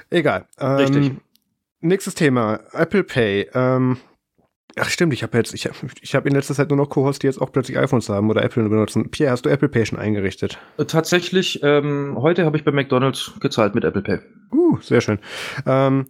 Egal. 0.09 0.47
Ähm, 0.59 0.77
Richtig. 0.77 1.13
Nächstes 1.81 2.15
Thema, 2.15 2.61
Apple 2.73 3.05
Pay. 3.05 3.51
Ähm, 3.53 3.99
ach 4.79 4.89
stimmt, 4.89 5.13
ich 5.13 5.23
habe 5.23 5.37
jetzt, 5.39 5.55
ich 5.55 5.67
habe 5.67 5.77
ich 6.01 6.15
hab 6.15 6.27
in 6.27 6.35
letzter 6.35 6.55
Zeit 6.55 6.69
nur 6.69 6.77
noch 6.77 6.89
Co-Hosts, 6.89 7.21
die 7.21 7.27
jetzt 7.27 7.41
auch 7.41 7.51
plötzlich 7.51 7.79
iPhones 7.79 8.09
haben 8.09 8.31
oder 8.31 8.43
Apple 8.43 8.69
benutzen. 8.69 9.11
Pierre, 9.11 9.33
hast 9.33 9.47
du 9.47 9.51
Apple 9.51 9.69
Pay 9.69 9.87
schon 9.87 9.99
eingerichtet? 9.99 10.59
Äh, 10.79 10.85
tatsächlich, 10.85 11.61
ähm, 11.63 12.17
heute 12.19 12.45
habe 12.45 12.57
ich 12.57 12.65
bei 12.65 12.73
McDonalds 12.73 13.33
gezahlt 13.41 13.75
mit 13.75 13.85
Apple 13.85 14.03
Pay. 14.03 14.19
Uh, 14.53 14.79
sehr 14.81 15.01
schön. 15.01 15.19
Ähm, 15.67 16.07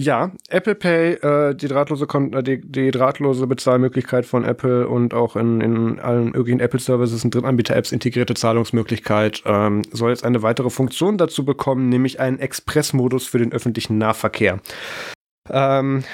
ja, 0.00 0.30
Apple 0.48 0.76
Pay, 0.76 1.14
äh, 1.14 1.54
die 1.56 1.66
drahtlose 1.66 2.06
Kon 2.06 2.32
äh, 2.32 2.40
die, 2.40 2.60
die 2.60 2.92
drahtlose 2.92 3.48
Bezahlmöglichkeit 3.48 4.26
von 4.26 4.44
Apple 4.44 4.86
und 4.86 5.12
auch 5.12 5.34
in, 5.34 5.60
in 5.60 5.98
allen 5.98 6.30
möglichen 6.30 6.60
Apple 6.60 6.78
Services 6.78 7.24
und 7.24 7.34
Drittanbieter-Apps 7.34 7.90
integrierte 7.90 8.34
Zahlungsmöglichkeit 8.34 9.42
ähm, 9.44 9.82
soll 9.90 10.10
jetzt 10.10 10.24
eine 10.24 10.42
weitere 10.42 10.70
Funktion 10.70 11.18
dazu 11.18 11.44
bekommen, 11.44 11.88
nämlich 11.88 12.20
einen 12.20 12.38
Expressmodus 12.38 13.26
für 13.26 13.38
den 13.38 13.52
öffentlichen 13.52 13.98
Nahverkehr. 13.98 14.60
Ähm, 15.50 16.04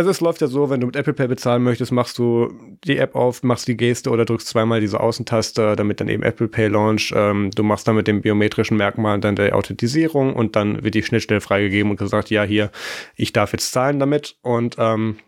also 0.00 0.08
es 0.08 0.22
läuft 0.22 0.40
ja 0.40 0.46
so, 0.46 0.70
wenn 0.70 0.80
du 0.80 0.86
mit 0.86 0.96
Apple 0.96 1.12
Pay 1.12 1.28
bezahlen 1.28 1.62
möchtest, 1.62 1.92
machst 1.92 2.16
du 2.16 2.50
die 2.84 2.96
App 2.96 3.14
auf, 3.14 3.42
machst 3.42 3.68
die 3.68 3.76
Geste 3.76 4.08
oder 4.08 4.24
drückst 4.24 4.48
zweimal 4.48 4.80
diese 4.80 4.98
Außentaste, 4.98 5.76
damit 5.76 6.00
dann 6.00 6.08
eben 6.08 6.22
Apple 6.22 6.48
Pay 6.48 6.68
launch. 6.68 7.12
Ähm, 7.14 7.50
du 7.54 7.62
machst 7.62 7.86
dann 7.86 7.96
mit 7.96 8.06
dem 8.06 8.22
biometrischen 8.22 8.78
Merkmal 8.78 9.20
dann 9.20 9.36
der 9.36 9.54
Authentisierung 9.54 10.34
und 10.34 10.56
dann 10.56 10.82
wird 10.82 10.94
die 10.94 11.02
Schnittstelle 11.02 11.42
freigegeben 11.42 11.90
und 11.90 11.98
gesagt, 11.98 12.30
ja 12.30 12.44
hier, 12.44 12.70
ich 13.14 13.34
darf 13.34 13.52
jetzt 13.52 13.72
zahlen 13.72 13.98
damit. 13.98 14.38
Und 14.40 14.76
ähm, 14.78 15.18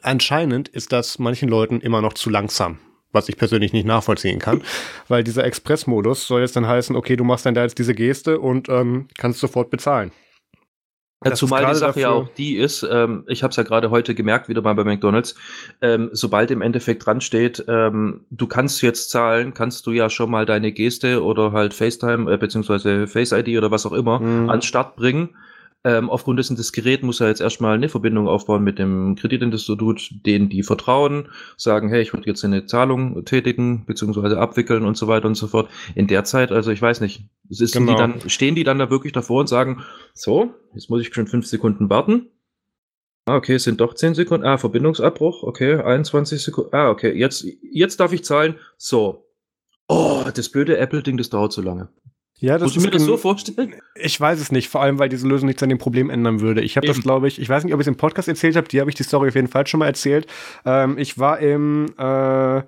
anscheinend 0.00 0.68
ist 0.68 0.90
das 0.90 1.18
manchen 1.18 1.50
Leuten 1.50 1.82
immer 1.82 2.00
noch 2.00 2.14
zu 2.14 2.30
langsam 2.30 2.78
was 3.14 3.28
ich 3.28 3.36
persönlich 3.36 3.74
nicht 3.74 3.84
nachvollziehen 3.84 4.38
kann, 4.38 4.62
weil 5.08 5.22
dieser 5.22 5.44
Express-Modus 5.44 6.26
soll 6.26 6.40
jetzt 6.40 6.56
dann 6.56 6.66
heißen, 6.66 6.96
okay, 6.96 7.14
du 7.14 7.24
machst 7.24 7.44
dann 7.44 7.52
da 7.52 7.62
jetzt 7.62 7.78
diese 7.78 7.94
Geste 7.94 8.40
und 8.40 8.70
ähm, 8.70 9.08
kannst 9.18 9.38
sofort 9.38 9.68
bezahlen. 9.68 10.12
Das 11.24 11.38
Zumal 11.38 11.66
die 11.66 11.74
Sache 11.74 12.00
ja 12.00 12.10
auch 12.10 12.28
die 12.36 12.56
ist, 12.56 12.86
ähm, 12.90 13.24
ich 13.28 13.42
habe 13.42 13.50
es 13.50 13.56
ja 13.56 13.62
gerade 13.62 13.90
heute 13.90 14.14
gemerkt, 14.14 14.48
wieder 14.48 14.62
mal 14.62 14.74
bei 14.74 14.84
McDonalds, 14.84 15.34
ähm, 15.80 16.10
sobald 16.12 16.50
im 16.50 16.62
Endeffekt 16.62 17.06
dran 17.06 17.20
steht, 17.20 17.64
ähm, 17.68 18.20
du 18.30 18.46
kannst 18.46 18.82
jetzt 18.82 19.10
zahlen, 19.10 19.54
kannst 19.54 19.86
du 19.86 19.92
ja 19.92 20.10
schon 20.10 20.30
mal 20.30 20.46
deine 20.46 20.72
Geste 20.72 21.22
oder 21.22 21.52
halt 21.52 21.74
FaceTime 21.74 22.32
äh, 22.32 22.36
beziehungsweise 22.36 23.06
Face 23.06 23.32
ID 23.32 23.56
oder 23.58 23.70
was 23.70 23.86
auch 23.86 23.92
immer 23.92 24.20
mhm. 24.20 24.50
an 24.50 24.62
Start 24.62 24.96
bringen 24.96 25.30
ähm, 25.84 26.10
aufgrund 26.10 26.38
dessen 26.38 26.56
das 26.56 26.72
Gerät 26.72 27.02
muss 27.02 27.20
er 27.20 27.28
jetzt 27.28 27.40
erstmal 27.40 27.74
eine 27.74 27.88
Verbindung 27.88 28.28
aufbauen 28.28 28.62
mit 28.62 28.78
dem 28.78 29.16
Kreditinstitut, 29.16 30.10
denen 30.26 30.48
die 30.48 30.62
vertrauen, 30.62 31.28
sagen, 31.56 31.88
hey, 31.88 32.02
ich 32.02 32.12
würde 32.12 32.26
jetzt 32.26 32.44
eine 32.44 32.66
Zahlung 32.66 33.24
tätigen, 33.24 33.84
beziehungsweise 33.84 34.38
abwickeln 34.38 34.84
und 34.84 34.96
so 34.96 35.08
weiter 35.08 35.26
und 35.26 35.34
so 35.34 35.48
fort. 35.48 35.68
In 35.94 36.06
der 36.06 36.24
Zeit, 36.24 36.52
also 36.52 36.70
ich 36.70 36.80
weiß 36.80 37.00
nicht, 37.00 37.24
ist 37.48 37.72
genau. 37.72 37.92
die 37.92 37.98
dann, 37.98 38.30
stehen 38.30 38.54
die 38.54 38.64
dann 38.64 38.78
da 38.78 38.90
wirklich 38.90 39.12
davor 39.12 39.40
und 39.40 39.48
sagen, 39.48 39.82
so, 40.14 40.54
jetzt 40.74 40.88
muss 40.88 41.00
ich 41.00 41.12
schon 41.12 41.26
fünf 41.26 41.46
Sekunden 41.46 41.90
warten. 41.90 42.28
Ah, 43.26 43.36
okay, 43.36 43.54
es 43.54 43.64
sind 43.64 43.80
doch 43.80 43.94
zehn 43.94 44.14
Sekunden. 44.14 44.46
Ah, 44.46 44.58
Verbindungsabbruch. 44.58 45.44
Okay, 45.44 45.76
21 45.76 46.42
Sekunden. 46.42 46.74
Ah, 46.74 46.90
okay, 46.90 47.12
jetzt, 47.12 47.46
jetzt 47.70 48.00
darf 48.00 48.12
ich 48.12 48.24
zahlen. 48.24 48.56
So. 48.76 49.28
Oh, 49.86 50.24
das 50.32 50.48
blöde 50.48 50.78
Apple-Ding, 50.78 51.16
das 51.16 51.30
dauert 51.30 51.52
so 51.52 51.62
lange. 51.62 51.88
Ja, 52.42 52.58
das 52.58 52.74
Muss 52.74 52.76
ich 52.76 52.82
mir 52.82 52.90
das 52.90 53.04
so 53.04 53.16
vorstellen? 53.16 53.76
Ich 53.94 54.20
weiß 54.20 54.40
es 54.40 54.50
nicht, 54.50 54.68
vor 54.68 54.82
allem, 54.82 54.98
weil 54.98 55.08
diese 55.08 55.28
Lösung 55.28 55.46
nichts 55.46 55.62
an 55.62 55.68
dem 55.68 55.78
Problem 55.78 56.10
ändern 56.10 56.40
würde. 56.40 56.60
Ich 56.60 56.76
habe 56.76 56.88
das, 56.88 57.00
glaube 57.00 57.28
ich, 57.28 57.40
ich 57.40 57.48
weiß 57.48 57.62
nicht, 57.62 57.72
ob 57.72 57.78
ich 57.78 57.84
es 57.84 57.88
im 57.88 57.96
Podcast 57.96 58.26
erzählt 58.26 58.56
habe, 58.56 58.66
die 58.66 58.80
habe 58.80 58.90
ich 58.90 58.96
die 58.96 59.04
Story 59.04 59.28
auf 59.28 59.36
jeden 59.36 59.46
Fall 59.46 59.64
schon 59.68 59.78
mal 59.78 59.86
erzählt. 59.86 60.26
Ähm, 60.64 60.98
ich 60.98 61.20
war 61.20 61.38
im, 61.38 61.86
äh, 61.96 62.62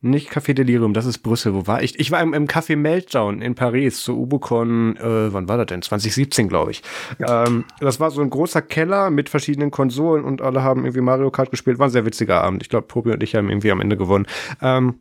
nicht 0.00 0.30
Café 0.30 0.54
Delirium, 0.54 0.94
das 0.94 1.04
ist 1.04 1.18
Brüssel. 1.18 1.54
Wo 1.54 1.66
war 1.66 1.82
ich? 1.82 2.00
Ich 2.00 2.10
war 2.12 2.22
im, 2.22 2.32
im 2.32 2.46
Café 2.46 2.76
Meltdown 2.76 3.42
in 3.42 3.54
Paris 3.54 4.02
zur 4.02 4.16
Ubucon, 4.16 4.96
äh, 4.96 5.32
wann 5.34 5.48
war 5.50 5.58
das 5.58 5.66
denn? 5.66 5.82
2017, 5.82 6.48
glaube 6.48 6.70
ich. 6.70 6.82
Ja. 7.18 7.44
Ähm, 7.44 7.64
das 7.80 8.00
war 8.00 8.10
so 8.10 8.22
ein 8.22 8.30
großer 8.30 8.62
Keller 8.62 9.10
mit 9.10 9.28
verschiedenen 9.28 9.70
Konsolen 9.70 10.24
und 10.24 10.40
alle 10.40 10.62
haben 10.62 10.86
irgendwie 10.86 11.02
Mario 11.02 11.30
Kart 11.30 11.50
gespielt. 11.50 11.78
War 11.78 11.88
ein 11.88 11.92
sehr 11.92 12.06
witziger 12.06 12.42
Abend. 12.42 12.62
Ich 12.62 12.70
glaube, 12.70 12.86
Pobi 12.86 13.12
und 13.12 13.22
ich 13.22 13.34
haben 13.34 13.50
irgendwie 13.50 13.70
am 13.70 13.82
Ende 13.82 13.98
gewonnen. 13.98 14.26
Ähm, 14.62 15.00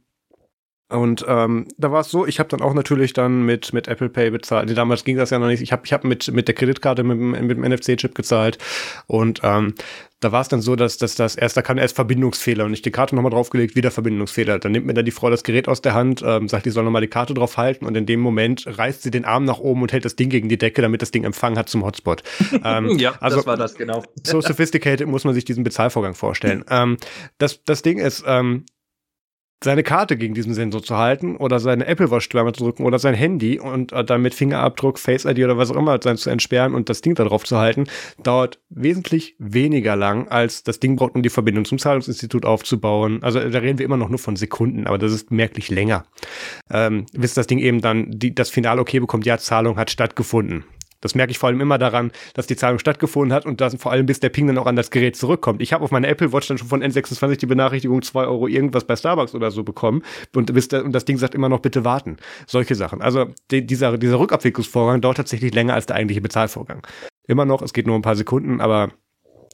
und 0.89 1.25
ähm, 1.27 1.67
da 1.77 1.91
war 1.91 2.01
es 2.01 2.09
so, 2.09 2.27
ich 2.27 2.39
habe 2.39 2.49
dann 2.49 2.61
auch 2.61 2.73
natürlich 2.73 3.13
dann 3.13 3.45
mit, 3.45 3.73
mit 3.73 3.87
Apple 3.87 4.09
Pay 4.09 4.29
bezahlt. 4.29 4.67
Nee, 4.67 4.75
damals 4.75 5.03
ging 5.03 5.17
das 5.17 5.31
ja 5.31 5.39
noch 5.39 5.47
nicht. 5.47 5.61
Ich 5.61 5.71
habe 5.71 5.83
ich 5.85 5.93
hab 5.93 6.03
mit, 6.03 6.31
mit 6.31 6.47
der 6.47 6.55
Kreditkarte 6.55 7.03
mit, 7.03 7.17
mit 7.17 7.57
dem 7.57 7.63
NFC-Chip 7.63 8.13
gezahlt. 8.13 8.57
Und 9.07 9.39
ähm, 9.43 9.73
da 10.19 10.31
war 10.31 10.41
es 10.41 10.49
dann 10.49 10.61
so, 10.61 10.75
dass, 10.75 10.97
dass 10.97 11.15
das 11.15 11.35
erst, 11.35 11.57
da 11.57 11.61
kam 11.61 11.77
erst 11.77 11.95
Verbindungsfehler 11.95 12.65
und 12.65 12.73
ich 12.73 12.81
die 12.81 12.91
Karte 12.91 13.15
nochmal 13.15 13.31
draufgelegt, 13.31 13.75
wieder 13.75 13.91
Verbindungsfehler. 13.91 14.59
Dann 14.59 14.71
nimmt 14.71 14.85
mir 14.85 14.93
dann 14.93 15.05
die 15.05 15.11
Frau 15.11 15.29
das 15.29 15.43
Gerät 15.43 15.67
aus 15.67 15.81
der 15.81 15.93
Hand, 15.93 16.21
ähm, 16.25 16.47
sagt, 16.47 16.65
die 16.65 16.69
soll 16.69 16.83
nochmal 16.83 17.01
die 17.01 17.07
Karte 17.07 17.33
drauf 17.33 17.57
halten 17.57 17.85
und 17.85 17.95
in 17.95 18.05
dem 18.05 18.19
Moment 18.19 18.65
reißt 18.67 19.01
sie 19.01 19.11
den 19.11 19.25
Arm 19.25 19.45
nach 19.45 19.59
oben 19.59 19.81
und 19.81 19.91
hält 19.91 20.05
das 20.05 20.15
Ding 20.15 20.29
gegen 20.29 20.47
die 20.47 20.57
Decke, 20.57 20.81
damit 20.81 21.01
das 21.01 21.11
Ding 21.11 21.23
Empfang 21.23 21.57
hat 21.57 21.69
zum 21.69 21.83
Hotspot. 21.83 22.23
ähm, 22.63 22.97
ja, 22.99 23.13
also, 23.19 23.37
das 23.37 23.47
war 23.47 23.57
das, 23.57 23.75
genau. 23.75 24.03
So 24.23 24.41
sophisticated 24.41 25.07
muss 25.07 25.23
man 25.23 25.33
sich 25.33 25.45
diesen 25.45 25.63
Bezahlvorgang 25.63 26.13
vorstellen. 26.13 26.63
ähm, 26.69 26.97
das, 27.37 27.63
das 27.63 27.81
Ding 27.81 27.97
ist, 27.97 28.23
ähm, 28.27 28.65
seine 29.63 29.83
Karte 29.83 30.17
gegen 30.17 30.33
diesen 30.33 30.53
Sensor 30.53 30.83
zu 30.83 30.97
halten 30.97 31.35
oder 31.37 31.59
seine 31.59 31.85
Apple 31.85 32.11
Watch 32.11 32.29
zweimal 32.29 32.53
zu 32.53 32.63
drücken 32.63 32.85
oder 32.85 32.99
sein 32.99 33.13
Handy 33.13 33.59
und 33.59 33.91
äh, 33.91 34.03
dann 34.03 34.21
mit 34.21 34.33
Fingerabdruck, 34.33 34.99
Face 34.99 35.25
ID 35.25 35.39
oder 35.39 35.57
was 35.57 35.71
auch 35.71 35.75
immer 35.75 35.99
sein 36.01 36.17
zu 36.17 36.29
entsperren 36.29 36.73
und 36.73 36.89
das 36.89 37.01
Ding 37.01 37.15
da 37.15 37.23
drauf 37.23 37.43
zu 37.43 37.57
halten, 37.57 37.85
dauert 38.21 38.59
wesentlich 38.69 39.35
weniger 39.39 39.95
lang, 39.95 40.27
als 40.27 40.63
das 40.63 40.79
Ding 40.79 40.95
braucht, 40.95 41.15
um 41.15 41.23
die 41.23 41.29
Verbindung 41.29 41.65
zum 41.65 41.77
Zahlungsinstitut 41.77 42.45
aufzubauen. 42.45 43.21
Also 43.23 43.39
da 43.39 43.59
reden 43.59 43.79
wir 43.79 43.85
immer 43.85 43.97
noch 43.97 44.09
nur 44.09 44.19
von 44.19 44.35
Sekunden, 44.35 44.87
aber 44.87 44.97
das 44.97 45.11
ist 45.11 45.31
merklich 45.31 45.69
länger. 45.69 46.05
Ähm, 46.69 47.05
bis 47.13 47.33
das 47.33 47.47
Ding 47.47 47.59
eben 47.59 47.81
dann 47.81 48.07
die, 48.09 48.33
das 48.35 48.49
Finale 48.49 48.81
okay 48.81 48.99
bekommt, 48.99 49.25
ja, 49.25 49.37
Zahlung 49.37 49.77
hat 49.77 49.91
stattgefunden. 49.91 50.65
Das 51.03 51.15
merke 51.15 51.31
ich 51.31 51.37
vor 51.37 51.49
allem 51.49 51.61
immer 51.61 51.77
daran, 51.77 52.11
dass 52.33 52.47
die 52.47 52.55
Zahlung 52.55 52.79
stattgefunden 52.79 53.33
hat 53.33 53.45
und 53.45 53.61
das 53.61 53.75
vor 53.75 53.91
allem 53.91 54.05
bis 54.05 54.19
der 54.19 54.29
Ping 54.29 54.47
dann 54.47 54.57
auch 54.57 54.65
an 54.65 54.75
das 54.75 54.89
Gerät 54.89 55.15
zurückkommt. 55.15 55.61
Ich 55.61 55.73
habe 55.73 55.83
auf 55.83 55.91
meiner 55.91 56.07
Apple 56.07 56.33
Watch 56.33 56.47
dann 56.47 56.57
schon 56.57 56.67
von 56.67 56.81
N26 56.81 57.37
die 57.37 57.45
Benachrichtigung 57.45 58.01
2 58.01 58.25
Euro 58.25 58.47
irgendwas 58.47 58.85
bei 58.85 58.95
Starbucks 58.95 59.35
oder 59.35 59.51
so 59.51 59.63
bekommen 59.63 60.01
und, 60.35 60.53
bis 60.53 60.69
der, 60.69 60.83
und 60.83 60.93
das 60.93 61.05
Ding 61.05 61.17
sagt 61.17 61.35
immer 61.35 61.49
noch 61.49 61.59
bitte 61.59 61.83
warten. 61.85 62.17
Solche 62.47 62.75
Sachen. 62.75 63.01
Also 63.01 63.27
die, 63.51 63.65
dieser, 63.65 63.97
dieser 63.97 64.19
Rückabwicklungsvorgang 64.19 65.01
dauert 65.01 65.17
tatsächlich 65.17 65.53
länger 65.53 65.73
als 65.73 65.85
der 65.85 65.97
eigentliche 65.97 66.21
Bezahlvorgang. 66.21 66.85
Immer 67.27 67.45
noch, 67.45 67.61
es 67.61 67.73
geht 67.73 67.87
nur 67.87 67.95
ein 67.95 68.01
paar 68.01 68.15
Sekunden, 68.15 68.61
aber 68.61 68.91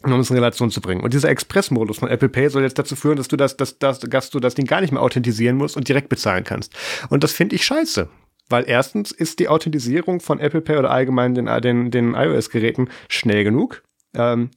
um 0.04 0.20
es 0.20 0.30
in 0.30 0.36
Relation 0.36 0.72
zu 0.72 0.82
bringen. 0.82 1.02
Und 1.02 1.14
dieser 1.14 1.30
Express-Modus 1.30 1.98
von 1.98 2.10
Apple 2.10 2.30
Pay 2.30 2.50
soll 2.50 2.64
jetzt 2.64 2.80
dazu 2.80 2.96
führen, 2.96 3.18
dass 3.18 3.28
du 3.28 3.36
das, 3.36 3.58
das, 3.58 3.80
das, 3.80 4.00
dass 4.00 4.30
du 4.30 4.40
das 4.40 4.56
Ding 4.56 4.66
gar 4.66 4.82
nicht 4.82 4.92
mehr 4.92 5.02
authentisieren 5.02 5.58
musst 5.58 5.76
und 5.76 5.88
direkt 5.88 6.10
bezahlen 6.10 6.44
kannst. 6.44 6.74
Und 7.10 7.24
das 7.24 7.34
finde 7.34 7.56
ich 7.56 7.66
scheiße. 7.66 8.08
Weil 8.50 8.66
erstens 8.68 9.12
ist 9.12 9.40
die 9.40 9.48
Authentisierung 9.48 10.20
von 10.20 10.40
Apple 10.40 10.62
Pay 10.62 10.78
oder 10.78 10.92
allgemein 10.92 11.36
den, 11.36 11.46
den, 11.62 11.92
den 11.92 12.14
iOS-Geräten 12.16 12.90
schnell 13.08 13.44
genug. 13.44 13.84
Ähm, 14.16 14.50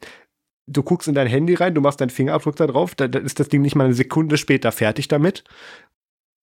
du 0.66 0.82
guckst 0.82 1.08
in 1.08 1.14
dein 1.14 1.26
Handy 1.26 1.54
rein, 1.54 1.74
du 1.74 1.80
machst 1.80 2.00
deinen 2.00 2.10
Fingerabdruck 2.10 2.56
da 2.56 2.66
drauf, 2.66 2.94
da, 2.94 3.08
da 3.08 3.18
ist 3.18 3.40
das 3.40 3.48
Ding 3.48 3.62
nicht 3.62 3.74
mal 3.74 3.84
eine 3.84 3.94
Sekunde 3.94 4.38
später 4.38 4.72
fertig 4.72 5.08
damit. 5.08 5.44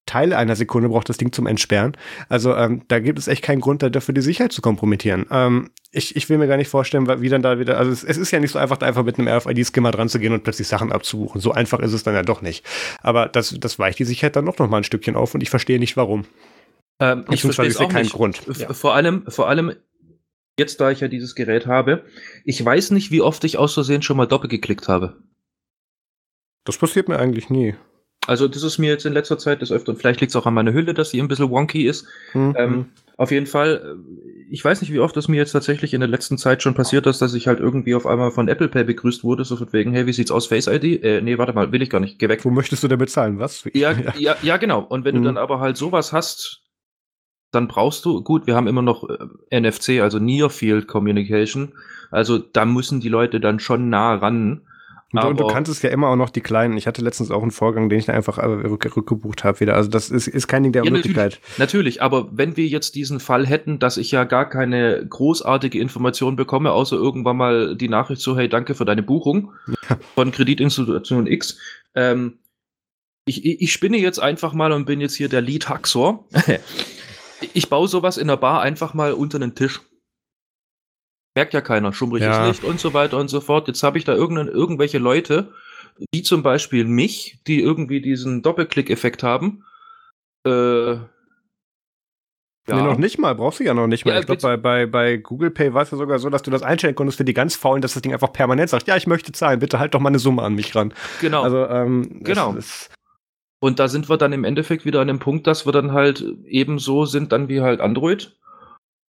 Teile 0.06 0.38
einer 0.38 0.56
Sekunde 0.56 0.90
braucht 0.90 1.08
das 1.08 1.18
Ding 1.18 1.32
zum 1.32 1.46
Entsperren. 1.46 1.96
Also 2.30 2.56
ähm, 2.56 2.82
da 2.88 3.00
gibt 3.00 3.20
es 3.20 3.28
echt 3.28 3.44
keinen 3.44 3.62
Grund 3.62 3.84
dafür, 3.84 4.14
die 4.14 4.22
Sicherheit 4.22 4.52
zu 4.52 4.62
kompromittieren. 4.62 5.28
Ähm, 5.30 5.70
ich, 5.92 6.16
ich 6.16 6.28
will 6.30 6.40
mir 6.40 6.48
gar 6.48 6.58
nicht 6.58 6.68
vorstellen, 6.68 7.08
wie 7.22 7.30
dann 7.30 7.44
da 7.44 7.60
wieder, 7.60 7.78
also 7.78 7.92
es, 7.92 8.04
es 8.04 8.18
ist 8.18 8.32
ja 8.32 8.40
nicht 8.40 8.52
so 8.52 8.58
einfach, 8.58 8.78
da 8.78 8.88
einfach 8.88 9.04
mit 9.04 9.20
einem 9.20 9.28
RFID-Skimmer 9.28 9.92
dran 9.92 10.10
zu 10.10 10.20
gehen 10.20 10.34
und 10.34 10.44
plötzlich 10.44 10.68
Sachen 10.68 10.92
abzubuchen. 10.92 11.40
So 11.42 11.52
einfach 11.52 11.80
ist 11.80 11.94
es 11.94 12.02
dann 12.02 12.16
ja 12.16 12.24
doch 12.24 12.42
nicht. 12.42 12.66
Aber 13.02 13.28
das, 13.28 13.56
das 13.60 13.78
weicht 13.78 14.00
die 14.00 14.06
Sicherheit 14.06 14.36
dann 14.36 14.46
noch, 14.46 14.58
noch 14.58 14.68
mal 14.68 14.78
ein 14.78 14.84
Stückchen 14.84 15.16
auf 15.16 15.36
und 15.36 15.44
ich 15.44 15.52
verstehe 15.52 15.78
nicht, 15.78 15.96
warum. 15.96 16.26
Ähm, 17.00 17.26
ich 17.32 17.42
verstehe 17.42 17.74
auch 17.80 17.90
keinen 17.90 18.04
nicht. 18.04 18.14
Grund. 18.14 18.42
Ja. 18.58 18.74
Vor 18.74 18.94
allem, 18.94 19.24
vor 19.28 19.48
allem 19.48 19.74
jetzt, 20.58 20.82
da 20.82 20.92
ich 20.92 21.00
ja 21.00 21.08
dieses 21.08 21.36
Gerät 21.36 21.66
habe, 21.66 22.04
ich 22.44 22.64
weiß 22.64 22.92
nicht, 22.92 23.12
wie 23.12 23.22
oft 23.22 23.44
ich 23.46 23.58
aus 23.58 23.74
Versehen 23.74 24.02
schon 24.02 24.18
mal 24.18 24.26
doppelt 24.26 24.52
geklickt 24.52 24.88
habe. 24.88 25.18
Das 26.66 26.78
passiert 26.78 27.08
mir 27.08 27.18
eigentlich 27.18 27.50
nie. 27.50 27.76
Also 28.28 28.48
das 28.48 28.64
ist 28.64 28.78
mir 28.78 28.90
jetzt 28.90 29.06
in 29.06 29.14
letzter 29.14 29.40
Zeit 29.40 29.62
das 29.62 29.72
öfter, 29.72 29.96
vielleicht 29.96 30.22
liegt 30.22 30.32
es 30.32 30.36
auch 30.36 30.46
an 30.46 30.54
meiner 30.54 30.74
Hülle, 30.74 30.94
dass 30.94 31.10
sie 31.10 31.20
ein 31.20 31.28
bisschen 31.28 31.50
wonky 31.50 31.88
ist. 31.88 32.06
Mhm. 32.34 32.56
Ähm, 32.58 32.86
auf 33.18 33.32
jeden 33.32 33.48
Fall, 33.48 33.98
äh, 33.98 34.52
ich 34.52 34.64
weiß 34.64 34.82
nicht, 34.82 34.94
wie 34.94 35.00
oft 35.00 35.18
es 35.18 35.28
mir 35.28 35.38
jetzt 35.38 35.54
tatsächlich 35.54 35.94
in 35.94 36.02
der 36.02 36.10
letzten 36.10 36.38
Zeit 36.38 36.62
schon 36.62 36.76
passiert 36.76 37.08
ist, 37.08 37.22
dass 37.22 37.34
ich 37.34 37.48
halt 37.48 37.60
irgendwie 37.60 37.96
auf 37.96 38.06
einmal 38.06 38.32
von 38.32 38.48
Apple 38.48 38.68
Pay 38.68 38.84
begrüßt 38.84 39.24
wurde, 39.24 39.46
so 39.46 39.56
von 39.56 39.72
wegen, 39.74 39.94
hey, 39.94 40.06
wie 40.06 40.14
sieht's 40.14 40.32
aus, 40.32 40.48
Face 40.48 40.68
ID? 40.68 41.04
Äh, 41.04 41.22
nee, 41.22 41.38
warte 41.38 41.54
mal, 41.54 41.72
will 41.72 41.82
ich 41.82 41.90
gar 41.90 42.02
nicht, 42.02 42.20
geh 42.20 42.30
weg. 42.30 42.46
Wo 42.46 42.52
möchtest 42.52 42.84
du 42.84 42.88
denn 42.88 43.00
bezahlen, 43.00 43.40
was? 43.40 43.64
Ja, 43.74 43.92
ja, 43.94 44.14
ja, 44.18 44.36
ja 44.44 44.58
genau. 44.58 44.82
Und 44.82 45.06
wenn 45.06 45.16
mhm. 45.16 45.22
du 45.22 45.26
dann 45.26 45.38
aber 45.38 45.60
halt 45.60 45.78
sowas 45.78 46.14
hast, 46.14 46.62
dann 47.52 47.68
brauchst 47.68 48.06
du, 48.06 48.24
gut, 48.24 48.48
wir 48.48 48.56
haben 48.56 48.68
immer 48.68 48.82
noch 48.82 49.08
äh, 49.10 49.60
NFC, 49.60 50.02
also 50.02 50.20
Near 50.20 50.50
Field 50.50 50.88
Communication. 50.88 51.74
Also 52.12 52.38
da 52.38 52.66
müssen 52.66 53.00
die 53.00 53.10
Leute 53.10 53.40
dann 53.40 53.60
schon 53.60 53.90
nah 53.90 54.16
ran. 54.16 54.62
Und 55.12 55.24
du, 55.24 55.34
du 55.34 55.48
kannst 55.48 55.72
es 55.72 55.82
ja 55.82 55.90
immer 55.90 56.10
auch 56.10 56.16
noch 56.16 56.30
die 56.30 56.42
kleinen. 56.42 56.78
Ich 56.78 56.86
hatte 56.86 57.02
letztens 57.02 57.32
auch 57.32 57.42
einen 57.42 57.50
Vorgang, 57.50 57.90
den 57.90 57.98
ich 57.98 58.12
einfach 58.12 58.38
äh, 58.38 58.46
rück, 58.46 58.96
rückgebucht 58.96 59.44
habe 59.44 59.60
wieder. 59.60 59.76
Also 59.76 59.90
das 59.90 60.12
ist, 60.12 60.28
ist 60.28 60.48
kein 60.48 60.62
Ding 60.62 60.72
der 60.72 60.84
ja, 60.84 60.92
Möglichkeit. 60.92 61.40
Natürlich, 61.58 61.58
natürlich, 61.58 62.02
aber 62.04 62.30
wenn 62.32 62.58
wir 62.58 62.68
jetzt 62.68 62.94
diesen 62.94 63.20
Fall 63.20 63.48
hätten, 63.48 63.80
dass 63.80 63.98
ich 63.98 64.12
ja 64.12 64.24
gar 64.26 64.48
keine 64.48 65.04
großartige 65.08 65.80
Information 65.80 66.36
bekomme, 66.36 66.72
außer 66.72 66.96
irgendwann 66.96 67.38
mal 67.38 67.76
die 67.76 67.90
Nachricht 67.90 68.22
so, 68.22 68.38
hey, 68.38 68.48
danke 68.48 68.76
für 68.76 68.86
deine 68.86 69.02
Buchung 69.02 69.54
ja. 69.90 69.98
von 70.14 70.32
Kreditinstitution 70.32 71.26
X. 71.26 71.58
Ähm, 71.96 72.38
ich, 73.26 73.44
ich 73.44 73.74
spinne 73.74 73.98
jetzt 73.98 74.20
einfach 74.20 74.54
mal 74.54 74.72
und 74.72 74.86
bin 74.86 75.02
jetzt 75.02 75.16
hier 75.16 75.30
der 75.30 75.42
Lead 75.42 75.70
Haxor. 75.70 76.28
ich 77.54 77.70
baue 77.70 77.88
sowas 77.88 78.18
in 78.18 78.28
der 78.28 78.38
Bar 78.38 78.62
einfach 78.62 78.94
mal 78.94 79.14
unter 79.14 79.40
den 79.40 79.56
Tisch. 79.56 79.82
Merkt 81.36 81.54
ja 81.54 81.62
keiner, 81.62 81.94
schummriges 81.94 82.28
ja. 82.28 82.48
Licht 82.48 82.64
und 82.64 82.80
so 82.80 82.94
weiter 82.94 83.18
und 83.18 83.30
so 83.30 83.40
fort. 83.40 83.68
Jetzt 83.68 83.84
habe 83.84 83.98
ich 83.98 84.04
da 84.04 84.14
irgendwelche 84.14 84.98
Leute, 84.98 85.54
wie 86.12 86.24
zum 86.24 86.44
Beispiel 86.44 86.86
mich, 86.86 87.40
die 87.48 87.62
irgendwie 87.62 88.02
diesen 88.02 88.42
Doppelklick-Effekt 88.42 89.24
haben. 89.24 89.64
Äh, 90.46 90.98
ja. 92.70 92.76
Nee, 92.76 92.84
noch 92.84 92.98
nicht 92.98 93.18
mal, 93.18 93.34
brauchst 93.36 93.60
du 93.60 93.64
ja 93.64 93.74
noch 93.74 93.88
nicht 93.88 94.06
mal. 94.06 94.14
Ja, 94.14 94.20
ich 94.20 94.26
glaube, 94.26 94.42
bei, 94.42 94.58
bei, 94.58 94.86
bei 94.86 95.18
Google 95.18 95.50
Pay 95.50 95.74
war 95.74 95.82
es 95.84 95.92
ja 95.92 95.98
sogar 95.98 96.20
so, 96.20 96.30
dass 96.30 96.44
du 96.44 96.52
das 96.52 96.62
einstellen 96.62 96.96
konntest 96.96 97.18
für 97.18 97.26
die 97.26 97.34
ganz 97.34 97.56
faulen, 97.56 97.82
dass 97.82 97.94
das 97.94 98.02
Ding 98.02 98.14
einfach 98.14 98.32
permanent 98.32 98.70
sagt, 98.70 98.88
ja, 98.88 98.96
ich 98.96 99.08
möchte 99.08 99.32
zahlen, 99.32 99.60
bitte 99.60 99.80
halt 99.80 99.96
doch 99.96 100.00
mal 100.00 100.10
eine 100.10 100.20
Summe 100.20 100.44
an 100.44 100.54
mich 100.54 100.76
ran. 100.76 100.94
Genau. 101.20 101.42
Also, 101.42 101.66
ähm, 101.68 102.20
genau. 102.24 102.56
Es, 102.56 102.90
und 103.60 103.80
da 103.80 103.88
sind 103.88 104.10
wir 104.10 104.18
dann 104.18 104.34
im 104.34 104.44
Endeffekt 104.44 104.86
wieder 104.86 105.02
an 105.02 105.08
dem 105.08 105.20
Punkt, 105.20 105.48
dass 105.48 105.66
wir 105.66 105.74
dann 105.74 105.92
halt 105.92 106.24
ebenso 106.46 107.06
sind 107.06 107.32
dann 107.32 107.50
wie 107.50 107.62
halt 107.62 107.82
Android 107.82 108.40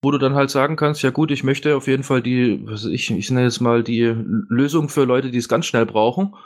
wo 0.06 0.12
du 0.12 0.18
dann 0.18 0.36
halt 0.36 0.50
sagen 0.50 0.76
kannst, 0.76 1.02
ja 1.02 1.10
gut, 1.10 1.32
ich 1.32 1.42
möchte 1.42 1.76
auf 1.76 1.88
jeden 1.88 2.04
Fall 2.04 2.22
die, 2.22 2.64
ich, 2.92 3.10
ich 3.10 3.30
nenne 3.30 3.48
es 3.48 3.60
mal 3.60 3.82
die 3.82 4.14
Lösung 4.48 4.88
für 4.88 5.04
Leute, 5.04 5.32
die 5.32 5.38
es 5.38 5.48
ganz 5.48 5.66
schnell 5.66 5.84
brauchen. 5.84 6.36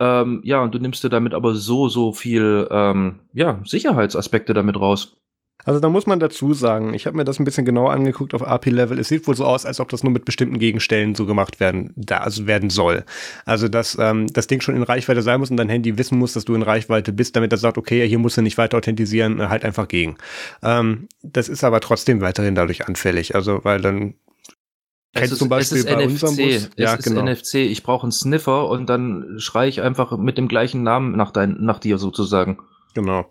Ähm, 0.00 0.40
ja, 0.44 0.60
und 0.60 0.74
du 0.74 0.80
nimmst 0.80 1.04
dir 1.04 1.08
damit 1.08 1.32
aber 1.32 1.54
so, 1.54 1.88
so 1.88 2.12
viel 2.12 2.66
ähm, 2.68 3.20
ja, 3.32 3.60
Sicherheitsaspekte 3.64 4.54
damit 4.54 4.76
raus. 4.80 5.16
Also 5.64 5.80
da 5.80 5.88
muss 5.88 6.06
man 6.06 6.20
dazu 6.20 6.54
sagen, 6.54 6.94
ich 6.94 7.06
habe 7.06 7.16
mir 7.16 7.24
das 7.24 7.40
ein 7.40 7.44
bisschen 7.44 7.64
genauer 7.64 7.92
angeguckt 7.92 8.34
auf 8.34 8.46
API-Level. 8.46 8.98
Es 9.00 9.08
sieht 9.08 9.26
wohl 9.26 9.34
so 9.34 9.44
aus, 9.44 9.66
als 9.66 9.80
ob 9.80 9.88
das 9.88 10.04
nur 10.04 10.12
mit 10.12 10.24
bestimmten 10.24 10.58
Gegenstellen 10.58 11.14
so 11.14 11.26
gemacht 11.26 11.58
werden, 11.58 11.92
da, 11.96 12.18
also 12.18 12.46
werden 12.46 12.70
soll. 12.70 13.04
Also 13.44 13.66
dass 13.66 13.96
ähm, 13.98 14.28
das 14.32 14.46
Ding 14.46 14.60
schon 14.60 14.76
in 14.76 14.84
Reichweite 14.84 15.22
sein 15.22 15.40
muss 15.40 15.50
und 15.50 15.56
dein 15.56 15.68
Handy 15.68 15.98
wissen 15.98 16.18
muss, 16.18 16.34
dass 16.34 16.44
du 16.44 16.54
in 16.54 16.62
Reichweite 16.62 17.12
bist, 17.12 17.34
damit 17.34 17.52
er 17.52 17.58
sagt, 17.58 17.78
okay, 17.78 18.06
hier 18.06 18.18
musst 18.18 18.36
du 18.36 18.42
nicht 18.42 18.58
weiter 18.58 18.76
authentisieren, 18.76 19.40
äh, 19.40 19.48
halt 19.48 19.64
einfach 19.64 19.88
gegen. 19.88 20.16
Ähm, 20.62 21.08
das 21.22 21.48
ist 21.48 21.64
aber 21.64 21.80
trotzdem 21.80 22.20
weiterhin 22.20 22.54
dadurch 22.54 22.86
anfällig. 22.86 23.34
Also 23.34 23.60
weil 23.64 23.80
dann 23.80 24.14
Kennst 25.16 25.32
es 25.32 25.38
zum 25.38 25.48
Beispiel 25.48 25.84
bei 25.84 25.96
NFC. 25.96 26.08
unserem 26.10 26.36
Bus? 26.36 26.70
Ja, 26.76 26.94
es 26.94 27.04
genau. 27.04 27.26
ist 27.26 27.42
NFC. 27.42 27.54
Ich 27.54 27.82
brauche 27.82 28.04
einen 28.04 28.12
Sniffer 28.12 28.68
und 28.68 28.88
dann 28.88 29.36
schreie 29.38 29.68
ich 29.68 29.80
einfach 29.80 30.16
mit 30.16 30.38
dem 30.38 30.46
gleichen 30.46 30.82
Namen 30.82 31.16
nach, 31.16 31.30
dein, 31.30 31.56
nach 31.60 31.78
dir 31.78 31.98
sozusagen. 31.98 32.58
Genau. 32.94 33.28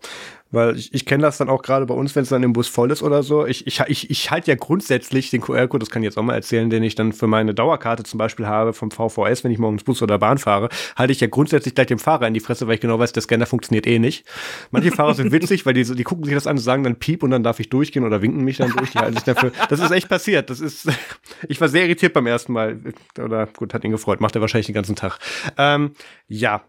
Weil 0.50 0.76
ich, 0.76 0.94
ich 0.94 1.04
kenne 1.06 1.22
das 1.22 1.38
dann 1.38 1.48
auch 1.48 1.62
gerade 1.62 1.86
bei 1.86 1.94
uns, 1.94 2.14
wenn 2.14 2.22
es 2.22 2.28
dann 2.28 2.42
im 2.42 2.52
Bus 2.52 2.68
voll 2.68 2.90
ist 2.90 3.02
oder 3.02 3.22
so. 3.22 3.46
Ich, 3.46 3.66
ich, 3.66 3.80
ich, 3.88 4.10
ich 4.10 4.30
halte 4.30 4.50
ja 4.50 4.56
grundsätzlich 4.56 5.30
den 5.30 5.40
QR-Code, 5.40 5.80
das 5.80 5.90
kann 5.90 6.02
ich 6.02 6.06
jetzt 6.06 6.18
auch 6.18 6.22
mal 6.22 6.34
erzählen, 6.34 6.70
den 6.70 6.82
ich 6.82 6.94
dann 6.94 7.12
für 7.12 7.26
meine 7.26 7.52
Dauerkarte 7.54 8.04
zum 8.04 8.18
Beispiel 8.18 8.46
habe 8.46 8.72
vom 8.72 8.90
VVS, 8.90 9.42
wenn 9.42 9.50
ich 9.50 9.58
morgens 9.58 9.82
Bus 9.84 10.02
oder 10.02 10.18
Bahn 10.18 10.38
fahre, 10.38 10.68
halte 10.94 11.12
ich 11.12 11.20
ja 11.20 11.26
grundsätzlich 11.26 11.74
gleich 11.74 11.88
dem 11.88 11.98
Fahrer 11.98 12.28
in 12.28 12.34
die 12.34 12.40
Fresse, 12.40 12.66
weil 12.66 12.74
ich 12.74 12.80
genau 12.80 12.98
weiß, 12.98 13.12
der 13.12 13.22
Scanner 13.22 13.46
funktioniert 13.46 13.86
eh 13.86 13.98
nicht. 13.98 14.24
Manche 14.70 14.92
Fahrer 14.92 15.14
sind 15.14 15.32
witzig, 15.32 15.66
weil 15.66 15.74
die, 15.74 15.84
die 15.84 16.04
gucken 16.04 16.24
sich 16.24 16.34
das 16.34 16.46
an 16.46 16.56
und 16.56 16.62
sagen 16.62 16.84
dann 16.84 16.96
Piep 16.96 17.22
und 17.22 17.30
dann 17.30 17.42
darf 17.42 17.58
ich 17.58 17.68
durchgehen 17.68 18.04
oder 18.04 18.22
winken 18.22 18.44
mich 18.44 18.58
dann 18.58 18.70
durch. 18.70 18.90
Die 18.90 18.98
halten 18.98 19.14
sich 19.14 19.24
dafür. 19.24 19.52
Das 19.68 19.80
ist 19.80 19.90
echt 19.90 20.08
passiert. 20.08 20.48
Das 20.50 20.60
ist, 20.60 20.88
ich 21.48 21.60
war 21.60 21.68
sehr 21.68 21.84
irritiert 21.84 22.12
beim 22.12 22.26
ersten 22.26 22.52
Mal. 22.52 22.78
Oder 23.18 23.46
gut, 23.46 23.74
hat 23.74 23.84
ihn 23.84 23.90
gefreut. 23.90 24.20
Macht 24.20 24.34
er 24.34 24.40
wahrscheinlich 24.40 24.66
den 24.66 24.74
ganzen 24.74 24.96
Tag. 24.96 25.18
Ähm, 25.58 25.92
ja, 26.28 26.62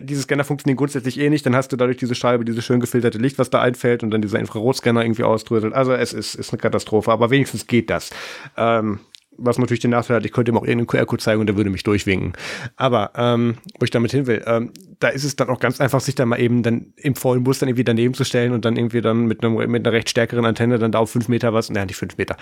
diese 0.00 0.22
Scanner 0.22 0.44
funktionieren 0.44 0.76
grundsätzlich 0.76 1.18
eh 1.18 1.30
nicht, 1.30 1.44
dann 1.46 1.56
hast 1.56 1.72
du 1.72 1.76
dadurch 1.76 1.96
diese 1.96 2.14
Scheibe, 2.14 2.44
dieses 2.44 2.64
schön 2.64 2.80
gefilterte 2.80 3.18
Licht, 3.18 3.38
was 3.38 3.50
da 3.50 3.60
einfällt 3.60 4.02
und 4.02 4.10
dann 4.10 4.22
dieser 4.22 4.38
Infrarotscanner 4.38 5.02
irgendwie 5.04 5.24
ausdröselt. 5.24 5.72
Also 5.72 5.92
es 5.92 6.12
ist, 6.12 6.34
ist 6.34 6.52
eine 6.52 6.60
Katastrophe, 6.60 7.10
aber 7.10 7.30
wenigstens 7.30 7.66
geht 7.66 7.90
das. 7.90 8.10
Ähm, 8.56 9.00
was 9.40 9.58
natürlich 9.58 9.80
den 9.80 9.90
Nachteil 9.90 10.16
hat, 10.16 10.26
ich 10.26 10.32
könnte 10.32 10.52
ihm 10.52 10.58
auch 10.58 10.62
irgendeinen 10.62 10.86
QR-Code 10.86 11.22
zeigen 11.22 11.40
und 11.40 11.46
der 11.46 11.56
würde 11.56 11.70
mich 11.70 11.82
durchwinken. 11.82 12.34
Aber 12.76 13.12
ähm, 13.16 13.56
wo 13.78 13.84
ich 13.84 13.90
damit 13.90 14.10
hin 14.10 14.26
will, 14.26 14.42
ähm, 14.46 14.72
da 14.98 15.08
ist 15.08 15.24
es 15.24 15.34
dann 15.34 15.48
auch 15.48 15.60
ganz 15.60 15.80
einfach, 15.80 16.00
sich 16.00 16.14
dann 16.14 16.28
mal 16.28 16.38
eben 16.38 16.62
dann 16.62 16.92
im 16.96 17.14
vollen 17.14 17.42
Bus 17.42 17.58
dann 17.58 17.68
irgendwie 17.68 17.84
daneben 17.84 18.14
zu 18.14 18.24
stellen 18.24 18.52
und 18.52 18.64
dann 18.64 18.76
irgendwie 18.76 19.00
dann 19.00 19.24
mit, 19.24 19.42
einem, 19.42 19.54
mit 19.70 19.86
einer 19.86 19.92
recht 19.92 20.10
stärkeren 20.10 20.44
Antenne 20.44 20.78
dann 20.78 20.92
da 20.92 20.98
auf 20.98 21.10
fünf 21.10 21.28
Meter 21.28 21.54
was, 21.54 21.70
naja, 21.70 21.86
nicht 21.86 21.96
fünf 21.96 22.18
Meter, 22.18 22.36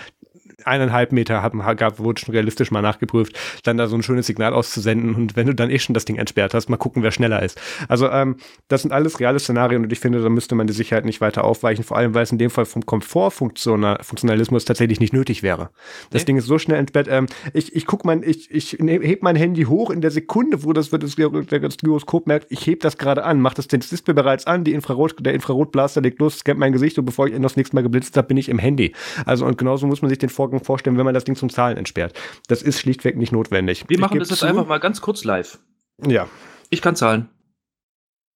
eineinhalb 0.65 1.11
Meter 1.11 1.41
haben, 1.41 1.59
gab, 1.77 1.99
wurde 1.99 2.21
schon 2.21 2.33
realistisch 2.33 2.71
mal 2.71 2.81
nachgeprüft, 2.81 3.37
dann 3.63 3.77
da 3.77 3.87
so 3.87 3.95
ein 3.95 4.03
schönes 4.03 4.27
Signal 4.27 4.53
auszusenden 4.53 5.15
und 5.15 5.35
wenn 5.35 5.47
du 5.47 5.55
dann 5.55 5.69
eh 5.69 5.79
schon 5.79 5.93
das 5.93 6.05
Ding 6.05 6.17
entsperrt 6.17 6.53
hast, 6.53 6.69
mal 6.69 6.77
gucken, 6.77 7.03
wer 7.03 7.11
schneller 7.11 7.41
ist. 7.41 7.59
Also 7.87 8.09
ähm, 8.09 8.37
das 8.67 8.83
sind 8.83 8.91
alles 8.91 9.19
reale 9.19 9.39
Szenarien 9.39 9.83
und 9.83 9.91
ich 9.91 9.99
finde, 9.99 10.21
da 10.21 10.29
müsste 10.29 10.55
man 10.55 10.67
die 10.67 10.73
Sicherheit 10.73 11.05
nicht 11.05 11.21
weiter 11.21 11.43
aufweichen, 11.43 11.83
vor 11.83 11.97
allem, 11.97 12.13
weil 12.13 12.23
es 12.23 12.31
in 12.31 12.37
dem 12.37 12.49
Fall 12.49 12.65
vom 12.65 12.85
Komfortfunktionalismus 12.85 14.65
tatsächlich 14.65 14.99
nicht 14.99 15.13
nötig 15.13 15.43
wäre. 15.43 15.69
Das 16.09 16.21
nee. 16.21 16.27
Ding 16.27 16.37
ist 16.37 16.45
so 16.45 16.57
schnell 16.57 16.79
entsperrt. 16.79 17.07
Ähm, 17.09 17.27
ich 17.53 17.75
ich 17.75 17.85
guck 17.85 18.05
mein, 18.05 18.23
ich, 18.23 18.51
ich 18.51 18.77
heb 18.79 19.23
mein 19.23 19.35
Handy 19.35 19.63
hoch 19.63 19.89
in 19.89 20.01
der 20.01 20.11
Sekunde, 20.11 20.63
wo 20.63 20.73
das, 20.73 20.91
wird 20.91 21.03
das, 21.03 21.15
das 21.15 21.77
Gyroskop 21.77 22.27
merkt, 22.27 22.47
ich 22.49 22.65
heb 22.67 22.81
das 22.81 22.97
gerade 22.97 23.23
an, 23.23 23.41
macht 23.41 23.57
das 23.57 23.67
Display 23.67 24.13
bereits 24.13 24.47
an, 24.47 24.63
die 24.63 24.73
Infrarot, 24.73 25.15
der 25.19 25.33
Infrarotblaster 25.33 26.01
legt 26.01 26.19
los, 26.19 26.39
scannt 26.39 26.59
mein 26.59 26.73
Gesicht 26.73 26.97
und 26.99 27.05
bevor 27.05 27.27
ich 27.27 27.39
das 27.39 27.55
nächste 27.55 27.75
Mal 27.75 27.83
geblitzt 27.83 28.17
habe, 28.17 28.27
bin 28.27 28.37
ich 28.37 28.49
im 28.49 28.59
Handy. 28.59 28.93
Also 29.25 29.45
und 29.45 29.57
genauso 29.57 29.87
muss 29.87 30.01
man 30.01 30.09
sich 30.09 30.17
den 30.17 30.29
Vorgang 30.29 30.48
vorstellen, 30.63 30.97
wenn 30.97 31.05
man 31.05 31.13
das 31.13 31.23
Ding 31.23 31.35
zum 31.35 31.49
Zahlen 31.49 31.77
entsperrt. 31.77 32.13
Das 32.47 32.61
ist 32.61 32.79
schlichtweg 32.79 33.17
nicht 33.17 33.31
notwendig. 33.31 33.85
Wir 33.87 33.99
machen 33.99 34.19
das 34.19 34.29
jetzt 34.29 34.39
zu. 34.39 34.45
einfach 34.45 34.67
mal 34.67 34.79
ganz 34.79 35.01
kurz 35.01 35.23
live. 35.23 35.59
Ja. 36.05 36.27
Ich 36.69 36.81
kann 36.81 36.95
zahlen. 36.95 37.29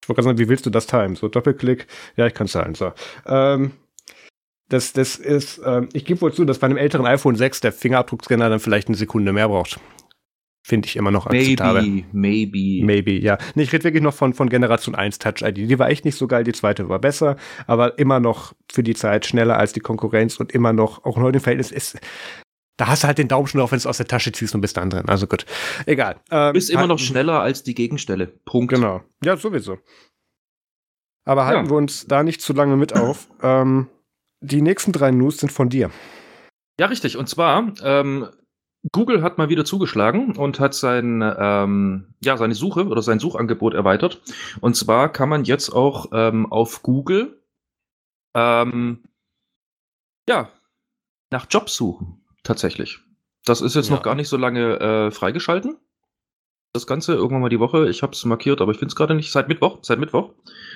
Ich 0.02 0.10
wollte 0.10 0.18
gerade 0.18 0.36
sagen, 0.36 0.38
wie 0.40 0.50
willst 0.50 0.66
du 0.66 0.70
das 0.70 0.86
timen? 0.86 1.16
So 1.16 1.30
Doppelklick, 1.30 1.88
ja, 2.18 2.28
ich 2.28 2.34
kann 2.34 2.48
zahlen. 2.48 2.76
So. 2.76 2.92
Ähm, 3.26 3.72
das, 4.70 4.92
das 4.92 5.16
ist, 5.16 5.62
ähm, 5.64 5.90
ich 5.94 6.04
gebe 6.04 6.22
wohl 6.22 6.34
zu, 6.34 6.46
dass 6.46 6.60
bei 6.60 6.66
einem 6.66 6.78
älteren 6.78 7.06
iPhone 7.06 7.36
6 7.36 7.62
der 7.62 7.72
Fingerabdruckscanner 7.72 8.50
dann 8.50 8.60
vielleicht 8.60 8.88
eine 8.88 8.98
Sekunde 8.98 9.32
mehr 9.32 9.48
braucht. 9.48 9.80
Finde 10.66 10.88
ich 10.88 10.96
immer 10.96 11.12
noch 11.12 11.28
akzeptabel. 11.28 11.82
Maybe, 11.84 12.08
maybe. 12.14 12.86
Maybe, 12.86 13.12
ja. 13.20 13.38
Nee, 13.54 13.64
ich 13.64 13.74
rede 13.74 13.84
wirklich 13.84 14.02
noch 14.02 14.14
von, 14.14 14.34
von 14.34 14.48
Generation 14.48 14.96
1 14.96 15.20
Touch 15.20 15.42
ID. 15.42 15.58
Die 15.58 15.78
war 15.78 15.90
echt 15.90 16.06
nicht 16.06 16.16
so 16.16 16.26
geil, 16.26 16.46
die 16.46 16.54
zweite 16.54 16.88
war 16.88 17.00
besser, 17.00 17.36
aber 17.68 18.00
immer 18.00 18.22
noch 18.22 18.54
für 18.72 18.82
die 18.82 18.96
Zeit 18.96 19.26
schneller 19.26 19.58
als 19.58 19.74
die 19.74 19.82
Konkurrenz 19.82 20.38
und 20.40 20.54
immer 20.54 20.72
noch, 20.72 21.04
auch 21.04 21.18
in 21.18 21.24
heutigen 21.24 21.44
Verhältnis 21.44 21.72
ist, 21.72 22.00
da 22.78 22.88
hast 22.88 23.04
du 23.04 23.08
halt 23.08 23.18
den 23.18 23.28
Daumen 23.28 23.48
schon 23.48 23.60
drauf, 23.60 23.72
wenn 23.72 23.78
du 23.78 23.82
es 23.82 23.86
aus 23.86 23.98
der 23.98 24.08
Tasche 24.08 24.32
ziehst 24.32 24.56
und 24.56 24.62
bist 24.62 24.78
dann 24.78 24.90
drin. 24.90 25.08
Also 25.08 25.28
gut. 25.28 25.46
Egal. 25.86 26.16
Ähm, 26.32 26.54
bist 26.54 26.70
immer 26.70 26.88
noch 26.88 26.98
schneller 26.98 27.42
als 27.42 27.64
die 27.64 27.76
Gegenstelle. 27.76 28.28
Punkt. 28.46 28.74
Genau. 28.74 29.02
Ja, 29.24 29.36
sowieso. 29.36 29.80
Aber 31.26 31.46
halten 31.46 31.66
ja. 31.66 31.72
wir 31.72 31.78
uns 31.78 32.08
da 32.08 32.24
nicht 32.24 32.42
zu 32.42 32.54
lange 32.54 32.78
mit 32.78 32.96
auf. 32.96 33.28
Ähm, 33.42 33.90
die 34.42 34.62
nächsten 34.62 34.92
drei 34.92 35.12
News 35.12 35.38
sind 35.38 35.52
von 35.52 35.70
dir. 35.70 35.92
Ja, 36.80 36.88
richtig. 36.88 37.18
Und 37.18 37.30
zwar, 37.30 37.72
ähm, 37.84 38.28
Google 38.92 39.22
hat 39.22 39.38
mal 39.38 39.50
wieder 39.50 39.64
zugeschlagen 39.64 40.36
und 40.36 40.60
hat 40.60 40.74
sein, 40.74 41.24
ähm, 41.38 42.14
ja, 42.22 42.36
seine 42.38 42.54
Suche 42.54 42.88
oder 42.88 43.02
sein 43.02 43.20
Suchangebot 43.20 43.74
erweitert. 43.74 44.22
Und 44.60 44.76
zwar 44.76 45.12
kann 45.12 45.30
man 45.30 45.46
jetzt 45.46 45.70
auch 45.70 46.08
ähm, 46.12 46.52
auf 46.52 46.84
Google 46.84 47.42
ähm, 48.36 49.04
ja, 50.28 50.50
nach 51.32 51.48
Jobs 51.50 51.76
suchen, 51.76 52.26
tatsächlich. 52.44 53.00
Das 53.46 53.62
ist 53.62 53.76
jetzt 53.76 53.90
ja. 53.90 53.96
noch 53.96 54.04
gar 54.04 54.16
nicht 54.16 54.30
so 54.30 54.38
lange 54.38 54.80
äh, 54.80 55.12
freigeschalten 55.12 55.78
das 56.74 56.88
Ganze 56.88 57.14
irgendwann 57.14 57.42
mal 57.42 57.50
die 57.50 57.60
Woche. 57.60 57.88
Ich 57.88 58.02
habe 58.02 58.14
es 58.14 58.26
markiert, 58.26 58.60
aber 58.60 58.72
ich 58.72 58.80
finde 58.80 58.92
es 58.92 58.96
gerade 58.96 59.14
nicht. 59.14 59.32
Seit 59.32 59.48
Mittwoch, 59.48 59.78
seit 59.84 60.00
Mittwoch 60.00 60.32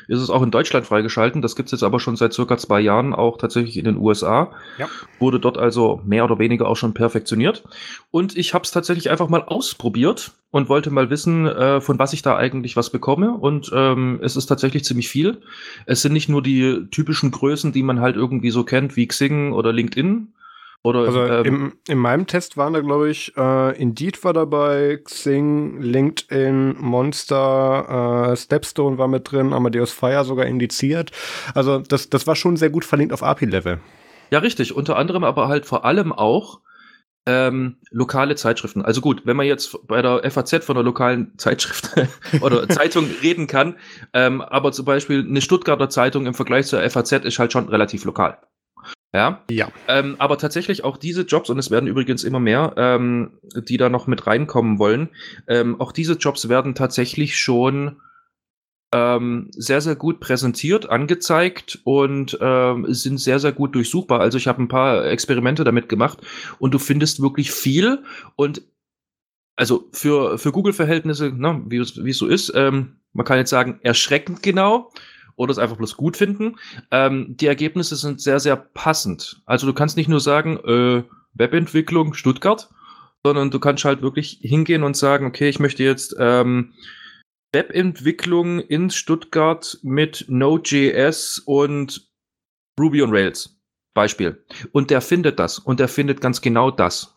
ist 0.07 0.21
es 0.21 0.29
auch 0.29 0.43
in 0.43 0.51
Deutschland 0.51 0.85
freigeschalten. 0.85 1.41
Das 1.41 1.55
gibt 1.55 1.67
es 1.67 1.71
jetzt 1.71 1.83
aber 1.83 1.99
schon 1.99 2.15
seit 2.15 2.33
circa 2.33 2.55
zwei 2.57 2.79
Jahren 2.79 3.15
auch 3.15 3.37
tatsächlich 3.39 3.77
in 3.77 3.85
den 3.85 3.97
USA. 3.97 4.51
Ja. 4.77 4.87
Wurde 5.17 5.39
dort 5.39 5.57
also 5.57 5.99
mehr 6.05 6.23
oder 6.23 6.37
weniger 6.37 6.67
auch 6.67 6.77
schon 6.77 6.93
perfektioniert. 6.93 7.63
Und 8.11 8.37
ich 8.37 8.53
habe 8.53 8.63
es 8.63 8.69
tatsächlich 8.69 9.09
einfach 9.09 9.27
mal 9.27 9.41
ausprobiert 9.41 10.33
und 10.51 10.69
wollte 10.69 10.91
mal 10.91 11.09
wissen, 11.09 11.47
äh, 11.47 11.81
von 11.81 11.97
was 11.97 12.13
ich 12.13 12.21
da 12.21 12.37
eigentlich 12.37 12.77
was 12.77 12.91
bekomme. 12.91 13.31
Und 13.31 13.71
ähm, 13.73 14.19
es 14.21 14.35
ist 14.35 14.45
tatsächlich 14.45 14.85
ziemlich 14.85 15.09
viel. 15.09 15.41
Es 15.87 16.03
sind 16.03 16.13
nicht 16.13 16.29
nur 16.29 16.43
die 16.43 16.85
typischen 16.91 17.31
Größen, 17.31 17.71
die 17.71 17.81
man 17.83 18.01
halt 18.01 18.15
irgendwie 18.15 18.51
so 18.51 18.63
kennt, 18.63 18.95
wie 18.95 19.07
Xing 19.07 19.51
oder 19.51 19.73
LinkedIn, 19.73 20.31
oder, 20.87 20.99
also 21.01 21.25
ähm, 21.25 21.45
im, 21.45 21.73
in 21.87 21.97
meinem 21.97 22.27
Test 22.27 22.57
waren 22.57 22.73
da, 22.73 22.81
glaube 22.81 23.09
ich, 23.09 23.35
äh, 23.37 23.81
Indeed 23.81 24.23
war 24.23 24.33
dabei, 24.33 24.99
Xing, 25.03 25.81
LinkedIn, 25.81 26.77
Monster, 26.79 28.31
äh, 28.31 28.35
Stepstone 28.35 28.97
war 28.97 29.07
mit 29.07 29.31
drin, 29.31 29.53
Amadeus 29.53 29.91
Fire 29.91 30.23
sogar 30.23 30.45
indiziert. 30.45 31.11
Also 31.53 31.79
das, 31.79 32.09
das 32.09 32.27
war 32.27 32.35
schon 32.35 32.57
sehr 32.57 32.69
gut 32.69 32.85
verlinkt 32.85 33.13
auf 33.13 33.23
API-Level. 33.23 33.79
Ja, 34.31 34.39
richtig. 34.39 34.75
Unter 34.75 34.97
anderem 34.97 35.23
aber 35.23 35.47
halt 35.47 35.65
vor 35.65 35.85
allem 35.85 36.11
auch 36.11 36.59
ähm, 37.27 37.75
lokale 37.91 38.35
Zeitschriften. 38.35 38.83
Also 38.83 39.01
gut, 39.01 39.23
wenn 39.25 39.35
man 39.35 39.45
jetzt 39.45 39.77
bei 39.85 40.01
der 40.01 40.29
FAZ 40.31 40.63
von 40.63 40.77
einer 40.77 40.83
lokalen 40.85 41.37
Zeitschrift 41.37 41.91
oder 42.41 42.67
Zeitung 42.69 43.09
reden 43.21 43.47
kann, 43.47 43.75
ähm, 44.13 44.41
aber 44.41 44.71
zum 44.71 44.85
Beispiel 44.85 45.25
eine 45.27 45.41
Stuttgarter 45.41 45.89
Zeitung 45.89 46.25
im 46.25 46.33
Vergleich 46.33 46.67
zur 46.67 46.89
FAZ 46.89 47.11
ist 47.11 47.37
halt 47.37 47.51
schon 47.51 47.67
relativ 47.67 48.05
lokal. 48.05 48.37
Ja. 49.13 49.43
Ja. 49.49 49.71
Ähm, 49.87 50.15
aber 50.19 50.37
tatsächlich 50.37 50.83
auch 50.83 50.97
diese 50.97 51.21
Jobs, 51.21 51.49
und 51.49 51.57
es 51.57 51.71
werden 51.71 51.87
übrigens 51.87 52.23
immer 52.23 52.39
mehr, 52.39 52.73
ähm, 52.77 53.39
die 53.67 53.77
da 53.77 53.89
noch 53.89 54.07
mit 54.07 54.27
reinkommen 54.27 54.79
wollen, 54.79 55.09
ähm, 55.47 55.79
auch 55.79 55.91
diese 55.91 56.13
Jobs 56.13 56.49
werden 56.49 56.75
tatsächlich 56.75 57.37
schon 57.37 58.01
ähm, 58.93 59.49
sehr, 59.51 59.81
sehr 59.81 59.95
gut 59.95 60.19
präsentiert, 60.19 60.89
angezeigt 60.89 61.79
und 61.83 62.37
ähm, 62.41 62.85
sind 62.89 63.17
sehr, 63.17 63.39
sehr 63.39 63.51
gut 63.51 63.75
durchsuchbar. 63.75 64.19
Also 64.19 64.37
ich 64.37 64.47
habe 64.47 64.61
ein 64.61 64.69
paar 64.69 65.05
Experimente 65.05 65.63
damit 65.63 65.89
gemacht 65.89 66.19
und 66.59 66.73
du 66.73 66.79
findest 66.79 67.21
wirklich 67.21 67.51
viel 67.51 68.03
und 68.35 68.61
also 69.55 69.89
für, 69.91 70.37
für 70.37 70.51
Google-Verhältnisse, 70.51 71.31
ne, 71.31 71.63
wie 71.65 71.79
es 71.79 72.17
so 72.17 72.27
ist, 72.27 72.53
ähm, 72.55 72.97
man 73.13 73.25
kann 73.25 73.39
jetzt 73.39 73.49
sagen, 73.49 73.79
erschreckend 73.81 74.43
genau 74.43 74.91
oder 75.37 75.51
es 75.51 75.57
einfach 75.57 75.77
bloß 75.77 75.95
gut 75.95 76.17
finden. 76.17 76.57
Ähm, 76.91 77.37
die 77.37 77.47
Ergebnisse 77.47 77.95
sind 77.95 78.19
sehr, 78.19 78.41
sehr 78.41 78.57
passend. 78.57 79.41
Also 79.45 79.65
du 79.65 79.73
kannst 79.73 79.95
nicht 79.95 80.09
nur 80.09 80.19
sagen, 80.19 80.57
äh, 80.57 81.03
Webentwicklung 81.33 82.13
Stuttgart, 82.13 82.69
sondern 83.23 83.51
du 83.51 83.59
kannst 83.59 83.85
halt 83.85 84.01
wirklich 84.01 84.39
hingehen 84.41 84.83
und 84.83 84.97
sagen, 84.97 85.25
okay, 85.25 85.47
ich 85.47 85.59
möchte 85.59 85.83
jetzt 85.83 86.15
ähm, 86.19 86.73
Webentwicklung 87.53 88.59
in 88.59 88.89
Stuttgart 88.89 89.79
mit 89.83 90.25
Node.js 90.27 91.41
und 91.45 92.09
Ruby 92.79 93.01
on 93.01 93.11
Rails. 93.11 93.57
Beispiel. 93.93 94.43
Und 94.73 94.91
der 94.91 95.01
findet 95.01 95.39
das. 95.39 95.57
Und 95.57 95.79
der 95.79 95.87
findet 95.87 96.21
ganz 96.21 96.41
genau 96.41 96.69
das. 96.69 97.16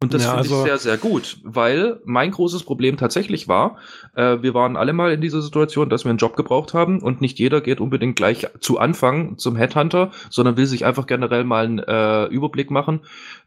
Und 0.00 0.12
das 0.12 0.24
ja, 0.24 0.30
finde 0.30 0.42
also 0.42 0.58
ich 0.58 0.64
sehr, 0.64 0.78
sehr 0.78 0.98
gut, 0.98 1.38
weil 1.44 2.00
mein 2.04 2.30
großes 2.30 2.64
Problem 2.64 2.98
tatsächlich 2.98 3.48
war, 3.48 3.78
äh, 4.14 4.42
wir 4.42 4.52
waren 4.52 4.76
alle 4.76 4.92
mal 4.92 5.12
in 5.12 5.22
dieser 5.22 5.40
Situation, 5.40 5.88
dass 5.88 6.04
wir 6.04 6.10
einen 6.10 6.18
Job 6.18 6.36
gebraucht 6.36 6.74
haben 6.74 7.00
und 7.00 7.22
nicht 7.22 7.38
jeder 7.38 7.62
geht 7.62 7.80
unbedingt 7.80 8.16
gleich 8.16 8.46
zu 8.60 8.78
Anfang 8.78 9.38
zum 9.38 9.56
Headhunter, 9.56 10.10
sondern 10.28 10.58
will 10.58 10.66
sich 10.66 10.84
einfach 10.84 11.06
generell 11.06 11.44
mal 11.44 11.64
einen 11.64 11.78
äh, 11.78 12.26
Überblick 12.26 12.70
machen, 12.70 13.00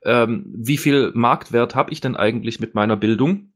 ähm, 0.03 0.45
wie 0.47 0.77
viel 0.77 1.11
Marktwert 1.13 1.75
habe 1.75 1.91
ich 1.91 2.01
denn 2.01 2.15
eigentlich 2.15 2.59
mit 2.59 2.73
meiner 2.73 2.95
Bildung 2.95 3.51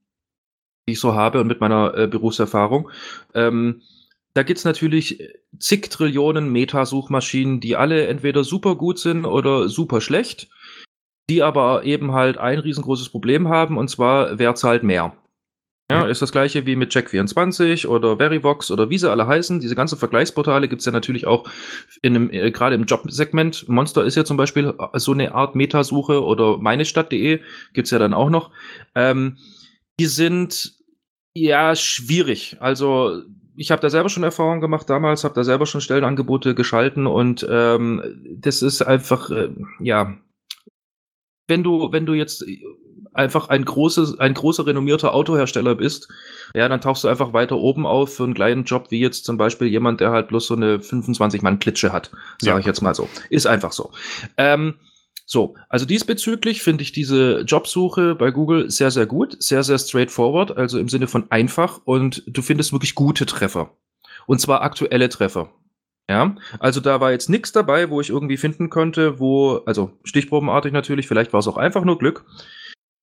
die 0.88 0.94
ich 0.94 1.00
so 1.00 1.14
habe 1.14 1.40
und 1.40 1.48
mit 1.48 1.62
meiner 1.62 1.96
äh, 1.96 2.08
Berufserfahrung. 2.08 2.90
Ähm, 3.34 3.82
da 4.34 4.44
gibt's 4.44 4.64
natürlich 4.64 5.22
zig 5.60 5.90
Trillionen 5.90 6.52
Metasuchmaschinen, 6.52 7.60
die 7.60 7.76
alle 7.76 8.08
entweder 8.08 8.44
super 8.44 8.76
gut 8.76 8.98
sind 8.98 9.26
oder 9.26 9.68
super 9.68 10.00
schlecht, 10.00 10.50
die 11.32 11.42
aber 11.42 11.86
eben 11.86 12.12
halt 12.12 12.38
ein 12.38 12.60
riesengroßes 12.60 13.08
Problem 13.08 13.48
haben, 13.48 13.78
und 13.78 13.88
zwar 13.88 14.38
wer 14.38 14.54
zahlt 14.54 14.84
mehr. 14.84 15.16
Ja, 15.90 16.06
ist 16.06 16.22
das 16.22 16.32
gleiche 16.32 16.66
wie 16.66 16.78
mit 16.78 16.92
Check24 16.94 17.88
oder 17.88 18.18
Verivox 18.18 18.72
oder 18.72 18.90
wie 18.90 18.98
sie 18.98 19.10
alle 19.10 19.28
heißen. 19.28 19.60
Diese 19.60 19.76
ganzen 19.76 19.98
Vergleichsportale 19.98 20.70
gibt's 20.70 20.86
ja 20.86 20.92
natürlich 20.94 21.28
auch 21.28 21.50
in 22.02 22.16
einem, 22.16 22.30
äh, 22.32 22.52
gerade 22.52 22.76
im 22.76 22.86
Jobsegment. 22.86 23.68
Monster 23.68 24.06
ist 24.06 24.16
ja 24.16 24.24
zum 24.24 24.38
Beispiel 24.38 24.74
äh, 24.78 25.00
so 25.00 25.12
eine 25.12 25.34
Art 25.34 25.56
Metasuche 25.56 26.24
oder 26.24 26.58
meinestadt.de 26.58 27.42
gibt's 27.74 27.92
ja 27.92 28.00
dann 28.00 28.14
auch 28.14 28.30
noch. 28.30 28.52
Ähm, 28.96 29.38
die 30.00 30.06
sind 30.06 30.76
ja 31.34 31.76
schwierig. 31.76 32.56
Also 32.62 33.24
ich 33.56 33.72
habe 33.72 33.82
da 33.82 33.90
selber 33.90 34.08
schon 34.08 34.24
Erfahrungen 34.24 34.62
gemacht 34.62 34.90
damals, 34.90 35.26
habe 35.26 35.36
da 35.36 35.44
selber 35.44 35.66
schon 35.66 35.82
Stellenangebote 35.82 36.56
geschalten 36.56 37.06
und 37.06 37.46
ähm, 37.50 38.02
das 38.34 38.62
ist 38.62 38.82
einfach, 38.82 39.30
äh, 39.30 39.50
ja, 39.80 40.18
wenn 41.48 41.64
du, 41.64 41.92
wenn 41.92 42.06
du 42.06 42.14
jetzt 42.14 42.46
einfach 43.14 43.50
ein 43.50 43.66
großes, 43.66 44.20
ein 44.20 44.34
großer 44.34 44.66
renommierter 44.66 45.14
Autohersteller 45.14 45.76
bist, 45.76 46.08
ja, 46.56 46.68
dann 46.70 46.82
tauchst 46.82 47.04
du 47.04 47.08
einfach 47.08 47.34
weiter 47.34 47.58
oben 47.58 47.86
auf 47.86 48.16
für 48.16 48.24
einen 48.24 48.34
kleinen 48.34 48.64
Job, 48.64 48.88
wie 48.90 49.00
jetzt 49.00 49.26
zum 49.26 49.38
Beispiel 49.38 49.68
jemand, 49.68 50.00
der 50.02 50.12
halt 50.12 50.30
bloß 50.30 50.48
so 50.48 50.56
eine 50.56 50.78
25-Mann-Klitsche 50.78 51.92
hat, 51.92 52.12
sage 52.40 52.56
ja. 52.56 52.60
ich 52.60 52.66
jetzt 52.66 52.82
mal 52.82 52.96
so. 52.96 53.10
Ist 53.30 53.48
einfach 53.48 53.72
so. 53.74 53.92
Ähm, 54.38 54.76
so, 55.26 55.56
also 55.70 55.86
diesbezüglich 55.86 56.62
finde 56.62 56.84
ich 56.84 56.92
diese 56.92 57.42
Jobsuche 57.42 58.16
bei 58.16 58.32
Google 58.32 58.70
sehr, 58.70 58.92
sehr 58.92 59.06
gut, 59.06 59.42
sehr, 59.42 59.64
sehr 59.64 59.78
straightforward, 59.78 60.58
also 60.58 60.78
im 60.78 60.90
Sinne 60.90 61.08
von 61.08 61.32
einfach 61.32 61.80
und 61.86 62.24
du 62.28 62.42
findest 62.42 62.74
wirklich 62.74 62.96
gute 62.96 63.26
Treffer. 63.26 63.72
Und 64.28 64.42
zwar 64.42 64.62
aktuelle 64.62 65.10
Treffer. 65.10 65.50
Ja, 66.12 66.36
also 66.60 66.80
da 66.80 67.00
war 67.00 67.12
jetzt 67.12 67.30
nichts 67.30 67.52
dabei, 67.52 67.90
wo 67.90 68.02
ich 68.02 68.10
irgendwie 68.10 68.38
finden 68.38 68.70
konnte, 68.70 69.20
wo, 69.20 69.62
also 69.66 69.92
stichprobenartig 70.04 70.74
natürlich, 70.74 71.08
vielleicht 71.08 71.34
war 71.34 71.40
es 71.40 71.48
auch 71.48 71.58
einfach 71.58 71.84
nur 71.84 71.98
Glück. 71.98 72.26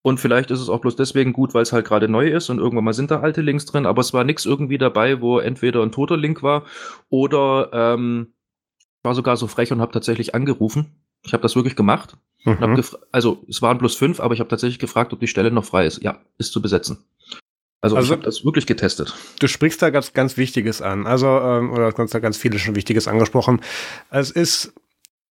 Und 0.02 0.20
vielleicht 0.20 0.50
ist 0.50 0.60
es 0.60 0.68
auch 0.68 0.80
bloß 0.80 0.96
deswegen 0.96 1.32
gut, 1.32 1.54
weil 1.54 1.62
es 1.62 1.72
halt 1.72 1.86
gerade 1.86 2.08
neu 2.08 2.28
ist 2.28 2.48
und 2.50 2.58
irgendwann 2.58 2.84
mal 2.84 2.92
sind 2.92 3.10
da 3.10 3.20
alte 3.20 3.40
Links 3.42 3.66
drin, 3.66 3.84
aber 3.84 4.00
es 4.00 4.14
war 4.14 4.24
nichts 4.24 4.46
irgendwie 4.46 4.78
dabei, 4.78 5.20
wo 5.20 5.38
entweder 5.38 5.82
ein 5.82 5.92
toter 5.92 6.16
Link 6.16 6.42
war 6.42 6.64
oder 7.08 7.70
ähm, 7.72 8.32
war 9.02 9.14
sogar 9.14 9.36
so 9.36 9.48
frech 9.48 9.72
und 9.72 9.80
habe 9.80 9.92
tatsächlich 9.92 10.34
angerufen 10.34 11.02
ich 11.24 11.32
habe 11.32 11.42
das 11.42 11.56
wirklich 11.56 11.76
gemacht. 11.76 12.16
Mhm. 12.44 12.82
also 13.10 13.44
es 13.48 13.60
waren 13.62 13.78
bloß 13.78 13.96
fünf, 13.96 14.20
aber 14.20 14.32
ich 14.32 14.40
habe 14.40 14.48
tatsächlich 14.48 14.78
gefragt, 14.78 15.12
ob 15.12 15.20
die 15.20 15.26
Stelle 15.26 15.50
noch 15.50 15.64
frei 15.64 15.86
ist. 15.86 16.02
Ja, 16.02 16.20
ist 16.38 16.52
zu 16.52 16.62
besetzen. 16.62 17.04
Also, 17.80 17.96
also 17.96 18.06
ich 18.06 18.12
habe 18.12 18.24
das 18.24 18.44
wirklich 18.44 18.66
getestet. 18.66 19.14
Du 19.38 19.46
sprichst 19.46 19.80
da 19.80 19.90
ganz, 19.90 20.12
ganz 20.12 20.36
Wichtiges 20.36 20.82
an. 20.82 21.06
Also, 21.06 21.26
ähm, 21.26 21.72
oder 21.72 21.92
ganz, 21.92 22.10
ganz 22.10 22.36
viele 22.36 22.58
schon 22.58 22.74
Wichtiges 22.74 23.06
angesprochen. 23.06 23.60
Es 24.10 24.30
ist, 24.30 24.72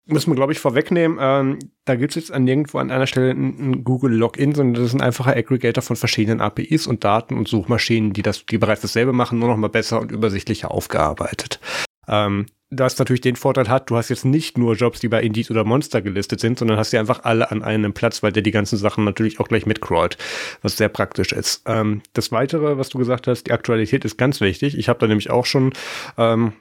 müssen 0.05 0.31
wir, 0.31 0.35
glaube 0.35 0.53
ich, 0.53 0.59
vorwegnehmen, 0.59 1.17
ähm, 1.19 1.59
da 1.83 1.95
gibt 1.95 2.11
es 2.11 2.15
jetzt 2.15 2.31
an 2.31 2.45
nirgendwo 2.45 2.77
an 2.77 2.89
einer 2.89 3.07
Stelle 3.07 3.31
ein, 3.31 3.59
ein 3.59 3.83
Google 3.83 4.13
Login, 4.13 4.55
sondern 4.55 4.75
das 4.75 4.91
ist 4.91 4.93
ein 4.93 5.01
einfacher 5.01 5.35
Aggregator 5.35 5.81
von 5.81 5.97
verschiedenen 5.97 6.39
APIs 6.39 6.87
und 6.87 7.03
Daten 7.03 7.37
und 7.37 7.49
Suchmaschinen, 7.49 8.13
die 8.13 8.21
das, 8.21 8.45
die 8.45 8.57
bereits 8.57 8.81
dasselbe 8.81 9.11
machen, 9.11 9.39
nur 9.39 9.49
noch 9.49 9.57
mal 9.57 9.67
besser 9.67 9.99
und 9.99 10.11
übersichtlicher 10.11 10.71
aufgearbeitet. 10.71 11.59
Ähm, 12.07 12.47
das 12.69 12.99
natürlich 12.99 13.21
den 13.21 13.37
Vorteil 13.37 13.69
hat, 13.69 13.89
du 13.89 13.95
hast 13.95 14.09
jetzt 14.09 14.25
nicht 14.25 14.57
nur 14.57 14.75
Jobs, 14.75 14.99
die 14.99 15.07
bei 15.07 15.21
Indeed 15.21 15.49
oder 15.51 15.63
Monster 15.63 16.01
gelistet 16.01 16.41
sind, 16.41 16.59
sondern 16.59 16.77
hast 16.77 16.91
sie 16.91 16.97
einfach 16.97 17.23
alle 17.23 17.49
an 17.49 17.63
einem 17.63 17.93
Platz, 17.93 18.23
weil 18.23 18.33
der 18.33 18.43
die 18.43 18.51
ganzen 18.51 18.77
Sachen 18.77 19.05
natürlich 19.05 19.39
auch 19.39 19.47
gleich 19.47 19.65
mitcrawlt, 19.65 20.17
was 20.61 20.75
sehr 20.75 20.89
praktisch 20.89 21.31
ist. 21.31 21.63
Ähm, 21.65 22.01
das 22.13 22.31
Weitere, 22.31 22.77
was 22.77 22.89
du 22.89 22.97
gesagt 22.97 23.27
hast, 23.27 23.43
die 23.43 23.51
Aktualität 23.51 24.03
ist 24.03 24.17
ganz 24.17 24.41
wichtig. 24.41 24.77
Ich 24.77 24.89
habe 24.89 24.99
da 24.99 25.07
nämlich 25.07 25.29
auch 25.29 25.45
schon 25.45 25.71
ähm, 26.17 26.53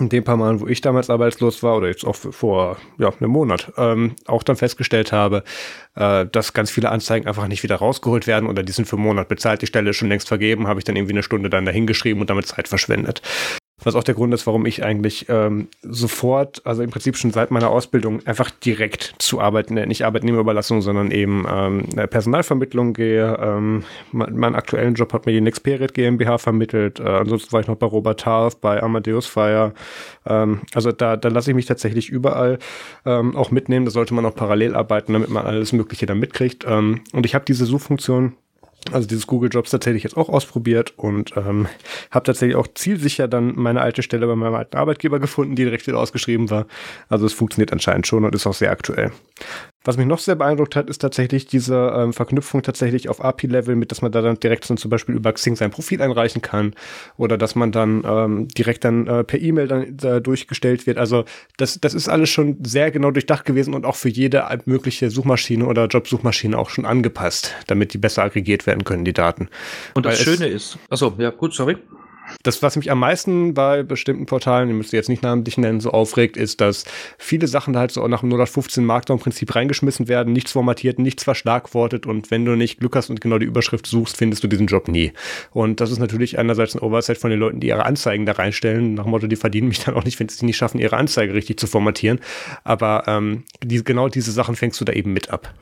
in 0.00 0.08
den 0.08 0.24
paar 0.24 0.36
Mal, 0.36 0.60
wo 0.60 0.66
ich 0.66 0.80
damals 0.80 1.10
arbeitslos 1.10 1.62
war 1.62 1.76
oder 1.76 1.88
jetzt 1.88 2.04
auch 2.04 2.16
vor 2.16 2.78
ja, 2.98 3.10
einem 3.10 3.30
Monat, 3.30 3.72
ähm, 3.76 4.16
auch 4.26 4.42
dann 4.42 4.56
festgestellt 4.56 5.12
habe, 5.12 5.44
äh, 5.94 6.26
dass 6.26 6.54
ganz 6.54 6.70
viele 6.70 6.90
Anzeigen 6.90 7.28
einfach 7.28 7.46
nicht 7.48 7.62
wieder 7.62 7.76
rausgeholt 7.76 8.26
werden 8.26 8.48
oder 8.48 8.62
die 8.62 8.72
sind 8.72 8.86
für 8.86 8.96
einen 8.96 9.04
Monat 9.04 9.28
bezahlt, 9.28 9.60
die 9.62 9.66
Stelle 9.66 9.90
ist 9.90 9.96
schon 9.96 10.08
längst 10.08 10.26
vergeben, 10.26 10.66
habe 10.66 10.80
ich 10.80 10.84
dann 10.84 10.96
irgendwie 10.96 11.12
eine 11.12 11.22
Stunde 11.22 11.50
dann 11.50 11.66
dahingeschrieben 11.66 12.20
und 12.22 12.30
damit 12.30 12.46
Zeit 12.46 12.66
verschwendet. 12.66 13.22
Was 13.82 13.96
auch 13.96 14.04
der 14.04 14.14
Grund 14.14 14.32
ist, 14.32 14.46
warum 14.46 14.66
ich 14.66 14.84
eigentlich 14.84 15.26
ähm, 15.28 15.66
sofort, 15.82 16.64
also 16.64 16.82
im 16.82 16.90
Prinzip 16.90 17.16
schon 17.16 17.32
seit 17.32 17.50
meiner 17.50 17.70
Ausbildung, 17.70 18.24
einfach 18.24 18.50
direkt 18.50 19.16
zu 19.18 19.40
arbeiten, 19.40 19.74
nicht 19.74 20.04
Arbeitnehmerüberlassung, 20.04 20.80
sondern 20.80 21.10
eben 21.10 21.44
ähm, 21.50 21.88
Personalvermittlung 22.08 22.94
gehe. 22.94 23.36
Ähm, 23.40 23.82
mein, 24.12 24.54
aktuellen 24.54 24.94
Job 24.94 25.12
hat 25.12 25.26
mir 25.26 25.32
die 25.32 25.40
Nexperit 25.40 25.92
GmbH 25.92 26.38
vermittelt. 26.38 27.00
Äh, 27.00 27.02
ansonsten 27.02 27.52
war 27.52 27.60
ich 27.60 27.66
noch 27.66 27.76
bei 27.76 27.86
Robert 27.86 28.24
Half, 28.24 28.60
bei 28.60 28.80
Amadeus 28.80 29.26
Fire. 29.26 29.74
Ähm, 30.24 30.60
also 30.72 30.92
da, 30.92 31.16
da 31.16 31.28
lasse 31.28 31.50
ich 31.50 31.56
mich 31.56 31.66
tatsächlich 31.66 32.10
überall 32.10 32.60
ähm, 33.04 33.34
auch 33.36 33.50
mitnehmen. 33.50 33.86
Da 33.86 33.90
sollte 33.90 34.14
man 34.14 34.24
auch 34.24 34.36
parallel 34.36 34.76
arbeiten, 34.76 35.14
damit 35.14 35.30
man 35.30 35.44
alles 35.44 35.72
Mögliche 35.72 36.06
da 36.06 36.14
mitkriegt. 36.14 36.64
Ähm, 36.66 37.00
und 37.12 37.26
ich 37.26 37.34
habe 37.34 37.44
diese 37.44 37.66
Suchfunktion 37.66 38.34
also 38.92 39.08
dieses 39.08 39.26
Google 39.26 39.50
Jobs 39.52 39.70
tatsächlich 39.70 40.02
jetzt 40.02 40.16
auch 40.16 40.28
ausprobiert 40.28 40.92
und 40.96 41.36
ähm, 41.36 41.68
habe 42.10 42.24
tatsächlich 42.24 42.56
auch 42.56 42.68
zielsicher 42.74 43.28
dann 43.28 43.54
meine 43.56 43.80
alte 43.80 44.02
Stelle 44.02 44.26
bei 44.26 44.36
meinem 44.36 44.54
alten 44.54 44.76
Arbeitgeber 44.76 45.18
gefunden, 45.18 45.56
die 45.56 45.64
direkt 45.64 45.86
wieder 45.86 45.98
ausgeschrieben 45.98 46.50
war. 46.50 46.66
Also 47.08 47.26
es 47.26 47.32
funktioniert 47.32 47.72
anscheinend 47.72 48.06
schon 48.06 48.24
und 48.24 48.34
ist 48.34 48.46
auch 48.46 48.54
sehr 48.54 48.70
aktuell. 48.70 49.12
Was 49.84 49.98
mich 49.98 50.06
noch 50.06 50.18
sehr 50.18 50.34
beeindruckt 50.34 50.76
hat, 50.76 50.88
ist 50.88 50.98
tatsächlich 50.98 51.46
diese 51.46 51.92
ähm, 51.94 52.14
Verknüpfung 52.14 52.62
tatsächlich 52.62 53.10
auf 53.10 53.22
API-Level, 53.22 53.76
mit 53.76 53.90
dass 53.90 54.00
man 54.00 54.10
da 54.10 54.22
dann 54.22 54.40
direkt 54.40 54.68
dann 54.70 54.78
zum 54.78 54.90
Beispiel 54.90 55.14
über 55.14 55.32
Xing 55.32 55.56
sein 55.56 55.70
Profil 55.70 56.00
einreichen 56.00 56.40
kann 56.40 56.74
oder 57.18 57.36
dass 57.36 57.54
man 57.54 57.70
dann 57.70 58.02
ähm, 58.06 58.48
direkt 58.48 58.84
dann 58.84 59.06
äh, 59.06 59.24
per 59.24 59.40
E-Mail 59.40 59.68
dann 59.68 59.98
äh, 60.02 60.22
durchgestellt 60.22 60.86
wird. 60.86 60.96
Also 60.96 61.24
das, 61.58 61.78
das 61.80 61.92
ist 61.92 62.08
alles 62.08 62.30
schon 62.30 62.56
sehr 62.64 62.90
genau 62.90 63.10
durchdacht 63.10 63.44
gewesen 63.44 63.74
und 63.74 63.84
auch 63.84 63.96
für 63.96 64.08
jede 64.08 64.44
mögliche 64.64 65.10
Suchmaschine 65.10 65.66
oder 65.66 65.86
Jobsuchmaschine 65.86 66.56
auch 66.56 66.70
schon 66.70 66.86
angepasst, 66.86 67.54
damit 67.66 67.92
die 67.92 67.98
besser 67.98 68.22
aggregiert 68.22 68.66
werden 68.66 68.84
können, 68.84 69.04
die 69.04 69.12
Daten. 69.12 69.48
Und 69.94 70.06
das 70.06 70.18
Weil 70.26 70.36
Schöne 70.36 70.48
ist, 70.48 70.78
achso, 70.88 71.14
ja 71.18 71.28
gut, 71.28 71.52
sorry. 71.52 71.76
Das, 72.42 72.62
was 72.62 72.76
mich 72.76 72.90
am 72.90 72.98
meisten 72.98 73.54
bei 73.54 73.82
bestimmten 73.82 74.26
Portalen, 74.26 74.68
die 74.68 74.74
müsst 74.74 74.92
ihr 74.92 74.98
jetzt 74.98 75.08
nicht 75.08 75.22
namentlich 75.22 75.58
nennen, 75.58 75.80
so 75.80 75.90
aufregt, 75.90 76.36
ist, 76.36 76.60
dass 76.60 76.84
viele 77.18 77.46
Sachen 77.46 77.76
halt 77.76 77.92
so 77.92 78.06
nach 78.08 78.20
dem 78.20 78.30
015 78.30 78.84
Markdown-Prinzip 78.84 79.54
reingeschmissen 79.54 80.08
werden, 80.08 80.32
nichts 80.32 80.52
formatiert, 80.52 80.98
nichts 80.98 81.24
verschlagwortet 81.24 82.06
und 82.06 82.30
wenn 82.30 82.44
du 82.44 82.56
nicht 82.56 82.80
Glück 82.80 82.96
hast 82.96 83.10
und 83.10 83.20
genau 83.20 83.38
die 83.38 83.46
Überschrift 83.46 83.86
suchst, 83.86 84.16
findest 84.16 84.44
du 84.44 84.48
diesen 84.48 84.66
Job 84.66 84.88
nie. 84.88 85.12
Und 85.52 85.80
das 85.80 85.90
ist 85.90 85.98
natürlich 85.98 86.38
einerseits 86.38 86.74
ein 86.74 86.80
Oversight 86.80 87.18
von 87.18 87.30
den 87.30 87.40
Leuten, 87.40 87.60
die 87.60 87.68
ihre 87.68 87.86
Anzeigen 87.86 88.26
da 88.26 88.32
reinstellen, 88.32 88.94
nach 88.94 89.04
dem 89.04 89.10
Motto, 89.10 89.26
die 89.26 89.36
verdienen 89.36 89.68
mich 89.68 89.84
dann 89.84 89.94
auch 89.94 90.04
nicht, 90.04 90.18
wenn 90.20 90.28
sie 90.28 90.36
es 90.36 90.42
nicht 90.42 90.56
schaffen, 90.56 90.80
ihre 90.80 90.96
Anzeige 90.96 91.34
richtig 91.34 91.58
zu 91.58 91.66
formatieren. 91.66 92.20
Aber 92.64 93.04
ähm, 93.06 93.44
die, 93.62 93.82
genau 93.82 94.08
diese 94.08 94.32
Sachen 94.32 94.56
fängst 94.56 94.80
du 94.80 94.84
da 94.84 94.92
eben 94.92 95.12
mit 95.12 95.30
ab. 95.30 95.54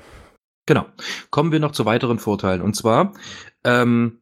Genau. 0.67 0.87
Kommen 1.31 1.51
wir 1.51 1.61
noch 1.61 1.73
zu 1.73 1.85
weiteren 1.85 2.19
Vorteilen. 2.19 2.63
Und 2.63 2.75
zwar, 2.75 3.15
ähm, 3.65 4.22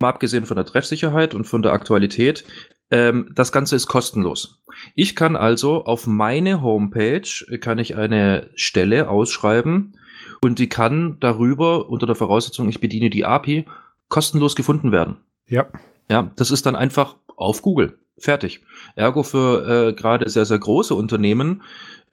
Mal 0.00 0.10
abgesehen 0.10 0.46
von 0.46 0.56
der 0.56 0.66
Treffsicherheit 0.66 1.34
und 1.34 1.44
von 1.44 1.62
der 1.62 1.72
Aktualität, 1.72 2.44
Ähm, 2.90 3.30
das 3.34 3.52
Ganze 3.52 3.76
ist 3.76 3.86
kostenlos. 3.86 4.62
Ich 4.94 5.14
kann 5.14 5.36
also 5.36 5.84
auf 5.84 6.06
meine 6.06 6.62
Homepage 6.62 7.28
kann 7.60 7.78
ich 7.78 7.96
eine 7.96 8.48
Stelle 8.54 9.10
ausschreiben 9.10 9.98
und 10.40 10.58
die 10.58 10.68
kann 10.68 11.18
darüber 11.20 11.90
unter 11.90 12.06
der 12.06 12.14
Voraussetzung, 12.14 12.68
ich 12.68 12.80
bediene 12.80 13.10
die 13.10 13.26
API, 13.26 13.66
kostenlos 14.08 14.56
gefunden 14.56 14.90
werden. 14.90 15.16
Ja. 15.48 15.66
Ja, 16.10 16.30
das 16.36 16.50
ist 16.50 16.64
dann 16.64 16.76
einfach 16.76 17.16
auf 17.36 17.60
Google. 17.60 17.98
Fertig. 18.16 18.62
Ergo 18.96 19.22
für 19.22 19.88
äh, 19.88 19.92
gerade 19.92 20.28
sehr, 20.28 20.46
sehr 20.46 20.58
große 20.58 20.94
Unternehmen 20.94 21.62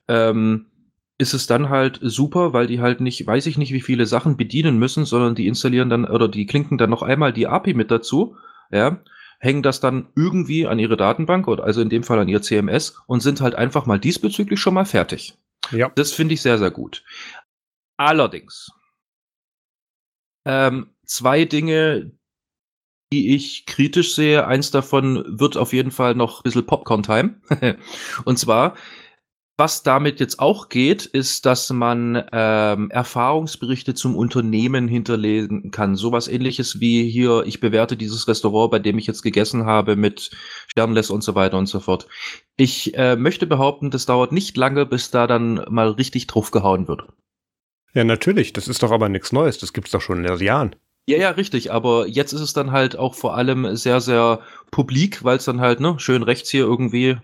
ähm, 0.08 0.66
ist 1.18 1.34
es 1.34 1.46
dann 1.46 1.70
halt 1.70 1.98
super, 2.02 2.52
weil 2.52 2.66
die 2.66 2.80
halt 2.80 3.00
nicht, 3.00 3.26
weiß 3.26 3.46
ich 3.46 3.58
nicht, 3.58 3.72
wie 3.72 3.80
viele 3.80 4.06
Sachen 4.06 4.36
bedienen 4.36 4.78
müssen, 4.78 5.04
sondern 5.04 5.34
die 5.34 5.46
installieren 5.46 5.88
dann 5.88 6.04
oder 6.04 6.28
die 6.28 6.46
klinken 6.46 6.78
dann 6.78 6.90
noch 6.90 7.02
einmal 7.02 7.32
die 7.32 7.46
API 7.46 7.74
mit 7.74 7.90
dazu, 7.90 8.36
ja, 8.70 9.00
hängen 9.38 9.62
das 9.62 9.80
dann 9.80 10.08
irgendwie 10.14 10.66
an 10.66 10.78
ihre 10.78 10.96
Datenbank 10.96 11.48
oder 11.48 11.64
also 11.64 11.80
in 11.80 11.88
dem 11.88 12.02
Fall 12.02 12.18
an 12.18 12.28
ihr 12.28 12.42
CMS 12.42 13.00
und 13.06 13.20
sind 13.20 13.40
halt 13.40 13.54
einfach 13.54 13.86
mal 13.86 13.98
diesbezüglich 13.98 14.60
schon 14.60 14.74
mal 14.74 14.84
fertig. 14.84 15.38
Ja. 15.70 15.90
Das 15.94 16.12
finde 16.12 16.34
ich 16.34 16.42
sehr, 16.42 16.58
sehr 16.58 16.70
gut. 16.70 17.02
Allerdings 17.96 18.70
ähm, 20.46 20.90
zwei 21.04 21.44
Dinge, 21.44 22.12
die 23.12 23.34
ich 23.34 23.66
kritisch 23.66 24.14
sehe. 24.14 24.46
Eins 24.46 24.70
davon 24.70 25.24
wird 25.26 25.56
auf 25.56 25.72
jeden 25.72 25.90
Fall 25.90 26.14
noch 26.14 26.40
ein 26.40 26.42
bisschen 26.44 26.66
Popcorn-Time. 26.66 27.40
und 28.24 28.38
zwar 28.38 28.76
was 29.58 29.82
damit 29.82 30.20
jetzt 30.20 30.38
auch 30.38 30.68
geht, 30.68 31.06
ist, 31.06 31.46
dass 31.46 31.70
man 31.70 32.22
ähm, 32.32 32.90
Erfahrungsberichte 32.90 33.94
zum 33.94 34.14
Unternehmen 34.14 34.86
hinterlegen 34.86 35.70
kann. 35.70 35.96
Sowas 35.96 36.28
ähnliches 36.28 36.78
wie 36.80 37.08
hier, 37.08 37.44
ich 37.46 37.60
bewerte 37.60 37.96
dieses 37.96 38.28
Restaurant, 38.28 38.70
bei 38.70 38.78
dem 38.78 38.98
ich 38.98 39.06
jetzt 39.06 39.22
gegessen 39.22 39.64
habe, 39.64 39.96
mit 39.96 40.30
Sternless 40.68 41.10
und 41.10 41.22
so 41.22 41.34
weiter 41.34 41.56
und 41.56 41.66
so 41.66 41.80
fort. 41.80 42.06
Ich 42.56 42.96
äh, 42.96 43.16
möchte 43.16 43.46
behaupten, 43.46 43.90
das 43.90 44.04
dauert 44.04 44.32
nicht 44.32 44.56
lange, 44.58 44.84
bis 44.84 45.10
da 45.10 45.26
dann 45.26 45.64
mal 45.70 45.88
richtig 45.90 46.26
drauf 46.26 46.50
gehauen 46.50 46.86
wird. 46.86 47.04
Ja, 47.94 48.04
natürlich. 48.04 48.52
Das 48.52 48.68
ist 48.68 48.82
doch 48.82 48.90
aber 48.90 49.08
nichts 49.08 49.32
Neues. 49.32 49.56
Das 49.56 49.72
gibt's 49.72 49.90
doch 49.90 50.02
schon 50.02 50.22
in 50.22 50.38
Jahren. 50.38 50.76
Ja, 51.08 51.16
ja, 51.16 51.30
richtig. 51.30 51.72
Aber 51.72 52.06
jetzt 52.06 52.34
ist 52.34 52.42
es 52.42 52.52
dann 52.52 52.72
halt 52.72 52.96
auch 52.98 53.14
vor 53.14 53.36
allem 53.36 53.74
sehr, 53.74 54.02
sehr 54.02 54.40
publik, 54.70 55.24
weil 55.24 55.38
es 55.38 55.46
dann 55.46 55.60
halt, 55.60 55.80
ne, 55.80 55.94
schön 55.98 56.22
rechts 56.22 56.50
hier 56.50 56.64
irgendwie 56.64 57.16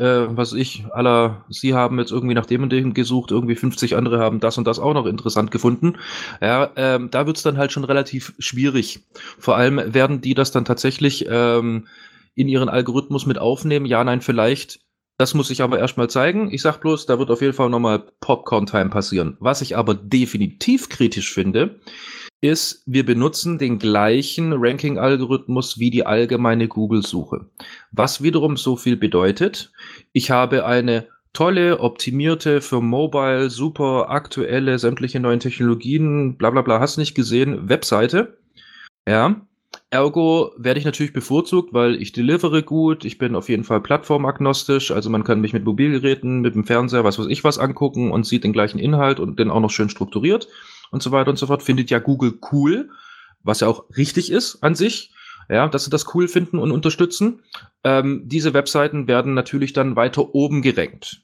äh, 0.00 0.36
was 0.36 0.52
ich, 0.52 0.84
aller, 0.92 1.44
Sie 1.48 1.74
haben 1.74 1.98
jetzt 1.98 2.10
irgendwie 2.10 2.34
nach 2.34 2.46
dem 2.46 2.62
und 2.62 2.72
dem 2.72 2.94
gesucht, 2.94 3.30
irgendwie 3.30 3.54
50 3.54 3.96
andere 3.96 4.18
haben 4.18 4.40
das 4.40 4.58
und 4.58 4.66
das 4.66 4.78
auch 4.78 4.94
noch 4.94 5.06
interessant 5.06 5.50
gefunden. 5.50 5.98
Ja, 6.40 6.70
ähm, 6.76 7.10
da 7.10 7.26
wird's 7.26 7.42
dann 7.42 7.58
halt 7.58 7.72
schon 7.72 7.84
relativ 7.84 8.34
schwierig. 8.38 9.00
Vor 9.38 9.56
allem 9.56 9.94
werden 9.94 10.20
die 10.20 10.34
das 10.34 10.52
dann 10.52 10.64
tatsächlich 10.64 11.26
ähm, 11.28 11.86
in 12.34 12.48
ihren 12.48 12.68
Algorithmus 12.68 13.26
mit 13.26 13.38
aufnehmen. 13.38 13.86
Ja, 13.86 14.02
nein, 14.02 14.20
vielleicht. 14.20 14.80
Das 15.18 15.34
muss 15.34 15.50
ich 15.50 15.60
aber 15.60 15.78
erstmal 15.78 16.08
zeigen. 16.08 16.50
Ich 16.50 16.62
sag 16.62 16.78
bloß, 16.80 17.04
da 17.04 17.18
wird 17.18 17.30
auf 17.30 17.42
jeden 17.42 17.52
Fall 17.52 17.68
nochmal 17.68 18.04
Popcorn-Time 18.20 18.88
passieren. 18.88 19.36
Was 19.38 19.60
ich 19.60 19.76
aber 19.76 19.94
definitiv 19.94 20.88
kritisch 20.88 21.32
finde, 21.34 21.78
ist, 22.40 22.82
wir 22.86 23.04
benutzen 23.04 23.58
den 23.58 23.78
gleichen 23.78 24.52
Ranking-Algorithmus 24.54 25.78
wie 25.78 25.90
die 25.90 26.06
allgemeine 26.06 26.68
Google-Suche. 26.68 27.46
Was 27.92 28.22
wiederum 28.22 28.56
so 28.56 28.76
viel 28.76 28.96
bedeutet, 28.96 29.72
ich 30.12 30.30
habe 30.30 30.64
eine 30.64 31.08
tolle, 31.32 31.80
optimierte, 31.80 32.60
für 32.60 32.80
Mobile, 32.80 33.50
super 33.50 34.10
aktuelle, 34.10 34.78
sämtliche 34.78 35.20
neuen 35.20 35.40
Technologien, 35.40 36.36
bla 36.36 36.50
bla 36.50 36.62
bla, 36.62 36.80
hast 36.80 36.96
nicht 36.96 37.14
gesehen, 37.14 37.68
Webseite. 37.68 38.38
Ja. 39.06 39.40
Ergo 39.90 40.52
werde 40.56 40.80
ich 40.80 40.84
natürlich 40.84 41.12
bevorzugt, 41.12 41.72
weil 41.72 42.00
ich 42.02 42.10
delivere 42.10 42.62
gut, 42.62 43.04
ich 43.04 43.18
bin 43.18 43.36
auf 43.36 43.48
jeden 43.48 43.62
Fall 43.62 43.80
plattformagnostisch, 43.80 44.90
also 44.90 45.10
man 45.10 45.22
kann 45.22 45.40
mich 45.40 45.52
mit 45.52 45.64
Mobilgeräten, 45.64 46.40
mit 46.40 46.56
dem 46.56 46.64
Fernseher, 46.64 47.04
was 47.04 47.18
weiß 47.18 47.26
ich 47.26 47.44
was 47.44 47.58
angucken 47.58 48.10
und 48.10 48.26
sieht 48.26 48.42
den 48.42 48.52
gleichen 48.52 48.80
Inhalt 48.80 49.20
und 49.20 49.38
den 49.38 49.50
auch 49.50 49.60
noch 49.60 49.70
schön 49.70 49.88
strukturiert 49.88 50.48
und 50.90 51.02
so 51.02 51.12
weiter 51.12 51.30
und 51.30 51.38
so 51.38 51.46
fort, 51.46 51.62
findet 51.62 51.90
ja 51.90 51.98
Google 51.98 52.38
cool, 52.52 52.90
was 53.42 53.60
ja 53.60 53.68
auch 53.68 53.84
richtig 53.96 54.30
ist 54.30 54.62
an 54.62 54.74
sich, 54.74 55.12
ja, 55.48 55.68
dass 55.68 55.84
sie 55.84 55.90
das 55.90 56.14
cool 56.14 56.28
finden 56.28 56.58
und 56.58 56.70
unterstützen. 56.70 57.42
Ähm, 57.84 58.22
diese 58.26 58.54
Webseiten 58.54 59.08
werden 59.08 59.34
natürlich 59.34 59.72
dann 59.72 59.96
weiter 59.96 60.34
oben 60.34 60.62
gerankt. 60.62 61.22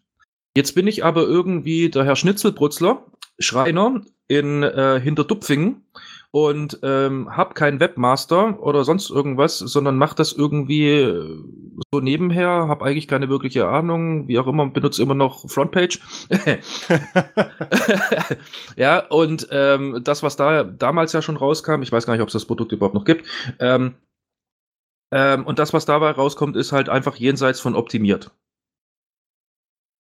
Jetzt 0.57 0.75
bin 0.75 0.87
ich 0.87 1.05
aber 1.05 1.23
irgendwie 1.23 1.91
der 1.91 2.05
Herr 2.05 2.17
Schnitzelbrutzler, 2.17 3.05
Schreiner 3.39 4.01
in 4.29 4.63
äh, 4.63 4.99
Hinterdupfingen 5.01 5.85
und 6.31 6.79
ähm, 6.83 7.35
habe 7.37 7.55
keinen 7.55 7.81
Webmaster 7.81 8.63
oder 8.63 8.85
sonst 8.85 9.11
irgendwas, 9.11 9.59
sondern 9.59 9.97
mache 9.97 10.17
das 10.17 10.33
irgendwie 10.33 10.89
äh, 10.89 11.43
so 11.93 12.01
nebenher, 12.01 12.49
habe 12.69 12.85
eigentlich 12.85 13.09
keine 13.09 13.29
wirkliche 13.29 13.69
Ahnung, 13.69 14.29
wie 14.29 14.39
auch 14.39 14.47
immer, 14.47 14.67
benutze 14.67 15.03
immer 15.03 15.15
noch 15.15 15.49
Frontpage. 15.49 16.01
ja, 18.77 18.99
und 19.07 19.49
ähm, 19.51 20.01
das, 20.03 20.23
was 20.23 20.37
da 20.37 20.65
damals 20.65 21.13
ja 21.13 21.23
schon 21.23 21.37
rauskam, 21.37 21.83
ich 21.83 21.93
weiß 21.93 22.07
gar 22.07 22.15
nicht, 22.15 22.23
ob 22.23 22.29
es 22.29 22.35
das 22.35 22.45
Produkt 22.47 22.73
überhaupt 22.73 22.95
noch 22.95 23.05
gibt, 23.05 23.27
ähm, 23.61 23.95
ähm, 25.13 25.47
und 25.47 25.59
das, 25.59 25.73
was 25.73 25.87
dabei 25.87 26.11
rauskommt, 26.11 26.57
ist 26.57 26.73
halt 26.73 26.89
einfach 26.89 27.17
jenseits 27.17 27.61
von 27.61 27.77
optimiert 27.77 28.33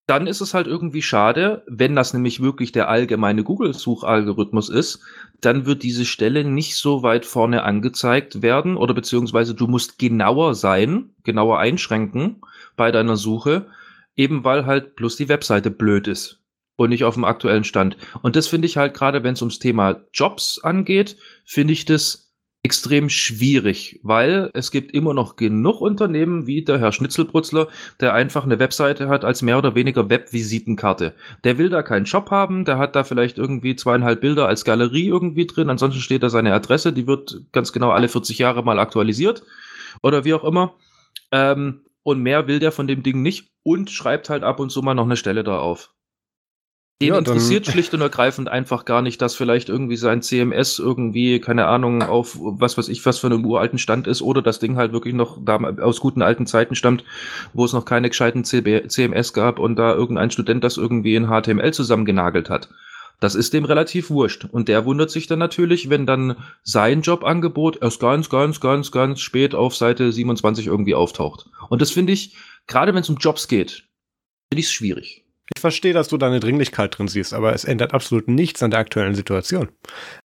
dann 0.06 0.28
ist 0.28 0.40
es 0.40 0.54
halt 0.54 0.68
irgendwie 0.68 1.02
schade, 1.02 1.64
wenn 1.66 1.96
das 1.96 2.14
nämlich 2.14 2.40
wirklich 2.40 2.70
der 2.70 2.88
allgemeine 2.88 3.42
Google-Suchalgorithmus 3.42 4.68
ist, 4.68 5.00
dann 5.40 5.66
wird 5.66 5.82
diese 5.82 6.04
Stelle 6.04 6.44
nicht 6.44 6.76
so 6.76 7.02
weit 7.02 7.26
vorne 7.26 7.64
angezeigt 7.64 8.40
werden 8.40 8.76
oder 8.76 8.94
beziehungsweise 8.94 9.54
du 9.54 9.66
musst 9.66 9.98
genauer 9.98 10.54
sein, 10.54 11.10
genauer 11.24 11.58
einschränken 11.58 12.40
bei 12.76 12.92
deiner 12.92 13.16
Suche, 13.16 13.66
eben 14.14 14.44
weil 14.44 14.64
halt 14.64 14.94
bloß 14.94 15.16
die 15.16 15.28
Webseite 15.28 15.70
blöd 15.72 16.06
ist 16.06 16.40
und 16.76 16.90
nicht 16.90 17.04
auf 17.04 17.14
dem 17.14 17.24
aktuellen 17.24 17.64
Stand. 17.64 17.96
Und 18.22 18.36
das 18.36 18.46
finde 18.46 18.66
ich 18.66 18.76
halt 18.76 18.94
gerade, 18.94 19.24
wenn 19.24 19.34
es 19.34 19.42
ums 19.42 19.58
Thema 19.58 20.02
Jobs 20.12 20.60
angeht, 20.62 21.16
finde 21.44 21.72
ich 21.72 21.84
das 21.84 22.25
extrem 22.66 23.08
schwierig, 23.08 24.00
weil 24.02 24.50
es 24.52 24.72
gibt 24.72 24.90
immer 24.90 25.14
noch 25.14 25.36
genug 25.36 25.80
Unternehmen 25.80 26.48
wie 26.48 26.64
der 26.64 26.80
Herr 26.80 26.90
Schnitzelbrutzler, 26.90 27.68
der 28.00 28.12
einfach 28.12 28.42
eine 28.42 28.58
Webseite 28.58 29.08
hat 29.08 29.24
als 29.24 29.40
mehr 29.40 29.56
oder 29.56 29.76
weniger 29.76 30.10
Webvisitenkarte. 30.10 31.14
Der 31.44 31.58
will 31.58 31.68
da 31.68 31.84
keinen 31.84 32.06
Shop 32.06 32.32
haben, 32.32 32.64
der 32.64 32.78
hat 32.78 32.96
da 32.96 33.04
vielleicht 33.04 33.38
irgendwie 33.38 33.76
zweieinhalb 33.76 34.20
Bilder 34.20 34.48
als 34.48 34.64
Galerie 34.64 35.06
irgendwie 35.06 35.46
drin, 35.46 35.70
ansonsten 35.70 36.00
steht 36.00 36.24
da 36.24 36.28
seine 36.28 36.52
Adresse, 36.54 36.92
die 36.92 37.06
wird 37.06 37.40
ganz 37.52 37.72
genau 37.72 37.90
alle 37.90 38.08
40 38.08 38.36
Jahre 38.38 38.64
mal 38.64 38.80
aktualisiert 38.80 39.44
oder 40.02 40.24
wie 40.24 40.34
auch 40.34 40.42
immer. 40.42 40.74
Ähm, 41.30 41.82
und 42.02 42.20
mehr 42.20 42.48
will 42.48 42.58
der 42.58 42.72
von 42.72 42.88
dem 42.88 43.04
Ding 43.04 43.22
nicht 43.22 43.48
und 43.62 43.92
schreibt 43.92 44.28
halt 44.28 44.42
ab 44.42 44.58
und 44.58 44.70
zu 44.70 44.82
mal 44.82 44.94
noch 44.94 45.04
eine 45.04 45.16
Stelle 45.16 45.44
da 45.44 45.60
auf. 45.60 45.94
Den 47.02 47.08
ja, 47.08 47.18
interessiert 47.18 47.66
schlicht 47.66 47.92
und 47.92 48.00
ergreifend 48.00 48.48
einfach 48.48 48.86
gar 48.86 49.02
nicht, 49.02 49.20
dass 49.20 49.34
vielleicht 49.34 49.68
irgendwie 49.68 49.98
sein 49.98 50.22
CMS 50.22 50.78
irgendwie, 50.78 51.40
keine 51.40 51.66
Ahnung, 51.66 52.02
auf 52.02 52.38
was 52.40 52.78
weiß 52.78 52.88
ich, 52.88 53.04
was 53.04 53.18
für 53.18 53.26
einem 53.26 53.44
uralten 53.44 53.78
Stand 53.78 54.06
ist 54.06 54.22
oder 54.22 54.40
das 54.40 54.60
Ding 54.60 54.76
halt 54.78 54.92
wirklich 54.92 55.12
noch 55.12 55.38
da 55.44 55.56
aus 55.58 56.00
guten 56.00 56.22
alten 56.22 56.46
Zeiten 56.46 56.74
stammt, 56.74 57.04
wo 57.52 57.66
es 57.66 57.74
noch 57.74 57.84
keine 57.84 58.08
gescheiten 58.08 58.44
CB 58.44 58.88
CMS 58.88 59.34
gab 59.34 59.58
und 59.58 59.76
da 59.76 59.92
irgendein 59.94 60.30
Student 60.30 60.64
das 60.64 60.78
irgendwie 60.78 61.16
in 61.16 61.26
HTML 61.26 61.74
zusammengenagelt 61.74 62.48
hat. 62.48 62.70
Das 63.20 63.34
ist 63.34 63.52
dem 63.52 63.66
relativ 63.66 64.08
wurscht. 64.08 64.46
Und 64.50 64.68
der 64.68 64.86
wundert 64.86 65.10
sich 65.10 65.26
dann 65.26 65.38
natürlich, 65.38 65.90
wenn 65.90 66.06
dann 66.06 66.36
sein 66.62 67.02
Jobangebot 67.02 67.82
erst 67.82 68.00
ganz, 68.00 68.30
ganz, 68.30 68.60
ganz, 68.60 68.90
ganz 68.90 69.20
spät 69.20 69.54
auf 69.54 69.76
Seite 69.76 70.12
27 70.12 70.66
irgendwie 70.66 70.94
auftaucht. 70.94 71.46
Und 71.68 71.82
das 71.82 71.90
finde 71.90 72.14
ich, 72.14 72.36
gerade 72.66 72.94
wenn 72.94 73.02
es 73.02 73.10
um 73.10 73.16
Jobs 73.16 73.48
geht, 73.48 73.84
finde 74.48 74.60
ich 74.60 74.66
es 74.66 74.72
schwierig. 74.72 75.25
Ich 75.54 75.60
verstehe, 75.60 75.92
dass 75.92 76.08
du 76.08 76.16
da 76.16 76.26
eine 76.26 76.40
Dringlichkeit 76.40 76.98
drin 76.98 77.08
siehst, 77.08 77.32
aber 77.32 77.52
es 77.52 77.64
ändert 77.64 77.94
absolut 77.94 78.28
nichts 78.28 78.62
an 78.62 78.70
der 78.70 78.80
aktuellen 78.80 79.14
Situation. 79.14 79.68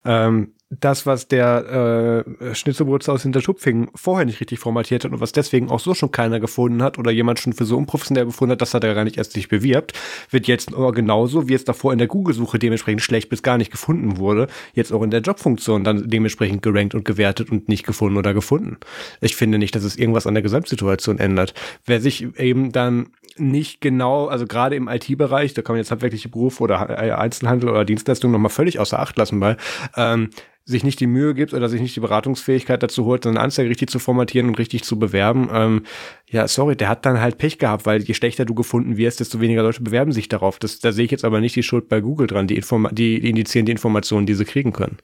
Ähm, 0.03 0.55
das, 0.79 1.05
was 1.05 1.27
der 1.27 2.23
äh, 2.25 2.55
Schnitzelbrutz 2.55 3.09
aus 3.09 3.23
Hinterschupfingen 3.23 3.89
vorher 3.93 4.25
nicht 4.25 4.39
richtig 4.39 4.59
formatiert 4.59 5.03
hat 5.03 5.11
und 5.11 5.19
was 5.19 5.33
deswegen 5.33 5.69
auch 5.69 5.81
so 5.81 5.93
schon 5.93 6.11
keiner 6.11 6.39
gefunden 6.39 6.81
hat 6.81 6.97
oder 6.97 7.11
jemand 7.11 7.39
schon 7.39 7.51
für 7.51 7.65
so 7.65 7.77
unprofessionell 7.77 8.25
befunden 8.25 8.53
hat, 8.53 8.61
dass 8.61 8.73
er 8.73 8.79
da 8.79 8.93
gar 8.93 9.03
nicht 9.03 9.17
erst 9.17 9.33
sich 9.33 9.49
bewirbt, 9.49 9.93
wird 10.29 10.47
jetzt 10.47 10.73
aber 10.73 10.93
genauso, 10.93 11.49
wie 11.49 11.55
es 11.55 11.65
davor 11.65 11.91
in 11.91 11.97
der 11.97 12.07
Google-Suche 12.07 12.57
dementsprechend 12.57 13.01
schlecht 13.01 13.27
bis 13.27 13.43
gar 13.43 13.57
nicht 13.57 13.69
gefunden 13.69 14.17
wurde, 14.17 14.47
jetzt 14.73 14.93
auch 14.93 15.03
in 15.03 15.11
der 15.11 15.19
Jobfunktion 15.19 15.83
dann 15.83 16.09
dementsprechend 16.09 16.61
gerankt 16.61 16.95
und 16.95 17.03
gewertet 17.03 17.51
und 17.51 17.67
nicht 17.67 17.85
gefunden 17.85 18.17
oder 18.17 18.33
gefunden. 18.33 18.77
Ich 19.19 19.35
finde 19.35 19.57
nicht, 19.57 19.75
dass 19.75 19.83
es 19.83 19.97
irgendwas 19.97 20.25
an 20.25 20.35
der 20.35 20.43
Gesamtsituation 20.43 21.19
ändert. 21.19 21.53
Wer 21.85 21.99
sich 21.99 22.39
eben 22.39 22.71
dann 22.71 23.07
nicht 23.37 23.81
genau, 23.81 24.27
also 24.27 24.45
gerade 24.45 24.75
im 24.75 24.87
IT-Bereich, 24.87 25.53
da 25.53 25.61
kann 25.61 25.73
man 25.73 25.79
jetzt 25.79 25.91
handwerkliche 25.91 26.29
Berufe 26.29 26.63
oder 26.63 27.19
Einzelhandel 27.19 27.69
oder 27.69 27.85
Dienstleistungen 27.85 28.31
nochmal 28.31 28.49
völlig 28.49 28.79
außer 28.79 28.99
Acht 28.99 29.17
lassen, 29.17 29.41
weil 29.41 29.57
ähm, 29.95 30.29
sich 30.65 30.83
nicht 30.83 30.99
die 30.99 31.07
Mühe 31.07 31.33
gibt 31.33 31.53
oder 31.53 31.69
sich 31.69 31.81
nicht 31.81 31.95
die 31.95 32.01
Beratungsfähigkeit 32.01 32.81
dazu 32.83 33.05
holt, 33.05 33.23
seine 33.23 33.39
Anzeige 33.39 33.69
richtig 33.69 33.89
zu 33.89 33.99
formatieren 33.99 34.47
und 34.47 34.59
richtig 34.59 34.83
zu 34.83 34.99
bewerben, 34.99 35.49
ähm, 35.51 35.83
ja, 36.29 36.47
sorry, 36.47 36.75
der 36.75 36.89
hat 36.89 37.05
dann 37.05 37.19
halt 37.19 37.37
Pech 37.37 37.57
gehabt, 37.57 37.85
weil 37.85 38.01
je 38.03 38.13
schlechter 38.13 38.45
du 38.45 38.53
gefunden 38.53 38.95
wirst, 38.97 39.19
desto 39.19 39.41
weniger 39.41 39.63
Leute 39.63 39.81
bewerben 39.81 40.11
sich 40.11 40.29
darauf. 40.29 40.59
Das, 40.59 40.79
da 40.79 40.91
sehe 40.91 41.05
ich 41.05 41.11
jetzt 41.11 41.25
aber 41.25 41.41
nicht 41.41 41.55
die 41.55 41.63
Schuld 41.63 41.89
bei 41.89 41.99
Google 41.99 42.27
dran. 42.27 42.47
Die, 42.47 42.55
Informa 42.55 42.89
die, 42.89 43.19
die 43.19 43.29
indizieren 43.29 43.65
die 43.65 43.71
Informationen, 43.71 44.25
die 44.25 44.35
sie 44.35 44.45
kriegen 44.45 44.71
können. 44.71 44.97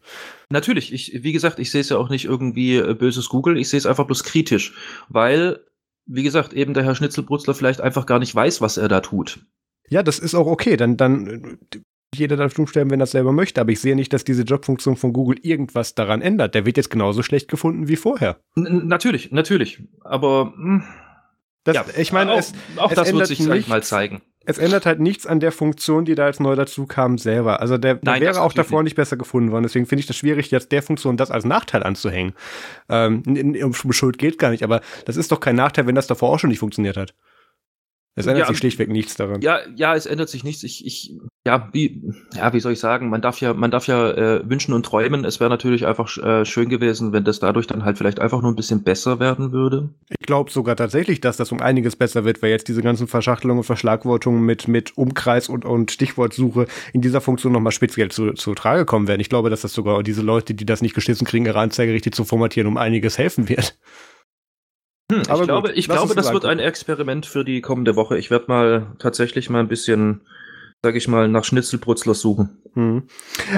Natürlich, 0.50 0.94
ich, 0.94 1.24
wie 1.24 1.34
gesagt, 1.34 1.60
ich 1.60 1.72
sehe 1.72 1.82
es 1.82 1.90
ja 1.90 1.98
auch 1.98 2.10
nicht 2.10 2.26
irgendwie 2.26 2.78
äh, 2.78 2.94
böses 2.94 3.28
Google, 3.28 3.58
ich 3.58 3.70
sehe 3.70 3.80
es 3.80 3.86
einfach 3.86 4.06
bloß 4.06 4.24
kritisch, 4.24 4.74
weil 5.10 5.60
wie 6.08 6.24
gesagt, 6.24 6.54
eben 6.54 6.74
der 6.74 6.84
Herr 6.84 6.96
Schnitzelbrutzler 6.96 7.54
vielleicht 7.54 7.82
einfach 7.82 8.06
gar 8.06 8.20
nicht 8.20 8.34
weiß, 8.34 8.62
was 8.62 8.78
er 8.78 8.88
da 8.88 9.02
tut. 9.02 9.40
Ja, 9.90 10.04
das 10.04 10.20
ist 10.20 10.36
auch 10.36 10.48
okay. 10.48 10.78
Dann, 10.78 10.98
dann 10.98 11.60
jeder 12.16 12.38
darf 12.38 12.58
umstellen, 12.58 12.90
wenn 12.90 13.00
er 13.00 13.04
das 13.04 13.12
selber 13.12 13.32
möchte. 13.32 13.62
Aber 13.62 13.72
ich 13.72 13.80
sehe 13.80 13.96
nicht, 13.96 14.14
dass 14.14 14.24
diese 14.24 14.44
Jobfunktion 14.44 14.96
von 14.96 15.14
Google 15.14 15.38
irgendwas 15.42 15.96
daran 15.96 16.22
ändert. 16.22 16.56
Der 16.56 16.66
wird 16.66 16.78
jetzt 16.78 16.90
genauso 16.90 17.24
schlecht 17.24 17.48
gefunden 17.50 17.88
wie 17.88 17.96
vorher. 17.96 18.38
N 18.56 18.88
natürlich, 18.88 19.32
natürlich. 19.32 19.84
Aber 20.04 20.54
mh, 20.56 20.56
hm, 20.56 20.84
das, 21.64 21.76
ja, 21.76 21.86
ich 21.98 22.14
meine, 22.14 22.32
auch, 22.32 22.40
es, 22.40 22.54
auch 22.78 22.92
es 22.92 22.96
das 22.96 23.14
wird 23.14 23.28
sich, 23.28 23.42
ich 23.42 23.68
mal, 23.68 23.84
zeigen. 23.84 24.22
Es 24.46 24.58
ändert 24.58 24.86
halt 24.86 25.02
nichts 25.02 25.28
an 25.28 25.42
der 25.42 25.52
Funktion, 25.52 26.06
die 26.06 26.16
da 26.16 26.28
jetzt 26.28 26.40
neu 26.40 26.56
dazu 26.56 26.86
kam, 26.86 27.18
selber. 27.18 27.60
Also 27.60 27.78
der, 27.78 27.96
der 27.96 28.14
Nein, 28.14 28.22
wäre 28.22 28.42
auch 28.42 28.54
davor 28.54 28.82
nicht. 28.82 28.92
nicht 28.92 28.96
besser 28.96 29.18
gefunden 29.18 29.52
worden. 29.52 29.64
Deswegen 29.64 29.86
finde 29.86 30.00
ich 30.00 30.06
das 30.06 30.16
schwierig, 30.16 30.50
jetzt 30.52 30.72
der 30.72 30.82
Funktion 30.82 31.18
das 31.18 31.30
als 31.30 31.44
Nachteil 31.44 31.84
anzuhängen. 31.84 32.32
Ähm, 32.88 33.24
um 33.62 33.74
Schuld 33.92 34.18
geht 34.18 34.40
gar 34.40 34.52
nicht, 34.52 34.64
aber 34.64 34.80
das 35.04 35.18
ist 35.18 35.34
doch 35.34 35.42
kein 35.42 35.58
Nachteil, 35.58 35.86
wenn 35.86 35.96
das 35.96 36.08
davor 36.08 36.30
auch 36.30 36.40
schon 36.40 36.50
nicht 36.50 36.60
funktioniert 36.60 36.96
hat. 36.96 37.14
Es 38.18 38.26
ändert 38.26 38.46
ja, 38.46 38.48
sich 38.48 38.58
schlichtweg 38.58 38.90
nichts 38.90 39.16
daran. 39.16 39.42
Ja, 39.42 39.60
ja, 39.76 39.94
es 39.94 40.08
ändert 40.08 40.28
sich 40.28 40.44
nichts. 40.44 40.64
Ich, 40.64 40.84
ich, 40.84 41.16
ja, 41.46 41.70
wie, 41.72 42.02
ja, 42.36 42.52
wie 42.52 42.60
soll 42.60 42.72
ich 42.72 42.80
sagen? 42.80 43.10
Man 43.10 43.22
darf 43.22 43.40
ja, 43.42 43.54
man 43.54 43.70
darf 43.70 43.86
ja 43.86 44.10
äh, 44.10 44.50
wünschen 44.50 44.74
und 44.74 44.88
träumen. 44.88 45.24
Es 45.24 45.40
wäre 45.40 45.52
natürlich 45.52 45.86
einfach 45.86 46.18
äh, 46.18 46.44
schön 46.44 46.68
gewesen, 46.68 47.14
wenn 47.14 47.26
das 47.26 47.38
dadurch 47.40 47.68
dann 47.68 47.86
halt 47.86 48.00
vielleicht 48.00 48.20
einfach 48.20 48.42
nur 48.42 48.52
ein 48.52 48.56
bisschen 48.56 48.82
besser 48.82 49.20
werden 49.20 49.52
würde. 49.52 49.90
Ich 50.10 50.26
glaube 50.26 50.50
sogar 50.50 50.76
tatsächlich, 50.76 51.22
dass 51.22 51.38
das 51.38 51.52
um 51.52 51.62
einiges 51.62 51.96
besser 51.96 52.26
wird, 52.26 52.42
weil 52.42 52.50
jetzt 52.50 52.68
diese 52.68 52.82
ganzen 52.82 53.06
Verschachtelungen 53.06 53.60
und 53.60 53.66
Verschlagwortungen 53.66 54.44
mit 54.44 54.68
mit 54.68 54.98
Umkreis 54.98 55.48
und 55.48 55.64
und 55.64 55.92
Stichwortsuche 55.92 56.66
in 56.94 57.02
dieser 57.02 57.22
Funktion 57.22 57.54
nochmal 57.54 57.72
speziell 57.72 58.10
zu, 58.10 58.34
zu 58.34 58.56
Trage 58.56 58.86
kommen 58.86 59.08
werden. 59.08 59.22
Ich 59.22 59.30
glaube, 59.30 59.52
dass 59.52 59.62
das 59.62 59.74
sogar 59.74 60.02
diese 60.02 60.24
Leute, 60.24 60.56
die 60.56 60.66
das 60.66 60.82
nicht 60.82 60.96
geschissen 60.96 61.28
kriegen, 61.28 61.46
ihre 61.46 61.60
Anzeige 61.60 61.94
richtig 61.94 62.16
zu 62.16 62.26
formatieren, 62.26 62.68
um 62.68 62.78
einiges 62.78 63.20
helfen 63.20 63.48
wird. 63.48 63.78
Hm, 65.12 65.22
ich 65.22 65.42
glaube, 65.44 65.72
ich 65.72 65.88
glaube 65.88 66.16
das 66.16 66.34
wird 66.34 66.46
ein 66.46 66.60
Experiment 66.60 67.26
für 67.26 67.46
die 67.46 67.62
kommende 67.62 67.96
Woche. 67.96 68.18
Ich 68.18 68.30
werde 68.30 68.46
mal 68.48 68.88
tatsächlich 69.00 69.50
mal 69.50 69.60
ein 69.60 69.70
bisschen, 69.70 70.22
sag 70.84 70.96
ich 70.96 71.08
mal, 71.08 71.30
nach 71.30 71.46
Schnitzelbrutzler 71.46 72.14
suchen. 72.14 72.62
Hm. 72.74 73.04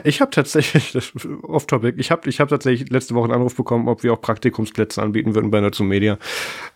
Ich 0.04 0.22
habe 0.22 0.30
tatsächlich, 0.32 0.96
off-topic, 1.44 2.00
ich 2.00 2.12
habe 2.12 2.30
ich 2.30 2.40
hab 2.40 2.50
tatsächlich 2.50 2.90
letzte 2.90 3.16
Woche 3.16 3.26
einen 3.26 3.34
Anruf 3.34 3.56
bekommen, 3.56 3.88
ob 3.88 4.04
wir 4.04 4.14
auch 4.14 4.22
Praktikumsplätze 4.22 5.02
anbieten 5.02 5.34
würden 5.34 5.50
bei 5.50 5.60
Nerds 5.60 5.80
Media. 5.80 6.20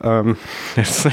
Ähm, 0.01 0.37
jetzt, 0.75 1.07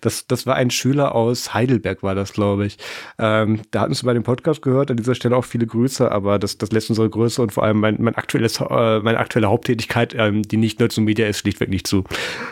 das, 0.00 0.26
das 0.26 0.46
war 0.46 0.54
ein 0.54 0.70
Schüler 0.70 1.14
aus 1.14 1.54
Heidelberg, 1.54 2.02
war 2.02 2.14
das, 2.14 2.32
glaube 2.32 2.66
ich. 2.66 2.78
Ähm, 3.18 3.62
da 3.70 3.80
hatten 3.80 3.94
sie 3.94 4.04
bei 4.04 4.14
dem 4.14 4.22
Podcast 4.22 4.62
gehört, 4.62 4.90
an 4.90 4.96
dieser 4.96 5.14
Stelle 5.14 5.36
auch 5.36 5.44
viele 5.44 5.66
Grüße, 5.66 6.10
aber 6.10 6.38
das, 6.38 6.58
das 6.58 6.72
lässt 6.72 6.90
unsere 6.90 7.10
Größe 7.10 7.42
und 7.42 7.52
vor 7.52 7.64
allem 7.64 7.80
mein, 7.80 7.96
mein 8.00 8.14
aktuelles, 8.14 8.60
äh, 8.60 9.00
meine 9.00 9.18
aktuelle 9.18 9.48
Haupttätigkeit, 9.48 10.14
ähm, 10.16 10.42
die 10.42 10.56
nicht 10.56 10.80
Nerds 10.80 10.96
Media 10.96 11.26
ist, 11.26 11.38
schlichtweg 11.38 11.68
nicht 11.68 11.86
zu. 11.86 12.04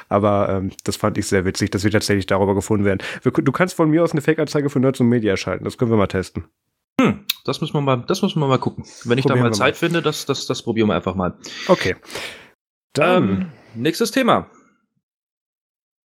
Aber 0.09 0.48
ähm, 0.48 0.70
das 0.85 0.97
fand 0.97 1.18
ich 1.18 1.26
sehr 1.26 1.44
witzig, 1.44 1.70
dass 1.70 1.85
wir 1.85 1.90
tatsächlich 1.90 2.26
darüber 2.26 2.55
gefunden 2.55 2.85
werden. 2.85 3.01
Wir, 3.22 3.32
du 3.32 3.52
kannst 3.52 3.74
von 3.74 3.90
mir 3.90 4.02
aus 4.02 4.12
eine 4.12 4.20
Fake-Anzeige 4.20 4.70
für 4.70 4.81
Nerds 4.81 5.01
Media 5.01 5.36
schalten, 5.36 5.64
das 5.64 5.78
können 5.78 5.90
wir 5.90 5.98
mal 5.98 6.06
testen. 6.06 6.44
Hm, 7.01 7.24
das 7.44 7.60
müssen 7.60 7.74
wir 7.74 7.81
mal, 7.81 8.05
das 8.06 8.22
müssen 8.22 8.40
wir 8.40 8.47
mal 8.47 8.59
gucken. 8.59 8.85
Wenn 9.05 9.18
ich 9.18 9.24
probieren 9.24 9.44
da 9.44 9.51
mal 9.51 9.55
Zeit 9.55 9.74
mal. 9.74 9.78
finde, 9.78 10.02
das, 10.02 10.26
das, 10.26 10.47
das 10.47 10.62
probieren 10.62 10.89
wir 10.89 10.94
einfach 10.94 11.14
mal. 11.14 11.35
Okay. 11.68 11.97
Dann 12.93 13.28
ähm, 13.28 13.47
nächstes 13.74 14.10
Thema. 14.12 14.48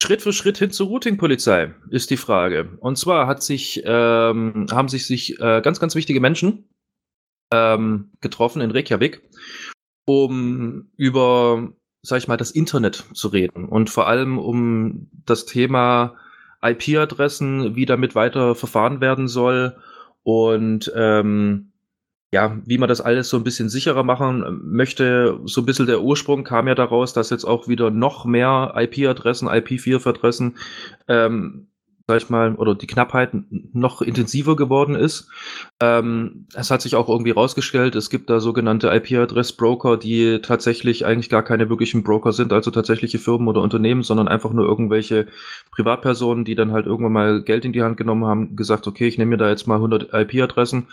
Schritt 0.01 0.21
für 0.21 0.33
Schritt 0.33 0.57
hin 0.57 0.71
zur 0.71 0.87
Routing-Polizei 0.87 1.73
ist 1.89 2.09
die 2.09 2.17
Frage. 2.17 2.77
Und 2.79 2.97
zwar 2.97 3.27
hat 3.27 3.43
sich, 3.43 3.81
ähm, 3.85 4.67
haben 4.71 4.87
sich, 4.87 5.05
sich 5.05 5.39
äh, 5.39 5.61
ganz, 5.61 5.79
ganz 5.79 5.93
wichtige 5.95 6.21
Menschen 6.21 6.69
ähm, 7.51 8.11
getroffen 8.21 8.61
in 8.61 8.71
Reykjavik, 8.71 9.21
um 10.05 10.89
über, 10.95 11.73
sag 12.01 12.17
ich 12.19 12.27
mal, 12.27 12.37
das 12.37 12.51
Internet 12.51 13.03
zu 13.13 13.27
reden 13.27 13.65
und 13.65 13.89
vor 13.89 14.07
allem 14.07 14.39
um 14.39 15.09
das 15.25 15.45
Thema 15.45 16.15
IP-Adressen, 16.61 17.75
wie 17.75 17.85
damit 17.85 18.15
weiter 18.15 18.55
verfahren 18.55 19.01
werden 19.01 19.27
soll 19.27 19.77
und 20.23 20.91
ähm, 20.95 21.68
ja, 22.31 22.57
wie 22.65 22.77
man 22.77 22.89
das 22.89 23.01
alles 23.01 23.29
so 23.29 23.37
ein 23.37 23.43
bisschen 23.43 23.69
sicherer 23.69 24.03
machen 24.03 24.61
möchte, 24.63 25.39
so 25.45 25.61
ein 25.61 25.65
bisschen 25.65 25.87
der 25.87 26.01
Ursprung 26.01 26.43
kam 26.43 26.67
ja 26.67 26.75
daraus, 26.75 27.13
dass 27.13 27.31
jetzt 27.31 27.45
auch 27.45 27.67
wieder 27.67 27.89
noch 27.89 28.25
mehr 28.25 28.73
IP-Adressen, 28.75 29.49
IP4-Adressen, 29.49 30.57
ähm, 31.07 31.67
sag 32.07 32.17
ich 32.17 32.29
mal, 32.29 32.55
oder 32.55 32.75
die 32.75 32.87
Knappheit 32.87 33.31
noch 33.73 34.01
intensiver 34.01 34.55
geworden 34.55 34.95
ist. 34.95 35.29
Ähm, 35.79 36.47
es 36.53 36.69
hat 36.69 36.81
sich 36.81 36.95
auch 36.95 37.09
irgendwie 37.09 37.31
rausgestellt, 37.31 37.95
es 37.95 38.11
gibt 38.11 38.29
da 38.29 38.39
sogenannte 38.39 38.89
IP-Adress-Broker, 38.89 39.97
die 39.97 40.39
tatsächlich 40.41 41.05
eigentlich 41.07 41.29
gar 41.29 41.43
keine 41.43 41.69
wirklichen 41.69 42.03
Broker 42.03 42.31
sind, 42.31 42.53
also 42.53 42.69
tatsächliche 42.69 43.17
Firmen 43.17 43.47
oder 43.47 43.61
Unternehmen, 43.61 44.03
sondern 44.03 44.27
einfach 44.27 44.51
nur 44.53 44.65
irgendwelche 44.65 45.27
Privatpersonen, 45.71 46.45
die 46.45 46.55
dann 46.55 46.73
halt 46.73 46.85
irgendwann 46.85 47.13
mal 47.13 47.41
Geld 47.43 47.65
in 47.65 47.73
die 47.73 47.83
Hand 47.83 47.97
genommen 47.97 48.25
haben, 48.25 48.55
gesagt, 48.55 48.87
okay, 48.87 49.07
ich 49.07 49.17
nehme 49.17 49.31
mir 49.31 49.37
da 49.37 49.49
jetzt 49.49 49.67
mal 49.67 49.75
100 49.75 50.13
IP-Adressen 50.13 50.87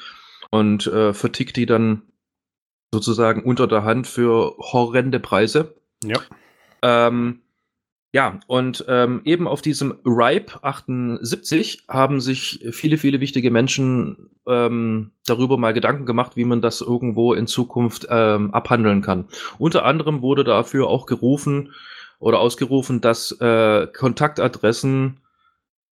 und 0.50 0.86
äh, 0.86 1.12
vertickt 1.12 1.56
die 1.56 1.66
dann 1.66 2.02
sozusagen 2.92 3.42
unter 3.42 3.66
der 3.66 3.84
Hand 3.84 4.06
für 4.06 4.56
horrende 4.58 5.20
Preise. 5.20 5.74
Ja. 6.04 6.18
Ähm, 6.82 7.40
ja, 8.12 8.40
und 8.46 8.84
ähm, 8.88 9.20
eben 9.24 9.46
auf 9.46 9.60
diesem 9.60 9.98
RIPE 10.06 10.62
78 10.62 11.84
haben 11.88 12.20
sich 12.20 12.66
viele, 12.70 12.96
viele 12.96 13.20
wichtige 13.20 13.50
Menschen 13.50 14.30
ähm, 14.46 15.10
darüber 15.26 15.58
mal 15.58 15.74
Gedanken 15.74 16.06
gemacht, 16.06 16.36
wie 16.36 16.46
man 16.46 16.62
das 16.62 16.80
irgendwo 16.80 17.34
in 17.34 17.46
Zukunft 17.46 18.06
ähm, 18.08 18.54
abhandeln 18.54 19.02
kann. 19.02 19.28
Unter 19.58 19.84
anderem 19.84 20.22
wurde 20.22 20.44
dafür 20.44 20.86
auch 20.86 21.04
gerufen 21.04 21.74
oder 22.18 22.40
ausgerufen, 22.40 23.02
dass 23.02 23.32
äh, 23.32 23.86
Kontaktadressen 23.88 25.20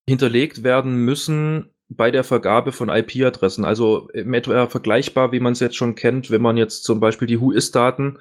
hinterlegt 0.09 0.63
werden 0.63 0.97
müssen 1.05 1.74
bei 1.89 2.11
der 2.11 2.25
Vergabe 2.25 2.73
von 2.73 2.89
IP-Adressen. 2.89 3.65
Also 3.65 4.09
im 4.11 4.33
etwa 4.35 4.67
vergleichbar, 4.67 5.33
wie 5.33 5.41
man 5.41 5.53
es 5.53 5.61
jetzt 5.61 5.77
schon 5.77 5.95
kennt, 5.95 6.31
wenn 6.31 6.43
man 6.43 6.57
jetzt 6.57 6.85
zum 6.85 7.01
Beispiel 7.01 7.29
die 7.29 7.41
Who-Is-Daten, 7.41 8.19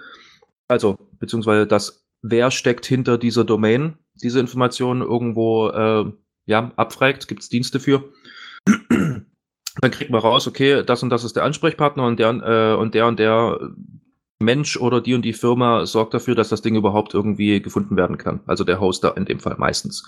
also 0.68 0.98
beziehungsweise 1.20 1.68
das, 1.68 2.06
wer 2.22 2.52
steckt 2.52 2.86
hinter 2.86 3.18
dieser 3.18 3.44
Domain, 3.44 3.98
diese 4.16 4.40
Informationen 4.40 5.02
irgendwo 5.02 5.70
äh, 5.70 6.12
ja, 6.46 6.72
abfragt, 6.76 7.28
gibt 7.28 7.42
es 7.42 7.50
Dienste 7.50 7.80
für. 7.80 8.04
Dann 9.82 9.92
kriegt 9.92 10.12
man 10.12 10.22
raus, 10.22 10.48
okay, 10.48 10.84
das 10.84 11.02
und 11.02 11.10
das 11.10 11.24
ist 11.24 11.36
der 11.36 11.44
Ansprechpartner 11.44 12.06
und 12.06 12.20
der, 12.20 12.30
äh, 12.30 12.80
und 12.80 12.94
der 12.94 13.08
und 13.08 13.18
der 13.18 13.60
Mensch 14.40 14.78
oder 14.78 15.02
die 15.02 15.16
und 15.16 15.24
die 15.24 15.34
Firma 15.34 15.86
sorgt 15.86 16.14
dafür, 16.14 16.36
dass 16.36 16.50
das 16.50 16.62
Ding 16.62 16.76
überhaupt 16.76 17.14
irgendwie 17.14 17.62
gefunden 17.62 17.98
werden 17.98 18.18
kann. 18.18 18.42
Also 18.46 18.64
der 18.64 18.80
Hoster 18.80 19.18
in 19.18 19.26
dem 19.26 19.40
Fall 19.40 19.56
meistens. 19.58 20.04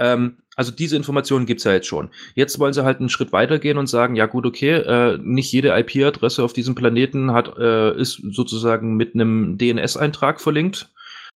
Ähm, 0.00 0.38
also 0.56 0.72
diese 0.72 0.96
Informationen 0.96 1.46
gibt's 1.46 1.64
ja 1.64 1.72
jetzt 1.72 1.86
schon. 1.86 2.10
Jetzt 2.34 2.58
wollen 2.58 2.72
sie 2.72 2.84
halt 2.84 2.98
einen 2.98 3.08
Schritt 3.08 3.32
weitergehen 3.32 3.78
und 3.78 3.86
sagen, 3.86 4.16
ja 4.16 4.26
gut, 4.26 4.46
okay, 4.46 4.72
äh, 4.72 5.18
nicht 5.22 5.52
jede 5.52 5.78
IP-Adresse 5.78 6.42
auf 6.42 6.52
diesem 6.52 6.74
Planeten 6.74 7.32
hat, 7.32 7.56
äh, 7.56 7.96
ist 7.96 8.20
sozusagen 8.30 8.96
mit 8.96 9.14
einem 9.14 9.58
DNS-Eintrag 9.58 10.40
verlinkt. 10.40 10.90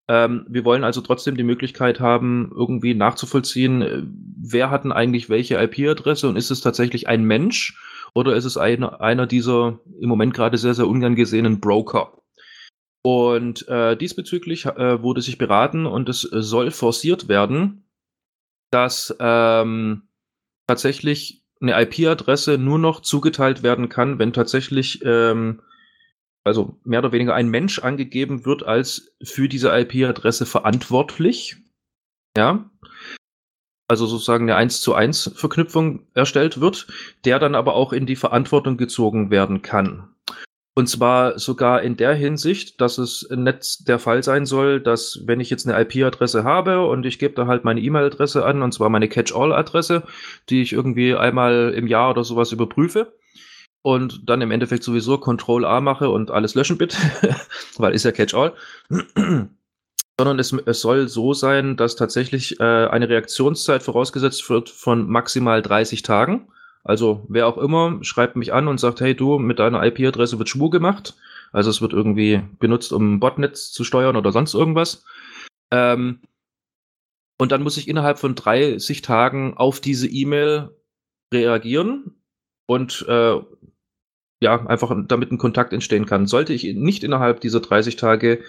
Ähm, 0.09 0.47
wir 0.49 0.65
wollen 0.65 0.85
also 0.85 1.01
trotzdem 1.01 1.37
die 1.37 1.45
Möglichkeit 1.45 2.01
haben, 2.01 2.53
irgendwie 2.55 2.95
nachzuvollziehen, 2.95 3.83
äh, 3.83 4.03
wer 4.37 4.71
hat 4.71 4.85
denn 4.85 4.93
eigentlich 4.93 5.31
welche 5.31 5.63
IP-Adresse 5.63 6.29
und 6.29 6.37
ist 6.37 6.51
es 6.51 6.61
tatsächlich 6.61 7.09
ein 7.09 7.25
Mensch 7.25 7.79
oder 8.15 8.37
ist 8.37 8.45
es 8.45 8.59
einer, 8.59 9.01
einer 9.01 9.27
dieser 9.27 9.79
im 10.01 10.09
Moment 10.09 10.35
gerade 10.35 10.59
sehr, 10.59 10.75
sehr 10.75 10.89
ungern 10.89 11.15
gesehenen 11.15 11.61
Broker? 11.61 12.13
Und 13.03 13.69
äh, 13.69 13.97
diesbezüglich 13.97 14.67
äh, 14.67 15.03
wurde 15.03 15.23
sich 15.23 15.39
beraten 15.39 15.87
und 15.87 16.09
es 16.09 16.23
soll 16.23 16.71
forciert 16.71 17.29
werden, 17.29 17.84
dass 18.75 19.15
ähm, 19.21 20.09
tatsächlich 20.67 21.45
eine 21.61 21.81
IP-Adresse 21.81 22.59
nur 22.59 22.81
noch 22.81 23.01
zugeteilt 23.01 23.63
werden 23.63 23.89
kann, 23.89 24.19
wenn 24.19 24.33
tatsächlich 24.33 25.01
ähm, 25.05 25.63
also 26.43 26.79
mehr 26.83 26.99
oder 26.99 27.13
weniger 27.13 27.35
ein 27.35 27.49
Mensch 27.49 27.79
angegeben 27.79 28.45
wird 28.45 28.65
als 28.65 29.15
für 29.23 29.49
diese 29.49 29.71
IP-Adresse 29.71 30.45
verantwortlich. 30.45 31.57
Ja. 32.37 32.69
Also 33.87 34.07
sozusagen 34.07 34.45
eine 34.45 34.57
1 34.57 34.81
zu 34.81 34.95
1 34.95 35.35
Verknüpfung 35.37 36.09
erstellt 36.15 36.61
wird, 36.61 36.89
der 37.25 37.39
dann 37.39 37.55
aber 37.55 37.75
auch 37.75 37.93
in 37.93 38.07
die 38.07 38.17
Verantwortung 38.17 38.77
gezogen 38.77 39.31
werden 39.31 39.63
kann. 39.63 40.14
Und 40.77 40.89
zwar 40.89 41.39
sogar 41.39 41.83
in 41.83 41.97
der 41.97 42.15
Hinsicht, 42.15 42.81
dass 42.81 42.99
es 42.99 43.29
nicht 43.31 43.87
der 43.87 44.01
Fall 44.01 44.25
sein 44.25 44.45
soll, 44.45 44.81
dass 44.81 45.23
wenn 45.25 45.39
ich 45.39 45.49
jetzt 45.49 45.69
eine 45.69 45.81
IP-Adresse 45.81 46.43
habe 46.43 46.85
und 46.89 47.07
ich 47.07 47.21
gebe 47.21 47.35
da 47.35 47.47
halt 47.47 47.65
meine 47.65 47.81
E-Mail-Adresse 47.81 48.45
an, 48.45 48.61
und 48.61 48.73
zwar 48.73 48.89
meine 48.89 49.09
Catch-all-Adresse, 49.09 50.03
die 50.51 50.63
ich 50.63 50.73
irgendwie 50.73 51.15
einmal 51.15 51.73
im 51.77 51.87
Jahr 51.87 52.11
oder 52.11 52.25
sowas 52.25 52.51
überprüfe 52.51 53.15
und 53.83 54.29
dann 54.29 54.41
im 54.41 54.51
Endeffekt 54.51 54.83
sowieso 54.83 55.19
Control-A 55.19 55.81
mache 55.81 56.11
und 56.11 56.33
alles 56.33 56.57
löschen 56.57 56.77
bitte, 56.77 56.97
weil 57.77 57.95
ist 57.95 58.05
ja 58.05 58.11
Catch-all. 58.11 58.53
sondern 60.19 60.39
es, 60.39 60.53
es 60.53 60.81
soll 60.81 61.09
so 61.09 61.35
sein, 61.35 61.77
dass 61.77 61.97
tatsächlich 61.97 62.61
äh, 62.61 62.65
eine 62.65 63.09
Reaktionszeit 63.09 63.83
vorausgesetzt 63.83 64.49
wird 64.49 64.71
von 64.71 65.09
maximal 65.09 65.61
30 65.61 66.03
Tagen 66.03 66.49
also 66.85 67.27
wer 67.29 67.47
auch 67.49 67.59
immer 67.59 67.99
schreibt 68.03 68.37
mich 68.37 68.53
an 68.53 68.69
und 68.69 68.79
sagt, 68.81 69.01
hey 69.01 69.15
du, 69.17 69.39
mit 69.39 69.59
deiner 69.59 69.83
IP-Adresse 69.85 70.39
wird 70.39 70.49
Schwur 70.51 70.71
gemacht. 70.71 71.17
Also 71.53 71.71
es 71.71 71.81
wird 71.83 71.93
irgendwie 71.93 72.43
benutzt, 72.61 72.93
um 72.93 73.21
Botnets 73.21 73.73
zu 73.73 73.85
steuern 73.85 74.17
oder 74.17 74.33
sonst 74.33 74.55
irgendwas. 74.55 75.05
Ähm, 75.71 76.21
Und 77.39 77.53
dann 77.53 77.63
muss 77.63 77.77
ich 77.77 77.89
innerhalb 77.89 78.19
von 78.19 78.35
30 78.35 79.03
Tagen 79.03 79.55
auf 79.57 79.81
diese 79.81 80.09
E-Mail 80.09 80.71
reagieren 81.33 82.15
und 82.67 83.05
äh, 83.09 83.41
ja, 84.41 84.67
einfach 84.67 84.95
damit 85.07 85.33
ein 85.33 85.39
Kontakt 85.39 85.73
entstehen 85.73 86.07
kann. 86.07 86.27
Sollte 86.27 86.53
ich 86.53 86.65
nicht 86.65 87.03
innerhalb 87.05 87.41
dieser 87.41 87.61
30 87.61 87.97
Tage 87.97 88.45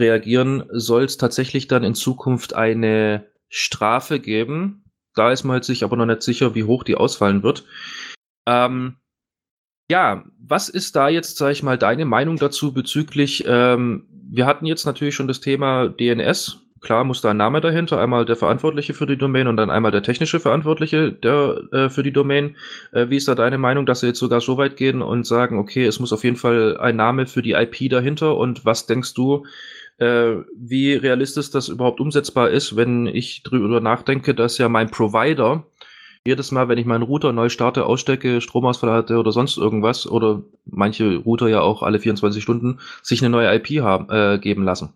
reagieren, 0.00 0.64
soll 0.72 1.04
es 1.04 1.16
tatsächlich 1.16 1.68
dann 1.68 1.84
in 1.84 1.94
Zukunft 1.94 2.54
eine 2.54 3.26
Strafe 3.48 4.20
geben. 4.20 4.81
Da 5.14 5.32
ist 5.32 5.44
man 5.44 5.56
jetzt 5.56 5.66
sich 5.66 5.84
aber 5.84 5.96
noch 5.96 6.06
nicht 6.06 6.22
sicher, 6.22 6.54
wie 6.54 6.64
hoch 6.64 6.84
die 6.84 6.96
ausfallen 6.96 7.42
wird. 7.42 7.64
Ähm, 8.46 8.96
ja, 9.90 10.24
was 10.38 10.68
ist 10.68 10.96
da 10.96 11.08
jetzt, 11.08 11.36
sag 11.36 11.52
ich 11.52 11.62
mal, 11.62 11.78
deine 11.78 12.04
Meinung 12.04 12.36
dazu 12.36 12.72
bezüglich, 12.72 13.44
ähm, 13.46 14.06
wir 14.32 14.46
hatten 14.46 14.64
jetzt 14.64 14.86
natürlich 14.86 15.14
schon 15.14 15.28
das 15.28 15.40
Thema 15.40 15.88
DNS. 15.88 16.58
Klar 16.80 17.04
muss 17.04 17.20
da 17.20 17.30
ein 17.30 17.36
Name 17.36 17.60
dahinter, 17.60 18.00
einmal 18.00 18.24
der 18.24 18.34
Verantwortliche 18.34 18.94
für 18.94 19.06
die 19.06 19.18
Domain 19.18 19.46
und 19.46 19.56
dann 19.56 19.70
einmal 19.70 19.92
der 19.92 20.02
technische 20.02 20.40
Verantwortliche 20.40 21.12
der, 21.12 21.62
äh, 21.70 21.90
für 21.90 22.02
die 22.02 22.12
Domain. 22.12 22.56
Äh, 22.92 23.10
wie 23.10 23.16
ist 23.16 23.28
da 23.28 23.34
deine 23.34 23.58
Meinung, 23.58 23.86
dass 23.86 24.00
sie 24.00 24.08
jetzt 24.08 24.18
sogar 24.18 24.40
so 24.40 24.56
weit 24.56 24.76
gehen 24.76 25.02
und 25.02 25.26
sagen, 25.26 25.58
okay, 25.58 25.84
es 25.84 26.00
muss 26.00 26.12
auf 26.12 26.24
jeden 26.24 26.36
Fall 26.36 26.78
ein 26.78 26.96
Name 26.96 27.26
für 27.26 27.42
die 27.42 27.52
IP 27.52 27.90
dahinter 27.90 28.36
und 28.36 28.64
was 28.64 28.86
denkst 28.86 29.14
du, 29.14 29.44
äh, 29.98 30.36
wie 30.56 30.94
realistisch 30.94 31.50
das 31.50 31.68
überhaupt 31.68 32.00
umsetzbar 32.00 32.50
ist, 32.50 32.76
wenn 32.76 33.06
ich 33.06 33.42
drüber 33.42 33.80
nachdenke, 33.80 34.34
dass 34.34 34.58
ja 34.58 34.68
mein 34.68 34.90
Provider 34.90 35.64
jedes 36.24 36.52
Mal, 36.52 36.68
wenn 36.68 36.78
ich 36.78 36.86
meinen 36.86 37.02
Router 37.02 37.32
neu 37.32 37.48
starte, 37.48 37.84
ausstecke, 37.84 38.40
Stromausfall 38.40 38.92
hatte 38.92 39.18
oder 39.18 39.32
sonst 39.32 39.56
irgendwas, 39.56 40.06
oder 40.06 40.42
manche 40.64 41.16
Router 41.16 41.48
ja 41.48 41.60
auch 41.60 41.82
alle 41.82 41.98
24 41.98 42.42
Stunden, 42.42 42.78
sich 43.02 43.20
eine 43.22 43.30
neue 43.30 43.52
IP 43.54 43.82
haben, 43.82 44.08
äh, 44.08 44.38
geben 44.38 44.62
lassen. 44.62 44.92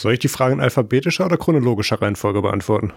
Soll 0.00 0.14
ich 0.14 0.18
die 0.20 0.28
Frage 0.28 0.54
in 0.54 0.60
alphabetischer 0.60 1.26
oder 1.26 1.36
chronologischer 1.36 2.00
Reihenfolge 2.00 2.40
beantworten? 2.40 2.92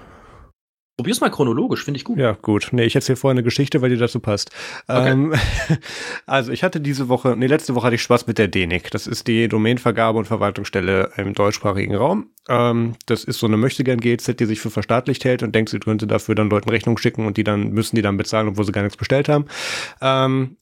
Probier's 0.97 1.22
mal 1.22 1.31
chronologisch, 1.31 1.84
finde 1.84 1.97
ich 1.97 2.03
gut. 2.03 2.19
Ja, 2.19 2.34
gut. 2.34 2.69
Nee, 2.72 2.84
ich 2.84 2.95
erzähle 2.95 3.15
vorher 3.15 3.34
eine 3.34 3.43
Geschichte, 3.43 3.81
weil 3.81 3.89
die 3.89 3.97
dazu 3.97 4.19
passt. 4.19 4.51
Okay. 4.88 5.11
Ähm, 5.11 5.34
also 6.26 6.51
ich 6.51 6.63
hatte 6.63 6.80
diese 6.80 7.09
Woche, 7.09 7.35
nee, 7.38 7.47
letzte 7.47 7.73
Woche 7.76 7.88
hatte 7.88 7.95
ich 7.95 8.03
Spaß 8.03 8.27
mit 8.27 8.38
der 8.38 8.47
DENIC. 8.47 8.91
Das 8.91 9.07
ist 9.07 9.27
die 9.27 9.47
Domainvergabe- 9.47 10.18
und 10.18 10.26
Verwaltungsstelle 10.26 11.11
im 11.18 11.34
deutschsprachigen 11.34 11.95
Raum. 11.95 12.30
Ähm, 12.49 12.93
das 13.05 13.23
ist 13.23 13.39
so 13.39 13.47
eine 13.47 13.57
Möchtegern-GZ, 13.57 14.39
die 14.39 14.45
sich 14.45 14.59
für 14.59 14.69
verstaatlicht 14.69 15.26
hält 15.26 15.43
und 15.43 15.55
denkt, 15.55 15.69
sie 15.69 15.80
könnte 15.80 16.07
dafür 16.07 16.35
dann 16.35 16.49
Leuten 16.49 16.69
Rechnung 16.69 16.97
schicken 16.97 17.26
und 17.26 17.38
die 17.38 17.43
dann 17.43 17.69
müssen 17.72 17.95
die 17.95 18.01
dann 18.01 18.18
bezahlen, 18.18 18.49
obwohl 18.49 18.65
sie 18.65 18.72
gar 18.72 18.84
nichts 18.84 18.97
bestellt 18.97 19.30
haben. 19.30 19.45
Ähm, 20.01 20.57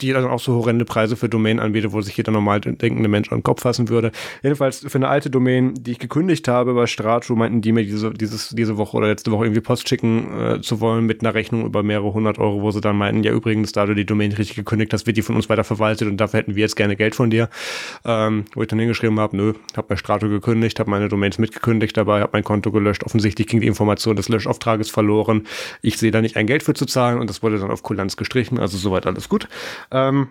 die 0.00 0.12
dann 0.12 0.24
auch 0.24 0.40
so 0.40 0.54
horrende 0.54 0.84
Preise 0.84 1.16
für 1.16 1.28
Domain 1.28 1.60
anbietet, 1.60 1.92
wo 1.92 2.00
sich 2.00 2.16
jeder 2.16 2.32
normal 2.32 2.60
denkende 2.60 3.08
Mensch 3.08 3.30
an 3.30 3.38
den 3.38 3.42
Kopf 3.44 3.62
fassen 3.62 3.88
würde. 3.88 4.10
Jedenfalls 4.42 4.80
für 4.80 4.98
eine 4.98 5.08
alte 5.08 5.30
Domain, 5.30 5.74
die 5.74 5.92
ich 5.92 5.98
gekündigt 6.00 6.48
habe 6.48 6.74
bei 6.74 6.86
Strato, 6.86 7.36
meinten 7.36 7.60
die 7.60 7.72
mir 7.72 7.84
diese, 7.84 8.12
dieses, 8.12 8.48
diese 8.50 8.76
Woche 8.76 8.96
oder 8.96 9.06
letzte 9.06 9.30
Woche 9.30 9.44
irgendwie 9.44 9.60
Post 9.60 9.88
schicken 9.88 10.40
äh, 10.40 10.60
zu 10.60 10.80
wollen 10.80 11.06
mit 11.06 11.20
einer 11.20 11.34
Rechnung 11.34 11.64
über 11.64 11.82
mehrere 11.82 12.12
hundert 12.12 12.38
Euro, 12.38 12.62
wo 12.62 12.70
sie 12.72 12.80
dann 12.80 12.96
meinten, 12.96 13.22
ja 13.22 13.32
übrigens, 13.32 13.72
da 13.72 13.86
du 13.86 13.94
die 13.94 14.04
Domain 14.04 14.32
richtig 14.32 14.56
gekündigt 14.56 14.92
hast, 14.92 15.06
wird 15.06 15.16
die 15.16 15.22
von 15.22 15.36
uns 15.36 15.48
weiter 15.48 15.64
verwaltet 15.64 16.08
und 16.08 16.16
dafür 16.16 16.40
hätten 16.40 16.56
wir 16.56 16.62
jetzt 16.62 16.76
gerne 16.76 16.96
Geld 16.96 17.14
von 17.14 17.30
dir. 17.30 17.48
Ähm, 18.04 18.44
wo 18.54 18.62
ich 18.62 18.68
dann 18.68 18.80
hingeschrieben 18.80 19.20
habe, 19.20 19.36
nö, 19.36 19.52
habe 19.76 19.86
bei 19.88 19.96
Strato 19.96 20.28
gekündigt, 20.28 20.80
habe 20.80 20.90
meine 20.90 21.08
Domains 21.08 21.38
mitgekündigt 21.38 21.96
dabei, 21.96 22.20
habe 22.20 22.30
mein 22.32 22.44
Konto 22.44 22.72
gelöscht. 22.72 23.04
Offensichtlich 23.04 23.46
ging 23.46 23.60
die 23.60 23.66
Information 23.68 24.16
des 24.16 24.28
Löschauftrages 24.28 24.90
verloren. 24.90 25.46
Ich 25.82 25.98
sehe 25.98 26.10
da 26.10 26.20
nicht 26.20 26.36
ein 26.36 26.46
Geld 26.46 26.64
für 26.64 26.74
zu 26.74 26.86
zahlen 26.86 27.20
und 27.20 27.30
das 27.30 27.42
wurde 27.42 27.58
dann 27.58 27.70
auf 27.70 27.82
Kulanz 27.82 28.16
gestrichen, 28.16 28.58
also 28.58 28.76
soweit 28.76 29.06
alles 29.06 29.28
gut. 29.28 29.48
Ähm, 29.90 30.28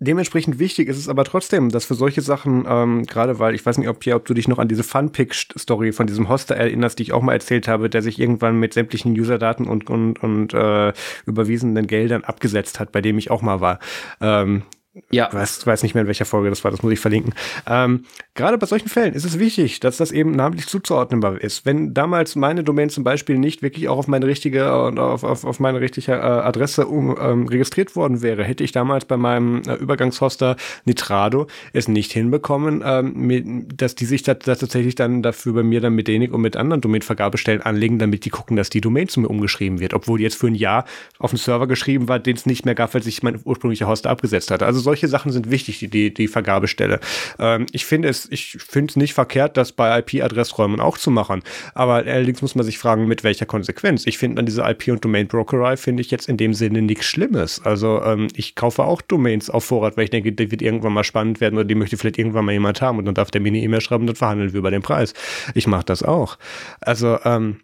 Dementsprechend 0.00 0.60
wichtig 0.60 0.86
ist 0.86 0.96
es 0.96 1.08
aber 1.08 1.24
trotzdem, 1.24 1.70
dass 1.70 1.84
für 1.84 1.96
solche 1.96 2.20
Sachen, 2.20 2.64
ähm, 2.68 3.04
gerade 3.04 3.40
weil, 3.40 3.56
ich 3.56 3.66
weiß 3.66 3.78
nicht, 3.78 3.88
ob, 3.88 3.98
Pierre, 3.98 4.16
ob 4.16 4.26
du 4.26 4.34
dich 4.34 4.46
noch 4.46 4.60
an 4.60 4.68
diese 4.68 4.84
Funpick-Story 4.84 5.90
von 5.90 6.06
diesem 6.06 6.28
Hoster 6.28 6.54
erinnerst, 6.54 7.00
die 7.00 7.02
ich 7.02 7.12
auch 7.12 7.20
mal 7.20 7.32
erzählt 7.32 7.66
habe, 7.66 7.90
der 7.90 8.00
sich 8.00 8.20
irgendwann 8.20 8.60
mit 8.60 8.74
sämtlichen 8.74 9.18
Userdaten 9.18 9.66
und, 9.66 9.90
und, 9.90 10.22
und 10.22 10.54
äh, 10.54 10.92
überwiesenen 11.26 11.88
Geldern 11.88 12.22
abgesetzt 12.22 12.78
hat, 12.78 12.92
bei 12.92 13.00
dem 13.00 13.18
ich 13.18 13.32
auch 13.32 13.42
mal 13.42 13.60
war. 13.60 13.80
Ähm, 14.20 14.62
ja. 15.10 15.32
Weiß, 15.32 15.66
weiß 15.66 15.82
nicht 15.82 15.94
mehr, 15.94 16.02
in 16.02 16.06
welcher 16.06 16.24
Folge 16.24 16.50
das 16.50 16.64
war, 16.64 16.70
das 16.70 16.82
muss 16.82 16.92
ich 16.92 17.00
verlinken. 17.00 17.34
Ähm, 17.66 18.04
gerade 18.34 18.58
bei 18.58 18.66
solchen 18.66 18.88
Fällen 18.88 19.14
ist 19.14 19.24
es 19.24 19.38
wichtig, 19.38 19.80
dass 19.80 19.96
das 19.96 20.12
eben 20.12 20.32
namentlich 20.32 20.66
zuzuordnenbar 20.66 21.40
ist. 21.40 21.66
Wenn 21.66 21.94
damals 21.94 22.36
meine 22.36 22.64
Domain 22.64 22.90
zum 22.90 23.04
Beispiel 23.04 23.38
nicht 23.38 23.62
wirklich 23.62 23.88
auch 23.88 23.98
auf 23.98 24.08
meine 24.08 24.26
richtige 24.26 24.82
und 24.84 24.98
auf, 24.98 25.24
auf, 25.24 25.44
auf 25.44 25.60
meine 25.60 25.80
richtige 25.80 26.12
äh, 26.12 26.16
Adresse 26.16 26.86
um, 26.86 27.16
ähm, 27.20 27.46
registriert 27.46 27.96
worden 27.96 28.22
wäre, 28.22 28.44
hätte 28.44 28.64
ich 28.64 28.72
damals 28.72 29.04
bei 29.04 29.16
meinem 29.16 29.62
äh, 29.66 29.74
Übergangshoster 29.74 30.56
Nitrado 30.84 31.46
es 31.72 31.88
nicht 31.88 32.12
hinbekommen, 32.12 32.82
ähm, 32.84 33.12
mit, 33.14 33.80
dass 33.80 33.94
die 33.94 34.04
sich 34.04 34.22
da, 34.22 34.34
dass 34.34 34.58
tatsächlich 34.58 34.94
dann 34.94 35.22
dafür 35.22 35.52
bei 35.52 35.62
mir 35.62 35.80
dann 35.80 35.94
mit 35.94 36.08
denen 36.08 36.30
und 36.32 36.40
mit 36.40 36.56
anderen 36.56 36.80
Domain-Vergabestellen 36.80 37.62
anlegen, 37.62 37.98
damit 37.98 38.24
die 38.24 38.30
gucken, 38.30 38.56
dass 38.56 38.70
die 38.70 38.80
Domain 38.80 39.08
zu 39.08 39.20
mir 39.20 39.28
umgeschrieben 39.28 39.80
wird, 39.80 39.94
obwohl 39.94 40.18
die 40.18 40.24
jetzt 40.24 40.36
für 40.36 40.48
ein 40.48 40.54
Jahr 40.54 40.84
auf 41.18 41.30
den 41.30 41.38
Server 41.38 41.66
geschrieben 41.66 42.08
war, 42.08 42.18
den 42.18 42.36
es 42.36 42.46
nicht 42.46 42.64
mehr 42.64 42.74
gab, 42.74 42.94
weil 42.94 43.02
sich 43.02 43.22
mein 43.22 43.40
ursprünglicher 43.44 43.88
Hoster 43.88 44.10
abgesetzt 44.10 44.50
hatte. 44.50 44.66
Also 44.66 44.80
solche 44.88 45.06
Sachen 45.06 45.32
sind 45.32 45.50
wichtig, 45.50 45.80
die, 45.80 45.88
die, 45.88 46.14
die 46.14 46.28
Vergabestelle. 46.28 46.98
Ähm, 47.38 47.66
ich 47.72 47.84
finde 47.84 48.08
es, 48.08 48.26
ich 48.30 48.56
finde 48.58 48.92
es 48.92 48.96
nicht 48.96 49.12
verkehrt, 49.12 49.58
das 49.58 49.72
bei 49.72 49.98
IP-Adressräumen 49.98 50.80
auch 50.80 50.96
zu 50.96 51.10
machen. 51.10 51.42
Aber 51.74 51.96
allerdings 51.96 52.40
muss 52.40 52.54
man 52.54 52.64
sich 52.64 52.78
fragen, 52.78 53.06
mit 53.06 53.22
welcher 53.22 53.44
Konsequenz. 53.44 54.06
Ich 54.06 54.16
finde 54.16 54.40
an 54.40 54.46
dieser 54.46 54.66
IP- 54.70 54.88
und 54.88 55.04
Domain-Brokerei 55.04 55.76
finde 55.76 56.00
ich 56.00 56.10
jetzt 56.10 56.26
in 56.26 56.38
dem 56.38 56.54
Sinne 56.54 56.80
nichts 56.80 57.04
Schlimmes. 57.04 57.60
Also 57.62 58.00
ähm, 58.02 58.28
ich 58.34 58.54
kaufe 58.54 58.82
auch 58.84 59.02
Domains 59.02 59.50
auf 59.50 59.66
Vorrat, 59.66 59.98
weil 59.98 60.04
ich 60.04 60.10
denke, 60.10 60.32
die 60.32 60.50
wird 60.50 60.62
irgendwann 60.62 60.94
mal 60.94 61.04
spannend 61.04 61.42
werden 61.42 61.56
oder 61.56 61.66
die 61.66 61.74
möchte 61.74 61.98
vielleicht 61.98 62.16
irgendwann 62.16 62.46
mal 62.46 62.52
jemand 62.52 62.80
haben 62.80 62.96
und 62.96 63.04
dann 63.04 63.14
darf 63.14 63.30
der 63.30 63.42
mir 63.42 63.48
eine 63.48 63.60
E-Mail 63.60 63.82
schreiben 63.82 64.04
und 64.04 64.06
dann 64.06 64.16
verhandeln 64.16 64.54
wir 64.54 64.58
über 64.58 64.70
den 64.70 64.80
Preis. 64.80 65.12
Ich 65.52 65.66
mache 65.66 65.84
das 65.84 66.02
auch. 66.02 66.38
Also 66.80 67.18
ähm, 67.24 67.60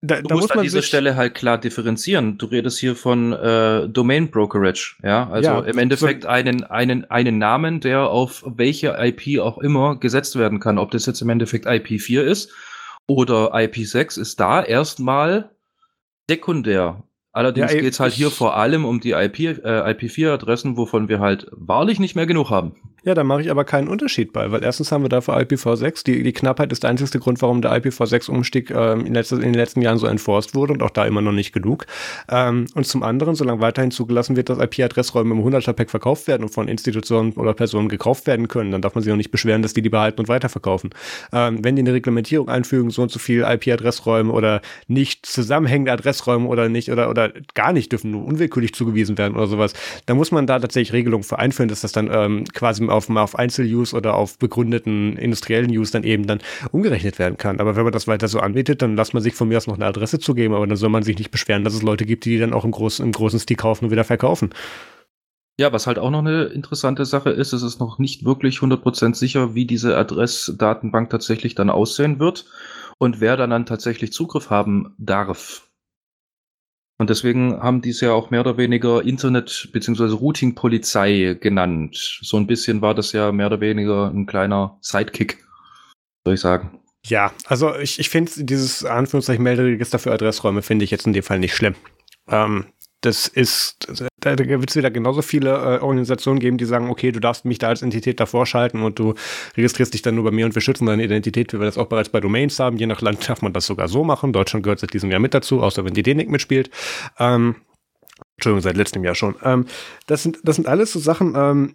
da, 0.00 0.16
du 0.16 0.28
da 0.28 0.34
musst 0.34 0.44
muss 0.44 0.48
man 0.50 0.58
an 0.58 0.64
dieser 0.64 0.82
Stelle 0.82 1.16
halt 1.16 1.34
klar 1.34 1.58
differenzieren. 1.58 2.38
Du 2.38 2.46
redest 2.46 2.78
hier 2.78 2.94
von 2.94 3.32
äh, 3.32 3.88
Domain 3.88 4.30
Brokerage, 4.30 4.96
ja, 5.02 5.28
also 5.28 5.50
ja, 5.50 5.60
im 5.60 5.78
Endeffekt 5.78 6.22
so 6.22 6.28
einen 6.28 6.62
einen 6.64 7.04
einen 7.10 7.38
Namen, 7.38 7.80
der 7.80 8.08
auf 8.08 8.44
welche 8.46 8.96
IP 8.98 9.40
auch 9.40 9.58
immer 9.58 9.96
gesetzt 9.96 10.38
werden 10.38 10.60
kann. 10.60 10.78
Ob 10.78 10.92
das 10.92 11.06
jetzt 11.06 11.20
im 11.20 11.30
Endeffekt 11.30 11.66
IP4 11.66 12.20
ist 12.20 12.52
oder 13.08 13.54
IP6, 13.54 14.20
ist 14.20 14.38
da 14.38 14.62
erstmal 14.62 15.50
sekundär. 16.28 17.02
Allerdings 17.32 17.72
ja, 17.72 17.80
geht 17.80 17.92
es 17.92 18.00
halt 18.00 18.12
hier 18.12 18.30
vor 18.30 18.56
allem 18.56 18.84
um 18.84 19.00
die 19.00 19.12
IP, 19.12 19.40
äh, 19.40 19.92
IP4-Adressen, 19.92 20.76
wovon 20.76 21.08
wir 21.08 21.20
halt 21.20 21.46
wahrlich 21.52 21.98
nicht 22.00 22.14
mehr 22.14 22.26
genug 22.26 22.50
haben. 22.50 22.76
Ja, 23.08 23.14
da 23.14 23.24
mache 23.24 23.40
ich 23.40 23.50
aber 23.50 23.64
keinen 23.64 23.88
Unterschied 23.88 24.34
bei, 24.34 24.52
weil 24.52 24.62
erstens 24.62 24.92
haben 24.92 25.02
wir 25.02 25.08
dafür 25.08 25.38
IPv6. 25.38 26.04
Die, 26.04 26.22
die 26.22 26.32
Knappheit 26.34 26.70
ist 26.72 26.82
der 26.82 26.90
einzige 26.90 27.18
Grund, 27.20 27.40
warum 27.40 27.62
der 27.62 27.72
IPv6-Umstieg 27.72 28.70
ähm, 28.70 29.06
in, 29.06 29.14
in, 29.14 29.40
den 29.40 29.54
letzten 29.54 29.80
Jahren 29.80 29.96
so 29.96 30.06
enforced 30.06 30.54
wurde 30.54 30.74
und 30.74 30.82
auch 30.82 30.90
da 30.90 31.06
immer 31.06 31.22
noch 31.22 31.32
nicht 31.32 31.54
genug. 31.54 31.86
Ähm, 32.30 32.66
und 32.74 32.86
zum 32.86 33.02
anderen, 33.02 33.34
solange 33.34 33.62
weiterhin 33.62 33.90
zugelassen 33.90 34.36
wird, 34.36 34.50
dass 34.50 34.58
IP-Adressräume 34.58 35.34
im 35.34 35.40
100er-Pack 35.40 35.88
verkauft 35.88 36.28
werden 36.28 36.42
und 36.42 36.50
von 36.50 36.68
Institutionen 36.68 37.32
oder 37.32 37.54
Personen 37.54 37.88
gekauft 37.88 38.26
werden 38.26 38.46
können, 38.46 38.72
dann 38.72 38.82
darf 38.82 38.94
man 38.94 39.02
sich 39.02 39.10
auch 39.10 39.16
nicht 39.16 39.30
beschweren, 39.30 39.62
dass 39.62 39.72
die 39.72 39.80
die 39.80 39.88
behalten 39.88 40.20
und 40.20 40.28
weiterverkaufen. 40.28 40.90
Ähm, 41.32 41.64
wenn 41.64 41.76
die 41.76 41.80
eine 41.80 41.94
Reglementierung 41.94 42.50
einfügen, 42.50 42.90
so 42.90 43.00
und 43.00 43.10
so 43.10 43.18
viel 43.18 43.40
IP-Adressräume 43.40 44.30
oder 44.30 44.60
nicht 44.86 45.24
zusammenhängende 45.24 45.92
Adressräume 45.92 46.46
oder 46.46 46.68
nicht 46.68 46.92
oder, 46.92 47.08
oder 47.08 47.32
gar 47.54 47.72
nicht 47.72 47.90
dürfen 47.90 48.10
nur 48.10 48.26
unwillkürlich 48.26 48.74
zugewiesen 48.74 49.16
werden 49.16 49.34
oder 49.34 49.46
sowas, 49.46 49.72
dann 50.04 50.18
muss 50.18 50.30
man 50.30 50.46
da 50.46 50.58
tatsächlich 50.58 50.92
Regelungen 50.92 51.24
für 51.24 51.38
einführen, 51.38 51.70
dass 51.70 51.80
das 51.80 51.92
dann 51.92 52.10
ähm, 52.12 52.44
quasi 52.52 52.82
auf, 52.98 53.08
auf 53.08 53.38
Einzel-Use 53.38 53.96
oder 53.96 54.14
auf 54.14 54.38
begründeten 54.38 55.16
industriellen 55.16 55.70
Use 55.70 55.92
dann 55.92 56.04
eben 56.04 56.26
dann 56.26 56.40
umgerechnet 56.72 57.18
werden 57.18 57.38
kann. 57.38 57.60
Aber 57.60 57.76
wenn 57.76 57.84
man 57.84 57.92
das 57.92 58.06
weiter 58.06 58.28
so 58.28 58.40
anbietet, 58.40 58.82
dann 58.82 58.96
lässt 58.96 59.14
man 59.14 59.22
sich 59.22 59.34
von 59.34 59.48
mir 59.48 59.56
aus 59.56 59.66
noch 59.66 59.76
eine 59.76 59.86
Adresse 59.86 60.18
zugeben, 60.18 60.54
aber 60.54 60.66
dann 60.66 60.76
soll 60.76 60.90
man 60.90 61.02
sich 61.02 61.18
nicht 61.18 61.30
beschweren, 61.30 61.64
dass 61.64 61.74
es 61.74 61.82
Leute 61.82 62.04
gibt, 62.04 62.24
die 62.24 62.30
die 62.30 62.38
dann 62.38 62.52
auch 62.52 62.64
im 62.64 62.70
großen, 62.70 63.04
im 63.04 63.12
großen 63.12 63.40
Stil 63.40 63.56
kaufen 63.56 63.86
und 63.86 63.90
wieder 63.90 64.04
verkaufen. 64.04 64.50
Ja, 65.60 65.72
was 65.72 65.88
halt 65.88 65.98
auch 65.98 66.10
noch 66.10 66.20
eine 66.20 66.44
interessante 66.44 67.04
Sache 67.04 67.30
ist, 67.30 67.52
es 67.52 67.62
ist 67.62 67.80
noch 67.80 67.98
nicht 67.98 68.24
wirklich 68.24 68.58
100% 68.58 69.14
sicher, 69.14 69.54
wie 69.54 69.66
diese 69.66 69.96
Adressdatenbank 69.96 71.10
tatsächlich 71.10 71.56
dann 71.56 71.68
aussehen 71.68 72.20
wird 72.20 72.44
und 72.98 73.20
wer 73.20 73.36
dann, 73.36 73.50
dann 73.50 73.66
tatsächlich 73.66 74.12
Zugriff 74.12 74.50
haben 74.50 74.94
darf. 74.98 75.67
Und 76.98 77.10
deswegen 77.10 77.60
haben 77.62 77.80
die 77.80 77.90
es 77.90 78.00
ja 78.00 78.12
auch 78.12 78.30
mehr 78.30 78.40
oder 78.40 78.56
weniger 78.56 79.02
Internet- 79.04 79.68
bzw. 79.72 80.14
Routing-Polizei 80.14 81.36
genannt. 81.40 82.20
So 82.22 82.36
ein 82.36 82.46
bisschen 82.48 82.82
war 82.82 82.94
das 82.94 83.12
ja 83.12 83.30
mehr 83.30 83.46
oder 83.46 83.60
weniger 83.60 84.10
ein 84.10 84.26
kleiner 84.26 84.76
Sidekick, 84.80 85.44
soll 86.24 86.34
ich 86.34 86.40
sagen. 86.40 86.80
Ja, 87.06 87.32
also 87.46 87.76
ich, 87.76 88.00
ich 88.00 88.10
finde 88.10 88.32
dieses 88.44 88.84
Anführungszeichen 88.84 89.44
Melderegister 89.44 90.00
für 90.00 90.12
Adressräume 90.12 90.62
finde 90.62 90.84
ich 90.84 90.90
jetzt 90.90 91.06
in 91.06 91.12
dem 91.12 91.22
Fall 91.22 91.38
nicht 91.38 91.54
schlimm. 91.54 91.76
Ähm, 92.28 92.66
das 93.00 93.28
ist, 93.28 93.86
da, 94.20 94.36
wird 94.36 94.70
es 94.70 94.76
wieder 94.76 94.90
genauso 94.90 95.22
viele 95.22 95.50
äh, 95.50 95.78
Organisationen 95.80 96.40
geben, 96.40 96.58
die 96.58 96.64
sagen, 96.64 96.90
okay, 96.90 97.12
du 97.12 97.20
darfst 97.20 97.44
mich 97.44 97.58
da 97.58 97.68
als 97.68 97.82
Entität 97.82 98.18
davor 98.18 98.44
schalten 98.44 98.82
und 98.82 98.98
du 98.98 99.14
registrierst 99.56 99.94
dich 99.94 100.02
dann 100.02 100.16
nur 100.16 100.24
bei 100.24 100.30
mir 100.32 100.46
und 100.46 100.54
wir 100.54 100.62
schützen 100.62 100.86
deine 100.86 101.04
Identität, 101.04 101.52
wie 101.52 101.58
wir 101.60 101.66
das 101.66 101.78
auch 101.78 101.86
bereits 101.86 102.08
bei 102.08 102.20
Domains 102.20 102.58
haben. 102.58 102.76
Je 102.76 102.86
nach 102.86 103.00
Land 103.00 103.28
darf 103.28 103.40
man 103.40 103.52
das 103.52 103.66
sogar 103.66 103.88
so 103.88 104.02
machen. 104.02 104.32
Deutschland 104.32 104.64
gehört 104.64 104.80
seit 104.80 104.92
diesem 104.92 105.10
Jahr 105.10 105.20
mit 105.20 105.32
dazu, 105.32 105.62
außer 105.62 105.84
wenn 105.84 105.94
die 105.94 106.02
DENIC 106.02 106.28
mitspielt. 106.28 106.70
Ähm, 107.18 107.56
Entschuldigung, 108.36 108.62
seit 108.62 108.76
letztem 108.76 109.04
Jahr 109.04 109.14
schon. 109.14 109.36
Ähm, 109.44 109.66
das, 110.06 110.24
sind, 110.24 110.38
das 110.42 110.56
sind 110.56 110.66
alles 110.66 110.92
so 110.92 110.98
Sachen, 110.98 111.34
ähm, 111.36 111.74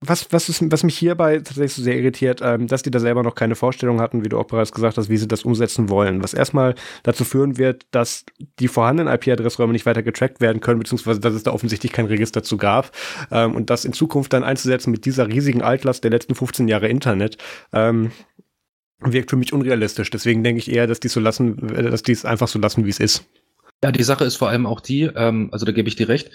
was, 0.00 0.32
was, 0.32 0.48
ist, 0.48 0.70
was 0.70 0.84
mich 0.84 0.96
hierbei 0.96 1.38
tatsächlich 1.38 1.74
so 1.74 1.82
sehr 1.82 1.96
irritiert, 1.96 2.40
ähm, 2.42 2.68
dass 2.68 2.82
die 2.82 2.90
da 2.90 3.00
selber 3.00 3.24
noch 3.24 3.34
keine 3.34 3.56
Vorstellung 3.56 4.00
hatten, 4.00 4.24
wie 4.24 4.28
du 4.28 4.38
auch 4.38 4.46
bereits 4.46 4.70
gesagt 4.70 4.96
hast, 4.96 5.08
wie 5.08 5.16
sie 5.16 5.26
das 5.26 5.42
umsetzen 5.42 5.88
wollen. 5.88 6.22
Was 6.22 6.34
erstmal 6.34 6.76
dazu 7.02 7.24
führen 7.24 7.58
wird, 7.58 7.86
dass 7.90 8.24
die 8.60 8.68
vorhandenen 8.68 9.12
IP-Adressräume 9.12 9.72
nicht 9.72 9.86
weiter 9.86 10.04
getrackt 10.04 10.40
werden 10.40 10.60
können, 10.60 10.78
beziehungsweise 10.78 11.18
dass 11.18 11.34
es 11.34 11.42
da 11.42 11.52
offensichtlich 11.52 11.92
kein 11.92 12.06
Register 12.06 12.44
zu 12.44 12.58
gab. 12.58 12.92
Ähm, 13.32 13.56
und 13.56 13.70
das 13.70 13.84
in 13.84 13.92
Zukunft 13.92 14.32
dann 14.32 14.44
einzusetzen 14.44 14.92
mit 14.92 15.04
dieser 15.04 15.26
riesigen 15.26 15.62
Altlast 15.62 16.04
der 16.04 16.12
letzten 16.12 16.36
15 16.36 16.68
Jahre 16.68 16.88
Internet, 16.88 17.36
ähm, 17.72 18.12
wirkt 19.00 19.30
für 19.30 19.36
mich 19.36 19.52
unrealistisch. 19.52 20.10
Deswegen 20.10 20.44
denke 20.44 20.60
ich 20.60 20.70
eher, 20.70 20.86
dass 20.86 21.00
die 21.00 21.08
so 21.08 21.18
lassen, 21.18 21.74
äh, 21.74 21.90
dass 21.90 22.02
die 22.02 22.12
es 22.12 22.24
einfach 22.24 22.48
so 22.48 22.60
lassen, 22.60 22.84
wie 22.84 22.90
es 22.90 23.00
ist. 23.00 23.24
Ja, 23.82 23.92
die 23.92 24.02
Sache 24.02 24.24
ist 24.24 24.36
vor 24.36 24.48
allem 24.48 24.66
auch 24.66 24.80
die, 24.80 25.02
ähm, 25.02 25.50
also 25.52 25.64
da 25.64 25.72
gebe 25.72 25.88
ich 25.88 25.94
dir 25.94 26.08
recht, 26.08 26.30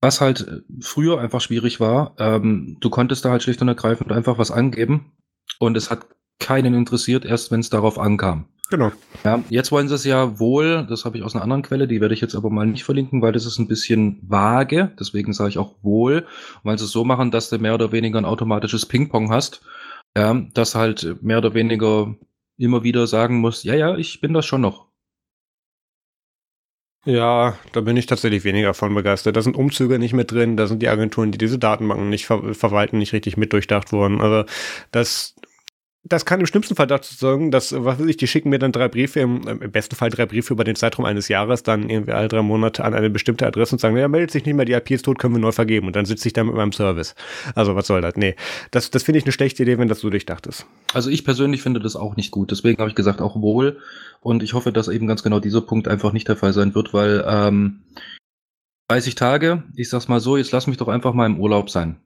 was 0.00 0.20
halt 0.20 0.62
früher 0.80 1.20
einfach 1.20 1.40
schwierig 1.40 1.80
war, 1.80 2.14
ähm, 2.18 2.76
du 2.80 2.88
konntest 2.88 3.24
da 3.24 3.30
halt 3.30 3.42
schlicht 3.42 3.60
und 3.60 3.68
ergreifend 3.68 4.12
einfach 4.12 4.38
was 4.38 4.52
angeben 4.52 5.12
und 5.58 5.76
es 5.76 5.90
hat 5.90 6.06
keinen 6.38 6.74
interessiert, 6.74 7.24
erst 7.24 7.50
wenn 7.50 7.60
es 7.60 7.70
darauf 7.70 7.98
ankam. 7.98 8.46
Genau. 8.70 8.92
Ja, 9.24 9.42
jetzt 9.50 9.72
wollen 9.72 9.88
sie 9.88 9.94
es 9.94 10.04
ja 10.04 10.38
wohl, 10.38 10.86
das 10.88 11.04
habe 11.04 11.18
ich 11.18 11.24
aus 11.24 11.34
einer 11.34 11.42
anderen 11.42 11.62
Quelle, 11.62 11.86
die 11.86 12.00
werde 12.00 12.14
ich 12.14 12.20
jetzt 12.20 12.34
aber 12.34 12.48
mal 12.48 12.66
nicht 12.66 12.84
verlinken, 12.84 13.22
weil 13.22 13.32
das 13.32 13.44
ist 13.44 13.58
ein 13.58 13.68
bisschen 13.68 14.20
vage, 14.22 14.92
deswegen 14.98 15.32
sage 15.32 15.50
ich 15.50 15.58
auch 15.58 15.74
wohl, 15.82 16.26
weil 16.62 16.78
sie 16.78 16.84
es 16.84 16.90
so 16.92 17.04
machen, 17.04 17.30
dass 17.30 17.50
du 17.50 17.58
mehr 17.58 17.74
oder 17.74 17.92
weniger 17.92 18.18
ein 18.18 18.24
automatisches 18.24 18.86
Ping-Pong 18.86 19.30
hast, 19.30 19.62
ja, 20.16 20.34
das 20.54 20.74
halt 20.74 21.22
mehr 21.22 21.38
oder 21.38 21.54
weniger 21.54 22.14
immer 22.56 22.84
wieder 22.84 23.06
sagen 23.06 23.40
muss, 23.40 23.64
ja, 23.64 23.74
ja, 23.74 23.96
ich 23.96 24.20
bin 24.20 24.32
das 24.32 24.46
schon 24.46 24.60
noch. 24.60 24.93
Ja, 27.06 27.58
da 27.72 27.82
bin 27.82 27.98
ich 27.98 28.06
tatsächlich 28.06 28.44
weniger 28.44 28.72
von 28.72 28.94
begeistert. 28.94 29.36
Da 29.36 29.42
sind 29.42 29.56
Umzüge 29.56 29.98
nicht 29.98 30.14
mit 30.14 30.30
drin, 30.30 30.56
da 30.56 30.66
sind 30.66 30.80
die 30.80 30.88
Agenturen, 30.88 31.32
die 31.32 31.38
diese 31.38 31.58
Datenbanken 31.58 32.08
nicht 32.08 32.24
ver 32.24 32.54
verwalten, 32.54 32.96
nicht 32.98 33.12
richtig 33.12 33.36
mit 33.36 33.52
durchdacht 33.52 33.92
worden. 33.92 34.22
Also 34.22 34.48
das 34.90 35.34
das 36.06 36.26
kann 36.26 36.40
im 36.40 36.46
schlimmsten 36.46 36.76
Fall 36.76 36.86
dazu 36.86 37.14
sorgen, 37.14 37.50
dass, 37.50 37.72
was 37.72 37.98
weiß 37.98 38.06
ich, 38.06 38.18
die 38.18 38.26
schicken 38.26 38.50
mir 38.50 38.58
dann 38.58 38.72
drei 38.72 38.88
Briefe, 38.88 39.20
im, 39.20 39.48
im, 39.48 39.72
besten 39.72 39.96
Fall 39.96 40.10
drei 40.10 40.26
Briefe 40.26 40.52
über 40.52 40.62
den 40.62 40.76
Zeitraum 40.76 41.06
eines 41.06 41.28
Jahres, 41.28 41.62
dann 41.62 41.88
irgendwie 41.88 42.12
alle 42.12 42.28
drei 42.28 42.42
Monate 42.42 42.84
an 42.84 42.92
eine 42.92 43.08
bestimmte 43.08 43.46
Adresse 43.46 43.74
und 43.74 43.78
sagen, 43.78 43.96
ja, 43.96 44.06
meldet 44.06 44.30
sich 44.30 44.44
nicht 44.44 44.54
mehr, 44.54 44.66
die 44.66 44.74
IP 44.74 44.90
ist 44.90 45.06
tot, 45.06 45.18
können 45.18 45.34
wir 45.34 45.40
neu 45.40 45.52
vergeben. 45.52 45.86
Und 45.86 45.96
dann 45.96 46.04
sitze 46.04 46.28
ich 46.28 46.34
da 46.34 46.44
mit 46.44 46.54
meinem 46.54 46.72
Service. 46.72 47.14
Also, 47.54 47.74
was 47.74 47.86
soll 47.86 48.02
das? 48.02 48.16
Nee. 48.16 48.36
Das, 48.70 48.90
das 48.90 49.02
finde 49.02 49.18
ich 49.18 49.24
eine 49.24 49.32
schlechte 49.32 49.62
Idee, 49.62 49.78
wenn 49.78 49.88
das 49.88 50.00
so 50.00 50.10
durchdacht 50.10 50.46
ist. 50.46 50.66
Also, 50.92 51.08
ich 51.08 51.24
persönlich 51.24 51.62
finde 51.62 51.80
das 51.80 51.96
auch 51.96 52.16
nicht 52.16 52.30
gut. 52.30 52.50
Deswegen 52.50 52.78
habe 52.80 52.90
ich 52.90 52.96
gesagt, 52.96 53.22
auch 53.22 53.40
wohl. 53.40 53.78
Und 54.20 54.42
ich 54.42 54.52
hoffe, 54.52 54.72
dass 54.72 54.88
eben 54.88 55.06
ganz 55.06 55.22
genau 55.22 55.40
dieser 55.40 55.62
Punkt 55.62 55.88
einfach 55.88 56.12
nicht 56.12 56.28
der 56.28 56.36
Fall 56.36 56.52
sein 56.52 56.74
wird, 56.74 56.92
weil, 56.92 57.24
ähm, 57.26 57.82
30 58.88 59.14
Tage, 59.14 59.62
ich 59.74 59.88
sag's 59.88 60.08
mal 60.08 60.20
so, 60.20 60.36
jetzt 60.36 60.52
lass 60.52 60.66
mich 60.66 60.76
doch 60.76 60.88
einfach 60.88 61.14
mal 61.14 61.24
im 61.24 61.40
Urlaub 61.40 61.70
sein. 61.70 61.96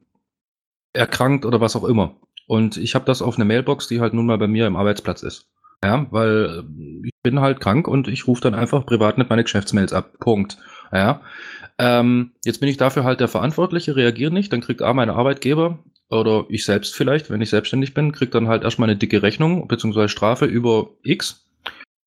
Erkrankt 0.92 1.44
oder 1.44 1.60
was 1.60 1.74
auch 1.74 1.84
immer. 1.84 2.14
Und 2.48 2.78
ich 2.78 2.94
habe 2.94 3.04
das 3.04 3.22
auf 3.22 3.36
eine 3.36 3.44
Mailbox, 3.44 3.88
die 3.88 4.00
halt 4.00 4.14
nun 4.14 4.26
mal 4.26 4.38
bei 4.38 4.48
mir 4.48 4.66
im 4.66 4.76
Arbeitsplatz 4.76 5.22
ist. 5.22 5.46
Ja, 5.84 6.06
weil 6.10 6.64
äh, 6.64 7.06
ich 7.06 7.12
bin 7.22 7.40
halt 7.40 7.60
krank 7.60 7.86
und 7.86 8.08
ich 8.08 8.26
rufe 8.26 8.40
dann 8.40 8.54
einfach 8.54 8.84
privat 8.84 9.18
nicht 9.18 9.30
meine 9.30 9.44
Geschäftsmails 9.44 9.92
ab. 9.92 10.18
Punkt. 10.18 10.58
Ja. 10.90 11.20
Ähm, 11.78 12.32
jetzt 12.44 12.58
bin 12.58 12.68
ich 12.68 12.78
dafür 12.78 13.04
halt 13.04 13.20
der 13.20 13.28
Verantwortliche, 13.28 13.94
reagiere 13.94 14.32
nicht, 14.32 14.52
dann 14.52 14.62
kriegt 14.62 14.82
A 14.82 14.92
meine 14.94 15.14
Arbeitgeber 15.14 15.78
oder 16.08 16.46
ich 16.48 16.64
selbst 16.64 16.96
vielleicht, 16.96 17.30
wenn 17.30 17.42
ich 17.42 17.50
selbstständig 17.50 17.94
bin, 17.94 18.12
kriegt 18.12 18.34
dann 18.34 18.48
halt 18.48 18.64
erstmal 18.64 18.88
eine 18.88 18.98
dicke 18.98 19.22
Rechnung 19.22 19.68
bzw. 19.68 20.08
Strafe 20.08 20.46
über 20.46 20.88
X. 21.02 21.46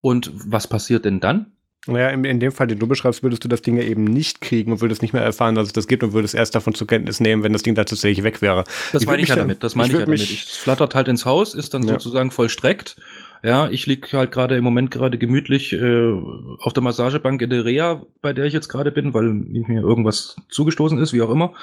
Und 0.02 0.32
was 0.34 0.68
passiert 0.68 1.06
denn 1.06 1.20
dann? 1.20 1.54
Naja, 1.88 2.10
in, 2.10 2.24
in 2.26 2.40
dem 2.40 2.52
Fall, 2.52 2.68
den 2.68 2.78
du 2.78 2.86
beschreibst, 2.86 3.24
würdest 3.24 3.44
du 3.44 3.48
das 3.48 3.64
Ding 3.64 3.76
ja 3.76 3.84
eben 3.84 4.04
nicht 4.04 4.40
kriegen 4.42 4.72
und 4.72 4.82
würdest 4.82 5.02
nicht 5.02 5.14
mehr 5.14 5.24
erfahren, 5.24 5.56
dass 5.56 5.68
es 5.68 5.74
das 5.74 5.88
gibt 5.88 6.04
und 6.04 6.14
würdest 6.14 6.36
erst 6.36 6.54
davon 6.54 6.76
zur 6.76 6.86
Kenntnis 6.86 7.20
nehmen, 7.20 7.42
wenn 7.42 7.54
das 7.54 7.64
Ding 7.64 7.74
da 7.74 7.84
tatsächlich 7.84 8.24
weg 8.24 8.42
wäre. 8.42 8.66
Das 8.92 9.06
meine 9.06 9.24
ich 9.24 9.30
ja 9.30 9.36
damit. 9.36 9.64
Das 9.64 9.74
meine 9.74 9.88
ich, 9.88 9.94
ich 9.94 10.00
ja 10.00 10.06
damit. 10.06 10.22
Es 10.22 10.58
flattert 10.58 10.94
halt 10.94 11.08
ins 11.08 11.26
Haus, 11.26 11.56
ist 11.56 11.74
dann 11.74 11.82
ja. 11.84 11.94
sozusagen 11.94 12.30
vollstreckt 12.30 12.98
ja, 13.44 13.70
ich 13.70 13.88
lieg 13.88 14.14
halt 14.14 14.32
gerade 14.32 14.56
im 14.56 14.64
Moment 14.64 14.92
gerade 14.92 15.18
gemütlich 15.18 15.74
äh, 15.74 16.12
auf 16.60 16.74
der 16.74 16.84
Massagebank 16.84 17.42
in 17.42 17.50
der 17.50 17.66
Reha, 17.66 18.06
bei 18.22 18.34
der 18.34 18.46
ich 18.46 18.54
jetzt 18.54 18.68
gerade 18.68 18.92
bin, 18.92 19.14
weil 19.14 19.34
mir 19.34 19.82
irgendwas 19.82 20.36
zugestoßen 20.50 21.00
ist, 21.00 21.14
wie 21.14 21.22
auch 21.22 21.32
immer. 21.32 21.54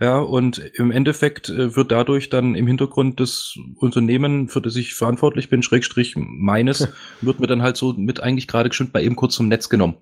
Ja, 0.00 0.18
und 0.18 0.58
im 0.74 0.90
Endeffekt 0.90 1.48
äh, 1.48 1.76
wird 1.76 1.92
dadurch 1.92 2.28
dann 2.28 2.54
im 2.56 2.66
Hintergrund 2.66 3.20
das 3.20 3.56
Unternehmen, 3.76 4.48
für 4.48 4.60
das 4.60 4.74
ich 4.74 4.94
verantwortlich 4.94 5.48
bin, 5.48 5.62
Schrägstrich 5.62 6.14
meines, 6.16 6.88
wird 7.20 7.38
mir 7.38 7.46
dann 7.46 7.62
halt 7.62 7.76
so 7.76 7.92
mit 7.92 8.20
eigentlich 8.20 8.48
gerade 8.48 8.68
geschwind 8.68 8.92
bei 8.92 9.02
eben 9.02 9.14
kurz 9.14 9.34
zum 9.34 9.48
Netz 9.48 9.68
genommen. 9.68 9.94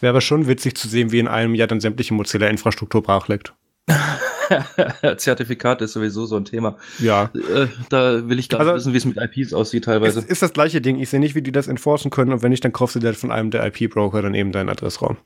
Wäre 0.00 0.10
aber 0.10 0.20
schon 0.20 0.48
witzig 0.48 0.76
zu 0.76 0.88
sehen, 0.88 1.12
wie 1.12 1.18
in 1.18 1.28
einem 1.28 1.54
Jahr 1.54 1.68
dann 1.68 1.80
sämtliche 1.80 2.14
Mozilla-Infrastruktur 2.14 3.02
brach 3.02 3.28
liegt. 3.28 3.54
Zertifikat 5.16 5.82
ist 5.82 5.92
sowieso 5.92 6.26
so 6.26 6.36
ein 6.36 6.44
Thema. 6.44 6.76
Ja. 6.98 7.30
Äh, 7.34 7.68
da 7.88 8.28
will 8.28 8.38
ich 8.38 8.48
gar 8.48 8.60
also, 8.60 8.72
nicht 8.72 8.94
wissen, 8.94 9.14
wie 9.14 9.18
es 9.18 9.30
mit 9.30 9.36
IPs 9.38 9.52
aussieht 9.52 9.84
teilweise. 9.84 10.20
Ist, 10.20 10.30
ist 10.30 10.42
das 10.42 10.52
gleiche 10.52 10.80
Ding. 10.80 10.98
Ich 10.98 11.10
sehe 11.10 11.20
nicht, 11.20 11.34
wie 11.34 11.42
die 11.42 11.52
das 11.52 11.68
enforcen 11.68 12.10
können 12.10 12.32
und 12.32 12.42
wenn 12.42 12.50
nicht, 12.50 12.64
dann 12.64 12.72
kaufst 12.72 12.96
du 12.96 13.00
dir 13.00 13.14
von 13.14 13.30
einem 13.30 13.50
der 13.50 13.66
IP-Broker 13.66 14.22
dann 14.22 14.34
eben 14.34 14.52
deinen 14.52 14.68
Adressraum. 14.68 15.18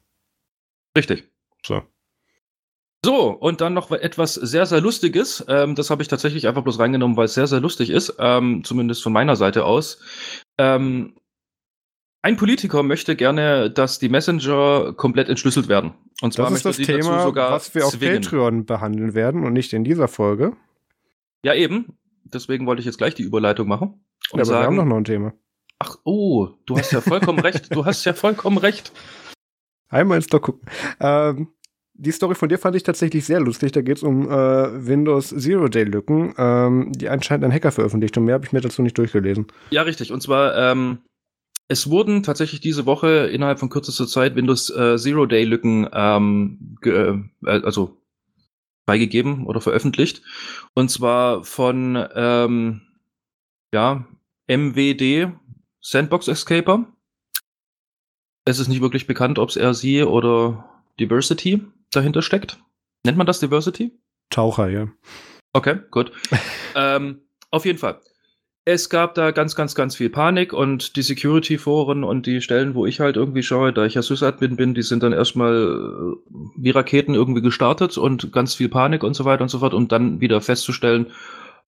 Richtig. 0.96 1.24
So. 1.64 1.82
So, 3.04 3.28
und 3.28 3.60
dann 3.60 3.74
noch 3.74 3.90
etwas 3.90 4.34
sehr, 4.34 4.64
sehr 4.64 4.80
Lustiges. 4.80 5.44
Ähm, 5.46 5.74
das 5.74 5.90
habe 5.90 6.00
ich 6.00 6.08
tatsächlich 6.08 6.48
einfach 6.48 6.62
bloß 6.62 6.78
reingenommen, 6.78 7.18
weil 7.18 7.26
es 7.26 7.34
sehr, 7.34 7.46
sehr 7.46 7.60
lustig 7.60 7.90
ist, 7.90 8.14
ähm, 8.18 8.64
zumindest 8.64 9.02
von 9.02 9.12
meiner 9.12 9.36
Seite 9.36 9.66
aus. 9.66 10.00
Ähm, 10.56 11.14
ein 12.24 12.38
Politiker 12.38 12.82
möchte 12.82 13.16
gerne, 13.16 13.70
dass 13.70 13.98
die 13.98 14.08
Messenger 14.08 14.94
komplett 14.96 15.28
entschlüsselt 15.28 15.68
werden. 15.68 15.92
Und 16.22 16.32
zwar 16.32 16.46
das 16.48 16.54
ist 16.56 16.64
das 16.64 16.76
Thema, 16.78 17.34
was 17.34 17.74
wir 17.74 17.84
auf 17.84 17.92
zwingen. 17.92 18.22
Patreon 18.22 18.64
behandeln 18.64 19.12
werden 19.12 19.44
und 19.44 19.52
nicht 19.52 19.74
in 19.74 19.84
dieser 19.84 20.08
Folge. 20.08 20.56
Ja, 21.44 21.52
eben. 21.52 21.98
Deswegen 22.24 22.64
wollte 22.66 22.80
ich 22.80 22.86
jetzt 22.86 22.96
gleich 22.96 23.14
die 23.14 23.24
Überleitung 23.24 23.68
machen. 23.68 24.06
Und 24.30 24.38
ja, 24.38 24.42
aber 24.42 24.44
sagen, 24.46 24.62
wir 24.62 24.66
haben 24.68 24.76
noch, 24.76 24.86
noch 24.86 24.96
ein 24.96 25.04
Thema. 25.04 25.34
Ach, 25.78 25.98
oh, 26.04 26.48
du 26.64 26.78
hast 26.78 26.92
ja 26.92 27.02
vollkommen 27.02 27.40
recht. 27.40 27.74
Du 27.74 27.84
hast 27.84 28.06
ja 28.06 28.14
vollkommen 28.14 28.56
recht. 28.56 28.90
Einmal 29.90 30.16
ins 30.16 30.28
Doc 30.28 30.44
gucken. 30.44 30.66
Ähm, 31.00 31.48
die 31.92 32.10
Story 32.10 32.36
von 32.36 32.48
dir 32.48 32.56
fand 32.58 32.74
ich 32.74 32.84
tatsächlich 32.84 33.26
sehr 33.26 33.40
lustig. 33.40 33.72
Da 33.72 33.82
geht 33.82 33.98
es 33.98 34.02
um 34.02 34.30
äh, 34.30 34.86
Windows 34.86 35.28
Zero-Day-Lücken, 35.28 36.34
ähm, 36.38 36.92
die 36.92 37.10
anscheinend 37.10 37.44
ein 37.44 37.52
Hacker 37.52 37.70
veröffentlicht. 37.70 38.16
Und 38.16 38.24
mehr 38.24 38.36
habe 38.36 38.46
ich 38.46 38.52
mir 38.54 38.62
dazu 38.62 38.80
nicht 38.80 38.96
durchgelesen. 38.96 39.46
Ja, 39.68 39.82
richtig. 39.82 40.10
Und 40.10 40.22
zwar 40.22 40.56
ähm, 40.56 41.00
es 41.68 41.88
wurden 41.88 42.22
tatsächlich 42.22 42.60
diese 42.60 42.86
Woche 42.86 43.26
innerhalb 43.26 43.58
von 43.58 43.70
kürzester 43.70 44.06
Zeit 44.06 44.36
Windows 44.36 44.70
äh, 44.70 44.96
Zero 44.98 45.26
Day 45.26 45.44
Lücken 45.44 45.88
ähm, 45.92 46.76
äh, 46.84 47.14
also 47.46 47.96
freigegeben 48.86 49.46
oder 49.46 49.60
veröffentlicht. 49.60 50.22
Und 50.74 50.90
zwar 50.90 51.44
von 51.44 52.06
ähm, 52.14 52.82
ja, 53.72 54.06
MWD 54.46 55.32
Sandbox 55.80 56.28
Escaper. 56.28 56.86
Es 58.44 58.58
ist 58.58 58.68
nicht 58.68 58.82
wirklich 58.82 59.06
bekannt, 59.06 59.38
ob 59.38 59.48
es 59.48 59.56
RC 59.56 60.06
oder 60.06 60.82
Diversity 61.00 61.62
dahinter 61.90 62.20
steckt. 62.20 62.58
Nennt 63.04 63.16
man 63.16 63.26
das 63.26 63.40
Diversity? 63.40 63.98
Taucher, 64.28 64.68
ja. 64.68 64.88
Okay, 65.54 65.78
gut. 65.90 66.12
ähm, 66.74 67.22
auf 67.50 67.64
jeden 67.64 67.78
Fall 67.78 68.00
es 68.66 68.88
gab 68.88 69.14
da 69.14 69.30
ganz, 69.30 69.54
ganz, 69.56 69.74
ganz 69.74 69.94
viel 69.96 70.08
Panik 70.08 70.52
und 70.52 70.96
die 70.96 71.02
Security-Foren 71.02 72.02
und 72.02 72.26
die 72.26 72.40
Stellen, 72.40 72.74
wo 72.74 72.86
ich 72.86 72.98
halt 72.98 73.16
irgendwie 73.16 73.42
schaue, 73.42 73.72
da 73.72 73.84
ich 73.84 73.94
ja 73.94 74.02
Sysadmin 74.02 74.56
bin, 74.56 74.74
die 74.74 74.82
sind 74.82 75.02
dann 75.02 75.12
erstmal 75.12 75.54
äh, 75.54 76.36
wie 76.56 76.70
Raketen 76.70 77.14
irgendwie 77.14 77.42
gestartet 77.42 77.98
und 77.98 78.32
ganz 78.32 78.54
viel 78.54 78.70
Panik 78.70 79.04
und 79.04 79.14
so 79.14 79.26
weiter 79.26 79.42
und 79.42 79.50
so 79.50 79.58
fort, 79.58 79.74
um 79.74 79.88
dann 79.88 80.20
wieder 80.20 80.40
festzustellen, 80.40 81.08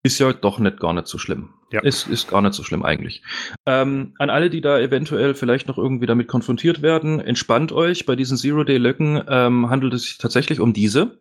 ist 0.03 0.19
ja 0.19 0.33
doch 0.33 0.59
nicht 0.59 0.81
gar 0.81 0.95
nicht 0.95 1.07
so 1.07 1.19
schlimm. 1.19 1.51
Ja. 1.71 1.81
Ist, 1.83 2.07
ist 2.07 2.29
gar 2.29 2.41
nicht 2.41 2.55
so 2.55 2.63
schlimm 2.63 2.85
eigentlich. 2.85 3.23
Ähm, 3.67 4.15
an 4.19 4.31
alle, 4.31 4.49
die 4.49 4.61
da 4.61 4.79
eventuell 4.79 5.35
vielleicht 5.35 5.69
noch 5.69 5.79
irgendwie 5.79 6.07
damit 6.07 6.29
konfrontiert 6.29 6.81
werden, 6.81 7.21
entspannt 7.21 7.73
euch. 7.73 8.07
Bei 8.07 8.17
diesen 8.17 8.39
Zero-Day-Löcken 8.39 9.23
ähm, 9.29 9.69
handelt 9.69 9.93
es 9.95 10.03
sich 10.05 10.19
tatsächlich 10.19 10.61
um 10.61 10.73
diese. 10.73 11.19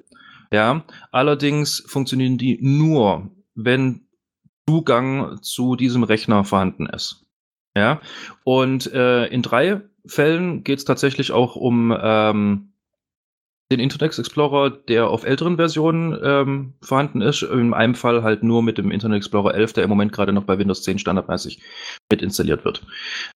Ja, 0.54 0.86
allerdings 1.12 1.84
funktionieren 1.88 2.38
die 2.38 2.60
nur, 2.62 3.32
wenn 3.56 4.05
Zugang 4.68 5.42
zu 5.42 5.76
diesem 5.76 6.04
Rechner 6.04 6.44
vorhanden 6.44 6.88
ist. 6.88 7.26
Ja, 7.76 8.00
und 8.44 8.92
äh, 8.94 9.26
in 9.28 9.42
drei 9.42 9.82
Fällen 10.06 10.64
geht 10.64 10.80
es 10.80 10.86
tatsächlich 10.86 11.32
auch 11.32 11.56
um 11.56 11.96
ähm, 12.00 12.74
den 13.72 13.80
Internet 13.80 14.18
Explorer, 14.18 14.70
der 14.70 15.10
auf 15.10 15.26
älteren 15.26 15.58
Versionen 15.58 16.18
ähm, 16.24 16.74
vorhanden 16.82 17.22
ist. 17.22 17.42
In 17.42 17.74
einem 17.74 17.96
Fall 17.96 18.24
halt 18.24 18.44
nur 18.44 18.62
mit 18.62 18.78
dem 18.78 18.92
Internet 18.92 19.18
Explorer 19.18 19.56
11, 19.56 19.74
der 19.74 19.84
im 19.84 19.90
Moment 19.90 20.14
gerade 20.14 20.34
noch 20.34 20.44
bei 20.44 20.58
Windows 20.58 20.84
10 20.84 21.00
standardmäßig 21.00 21.62
mit 22.12 22.22
installiert 22.22 22.64
wird. 22.64 22.86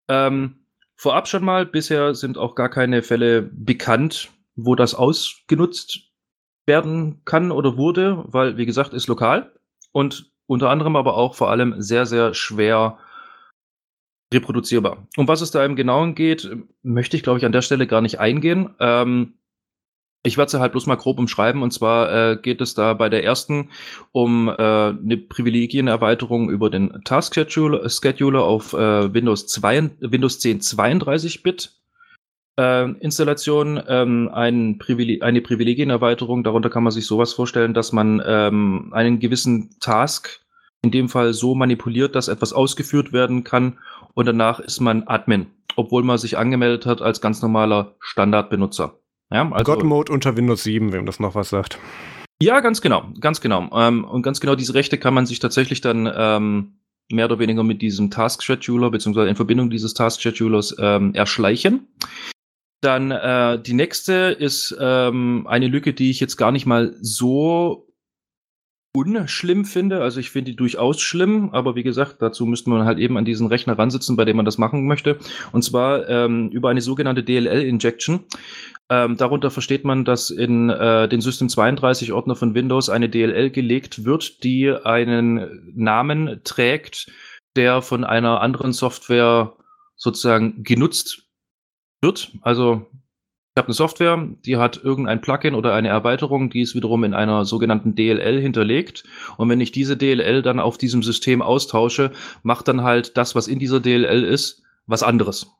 Ähm, 0.08 0.66
vorab 0.96 1.28
schon 1.28 1.44
mal, 1.44 1.66
bisher 1.66 2.14
sind 2.14 2.38
auch 2.38 2.56
gar 2.56 2.70
keine 2.70 3.02
Fälle 3.02 3.42
bekannt, 3.42 4.30
wo 4.56 4.76
das 4.76 4.94
ausgenutzt 4.94 6.12
werden 6.68 7.24
kann 7.26 7.52
oder 7.52 7.76
wurde, 7.78 8.24
weil, 8.28 8.58
wie 8.58 8.68
gesagt, 8.68 8.94
ist 8.94 9.08
lokal 9.08 9.52
und 9.92 10.32
unter 10.50 10.70
anderem 10.70 10.96
aber 10.96 11.16
auch 11.16 11.36
vor 11.36 11.50
allem 11.52 11.76
sehr, 11.82 12.06
sehr 12.06 12.34
schwer 12.34 12.98
reproduzierbar. 14.34 15.08
Um 15.18 15.28
was 15.28 15.42
es 15.42 15.52
da 15.52 15.64
im 15.66 15.76
Genauen 15.76 16.16
geht, 16.16 16.50
möchte 16.84 17.18
ich, 17.18 17.24
glaube 17.24 17.40
ich, 17.40 17.46
an 17.46 17.52
der 17.52 17.62
Stelle 17.62 17.88
gar 17.88 18.02
nicht 18.02 18.20
eingehen. 18.20 18.70
Ähm, 18.80 19.34
Ich 20.24 20.38
werde 20.38 20.52
sie 20.52 20.60
halt 20.60 20.74
bloß 20.74 20.86
mal 20.86 20.98
grob 20.98 21.18
umschreiben. 21.18 21.64
Und 21.64 21.72
zwar 21.72 22.12
äh, 22.32 22.38
geht 22.38 22.60
es 22.62 22.74
da 22.74 22.94
bei 22.94 23.08
der 23.10 23.24
ersten 23.24 23.70
um 24.12 24.50
äh, 24.50 24.54
eine 24.54 25.18
Privilegienerweiterung 25.18 26.50
über 26.50 26.70
den 26.70 27.02
Task 27.06 27.34
Scheduler, 27.36 27.90
Scheduler 27.90 28.44
auf 28.44 28.74
äh, 28.74 29.14
Windows, 29.14 29.48
2, 29.48 29.92
Windows 30.02 30.40
10 30.40 30.60
32-Bit. 30.60 31.79
Äh, 32.60 32.92
Installation, 33.00 33.82
ähm, 33.88 34.30
ein 34.34 34.80
Privileg 34.80 35.24
eine 35.24 35.40
Privilegienerweiterung. 35.40 36.44
Darunter 36.44 36.70
kann 36.70 36.84
man 36.84 36.92
sich 36.92 37.06
sowas 37.06 37.32
vorstellen, 37.32 37.74
dass 37.74 37.94
man 37.94 38.22
ähm, 38.26 38.90
einen 38.92 39.20
gewissen 39.20 39.80
Task 39.80 40.42
in 40.82 40.92
dem 40.92 41.08
Fall 41.08 41.32
so 41.32 41.56
manipuliert, 41.56 42.16
dass 42.16 42.28
etwas 42.28 42.52
ausgeführt 42.52 43.14
werden 43.14 43.46
kann 43.46 43.78
und 44.14 44.26
danach 44.26 44.60
ist 44.60 44.82
man 44.82 45.04
Admin, 45.08 45.48
obwohl 45.78 46.04
man 46.04 46.18
sich 46.18 46.38
angemeldet 46.38 46.86
hat 46.86 47.02
als 47.02 47.22
ganz 47.22 47.42
normaler 47.42 47.96
Standardbenutzer. 48.02 49.00
Ja, 49.32 49.50
also, 49.50 49.64
God 49.64 49.86
Mode 49.86 50.12
unter 50.12 50.36
Windows 50.36 50.64
7, 50.64 50.92
wem 50.92 51.06
das 51.06 51.22
noch 51.22 51.36
was 51.36 51.50
sagt. 51.50 51.80
Ja, 52.42 52.60
ganz 52.60 52.82
genau, 52.82 53.06
ganz 53.22 53.40
genau. 53.40 53.70
Ähm, 53.74 54.04
und 54.04 54.22
ganz 54.22 54.42
genau 54.42 54.56
diese 54.56 54.74
Rechte 54.74 54.98
kann 54.98 55.14
man 55.14 55.26
sich 55.26 55.40
tatsächlich 55.40 55.80
dann 55.80 56.12
ähm, 56.14 56.74
mehr 57.10 57.24
oder 57.26 57.40
weniger 57.40 57.64
mit 57.64 57.82
diesem 57.82 58.12
Task 58.12 58.44
Scheduler 58.44 58.92
beziehungsweise 58.92 59.30
in 59.30 59.38
Verbindung 59.38 59.70
dieses 59.70 59.94
Task 59.94 60.22
Schedulers 60.22 60.76
ähm, 60.78 61.14
erschleichen. 61.16 61.88
Dann 62.82 63.12
äh, 63.12 63.62
die 63.62 63.74
nächste 63.74 64.36
ist 64.40 64.76
ähm, 64.80 65.46
eine 65.48 65.68
Lücke, 65.68 65.94
die 65.94 66.10
ich 66.10 66.20
jetzt 66.20 66.38
gar 66.38 66.52
nicht 66.52 66.66
mal 66.66 66.96
so 67.02 67.90
unschlimm 68.96 69.66
finde. 69.66 70.02
Also 70.02 70.20
ich 70.20 70.32
finde 70.32 70.52
die 70.52 70.58
durchaus 70.58 71.00
schlimm, 71.00 71.50
aber 71.52 71.76
wie 71.76 71.84
gesagt, 71.84 72.22
dazu 72.22 72.46
müsste 72.46 72.70
man 72.70 72.86
halt 72.86 72.98
eben 72.98 73.18
an 73.18 73.26
diesen 73.26 73.48
Rechner 73.48 73.78
ransitzen, 73.78 74.16
bei 74.16 74.26
dem 74.26 74.38
man 74.38 74.46
das 74.46 74.58
machen 74.58 74.88
möchte. 74.88 75.18
Und 75.52 75.64
zwar 75.64 76.10
ähm, 76.10 76.50
über 76.50 76.70
eine 76.70 76.82
sogenannte 76.82 77.24
DLL-Injection. 77.24 78.22
Ähm, 78.90 79.18
darunter 79.18 79.52
versteht 79.52 79.86
man, 79.86 80.06
dass 80.06 80.32
in 80.32 80.70
äh, 80.70 81.08
den 81.08 81.22
System 81.22 81.50
32 81.50 82.12
Ordner 82.14 82.36
von 82.36 82.56
Windows 82.56 82.90
eine 82.90 83.10
DLL 83.10 83.52
gelegt 83.52 84.06
wird, 84.06 84.44
die 84.44 84.72
einen 84.72 85.72
Namen 85.76 86.42
trägt, 86.44 87.12
der 87.56 87.82
von 87.82 88.04
einer 88.04 88.42
anderen 88.42 88.74
Software 88.74 89.54
sozusagen 89.96 90.64
genutzt 90.64 91.29
wird. 92.02 92.32
Also 92.42 92.88
ich 93.56 93.62
habe 93.62 93.68
eine 93.68 93.74
Software, 93.74 94.28
die 94.46 94.58
hat 94.58 94.82
irgendein 94.84 95.22
Plugin 95.22 95.56
oder 95.56 95.74
eine 95.74 95.90
Erweiterung, 95.90 96.50
die 96.50 96.62
ist 96.62 96.76
wiederum 96.76 97.04
in 97.04 97.14
einer 97.14 97.46
sogenannten 97.46 97.96
DLL 97.96 98.40
hinterlegt. 98.40 99.04
Und 99.38 99.50
wenn 99.50 99.60
ich 99.60 99.72
diese 99.72 99.98
DLL 99.98 100.42
dann 100.42 100.60
auf 100.60 100.78
diesem 100.78 101.04
System 101.04 101.42
austausche, 101.42 102.12
macht 102.44 102.68
dann 102.68 102.84
halt 102.84 103.18
das, 103.18 103.36
was 103.36 103.48
in 103.48 103.60
dieser 103.60 103.80
DLL 103.80 104.24
ist, 104.24 104.64
was 104.86 105.04
anderes. 105.04 105.52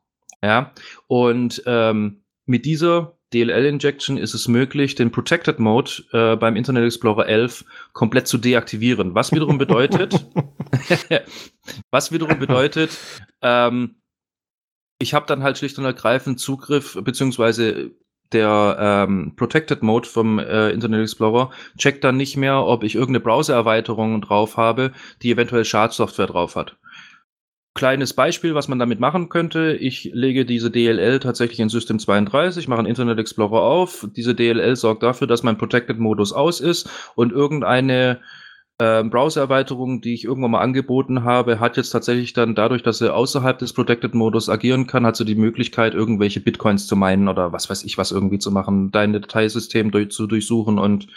Ja. 0.42 0.72
Und 1.08 1.62
ähm, 1.66 2.22
mit 2.46 2.64
dieser 2.64 3.18
DLL-Injection 3.32 4.16
ist 4.16 4.34
es 4.34 4.48
möglich, 4.48 4.94
den 4.94 5.10
Protected 5.10 5.58
Mode 5.58 5.90
äh, 6.12 6.36
beim 6.36 6.56
Internet 6.56 6.84
Explorer 6.84 7.26
11 7.26 7.64
komplett 7.92 8.26
zu 8.26 8.38
deaktivieren. 8.38 9.14
Was 9.14 9.32
wiederum 9.32 9.58
bedeutet, 9.58 10.26
was 11.90 12.12
wiederum 12.12 12.38
bedeutet, 12.38 12.96
ähm, 13.42 13.99
ich 15.00 15.14
habe 15.14 15.26
dann 15.26 15.42
halt 15.42 15.58
schlicht 15.58 15.78
und 15.78 15.84
ergreifend 15.84 16.38
Zugriff, 16.38 16.96
beziehungsweise 17.02 17.90
der 18.32 18.76
ähm, 18.78 19.32
Protected 19.34 19.82
Mode 19.82 20.06
vom 20.06 20.38
äh, 20.38 20.70
Internet 20.70 21.02
Explorer 21.02 21.50
checkt 21.76 22.04
dann 22.04 22.16
nicht 22.16 22.36
mehr, 22.36 22.64
ob 22.64 22.84
ich 22.84 22.94
irgendeine 22.94 23.20
Browser-Erweiterung 23.20 24.20
drauf 24.20 24.56
habe, 24.56 24.92
die 25.22 25.32
eventuell 25.32 25.64
Schadsoftware 25.64 26.28
drauf 26.28 26.54
hat. 26.54 26.76
Kleines 27.74 28.12
Beispiel, 28.12 28.54
was 28.54 28.68
man 28.68 28.78
damit 28.78 29.00
machen 29.00 29.30
könnte. 29.30 29.74
Ich 29.74 30.10
lege 30.12 30.44
diese 30.44 30.70
DLL 30.70 31.18
tatsächlich 31.18 31.60
in 31.60 31.68
System 31.68 31.98
32, 31.98 32.68
mache 32.68 32.80
einen 32.80 32.88
Internet 32.88 33.18
Explorer 33.18 33.62
auf. 33.62 34.06
Diese 34.14 34.34
DLL 34.34 34.76
sorgt 34.76 35.02
dafür, 35.02 35.26
dass 35.26 35.42
mein 35.42 35.58
Protected 35.58 35.98
Modus 35.98 36.32
aus 36.32 36.60
ist 36.60 36.90
und 37.14 37.32
irgendeine 37.32 38.20
äh, 38.80 39.04
Browser-Erweiterung, 39.04 40.00
die 40.00 40.14
ich 40.14 40.24
irgendwann 40.24 40.52
mal 40.52 40.60
angeboten 40.60 41.22
habe, 41.22 41.60
hat 41.60 41.76
jetzt 41.76 41.90
tatsächlich 41.90 42.32
dann 42.32 42.54
dadurch, 42.54 42.82
dass 42.82 42.98
sie 42.98 43.12
außerhalb 43.12 43.58
des 43.58 43.74
Protected-Modus 43.74 44.48
agieren 44.48 44.86
kann, 44.86 45.04
hat 45.04 45.16
sie 45.16 45.26
die 45.26 45.34
Möglichkeit, 45.34 45.94
irgendwelche 45.94 46.40
Bitcoins 46.40 46.86
zu 46.86 46.96
meinen 46.96 47.28
oder 47.28 47.52
was 47.52 47.68
weiß 47.68 47.84
ich 47.84 47.98
was 47.98 48.10
irgendwie 48.10 48.38
zu 48.38 48.50
machen, 48.50 48.90
dein 48.90 49.12
Dateisystem 49.12 49.90
durch, 49.90 50.10
zu 50.10 50.26
durchsuchen 50.26 50.78
und 50.78 51.08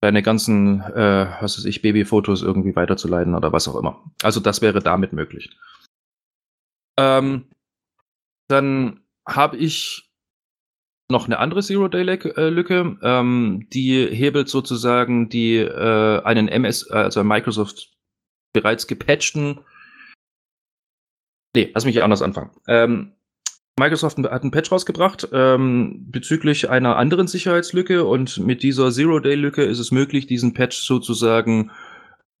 deine 0.00 0.22
ganzen, 0.22 0.80
äh, 0.80 1.26
was 1.40 1.58
weiß 1.58 1.66
ich, 1.66 1.82
Babyfotos 1.82 2.42
irgendwie 2.42 2.74
weiterzuleiten 2.74 3.34
oder 3.34 3.52
was 3.52 3.68
auch 3.68 3.76
immer. 3.76 4.02
Also 4.22 4.40
das 4.40 4.62
wäre 4.62 4.80
damit 4.80 5.12
möglich. 5.12 5.50
Ähm, 6.98 7.46
dann 8.48 9.00
habe 9.26 9.56
ich 9.56 10.03
noch 11.10 11.26
eine 11.26 11.38
andere 11.38 11.62
Zero-Day-Lücke, 11.62 12.98
ähm, 13.02 13.66
die 13.72 14.06
hebelt 14.06 14.48
sozusagen 14.48 15.28
die 15.28 15.56
äh, 15.56 16.22
einen 16.22 16.48
MS, 16.48 16.90
also 16.90 17.22
Microsoft 17.22 17.92
bereits 18.52 18.86
gepatchten. 18.86 19.60
Nee, 21.54 21.70
lass 21.74 21.84
mich 21.84 22.02
anders 22.02 22.22
anfangen. 22.22 22.50
Ähm, 22.66 23.12
Microsoft 23.78 24.18
hat 24.18 24.42
einen 24.42 24.50
Patch 24.52 24.70
rausgebracht 24.70 25.28
ähm, 25.32 26.06
bezüglich 26.10 26.70
einer 26.70 26.96
anderen 26.96 27.26
Sicherheitslücke 27.26 28.04
und 28.04 28.38
mit 28.38 28.62
dieser 28.62 28.90
Zero-Day-Lücke 28.90 29.64
ist 29.64 29.80
es 29.80 29.90
möglich, 29.90 30.26
diesen 30.26 30.54
Patch 30.54 30.78
sozusagen 30.78 31.72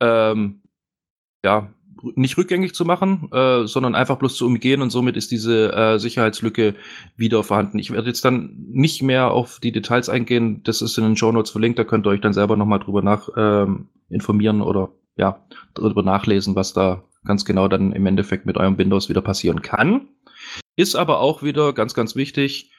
ähm, 0.00 0.62
ja, 1.44 1.72
nicht 2.14 2.36
rückgängig 2.36 2.74
zu 2.74 2.84
machen, 2.84 3.28
äh, 3.32 3.66
sondern 3.66 3.94
einfach 3.94 4.16
bloß 4.16 4.36
zu 4.36 4.46
umgehen 4.46 4.82
und 4.82 4.90
somit 4.90 5.16
ist 5.16 5.30
diese 5.30 5.72
äh, 5.72 5.98
Sicherheitslücke 5.98 6.74
wieder 7.16 7.42
vorhanden. 7.42 7.78
Ich 7.78 7.90
werde 7.90 8.08
jetzt 8.08 8.24
dann 8.24 8.54
nicht 8.70 9.02
mehr 9.02 9.30
auf 9.30 9.60
die 9.60 9.72
Details 9.72 10.08
eingehen, 10.08 10.62
das 10.64 10.82
ist 10.82 10.98
in 10.98 11.04
den 11.04 11.16
Show 11.16 11.32
Notes 11.32 11.50
verlinkt, 11.50 11.78
da 11.78 11.84
könnt 11.84 12.06
ihr 12.06 12.10
euch 12.10 12.20
dann 12.20 12.32
selber 12.32 12.56
nochmal 12.56 12.80
drüber 12.80 13.02
nach 13.02 13.28
ähm, 13.36 13.88
informieren 14.08 14.60
oder 14.60 14.90
ja, 15.16 15.44
darüber 15.74 16.02
nachlesen, 16.02 16.56
was 16.56 16.72
da 16.72 17.04
ganz 17.24 17.44
genau 17.44 17.68
dann 17.68 17.92
im 17.92 18.06
Endeffekt 18.06 18.46
mit 18.46 18.56
eurem 18.56 18.78
Windows 18.78 19.08
wieder 19.08 19.22
passieren 19.22 19.62
kann. 19.62 20.08
Ist 20.76 20.96
aber 20.96 21.20
auch 21.20 21.42
wieder 21.42 21.72
ganz, 21.72 21.94
ganz 21.94 22.16
wichtig, 22.16 22.70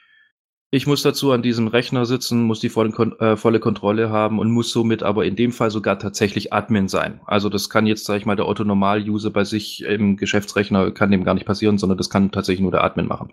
ich 0.70 0.86
muss 0.86 1.02
dazu 1.02 1.30
an 1.30 1.42
diesem 1.42 1.68
Rechner 1.68 2.06
sitzen, 2.06 2.42
muss 2.42 2.60
die 2.60 2.68
volle, 2.68 2.90
äh, 3.20 3.36
volle 3.36 3.60
Kontrolle 3.60 4.10
haben 4.10 4.38
und 4.38 4.50
muss 4.50 4.72
somit 4.72 5.02
aber 5.02 5.24
in 5.24 5.36
dem 5.36 5.52
Fall 5.52 5.70
sogar 5.70 5.98
tatsächlich 5.98 6.52
Admin 6.52 6.88
sein. 6.88 7.20
Also 7.26 7.48
das 7.48 7.70
kann 7.70 7.86
jetzt, 7.86 8.04
sage 8.04 8.18
ich 8.18 8.26
mal, 8.26 8.36
der 8.36 8.48
Otto-Normal-User 8.48 9.30
bei 9.30 9.44
sich 9.44 9.82
im 9.82 10.16
Geschäftsrechner, 10.16 10.90
kann 10.90 11.10
dem 11.10 11.24
gar 11.24 11.34
nicht 11.34 11.46
passieren, 11.46 11.78
sondern 11.78 11.98
das 11.98 12.10
kann 12.10 12.32
tatsächlich 12.32 12.62
nur 12.62 12.72
der 12.72 12.82
Admin 12.82 13.06
machen. 13.06 13.32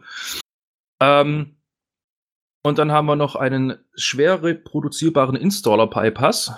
Ähm, 0.99 1.55
und 2.61 2.77
dann 2.77 2.91
haben 2.91 3.07
wir 3.07 3.15
noch 3.15 3.35
einen 3.35 3.75
schwer 3.95 4.43
reproduzierbaren 4.43 5.35
Installer-Bypass. 5.35 6.53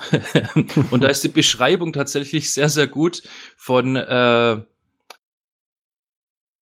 und 0.92 1.04
da 1.04 1.08
ist 1.08 1.24
die 1.24 1.30
Beschreibung 1.30 1.94
tatsächlich 1.94 2.54
sehr, 2.54 2.70
sehr 2.70 2.88
gut 2.88 3.24
von 3.56 3.96
äh, 3.96 4.62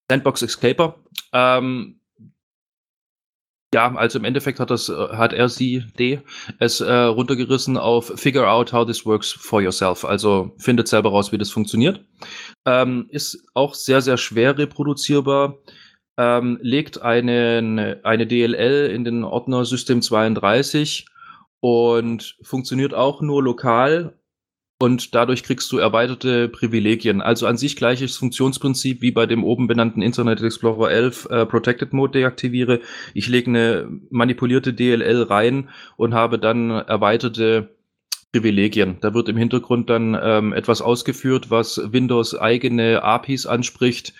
Sandbox 0.08 0.42
Escaper. 0.42 0.94
Ähm, 1.32 2.00
ja, 3.74 3.92
also 3.96 4.20
im 4.20 4.24
Endeffekt 4.24 4.60
hat 4.60 4.70
das, 4.70 4.88
äh, 4.88 4.94
hat 4.94 5.32
er 5.32 5.48
sie, 5.48 5.82
D, 5.98 6.20
es 6.60 6.80
äh, 6.80 6.92
runtergerissen 6.92 7.76
auf 7.76 8.12
Figure 8.14 8.48
out 8.48 8.72
how 8.72 8.86
this 8.86 9.04
works 9.04 9.32
for 9.32 9.60
yourself. 9.60 10.04
Also 10.04 10.52
findet 10.58 10.86
selber 10.86 11.10
raus, 11.10 11.32
wie 11.32 11.38
das 11.38 11.50
funktioniert. 11.50 12.00
Ähm, 12.66 13.06
ist 13.10 13.44
auch 13.52 13.74
sehr, 13.74 14.00
sehr 14.00 14.16
schwer 14.16 14.56
reproduzierbar. 14.56 15.58
Ähm, 16.16 16.60
legt 16.62 17.02
einen, 17.02 17.80
eine 18.04 18.26
DLL 18.28 18.90
in 18.94 19.02
den 19.02 19.24
Ordner 19.24 19.64
System 19.64 20.00
32 20.00 21.06
und 21.58 22.36
funktioniert 22.42 22.94
auch 22.94 23.20
nur 23.22 23.42
lokal 23.42 24.16
und 24.78 25.14
dadurch 25.14 25.42
kriegst 25.44 25.70
du 25.72 25.78
erweiterte 25.78 26.48
Privilegien. 26.48 27.22
Also 27.22 27.46
an 27.46 27.56
sich 27.56 27.76
gleiches 27.76 28.16
Funktionsprinzip 28.16 29.00
wie 29.02 29.12
bei 29.12 29.26
dem 29.26 29.44
oben 29.44 29.66
benannten 29.66 30.02
Internet 30.02 30.42
Explorer 30.42 30.90
11 30.90 31.28
äh, 31.30 31.46
Protected 31.46 31.92
Mode 31.92 32.18
deaktiviere. 32.18 32.80
Ich 33.14 33.28
lege 33.28 33.50
eine 33.50 33.88
manipulierte 34.10 34.74
DLL 34.74 35.22
rein 35.22 35.68
und 35.96 36.14
habe 36.14 36.38
dann 36.38 36.70
erweiterte 36.70 37.70
Privilegien. 38.32 38.96
Da 39.00 39.14
wird 39.14 39.28
im 39.28 39.36
Hintergrund 39.36 39.88
dann 39.90 40.18
ähm, 40.20 40.52
etwas 40.52 40.82
ausgeführt, 40.82 41.50
was 41.50 41.80
Windows 41.92 42.36
eigene 42.36 43.02
APIs 43.04 43.46
anspricht. 43.46 44.12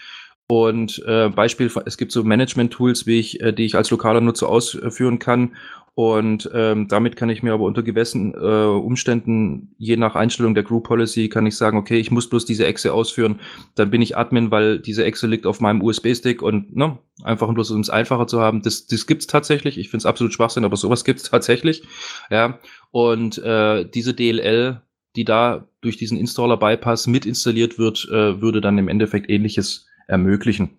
Und 0.47 1.03
äh, 1.07 1.31
Beispiel, 1.31 1.71
es 1.87 1.97
gibt 1.97 2.13
so 2.13 2.23
Management-Tools, 2.23 3.07
wie 3.07 3.19
ich, 3.19 3.41
äh, 3.41 3.53
die 3.53 3.65
ich 3.65 3.75
als 3.75 3.91
lokaler 3.91 4.21
Nutzer 4.21 4.49
ausführen 4.49 5.19
kann. 5.19 5.57
Und 5.97 6.51
ähm, 6.53 6.89
damit 6.89 7.15
kann 7.15 7.29
ich 7.29 7.45
mir 7.45 7.53
aber 7.53 7.65
unter 7.65 7.85
gewissen 7.85 8.35
äh, 8.35 8.37
Umständen, 8.37 9.75
je 9.79 9.97
nach 9.97 10.17
Einstellung 10.17 10.55
der 10.55 10.65
Group 10.65 10.89
Policy, 10.89 11.29
kann 11.29 11.47
ich 11.47 11.57
sagen, 11.57 11.79
okay, 11.79 11.99
ich 11.99 12.11
muss 12.11 12.29
bloß 12.29 12.45
diese 12.45 12.67
Exe 12.67 12.93
ausführen. 12.93 13.41
Dann 13.77 13.91
bin 13.91 14.03
ich 14.03 14.17
Admin, 14.17 14.51
weil 14.51 14.81
diese 14.81 15.05
Exe 15.05 15.29
liegt 15.29 15.47
auf 15.47 15.61
meinem 15.61 15.83
USB-Stick 15.83 16.43
und 16.43 16.75
ne, 16.75 16.99
einfach 17.23 17.53
bloß 17.53 17.71
um 17.71 17.81
es 17.81 17.91
einfacher 17.91 18.27
zu 18.27 18.41
haben. 18.41 18.63
Das, 18.63 18.87
das 18.89 19.07
gibt's 19.07 19.29
tatsächlich. 19.29 19.79
Ich 19.79 19.89
finde 19.89 19.99
es 19.99 20.07
absolut 20.07 20.33
Schwachsinn, 20.33 20.65
aber 20.65 20.77
sowas 20.77 21.05
gibt's 21.05 21.23
tatsächlich. 21.31 21.85
Ja. 22.29 22.59
Und 22.91 23.39
äh, 23.39 23.89
diese 23.89 24.15
DLL, 24.15 24.81
die 25.15 25.25
da 25.25 25.69
durch 25.81 25.97
diesen 25.97 26.19
Installer-Bypass 26.19 27.07
mit 27.07 27.25
installiert 27.25 27.79
wird, 27.79 28.09
äh, 28.11 28.41
würde 28.41 28.61
dann 28.61 28.79
im 28.79 28.89
Endeffekt 28.89 29.31
ähnliches 29.31 29.87
ermöglichen. 30.09 30.71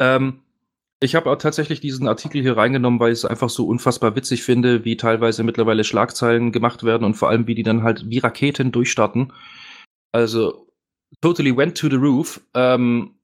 Ähm, 0.00 0.40
Ich 1.02 1.14
habe 1.14 1.30
auch 1.30 1.36
tatsächlich 1.36 1.80
diesen 1.80 2.06
Artikel 2.06 2.42
hier 2.42 2.58
reingenommen, 2.58 3.00
weil 3.00 3.12
ich 3.12 3.20
es 3.20 3.24
einfach 3.24 3.48
so 3.48 3.66
unfassbar 3.66 4.14
witzig 4.16 4.42
finde, 4.42 4.84
wie 4.84 4.98
teilweise 4.98 5.42
mittlerweile 5.42 5.82
Schlagzeilen 5.82 6.52
gemacht 6.52 6.84
werden 6.84 7.04
und 7.04 7.14
vor 7.14 7.30
allem, 7.30 7.46
wie 7.46 7.54
die 7.54 7.62
dann 7.62 7.82
halt 7.82 8.10
wie 8.10 8.18
Raketen 8.18 8.70
durchstarten. 8.70 9.32
Also, 10.12 10.66
totally 11.22 11.56
went 11.56 11.78
to 11.78 11.88
the 11.88 11.96
roof. 11.96 12.42
Ähm, 12.52 13.14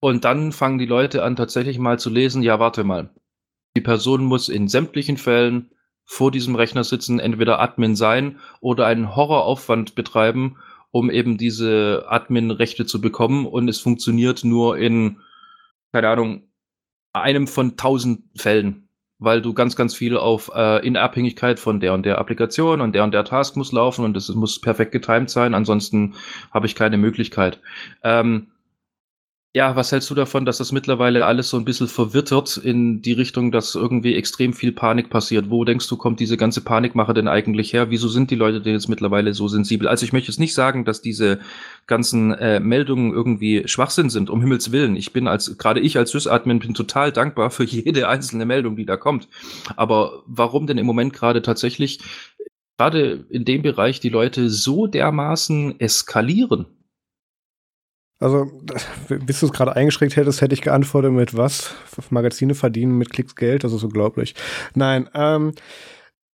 und 0.00 0.24
dann 0.24 0.52
fangen 0.52 0.78
die 0.78 0.86
Leute 0.86 1.24
an, 1.24 1.34
tatsächlich 1.34 1.78
mal 1.78 1.98
zu 1.98 2.10
lesen, 2.10 2.42
ja, 2.42 2.60
warte 2.60 2.84
mal. 2.84 3.10
Die 3.74 3.80
Person 3.80 4.24
muss 4.24 4.50
in 4.50 4.68
sämtlichen 4.68 5.16
Fällen 5.16 5.70
vor 6.04 6.30
diesem 6.30 6.56
Rechner 6.56 6.84
sitzen, 6.84 7.20
entweder 7.20 7.60
Admin 7.60 7.96
sein 7.96 8.38
oder 8.60 8.86
einen 8.86 9.16
Horroraufwand 9.16 9.94
betreiben, 9.94 10.56
um 10.90 11.10
eben 11.10 11.38
diese 11.38 12.04
Admin-Rechte 12.08 12.86
zu 12.86 13.00
bekommen. 13.00 13.46
Und 13.46 13.68
es 13.68 13.80
funktioniert 13.80 14.44
nur 14.44 14.78
in, 14.78 15.20
keine 15.92 16.08
Ahnung, 16.08 16.47
einem 17.12 17.46
von 17.46 17.76
tausend 17.76 18.24
Fällen, 18.36 18.88
weil 19.18 19.42
du 19.42 19.54
ganz, 19.54 19.76
ganz 19.76 19.94
viel 19.94 20.16
auf 20.16 20.50
äh, 20.54 20.86
in 20.86 20.96
Abhängigkeit 20.96 21.58
von 21.58 21.80
der 21.80 21.94
und 21.94 22.04
der 22.04 22.18
Applikation 22.18 22.80
und 22.80 22.94
der 22.94 23.04
und 23.04 23.12
der 23.12 23.24
Task 23.24 23.56
muss 23.56 23.72
laufen 23.72 24.04
und 24.04 24.16
es 24.16 24.28
muss 24.28 24.60
perfekt 24.60 24.92
getimed 24.92 25.30
sein, 25.30 25.54
ansonsten 25.54 26.14
habe 26.50 26.66
ich 26.66 26.74
keine 26.74 26.98
Möglichkeit. 26.98 27.60
Ähm, 28.02 28.48
ja, 29.58 29.74
was 29.74 29.90
hältst 29.90 30.08
du 30.08 30.14
davon, 30.14 30.44
dass 30.44 30.58
das 30.58 30.70
mittlerweile 30.70 31.26
alles 31.26 31.50
so 31.50 31.56
ein 31.56 31.64
bisschen 31.64 31.88
verwittert 31.88 32.58
in 32.58 33.02
die 33.02 33.12
Richtung, 33.12 33.50
dass 33.50 33.74
irgendwie 33.74 34.14
extrem 34.14 34.52
viel 34.52 34.70
Panik 34.70 35.10
passiert? 35.10 35.50
Wo 35.50 35.64
denkst 35.64 35.88
du, 35.88 35.96
kommt 35.96 36.20
diese 36.20 36.36
ganze 36.36 36.60
Panikmache 36.60 37.12
denn 37.12 37.26
eigentlich 37.26 37.72
her? 37.72 37.90
Wieso 37.90 38.06
sind 38.06 38.30
die 38.30 38.36
Leute 38.36 38.60
denn 38.60 38.74
jetzt 38.74 38.88
mittlerweile 38.88 39.34
so 39.34 39.48
sensibel? 39.48 39.88
Also 39.88 40.04
ich 40.06 40.12
möchte 40.12 40.30
jetzt 40.30 40.38
nicht 40.38 40.54
sagen, 40.54 40.84
dass 40.84 41.02
diese 41.02 41.40
ganzen 41.88 42.30
äh, 42.34 42.60
Meldungen 42.60 43.12
irgendwie 43.12 43.64
Schwachsinn 43.66 44.10
sind, 44.10 44.30
um 44.30 44.40
Himmels 44.42 44.70
Willen. 44.70 44.94
Ich 44.94 45.12
bin 45.12 45.26
als, 45.26 45.58
gerade 45.58 45.80
ich 45.80 45.98
als 45.98 46.12
Sys-Admin 46.12 46.60
bin 46.60 46.74
total 46.74 47.10
dankbar 47.10 47.50
für 47.50 47.64
jede 47.66 48.06
einzelne 48.06 48.46
Meldung, 48.46 48.76
die 48.76 48.86
da 48.86 48.96
kommt. 48.96 49.26
Aber 49.74 50.22
warum 50.26 50.68
denn 50.68 50.78
im 50.78 50.86
Moment 50.86 51.14
gerade 51.14 51.42
tatsächlich, 51.42 51.98
gerade 52.76 53.24
in 53.28 53.44
dem 53.44 53.62
Bereich, 53.62 53.98
die 53.98 54.08
Leute 54.08 54.50
so 54.50 54.86
dermaßen 54.86 55.80
eskalieren? 55.80 56.77
Also, 58.20 58.50
bis 59.08 59.40
du 59.40 59.46
es 59.46 59.52
gerade 59.52 59.76
eingeschränkt 59.76 60.16
hättest, 60.16 60.40
hätte 60.40 60.54
ich 60.54 60.62
geantwortet 60.62 61.12
mit 61.12 61.36
was? 61.36 61.74
Magazine 62.10 62.54
verdienen 62.54 62.98
mit 62.98 63.10
Klicks 63.10 63.36
Geld, 63.36 63.64
das 63.64 63.72
ist 63.72 63.84
unglaublich. 63.84 64.34
Nein, 64.74 65.08
ähm, 65.14 65.52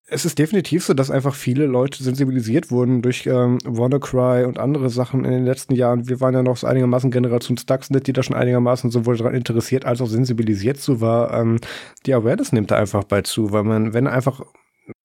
es 0.07 0.25
ist 0.25 0.39
definitiv 0.39 0.85
so, 0.85 0.93
dass 0.93 1.11
einfach 1.11 1.35
viele 1.35 1.65
Leute 1.65 2.03
sensibilisiert 2.03 2.71
wurden 2.71 3.01
durch 3.01 3.27
ähm, 3.27 3.59
WannaCry 3.65 4.45
und 4.45 4.59
andere 4.59 4.91
Sachen 4.91 5.25
in 5.25 5.31
den 5.31 5.47
letzten 5.47 5.75
Jahren. 5.75 6.09
Wir 6.09 6.21
waren 6.21 6.35
ja 6.35 6.43
noch 6.43 6.59
so 6.59 6.67
einigermaßen 6.67 7.11
Generation 7.11 7.57
Stuxnet, 7.57 8.07
die 8.07 8.13
da 8.13 8.23
schon 8.23 8.37
einigermaßen 8.37 8.91
sowohl 8.91 9.17
daran 9.17 9.35
interessiert 9.35 9.87
als 9.87 10.03
auch 10.03 10.07
sensibilisiert 10.07 10.79
zu 10.79 11.01
war. 11.01 11.33
Ähm, 11.33 11.59
die 12.05 12.13
Awareness 12.13 12.53
nimmt 12.53 12.71
da 12.71 12.77
einfach 12.77 13.05
bei 13.05 13.23
zu, 13.23 13.53
weil 13.53 13.65
man, 13.65 13.95
wenn 13.95 14.07
einfach 14.07 14.43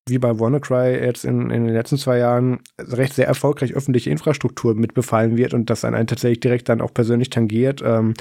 wie 0.10 0.18
bei 0.18 0.40
WannaCry 0.40 1.03
jetzt 1.03 1.26
in, 1.26 1.49
in 1.49 1.65
den 1.65 1.73
letzten 1.73 1.98
zwei 1.98 2.18
Jahren 2.18 2.60
recht 2.80 3.14
sehr 3.14 3.27
erfolgreich 3.27 3.73
öffentliche 3.73 4.10
Infrastruktur 4.10 4.76
mitbefallen 4.76 5.38
wird 5.38 5.53
und 5.53 5.69
das 5.69 5.86
einen 5.86 6.07
tatsächlich 6.07 6.40
direkt 6.40 6.69
dann 6.69 6.81
auch 6.81 6.94
persönlich 6.94 7.30
tangiert, 7.30 7.81
ähm, 7.86 8.14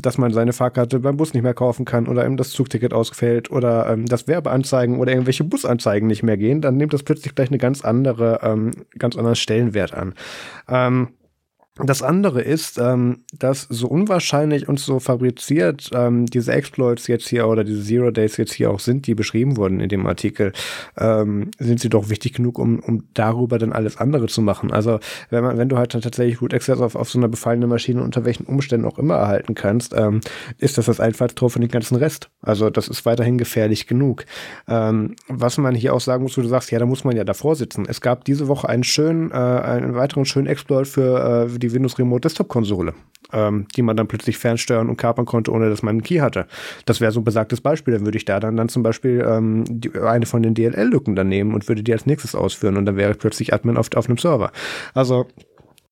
dass 0.00 0.18
man 0.18 0.32
seine 0.32 0.52
Fahrkarte 0.52 1.00
beim 1.00 1.16
Bus 1.16 1.34
nicht 1.34 1.42
mehr 1.42 1.54
kaufen 1.54 1.84
kann 1.84 2.08
oder 2.08 2.24
eben 2.24 2.36
das 2.36 2.50
Zugticket 2.50 2.92
ausfällt 2.92 3.50
oder 3.50 3.88
ähm, 3.90 4.06
dass 4.06 4.28
Werbeanzeigen 4.28 4.98
oder 4.98 5.12
irgendwelche 5.12 5.44
Busanzeigen 5.44 6.08
nicht 6.08 6.22
mehr 6.22 6.36
gehen, 6.36 6.60
dann 6.60 6.76
nimmt 6.76 6.92
das 6.92 7.02
plötzlich 7.02 7.34
gleich 7.34 7.48
eine 7.48 7.58
ganz 7.58 7.84
andere, 7.84 8.40
ähm, 8.42 8.70
ganz 8.98 9.16
anderen 9.16 9.36
Stellenwert 9.36 9.94
an. 9.94 10.14
Ähm, 10.68 11.08
das 11.84 12.02
andere 12.02 12.42
ist, 12.42 12.78
ähm, 12.78 13.20
dass 13.38 13.62
so 13.62 13.88
unwahrscheinlich 13.88 14.68
und 14.68 14.80
so 14.80 14.98
fabriziert 14.98 15.90
ähm, 15.94 16.26
diese 16.26 16.52
Exploits 16.52 17.06
jetzt 17.06 17.28
hier 17.28 17.46
oder 17.46 17.64
diese 17.64 17.82
Zero 17.82 18.10
Days 18.10 18.36
jetzt 18.36 18.52
hier 18.52 18.70
auch 18.70 18.80
sind, 18.80 19.06
die 19.06 19.14
beschrieben 19.14 19.56
wurden 19.56 19.80
in 19.80 19.88
dem 19.88 20.06
Artikel, 20.06 20.52
ähm, 20.96 21.50
sind 21.58 21.80
sie 21.80 21.88
doch 21.88 22.08
wichtig 22.08 22.34
genug, 22.34 22.58
um, 22.58 22.80
um 22.80 23.04
darüber 23.14 23.58
dann 23.58 23.72
alles 23.72 23.96
andere 23.98 24.26
zu 24.26 24.42
machen. 24.42 24.72
Also 24.72 24.98
wenn 25.30 25.44
man, 25.44 25.58
wenn 25.58 25.68
du 25.68 25.78
halt 25.78 25.94
dann 25.94 26.00
tatsächlich 26.00 26.42
Root 26.42 26.54
Access 26.54 26.80
auf, 26.80 26.94
auf 26.94 27.10
so 27.10 27.18
einer 27.18 27.28
befallenen 27.28 27.68
Maschine 27.68 28.02
unter 28.02 28.24
welchen 28.24 28.44
Umständen 28.44 28.86
auch 28.86 28.98
immer 28.98 29.14
erhalten 29.14 29.54
kannst, 29.54 29.94
ähm, 29.96 30.20
ist 30.58 30.78
das 30.78 30.86
das 30.86 31.00
Einfallstor 31.00 31.50
für 31.50 31.60
den 31.60 31.70
ganzen 31.70 31.96
Rest. 31.96 32.30
Also 32.42 32.70
das 32.70 32.88
ist 32.88 33.06
weiterhin 33.06 33.38
gefährlich 33.38 33.86
genug. 33.86 34.24
Ähm, 34.66 35.16
was 35.28 35.58
man 35.58 35.74
hier 35.74 35.94
auch 35.94 36.00
sagen 36.00 36.22
muss, 36.22 36.36
wo 36.36 36.42
du 36.42 36.48
sagst, 36.48 36.70
ja, 36.70 36.78
da 36.78 36.86
muss 36.86 37.04
man 37.04 37.16
ja 37.16 37.24
davor 37.24 37.54
sitzen. 37.56 37.86
Es 37.88 38.00
gab 38.00 38.24
diese 38.24 38.48
Woche 38.48 38.68
einen 38.68 38.84
schönen, 38.84 39.30
äh, 39.30 39.34
einen 39.34 39.94
weiteren 39.94 40.24
schönen 40.24 40.46
Exploit 40.46 40.88
für 40.88 41.46
äh, 41.46 41.58
die 41.58 41.67
die 41.68 41.74
Windows 41.74 41.98
Remote 41.98 42.20
Desktop 42.20 42.48
Konsole, 42.48 42.94
ähm, 43.32 43.66
die 43.76 43.82
man 43.82 43.96
dann 43.96 44.08
plötzlich 44.08 44.38
fernsteuern 44.38 44.88
und 44.88 44.96
kapern 44.96 45.26
konnte, 45.26 45.52
ohne 45.52 45.68
dass 45.68 45.82
man 45.82 45.96
einen 45.96 46.02
Key 46.02 46.18
hatte. 46.18 46.46
Das 46.86 47.00
wäre 47.00 47.12
so 47.12 47.20
ein 47.20 47.24
besagtes 47.24 47.60
Beispiel. 47.60 47.94
Dann 47.94 48.04
würde 48.04 48.18
ich 48.18 48.24
da 48.24 48.40
dann, 48.40 48.56
dann 48.56 48.68
zum 48.68 48.82
Beispiel 48.82 49.24
ähm, 49.26 49.64
die, 49.68 49.92
eine 49.98 50.26
von 50.26 50.42
den 50.42 50.54
DLL-Lücken 50.54 51.16
dann 51.16 51.28
nehmen 51.28 51.54
und 51.54 51.68
würde 51.68 51.82
die 51.82 51.92
als 51.92 52.06
nächstes 52.06 52.34
ausführen 52.34 52.76
und 52.76 52.86
dann 52.86 52.96
wäre 52.96 53.12
ich 53.12 53.18
plötzlich 53.18 53.52
Admin 53.52 53.76
auf, 53.76 53.88
auf 53.94 54.06
einem 54.06 54.18
Server. 54.18 54.52
Also 54.94 55.26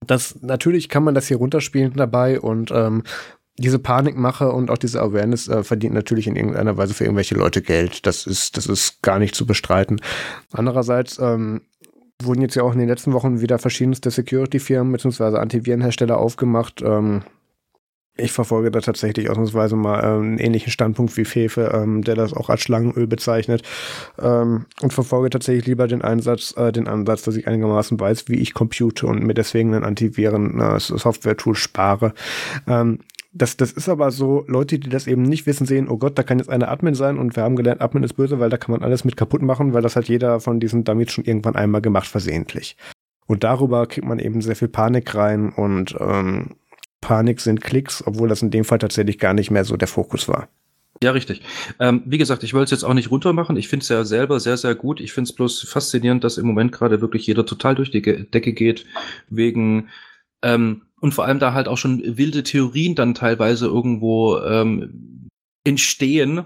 das 0.06 0.42
natürlich 0.42 0.88
kann 0.88 1.04
man 1.04 1.14
das 1.14 1.28
hier 1.28 1.38
runterspielen 1.38 1.94
dabei 1.94 2.40
und 2.40 2.70
ähm, 2.70 3.02
diese 3.58 3.78
Panikmache 3.78 4.52
und 4.52 4.70
auch 4.70 4.78
diese 4.78 5.00
Awareness 5.00 5.48
äh, 5.48 5.64
verdient 5.64 5.94
natürlich 5.94 6.26
in 6.26 6.36
irgendeiner 6.36 6.76
Weise 6.76 6.92
für 6.92 7.04
irgendwelche 7.04 7.34
Leute 7.34 7.62
Geld. 7.62 8.06
Das 8.06 8.26
ist, 8.26 8.56
das 8.56 8.66
ist 8.66 9.02
gar 9.02 9.18
nicht 9.18 9.34
zu 9.34 9.46
bestreiten. 9.46 10.00
Andererseits 10.52 11.18
ähm, 11.18 11.62
wurden 12.22 12.42
jetzt 12.42 12.54
ja 12.54 12.62
auch 12.62 12.72
in 12.72 12.78
den 12.78 12.88
letzten 12.88 13.12
Wochen 13.12 13.40
wieder 13.40 13.58
verschiedenste 13.58 14.10
Security-Firmen 14.10 14.92
bzw. 14.92 15.38
Antivirenhersteller 15.38 16.18
aufgemacht. 16.18 16.82
Ähm, 16.82 17.22
ich 18.18 18.32
verfolge 18.32 18.70
da 18.70 18.80
tatsächlich 18.80 19.28
ausnahmsweise 19.28 19.76
mal 19.76 20.02
ähm, 20.02 20.22
einen 20.22 20.38
ähnlichen 20.38 20.72
Standpunkt 20.72 21.16
wie 21.18 21.26
Fefe, 21.26 21.72
ähm, 21.74 22.02
der 22.02 22.14
das 22.14 22.32
auch 22.32 22.48
als 22.48 22.62
Schlangenöl 22.62 23.06
bezeichnet 23.06 23.62
ähm, 24.18 24.64
und 24.80 24.94
verfolge 24.94 25.28
tatsächlich 25.30 25.66
lieber 25.66 25.86
den 25.86 26.00
Einsatz, 26.00 26.54
äh, 26.56 26.72
den 26.72 26.88
Ansatz, 26.88 27.22
dass 27.22 27.36
ich 27.36 27.46
einigermaßen 27.46 28.00
weiß, 28.00 28.28
wie 28.28 28.36
ich 28.36 28.54
compute 28.54 29.06
und 29.06 29.22
mir 29.22 29.34
deswegen 29.34 29.74
ein 29.74 29.84
Antiviren-Software-Tool 29.84 31.54
äh, 31.54 31.58
spare. 31.58 32.14
Ähm, 32.66 33.00
das, 33.36 33.56
das 33.56 33.72
ist 33.72 33.88
aber 33.88 34.10
so, 34.10 34.44
Leute, 34.48 34.78
die 34.78 34.88
das 34.88 35.06
eben 35.06 35.22
nicht 35.22 35.46
wissen, 35.46 35.66
sehen, 35.66 35.88
oh 35.88 35.98
Gott, 35.98 36.18
da 36.18 36.22
kann 36.22 36.38
jetzt 36.38 36.48
eine 36.48 36.68
Admin 36.68 36.94
sein 36.94 37.18
und 37.18 37.36
wir 37.36 37.42
haben 37.42 37.56
gelernt, 37.56 37.80
Admin 37.80 38.02
ist 38.02 38.14
böse, 38.14 38.40
weil 38.40 38.50
da 38.50 38.56
kann 38.56 38.72
man 38.72 38.82
alles 38.82 39.04
mit 39.04 39.16
kaputt 39.16 39.42
machen, 39.42 39.74
weil 39.74 39.82
das 39.82 39.96
hat 39.96 40.08
jeder 40.08 40.40
von 40.40 40.60
diesen 40.60 40.84
Dummies 40.84 41.12
schon 41.12 41.24
irgendwann 41.24 41.56
einmal 41.56 41.82
gemacht, 41.82 42.06
versehentlich. 42.06 42.76
Und 43.26 43.44
darüber 43.44 43.86
kriegt 43.86 44.06
man 44.06 44.18
eben 44.18 44.40
sehr 44.40 44.56
viel 44.56 44.68
Panik 44.68 45.14
rein 45.14 45.50
und 45.50 45.96
ähm, 46.00 46.56
Panik 47.00 47.40
sind 47.40 47.60
Klicks, 47.60 48.02
obwohl 48.06 48.28
das 48.28 48.42
in 48.42 48.50
dem 48.50 48.64
Fall 48.64 48.78
tatsächlich 48.78 49.18
gar 49.18 49.34
nicht 49.34 49.50
mehr 49.50 49.64
so 49.64 49.76
der 49.76 49.88
Fokus 49.88 50.28
war. 50.28 50.48
Ja, 51.02 51.10
richtig. 51.10 51.42
Ähm, 51.78 52.02
wie 52.06 52.16
gesagt, 52.16 52.42
ich 52.42 52.54
wollte 52.54 52.64
es 52.64 52.70
jetzt 52.70 52.84
auch 52.84 52.94
nicht 52.94 53.10
runtermachen. 53.10 53.56
Ich 53.58 53.68
finde 53.68 53.82
es 53.82 53.90
ja 53.90 54.04
selber 54.04 54.40
sehr, 54.40 54.56
sehr 54.56 54.74
gut. 54.74 55.00
Ich 55.00 55.12
finde 55.12 55.28
es 55.28 55.34
bloß 55.34 55.68
faszinierend, 55.68 56.24
dass 56.24 56.38
im 56.38 56.46
Moment 56.46 56.72
gerade 56.72 57.02
wirklich 57.02 57.26
jeder 57.26 57.44
total 57.44 57.74
durch 57.74 57.90
die 57.90 58.00
Decke 58.00 58.54
geht, 58.54 58.86
wegen 59.28 59.88
ähm, 60.42 60.82
und 61.00 61.12
vor 61.12 61.24
allem 61.24 61.38
da 61.38 61.52
halt 61.52 61.68
auch 61.68 61.78
schon 61.78 62.02
wilde 62.16 62.42
Theorien 62.42 62.94
dann 62.94 63.14
teilweise 63.14 63.66
irgendwo 63.66 64.38
ähm, 64.38 65.28
entstehen, 65.64 66.44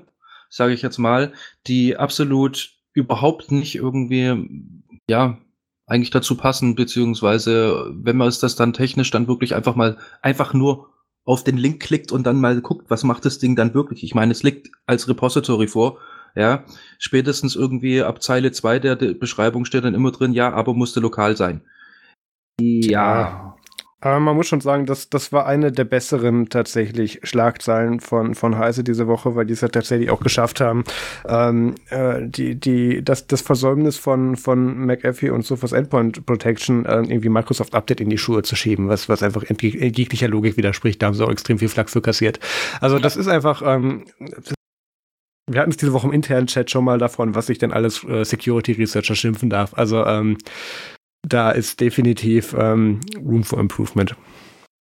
sage 0.49 0.75
ich 0.75 0.83
jetzt 0.83 0.99
mal, 0.99 1.33
die 1.67 1.97
absolut 1.97 2.73
überhaupt 2.93 3.53
nicht 3.53 3.77
irgendwie, 3.77 4.91
ja, 5.09 5.39
eigentlich 5.87 6.11
dazu 6.11 6.37
passen, 6.37 6.75
beziehungsweise 6.75 7.91
wenn 7.95 8.17
man 8.17 8.29
es 8.29 8.39
das 8.39 8.57
dann 8.57 8.73
technisch 8.73 9.11
dann 9.11 9.29
wirklich 9.29 9.55
einfach 9.55 9.75
mal, 9.75 9.99
einfach 10.23 10.55
nur 10.55 10.89
auf 11.25 11.45
den 11.45 11.57
Link 11.57 11.81
klickt 11.81 12.13
und 12.13 12.25
dann 12.27 12.41
mal 12.41 12.61
guckt, 12.61 12.91
was 12.91 13.05
macht 13.05 13.25
das 13.25 13.39
Ding 13.39 13.57
dann 13.57 13.75
wirklich. 13.75 14.03
Ich 14.03 14.15
meine, 14.15 14.33
es 14.33 14.43
liegt 14.43 14.71
als 14.87 15.09
Repository 15.09 15.69
vor, 15.69 15.99
ja, 16.35 16.65
spätestens 16.99 17.57
irgendwie 17.57 18.03
ab 18.03 18.23
Zeile 18.23 18.53
zwei 18.53 18.79
der, 18.79 18.97
der 18.97 19.15
Beschreibung 19.15 19.65
steht 19.65 19.85
dann 19.85 19.95
immer 19.95 20.13
drin, 20.13 20.33
ja, 20.33 20.53
aber 20.53 20.75
musste 20.75 21.01
lokal 21.01 21.37
sein. 21.37 21.63
Ja, 22.61 23.50
aber 24.01 24.21
man 24.21 24.37
muss 24.37 24.47
schon 24.47 24.61
sagen, 24.61 24.87
dass 24.87 25.11
das 25.11 25.33
war 25.33 25.47
eine 25.47 25.73
der 25.73 25.85
besseren 25.85 26.49
tatsächlich 26.49 27.21
Schlagzeilen 27.23 28.01
von 28.01 28.35
von 28.35 28.59
Heise 28.59 28.83
diese 28.85 29.07
Woche, 29.07 29.37
weil 29.37 29.47
die 29.47 29.53
es 29.53 29.61
ja 29.61 29.69
tatsächlich 29.69 30.11
auch 30.11 30.21
geschafft 30.21 30.61
haben, 30.61 30.85
ähm, 31.29 31.75
äh, 31.91 32.21
die 32.23 32.55
die 32.55 33.05
das 33.05 33.27
das 33.27 33.43
Versäumnis 33.43 33.97
von 33.97 34.37
von 34.37 34.87
McAfee 34.87 35.31
und 35.31 35.45
Sophos 35.45 35.73
Endpoint 35.73 36.25
Protection 36.27 36.87
äh, 36.87 36.97
irgendwie 36.97 37.29
Microsoft 37.29 37.75
Update 37.75 38.01
in 38.01 38.11
die 38.11 38.19
Schuhe 38.19 38.43
zu 38.43 38.57
schieben, 38.57 38.89
was 38.89 39.09
was 39.09 39.23
einfach 39.23 39.43
in 39.43 39.57
jeglicher 39.59 40.29
Logik 40.29 40.57
widerspricht. 40.57 41.03
Da 41.03 41.07
haben 41.07 41.15
sie 41.15 41.25
auch 41.25 41.31
extrem 41.31 41.59
viel 41.59 41.69
Flak 41.69 41.91
für 41.91 42.01
kassiert. 42.01 42.41
Also 42.81 42.99
das 42.99 43.17
ist 43.17 43.29
einfach 43.29 43.63
ähm, 43.65 44.05
wir 45.51 45.61
hatten 45.61 45.71
es 45.71 45.77
diese 45.77 45.93
Woche 45.93 46.07
im 46.07 46.13
internen 46.13 46.47
Chat 46.47 46.71
schon 46.71 46.85
mal 46.85 46.99
davon, 46.99 47.35
was 47.35 47.47
sich 47.47 47.59
denn 47.59 47.73
alles 47.73 48.05
äh, 48.05 48.25
Security 48.25 48.73
Researcher 48.73 49.17
schimpfen 49.17 49.51
darf. 49.51 49.75
Also 49.75 50.07
ähm, 50.07 50.39
da 51.23 51.51
ist 51.51 51.81
definitiv 51.81 52.55
ähm, 52.59 53.01
Room 53.17 53.45
for 53.45 53.59
Improvement. 53.61 54.15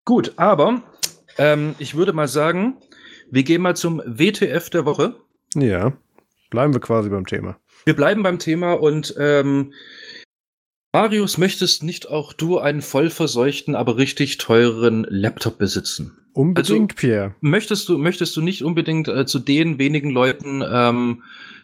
Gut, 0.04 0.32
aber 0.36 0.82
ähm, 1.36 1.74
ich 1.78 1.94
würde 1.94 2.12
mal 2.12 2.28
sagen, 2.28 2.76
wir 3.30 3.42
gehen 3.42 3.62
mal 3.62 3.76
zum 3.76 4.02
WTF 4.04 4.70
der 4.70 4.86
Woche. 4.86 5.16
Ja, 5.54 5.92
bleiben 6.50 6.72
wir 6.72 6.80
quasi 6.80 7.10
beim 7.10 7.26
Thema. 7.26 7.58
Wir 7.84 7.94
bleiben 7.94 8.22
beim 8.22 8.38
Thema 8.38 8.74
und 8.74 9.14
ähm, 9.18 9.72
Marius, 10.92 11.36
möchtest 11.36 11.82
nicht 11.82 12.08
auch 12.08 12.32
du 12.32 12.58
einen 12.58 12.80
voll 12.80 13.10
verseuchten, 13.10 13.74
aber 13.74 13.98
richtig 13.98 14.38
teuren 14.38 15.06
Laptop 15.08 15.58
besitzen? 15.58 16.16
Unbedingt, 16.32 16.92
Also, 16.92 17.00
Pierre. 17.00 17.34
Möchtest 17.40 17.88
du, 17.88 17.98
möchtest 17.98 18.36
du 18.36 18.40
nicht 18.40 18.62
unbedingt 18.64 19.08
äh, 19.08 19.26
zu 19.26 19.38
den 19.38 19.78
wenigen 19.78 20.10
Leuten 20.10 20.62
ähm, 20.66 21.22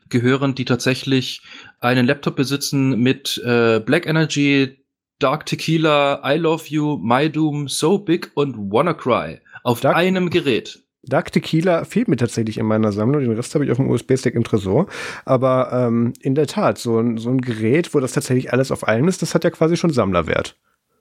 gehören, 0.08 0.54
die 0.54 0.64
tatsächlich 0.64 1.42
einen 1.80 2.06
Laptop 2.06 2.36
besitzen 2.36 3.00
mit 3.00 3.42
äh, 3.44 3.80
Black 3.80 4.06
Energy, 4.06 4.84
Dark 5.18 5.46
Tequila, 5.46 6.22
I 6.24 6.38
Love 6.38 6.64
You, 6.66 6.98
My 6.98 7.30
Doom, 7.30 7.68
So 7.68 7.98
Big 7.98 8.30
und 8.34 8.56
WannaCry 8.56 9.40
auf 9.62 9.80
Dark- 9.80 9.96
einem 9.96 10.30
Gerät? 10.30 10.80
Dark 11.06 11.32
Tequila 11.32 11.84
fehlt 11.84 12.08
mir 12.08 12.16
tatsächlich 12.16 12.58
in 12.58 12.66
meiner 12.66 12.92
Sammlung. 12.92 13.22
Den 13.22 13.32
Rest 13.32 13.54
habe 13.54 13.64
ich 13.64 13.70
auf 13.70 13.76
dem 13.76 13.90
USB-Stick 13.90 14.34
im 14.34 14.44
Tresor. 14.44 14.86
Aber 15.24 15.70
ähm, 15.72 16.14
in 16.20 16.34
der 16.34 16.46
Tat, 16.46 16.78
so 16.78 16.98
ein, 16.98 17.18
so 17.18 17.30
ein 17.30 17.40
Gerät, 17.40 17.94
wo 17.94 18.00
das 18.00 18.12
tatsächlich 18.12 18.52
alles 18.52 18.70
auf 18.72 18.88
allem 18.88 19.08
ist, 19.08 19.22
das 19.22 19.34
hat 19.34 19.44
ja 19.44 19.50
quasi 19.50 19.76
schon 19.76 19.90
Sammlerwert. 19.90 20.56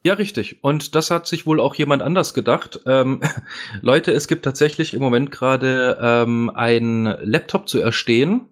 Ja, 0.06 0.16
richtig. 0.16 0.62
Und 0.62 0.96
das 0.96 1.12
hat 1.12 1.28
sich 1.28 1.46
wohl 1.46 1.62
auch 1.62 1.76
jemand 1.76 2.02
anders 2.02 2.34
gedacht. 2.34 2.82
Ähm, 2.86 3.22
Leute, 3.82 4.12
es 4.12 4.28
gibt 4.28 4.44
tatsächlich 4.44 4.94
im 4.94 5.02
Moment 5.02 5.32
gerade 5.32 5.98
ähm, 6.02 6.52
ein 6.54 7.06
Laptop 7.22 7.70
zu 7.70 7.80
erstehen. 7.80 8.50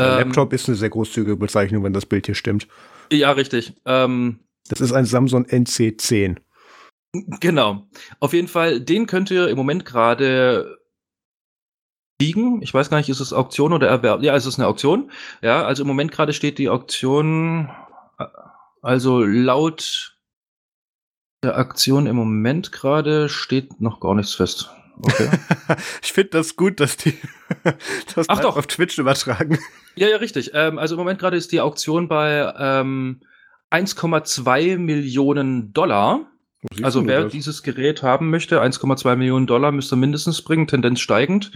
Ähm, 0.00 0.18
Laptop 0.18 0.52
ist 0.52 0.68
eine 0.68 0.76
sehr 0.76 0.90
großzügige 0.90 1.36
Bezeichnung, 1.36 1.84
wenn 1.84 1.92
das 1.92 2.06
Bild 2.06 2.26
hier 2.26 2.34
stimmt. 2.34 2.68
Ja, 3.12 3.32
richtig. 3.32 3.74
Ähm, 3.86 4.40
Das 4.68 4.80
ist 4.80 4.92
ein 4.92 5.04
Samsung 5.04 5.44
NC10. 5.46 6.36
Genau. 7.40 7.86
Auf 8.20 8.32
jeden 8.32 8.48
Fall, 8.48 8.80
den 8.80 9.06
könnt 9.06 9.30
ihr 9.30 9.48
im 9.48 9.56
Moment 9.56 9.84
gerade 9.84 10.78
liegen. 12.20 12.62
Ich 12.62 12.72
weiß 12.72 12.90
gar 12.90 12.98
nicht, 12.98 13.08
ist 13.08 13.20
es 13.20 13.32
Auktion 13.32 13.72
oder 13.72 13.88
Erwerb? 13.88 14.22
Ja, 14.22 14.36
es 14.36 14.46
ist 14.46 14.58
eine 14.58 14.68
Auktion. 14.68 15.10
Ja, 15.42 15.64
also 15.64 15.82
im 15.82 15.88
Moment 15.88 16.12
gerade 16.12 16.32
steht 16.32 16.58
die 16.58 16.68
Auktion, 16.68 17.68
also 18.82 19.22
laut 19.24 20.16
der 21.42 21.56
Aktion 21.56 22.06
im 22.06 22.16
Moment 22.16 22.70
gerade 22.70 23.28
steht 23.30 23.80
noch 23.80 24.00
gar 24.00 24.14
nichts 24.14 24.34
fest. 24.34 24.70
Okay. 25.02 25.28
ich 26.02 26.12
finde 26.12 26.30
das 26.30 26.56
gut, 26.56 26.80
dass 26.80 26.96
die 26.96 27.14
das 28.14 28.28
Ach 28.28 28.40
doch. 28.40 28.56
auf 28.56 28.66
Twitch 28.66 28.98
übertragen. 28.98 29.58
ja, 29.96 30.08
ja, 30.08 30.16
richtig. 30.16 30.50
Ähm, 30.54 30.78
also 30.78 30.94
im 30.94 30.98
Moment 30.98 31.20
gerade 31.20 31.36
ist 31.36 31.52
die 31.52 31.60
Auktion 31.60 32.08
bei 32.08 32.52
ähm, 32.58 33.20
1,2 33.70 34.78
Millionen 34.78 35.72
Dollar. 35.72 36.26
Also 36.82 37.06
wer 37.06 37.24
dieses 37.24 37.62
Gerät 37.62 38.02
haben 38.02 38.28
möchte, 38.28 38.60
1,2 38.60 39.16
Millionen 39.16 39.46
Dollar 39.46 39.72
müsste 39.72 39.96
mindestens 39.96 40.42
bringen, 40.42 40.66
Tendenz 40.66 41.00
steigend. 41.00 41.52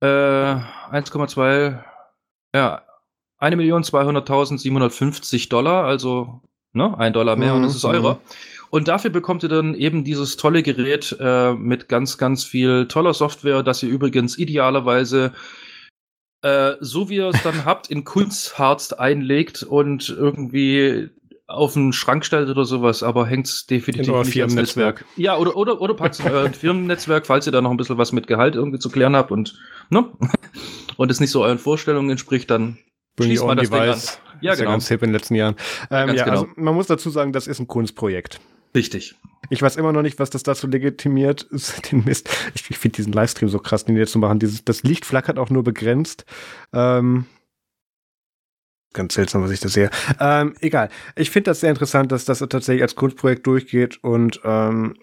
Äh, 0.00 0.06
1,2, 0.06 1.78
ja, 2.54 2.82
1.200.750 3.40 5.48
Dollar, 5.48 5.84
also 5.84 6.42
ne, 6.72 6.96
ein 6.98 7.12
Dollar 7.12 7.36
mehr 7.36 7.54
und 7.54 7.62
es 7.64 7.76
ist 7.76 7.84
Mhm, 7.84 7.90
eurer. 7.90 8.20
Und 8.70 8.88
dafür 8.88 9.10
bekommt 9.10 9.42
ihr 9.42 9.48
dann 9.48 9.74
eben 9.74 10.04
dieses 10.04 10.36
tolle 10.36 10.62
Gerät 10.62 11.16
äh, 11.20 11.54
mit 11.54 11.88
ganz, 11.88 12.18
ganz 12.18 12.44
viel 12.44 12.86
toller 12.86 13.14
Software, 13.14 13.62
das 13.62 13.82
ihr 13.82 13.88
übrigens 13.88 14.38
idealerweise 14.38 15.32
äh, 16.42 16.74
so 16.80 17.08
wie 17.08 17.16
ihr 17.16 17.28
es 17.28 17.42
dann 17.42 17.64
habt, 17.64 17.90
in 17.90 18.04
Kunstharz 18.04 18.92
einlegt 18.92 19.62
und 19.62 20.08
irgendwie 20.08 21.10
auf 21.46 21.72
den 21.72 21.94
Schrank 21.94 22.26
stellt 22.26 22.50
oder 22.50 22.66
sowas, 22.66 23.02
aber 23.02 23.26
hängt's 23.26 23.66
definitiv 23.66 24.08
In 24.08 24.14
euer 24.14 24.24
nicht 24.24 24.36
ans 24.38 24.52
Firmennetzwerk. 24.52 25.00
Netzwerk. 25.00 25.18
Ja, 25.18 25.38
oder, 25.38 25.56
oder, 25.56 25.80
oder 25.80 25.94
packt's 25.94 26.20
in 26.20 26.30
euer 26.30 26.48
Firmennetzwerk, 26.52 27.26
falls 27.26 27.46
ihr 27.46 27.52
da 27.52 27.62
noch 27.62 27.70
ein 27.70 27.78
bisschen 27.78 27.96
was 27.96 28.12
mit 28.12 28.26
Gehalt 28.26 28.54
irgendwie 28.54 28.78
zu 28.78 28.90
klären 28.90 29.16
habt 29.16 29.30
und, 29.30 29.58
ne? 29.90 30.10
Und 30.96 31.12
es 31.12 31.20
nicht 31.20 31.30
so 31.30 31.44
euren 31.44 31.58
Vorstellungen 31.58 32.10
entspricht, 32.10 32.50
dann 32.50 32.76
Bring 33.14 33.28
schließt 33.28 33.44
own 33.44 33.56
das 33.56 33.70
Ding 33.70 33.78
an. 33.78 33.86
device. 33.86 34.20
Ja, 34.40 34.52
ist 34.52 34.58
ja 34.58 34.64
genau. 34.64 34.74
ganz 34.74 34.88
hip 34.88 35.00
in 35.00 35.10
den 35.10 35.14
letzten 35.14 35.36
Jahren. 35.36 35.54
Ähm, 35.92 36.08
ja, 36.08 36.24
genau. 36.24 36.30
also 36.30 36.48
man 36.56 36.74
muss 36.74 36.88
dazu 36.88 37.08
sagen, 37.10 37.32
das 37.32 37.46
ist 37.46 37.60
ein 37.60 37.68
Kunstprojekt. 37.68 38.40
Richtig. 38.74 39.14
Ich 39.50 39.62
weiß 39.62 39.76
immer 39.76 39.92
noch 39.92 40.02
nicht, 40.02 40.18
was 40.18 40.30
das 40.30 40.42
dazu 40.42 40.66
legitimiert, 40.66 41.48
den 41.90 42.04
Mist. 42.04 42.28
Ich, 42.54 42.68
ich 42.70 42.78
finde 42.78 42.96
diesen 42.96 43.12
Livestream 43.12 43.48
so 43.48 43.58
krass, 43.58 43.84
den 43.84 43.96
jetzt 43.96 44.12
zu 44.12 44.18
machen. 44.18 44.38
Dieses, 44.38 44.64
das 44.64 44.82
Licht 44.82 45.04
flackert 45.04 45.38
auch 45.38 45.50
nur 45.50 45.64
begrenzt. 45.64 46.24
Ähm, 46.72 47.26
ganz 48.92 49.14
seltsam, 49.14 49.42
was 49.42 49.50
ich 49.50 49.60
da 49.60 49.68
sehe. 49.68 49.90
Ähm, 50.20 50.54
egal. 50.60 50.90
Ich 51.16 51.30
finde 51.30 51.50
das 51.50 51.60
sehr 51.60 51.70
interessant, 51.70 52.12
dass 52.12 52.24
das 52.24 52.40
tatsächlich 52.40 52.82
als 52.82 52.94
Kunstprojekt 52.94 53.46
durchgeht 53.46 54.02
und 54.02 54.40
ähm, 54.44 54.94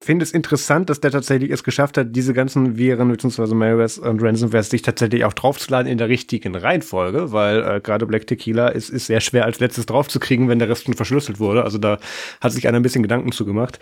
finde 0.00 0.22
es 0.22 0.32
interessant, 0.32 0.90
dass 0.90 1.00
der 1.00 1.10
tatsächlich 1.10 1.50
es 1.50 1.64
geschafft 1.64 1.98
hat, 1.98 2.14
diese 2.14 2.32
ganzen 2.32 2.78
Viren 2.78 3.10
bzw. 3.10 3.54
Malwares 3.54 3.98
und 3.98 4.22
Ransomwares 4.22 4.70
sich 4.70 4.82
tatsächlich 4.82 5.24
auch 5.24 5.32
draufzuladen 5.32 5.90
in 5.90 5.98
der 5.98 6.08
richtigen 6.08 6.54
Reihenfolge, 6.54 7.32
weil 7.32 7.62
äh, 7.62 7.80
gerade 7.80 8.06
Black 8.06 8.26
Tequila 8.26 8.68
ist, 8.68 8.90
ist 8.90 9.06
sehr 9.06 9.20
schwer 9.20 9.44
als 9.44 9.58
letztes 9.58 9.86
draufzukriegen, 9.86 10.48
wenn 10.48 10.60
der 10.60 10.68
Rest 10.68 10.84
schon 10.84 10.94
verschlüsselt 10.94 11.40
wurde. 11.40 11.64
Also 11.64 11.78
da 11.78 11.98
hat 12.40 12.52
sich 12.52 12.68
einer 12.68 12.78
ein 12.78 12.82
bisschen 12.82 13.02
Gedanken 13.02 13.32
zu 13.32 13.44
gemacht. 13.44 13.80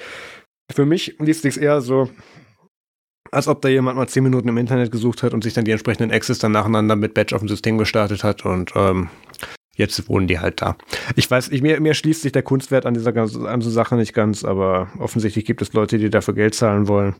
Für 0.72 0.86
mich 0.86 1.16
liest 1.18 1.42
sich's 1.42 1.58
eher 1.58 1.80
so, 1.80 2.10
als 3.30 3.48
ob 3.48 3.60
da 3.60 3.68
jemand 3.68 3.96
mal 3.96 4.08
zehn 4.08 4.22
Minuten 4.22 4.48
im 4.48 4.56
Internet 4.56 4.90
gesucht 4.90 5.22
hat 5.22 5.34
und 5.34 5.44
sich 5.44 5.54
dann 5.54 5.64
die 5.64 5.70
entsprechenden 5.70 6.10
Access 6.10 6.38
dann 6.38 6.52
nacheinander 6.52 6.96
mit 6.96 7.14
Batch 7.14 7.34
auf 7.34 7.40
dem 7.40 7.48
System 7.48 7.76
gestartet 7.76 8.24
hat 8.24 8.44
und 8.44 8.72
ähm, 8.74 9.10
jetzt 9.76 10.08
wohnen 10.08 10.26
die 10.26 10.40
halt 10.40 10.60
da. 10.60 10.76
Ich 11.14 11.30
weiß, 11.30 11.48
ich, 11.50 11.62
mir, 11.62 11.80
mir 11.80 11.94
schließt 11.94 12.22
sich 12.22 12.32
der 12.32 12.42
Kunstwert 12.42 12.84
an 12.86 12.94
dieser 12.94 13.12
ganzen, 13.12 13.60
Sache 13.70 13.94
nicht 13.96 14.12
ganz, 14.14 14.44
aber 14.44 14.88
offensichtlich 14.98 15.44
gibt 15.44 15.62
es 15.62 15.72
Leute, 15.72 15.98
die 15.98 16.10
dafür 16.10 16.34
Geld 16.34 16.54
zahlen 16.54 16.88
wollen. 16.88 17.14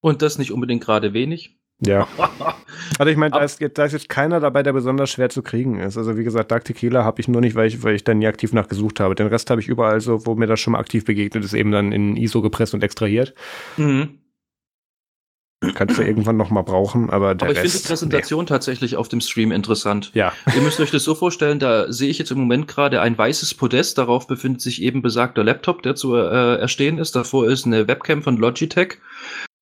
Und 0.00 0.22
das 0.22 0.38
nicht 0.38 0.52
unbedingt 0.52 0.84
gerade 0.84 1.12
wenig. 1.12 1.56
Ja. 1.84 2.06
Also 2.98 3.10
ich 3.10 3.16
meine, 3.16 3.30
da 3.32 3.38
Ab- 3.38 3.44
ist, 3.44 3.60
jetzt- 3.60 3.78
da 3.78 3.84
ist 3.86 3.92
jetzt 3.92 4.08
keiner 4.08 4.40
dabei, 4.40 4.62
der 4.62 4.72
besonders 4.72 5.10
schwer 5.10 5.28
zu 5.30 5.42
kriegen 5.42 5.80
ist. 5.80 5.96
Also 5.96 6.16
wie 6.18 6.22
gesagt, 6.24 6.50
Dark 6.50 6.64
Tequila 6.64 7.02
habe 7.02 7.20
ich 7.20 7.28
nur 7.28 7.40
nicht, 7.40 7.56
weil 7.56 7.66
ich, 7.66 7.82
weil 7.82 7.94
ich 7.94 8.04
da 8.04 8.12
nie 8.14 8.26
aktiv 8.26 8.52
nachgesucht 8.52 9.00
habe. 9.00 9.14
Den 9.14 9.26
Rest 9.28 9.48
habe 9.50 9.60
ich 9.60 9.68
überall 9.68 10.00
so, 10.00 10.26
wo 10.26 10.34
mir 10.34 10.46
das 10.46 10.60
schon 10.60 10.72
mal 10.72 10.80
aktiv 10.80 11.04
begegnet 11.04 11.44
ist, 11.44 11.54
eben 11.54 11.72
dann 11.72 11.92
in 11.92 12.16
ISO 12.16 12.42
gepresst 12.42 12.74
und 12.74 12.84
extrahiert. 12.84 13.34
Mhm. 13.78 14.18
Kannst 15.72 15.98
du 15.98 16.02
irgendwann 16.02 16.36
noch 16.36 16.50
mal 16.50 16.62
brauchen, 16.62 17.10
aber 17.10 17.34
der 17.34 17.48
Aber 17.48 17.52
ich 17.52 17.60
finde 17.60 17.78
die 17.78 17.88
Präsentation 17.88 18.46
tatsächlich 18.46 18.96
auf 18.96 19.08
dem 19.08 19.20
Stream 19.20 19.52
interessant. 19.52 20.10
Nee. 20.14 20.20
Ja, 20.20 20.32
Ihr 20.54 20.62
müsst 20.62 20.80
euch 20.80 20.90
das 20.90 21.04
so 21.04 21.14
vorstellen, 21.14 21.58
da 21.58 21.90
sehe 21.92 22.08
ich 22.08 22.18
jetzt 22.18 22.30
im 22.30 22.38
Moment 22.38 22.68
gerade 22.68 23.00
ein 23.00 23.16
weißes 23.16 23.54
Podest, 23.54 23.98
darauf 23.98 24.26
befindet 24.26 24.60
sich 24.60 24.82
eben 24.82 25.02
besagter 25.02 25.44
Laptop, 25.44 25.82
der 25.82 25.94
zu 25.94 26.14
äh, 26.16 26.56
erstehen 26.56 26.98
ist. 26.98 27.16
Davor 27.16 27.46
ist 27.48 27.66
eine 27.66 27.88
Webcam 27.88 28.22
von 28.22 28.36
Logitech. 28.36 28.98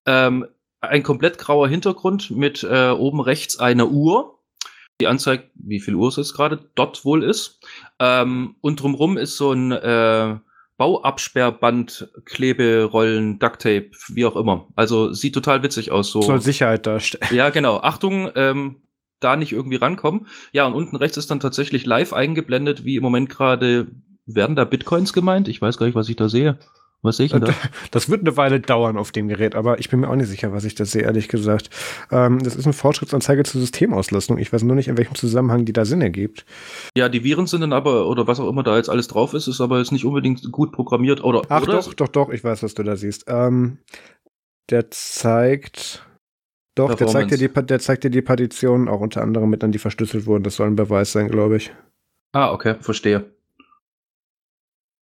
Ähm, 0.06 0.46
ein 0.80 1.02
komplett 1.02 1.38
grauer 1.38 1.68
Hintergrund 1.68 2.30
mit 2.30 2.64
äh, 2.64 2.90
oben 2.90 3.20
rechts 3.20 3.58
einer 3.58 3.88
Uhr, 3.88 4.38
die 5.00 5.06
anzeigt, 5.06 5.50
wie 5.54 5.80
viel 5.80 5.94
Uhr 5.94 6.08
es 6.08 6.16
jetzt 6.16 6.34
gerade 6.34 6.58
dort 6.74 7.04
wohl 7.04 7.22
ist. 7.22 7.60
Ähm, 7.98 8.56
und 8.60 8.82
drumrum 8.82 9.16
ist 9.16 9.36
so 9.36 9.52
ein 9.52 9.72
äh, 9.72 10.36
Bauabsperrband, 10.82 12.10
Kleberollen, 12.24 13.38
Ducktape, 13.38 13.92
wie 14.08 14.26
auch 14.26 14.34
immer. 14.34 14.66
Also 14.74 15.12
sieht 15.12 15.32
total 15.32 15.62
witzig 15.62 15.92
aus. 15.92 16.10
So. 16.10 16.22
soll 16.22 16.40
Sicherheit 16.40 16.88
darstellen. 16.88 17.22
Ja, 17.32 17.50
genau. 17.50 17.76
Achtung, 17.76 18.28
ähm, 18.34 18.82
da 19.20 19.36
nicht 19.36 19.52
irgendwie 19.52 19.76
rankommen. 19.76 20.26
Ja, 20.50 20.66
und 20.66 20.74
unten 20.74 20.96
rechts 20.96 21.16
ist 21.18 21.30
dann 21.30 21.38
tatsächlich 21.38 21.86
live 21.86 22.12
eingeblendet, 22.12 22.84
wie 22.84 22.96
im 22.96 23.04
Moment 23.04 23.30
gerade 23.30 23.92
werden 24.26 24.56
da 24.56 24.64
Bitcoins 24.64 25.12
gemeint. 25.12 25.46
Ich 25.46 25.62
weiß 25.62 25.78
gar 25.78 25.86
nicht, 25.86 25.94
was 25.94 26.08
ich 26.08 26.16
da 26.16 26.28
sehe. 26.28 26.58
Was 27.02 27.16
sehe 27.16 27.26
ich 27.26 27.32
denn 27.32 27.40
da? 27.40 27.52
Das 27.90 28.08
wird 28.08 28.20
eine 28.20 28.36
Weile 28.36 28.60
dauern 28.60 28.96
auf 28.96 29.10
dem 29.10 29.26
Gerät, 29.26 29.56
aber 29.56 29.80
ich 29.80 29.90
bin 29.90 30.00
mir 30.00 30.08
auch 30.08 30.14
nicht 30.14 30.28
sicher, 30.28 30.52
was 30.52 30.64
ich 30.64 30.76
da 30.76 30.84
sehe, 30.84 31.02
ehrlich 31.02 31.28
gesagt. 31.28 31.68
Ähm, 32.12 32.38
das 32.42 32.54
ist 32.54 32.64
eine 32.64 32.72
Fortschrittsanzeige 32.72 33.42
zur 33.42 33.60
Systemauslastung. 33.60 34.38
Ich 34.38 34.52
weiß 34.52 34.62
nur 34.62 34.76
nicht, 34.76 34.86
in 34.86 34.96
welchem 34.96 35.16
Zusammenhang 35.16 35.64
die 35.64 35.72
da 35.72 35.84
Sinn 35.84 36.00
ergibt. 36.00 36.46
Ja, 36.96 37.08
die 37.08 37.24
Viren 37.24 37.46
sind 37.48 37.62
dann 37.62 37.72
aber, 37.72 38.08
oder 38.08 38.28
was 38.28 38.38
auch 38.38 38.48
immer 38.48 38.62
da 38.62 38.76
jetzt 38.76 38.88
alles 38.88 39.08
drauf 39.08 39.34
ist, 39.34 39.48
ist 39.48 39.60
aber 39.60 39.78
jetzt 39.78 39.90
nicht 39.90 40.04
unbedingt 40.04 40.50
gut 40.52 40.70
programmiert. 40.70 41.24
Oder, 41.24 41.42
Ach 41.48 41.62
oder? 41.62 41.72
doch, 41.72 41.92
doch, 41.94 42.08
doch, 42.08 42.28
ich 42.30 42.44
weiß, 42.44 42.62
was 42.62 42.74
du 42.74 42.84
da 42.84 42.94
siehst. 42.94 43.24
Ähm, 43.26 43.78
der 44.70 44.90
zeigt. 44.90 46.06
Doch, 46.76 46.94
der 46.94 47.08
zeigt, 47.08 47.32
dir 47.32 47.36
die, 47.36 47.48
der 47.48 47.80
zeigt 47.80 48.04
dir 48.04 48.10
die 48.10 48.22
Partitionen 48.22 48.88
auch 48.88 49.00
unter 49.00 49.22
anderem 49.22 49.50
mit 49.50 49.62
an, 49.64 49.72
die 49.72 49.78
verschlüsselt 49.78 50.26
wurden. 50.26 50.44
Das 50.44 50.56
soll 50.56 50.68
ein 50.68 50.76
Beweis 50.76 51.12
sein, 51.12 51.28
glaube 51.28 51.56
ich. 51.56 51.72
Ah, 52.32 52.52
okay, 52.52 52.76
verstehe. 52.80 53.26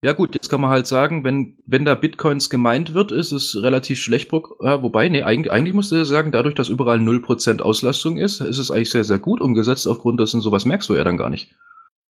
Ja 0.05 0.13
gut, 0.13 0.35
jetzt 0.35 0.51
kann 0.51 0.61
man 0.61 0.71
halt 0.71 0.87
sagen, 0.87 1.25
wenn, 1.25 1.57
wenn 1.67 1.85
da 1.85 1.95
Bitcoins 1.95 2.51
gemeint 2.51 2.95
wird, 2.95 3.13
ist 3.13 3.33
es 3.33 3.61
relativ 3.61 3.99
schlecht. 3.99 4.31
Ja, 4.61 4.83
wobei, 4.83 5.09
nee, 5.09 5.23
eigentlich, 5.23 5.51
eigentlich 5.51 5.75
musst 5.75 5.91
du 5.91 6.05
sagen, 6.05 6.33
dadurch, 6.33 6.55
dass 6.55 6.69
überall 6.69 6.99
0% 6.99 7.61
Auslastung 7.61 8.19
ist, 8.19 8.41
ist 8.41 8.59
es 8.59 8.71
eigentlich 8.71 8.91
sehr, 8.91 9.05
sehr 9.05 9.19
gut 9.19 9.41
umgesetzt. 9.41 9.89
Aufgrund 9.89 10.21
dessen, 10.21 10.41
sowas 10.41 10.65
merkst 10.65 10.89
du 10.89 10.95
ja 10.95 11.05
dann 11.05 11.17
gar 11.17 11.31
nicht. 11.31 11.55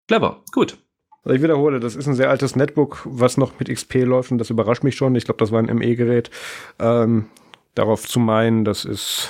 Clever, 0.08 0.44
gut. 0.52 0.78
Also 1.24 1.36
ich 1.36 1.42
wiederhole, 1.42 1.80
das 1.80 1.96
ist 1.96 2.08
ein 2.08 2.16
sehr 2.16 2.30
altes 2.30 2.56
Netbook, 2.56 3.02
was 3.06 3.38
noch 3.38 3.60
mit 3.60 3.70
XP 3.70 4.04
läuft 4.04 4.32
und 4.32 4.40
das 4.40 4.50
überrascht 4.50 4.84
mich 4.84 4.96
schon. 4.96 5.16
Ich 5.16 5.26
glaube, 5.26 5.40
das 5.40 5.52
war 5.52 5.60
ein 5.60 5.76
ME-Gerät. 5.76 6.30
Ähm, 6.80 7.28
darauf 7.76 8.08
zu 8.08 8.20
meinen, 8.20 8.66
das 8.66 8.86
ist 8.86 9.30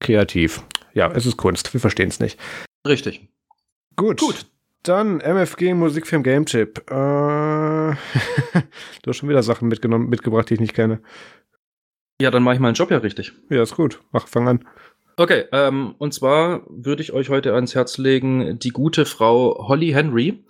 kreativ. 0.00 0.62
Ja, 0.94 1.10
es 1.12 1.26
ist 1.26 1.36
Kunst. 1.36 1.72
Wir 1.72 1.80
verstehen 1.80 2.08
es 2.08 2.20
nicht. 2.20 2.38
Richtig. 2.86 3.28
Gut. 3.96 4.20
Gut. 4.20 4.46
Dann 4.82 5.20
MFG 5.20 5.74
Musikfilm 5.74 6.22
Game 6.22 6.46
Chip. 6.46 6.78
Äh, 6.90 6.94
du 6.94 7.96
hast 9.06 9.16
schon 9.16 9.28
wieder 9.28 9.42
Sachen 9.42 9.68
mitgenommen, 9.68 10.08
mitgebracht, 10.08 10.48
die 10.50 10.54
ich 10.54 10.60
nicht 10.60 10.74
kenne. 10.74 11.00
Ja, 12.20 12.30
dann 12.30 12.42
mache 12.42 12.54
ich 12.54 12.60
meinen 12.60 12.74
Job 12.74 12.90
ja 12.90 12.98
richtig. 12.98 13.32
Ja, 13.48 13.62
ist 13.62 13.76
gut. 13.76 14.00
Mach, 14.12 14.26
fang 14.26 14.48
an. 14.48 14.68
Okay, 15.16 15.44
ähm, 15.52 15.94
und 15.98 16.14
zwar 16.14 16.62
würde 16.68 17.02
ich 17.02 17.12
euch 17.12 17.28
heute 17.28 17.54
ans 17.54 17.74
Herz 17.74 17.98
legen, 17.98 18.58
die 18.60 18.70
gute 18.70 19.04
Frau 19.04 19.66
Holly 19.68 19.90
Henry. 19.90 20.44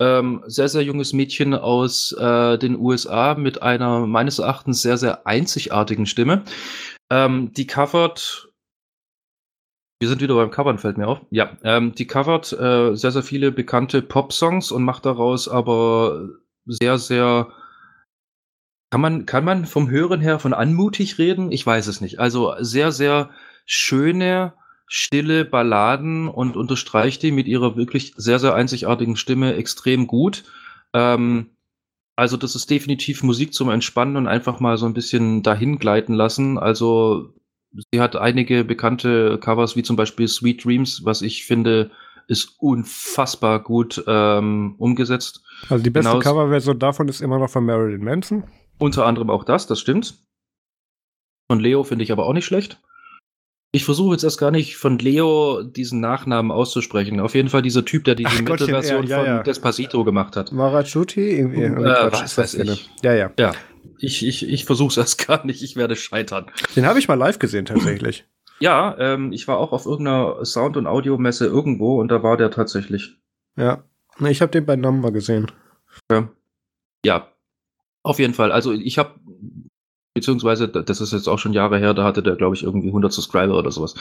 Ähm, 0.00 0.42
sehr, 0.46 0.68
sehr 0.68 0.82
junges 0.82 1.12
Mädchen 1.12 1.54
aus 1.54 2.12
äh, 2.18 2.58
den 2.58 2.76
USA 2.78 3.34
mit 3.34 3.62
einer 3.62 4.06
meines 4.06 4.40
Erachtens 4.40 4.82
sehr, 4.82 4.98
sehr 4.98 5.26
einzigartigen 5.26 6.04
Stimme. 6.04 6.44
Ähm, 7.10 7.52
die 7.52 7.66
covert 7.66 8.48
wir 10.04 10.08
sind 10.10 10.20
wieder 10.20 10.34
beim 10.34 10.50
Covern, 10.50 10.76
fällt 10.76 10.98
mir 10.98 11.08
auf. 11.08 11.22
Ja, 11.30 11.56
ähm, 11.62 11.94
die 11.94 12.06
covert 12.06 12.52
äh, 12.52 12.94
sehr, 12.94 13.10
sehr 13.10 13.22
viele 13.22 13.52
bekannte 13.52 14.02
Pop-Songs 14.02 14.70
und 14.70 14.84
macht 14.84 15.06
daraus 15.06 15.48
aber 15.48 16.28
sehr, 16.66 16.98
sehr. 16.98 17.48
Kann 18.90 19.00
man, 19.00 19.24
kann 19.24 19.46
man 19.46 19.64
vom 19.64 19.88
Hören 19.88 20.20
her 20.20 20.38
von 20.38 20.52
anmutig 20.52 21.16
reden? 21.16 21.50
Ich 21.50 21.64
weiß 21.64 21.86
es 21.86 22.02
nicht. 22.02 22.20
Also 22.20 22.52
sehr, 22.60 22.92
sehr 22.92 23.30
schöne, 23.64 24.52
stille 24.86 25.46
Balladen 25.46 26.28
und 26.28 26.54
unterstreicht 26.54 27.22
die 27.22 27.32
mit 27.32 27.46
ihrer 27.46 27.74
wirklich 27.74 28.12
sehr, 28.18 28.38
sehr 28.38 28.54
einzigartigen 28.54 29.16
Stimme 29.16 29.54
extrem 29.54 30.06
gut. 30.06 30.44
Ähm, 30.92 31.46
also 32.14 32.36
das 32.36 32.54
ist 32.54 32.68
definitiv 32.68 33.22
Musik 33.22 33.54
zum 33.54 33.70
Entspannen 33.70 34.18
und 34.18 34.26
einfach 34.26 34.60
mal 34.60 34.76
so 34.76 34.84
ein 34.84 34.92
bisschen 34.92 35.42
dahin 35.42 35.78
gleiten 35.78 36.12
lassen. 36.12 36.58
Also 36.58 37.32
sie 37.92 38.00
hat 38.00 38.16
einige 38.16 38.64
bekannte 38.64 39.38
Covers, 39.38 39.76
wie 39.76 39.82
zum 39.82 39.96
Beispiel 39.96 40.28
Sweet 40.28 40.64
Dreams, 40.64 41.04
was 41.04 41.22
ich 41.22 41.44
finde, 41.44 41.90
ist 42.28 42.56
unfassbar 42.58 43.62
gut 43.62 44.02
ähm, 44.06 44.74
umgesetzt. 44.78 45.42
Also 45.68 45.84
die 45.84 45.90
beste 45.90 46.10
Genauso, 46.10 46.28
Coverversion 46.28 46.78
davon 46.78 47.08
ist 47.08 47.20
immer 47.20 47.38
noch 47.38 47.50
von 47.50 47.64
Marilyn 47.64 48.04
Manson. 48.04 48.44
Unter 48.78 49.06
anderem 49.06 49.30
auch 49.30 49.44
das, 49.44 49.66
das 49.66 49.80
stimmt. 49.80 50.14
Von 51.50 51.60
Leo 51.60 51.84
finde 51.84 52.04
ich 52.04 52.12
aber 52.12 52.26
auch 52.26 52.32
nicht 52.32 52.46
schlecht. 52.46 52.80
Ich 53.72 53.84
versuche 53.84 54.14
jetzt 54.14 54.22
erst 54.22 54.38
gar 54.38 54.52
nicht 54.52 54.76
von 54.76 54.98
Leo 54.98 55.62
diesen 55.64 56.00
Nachnamen 56.00 56.52
auszusprechen. 56.52 57.18
Auf 57.18 57.34
jeden 57.34 57.48
Fall 57.48 57.60
dieser 57.60 57.84
Typ, 57.84 58.04
der 58.04 58.14
diese 58.14 58.42
Mittelversion 58.42 59.04
ja, 59.06 59.18
ja, 59.18 59.26
ja. 59.26 59.36
von 59.36 59.44
Despacito 59.44 60.04
gemacht 60.04 60.36
hat. 60.36 60.52
Marachuti? 60.52 61.38
Irgendwie, 61.38 61.62
äh, 61.62 62.12
was 62.12 62.38
weiß 62.38 62.54
ich. 62.54 62.88
Ja, 63.02 63.14
ja. 63.14 63.32
Ja, 63.38 63.52
ich, 63.98 64.26
ich, 64.26 64.48
ich 64.48 64.64
versuche 64.64 64.88
es 64.88 64.96
erst 64.98 65.26
gar 65.26 65.44
nicht. 65.44 65.62
Ich 65.62 65.76
werde 65.76 65.96
scheitern. 65.96 66.46
Den 66.76 66.86
habe 66.86 66.98
ich 66.98 67.08
mal 67.08 67.14
live 67.14 67.38
gesehen, 67.38 67.64
tatsächlich. 67.64 68.24
Ja, 68.60 68.96
ähm, 68.98 69.32
ich 69.32 69.48
war 69.48 69.58
auch 69.58 69.72
auf 69.72 69.86
irgendeiner 69.86 70.44
Sound- 70.44 70.76
und 70.76 70.86
Audiomesse 70.86 71.46
irgendwo 71.46 72.00
und 72.00 72.08
da 72.08 72.22
war 72.22 72.36
der 72.36 72.50
tatsächlich. 72.50 73.18
Ja, 73.56 73.84
ich 74.20 74.40
habe 74.40 74.52
den 74.52 74.66
bei 74.66 74.76
Number 74.76 75.12
gesehen. 75.12 75.50
Ja. 76.10 76.28
ja, 77.04 77.28
auf 78.02 78.18
jeden 78.18 78.34
Fall. 78.34 78.52
Also 78.52 78.72
ich 78.72 78.98
habe 78.98 79.18
beziehungsweise, 80.14 80.68
das 80.68 81.00
ist 81.00 81.12
jetzt 81.12 81.28
auch 81.28 81.38
schon 81.38 81.52
Jahre 81.52 81.78
her, 81.78 81.92
da 81.92 82.04
hatte 82.04 82.22
der, 82.22 82.36
glaube 82.36 82.54
ich, 82.54 82.62
irgendwie 82.62 82.88
100 82.88 83.12
Subscriber 83.12 83.58
oder 83.58 83.72
sowas. 83.72 83.94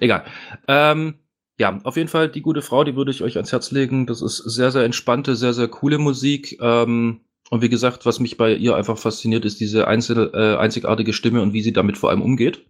Egal. 0.00 0.24
Ähm, 0.66 1.14
ja, 1.58 1.78
auf 1.84 1.96
jeden 1.96 2.08
Fall 2.08 2.28
die 2.28 2.42
gute 2.42 2.62
Frau, 2.62 2.84
die 2.84 2.96
würde 2.96 3.10
ich 3.10 3.22
euch 3.22 3.36
ans 3.36 3.52
Herz 3.52 3.70
legen. 3.70 4.06
Das 4.06 4.22
ist 4.22 4.38
sehr, 4.38 4.72
sehr 4.72 4.84
entspannte, 4.84 5.36
sehr, 5.36 5.52
sehr 5.52 5.68
coole 5.68 5.98
Musik. 5.98 6.58
Ähm, 6.60 7.20
und 7.50 7.62
wie 7.62 7.68
gesagt, 7.68 8.06
was 8.06 8.20
mich 8.20 8.36
bei 8.36 8.54
ihr 8.54 8.76
einfach 8.76 8.96
fasziniert, 8.96 9.44
ist 9.44 9.60
diese 9.60 9.88
einzel, 9.88 10.30
äh, 10.34 10.56
einzigartige 10.56 11.12
Stimme 11.12 11.42
und 11.42 11.52
wie 11.52 11.62
sie 11.62 11.72
damit 11.72 11.98
vor 11.98 12.10
allem 12.10 12.22
umgeht. 12.22 12.64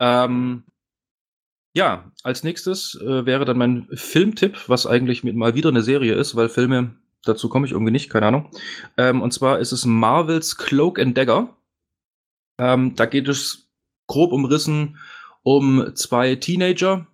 Ähm, 0.00 0.64
ja, 1.74 2.10
als 2.24 2.42
nächstes 2.42 2.96
äh, 3.00 3.24
wäre 3.24 3.44
dann 3.44 3.56
mein 3.56 3.86
Filmtipp, 3.92 4.68
was 4.68 4.86
eigentlich 4.86 5.22
mit 5.22 5.36
mal 5.36 5.54
wieder 5.54 5.68
eine 5.68 5.82
Serie 5.82 6.14
ist, 6.14 6.34
weil 6.34 6.48
Filme, 6.48 6.96
dazu 7.22 7.48
komme 7.48 7.66
ich 7.66 7.72
irgendwie 7.72 7.92
nicht, 7.92 8.10
keine 8.10 8.26
Ahnung. 8.26 8.50
Ähm, 8.96 9.22
und 9.22 9.32
zwar 9.32 9.60
ist 9.60 9.70
es 9.70 9.84
Marvels 9.84 10.56
Cloak 10.56 10.98
and 10.98 11.16
Dagger. 11.16 11.56
Ähm, 12.60 12.96
da 12.96 13.06
geht 13.06 13.28
es 13.28 13.70
grob 14.08 14.32
umrissen 14.32 14.98
um 15.44 15.94
zwei 15.94 16.34
Teenager, 16.34 17.06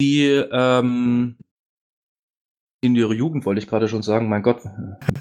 die 0.00 0.24
ähm, 0.24 1.36
in 2.84 2.94
ihrer 2.94 3.12
Jugend, 3.12 3.46
wollte 3.46 3.60
ich 3.60 3.66
gerade 3.66 3.88
schon 3.88 4.02
sagen, 4.02 4.28
mein 4.28 4.42
Gott, 4.42 4.60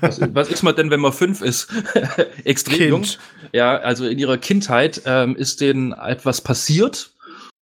was, 0.02 0.20
was, 0.34 0.50
ist 0.50 0.64
man 0.64 0.76
denn, 0.76 0.92
wenn 0.92 1.00
man 1.00 1.14
fünf 1.14 1.42
ist? 1.42 1.72
Extrem 2.44 2.78
kind. 2.78 2.90
jung. 2.90 3.06
Ja, 3.54 3.78
also 3.78 4.06
in 4.06 4.20
ihrer 4.20 4.38
Kindheit 4.38 5.02
ähm, 5.06 5.36
ist 5.36 5.62
denen 5.62 5.94
etwas 5.94 6.42
passiert 6.42 7.14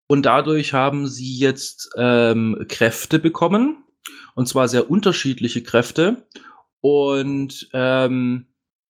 und 0.07 0.25
dadurch 0.25 0.73
haben 0.73 1.07
sie 1.07 1.37
jetzt 1.37 1.91
ähm, 1.97 2.65
Kräfte 2.69 3.19
bekommen 3.19 3.85
und 4.35 4.49
zwar 4.49 4.69
sehr 4.69 4.91
unterschiedliche 4.91 5.63
Kräfte 5.63 6.27
und 6.81 7.69
ähm, 7.73 8.47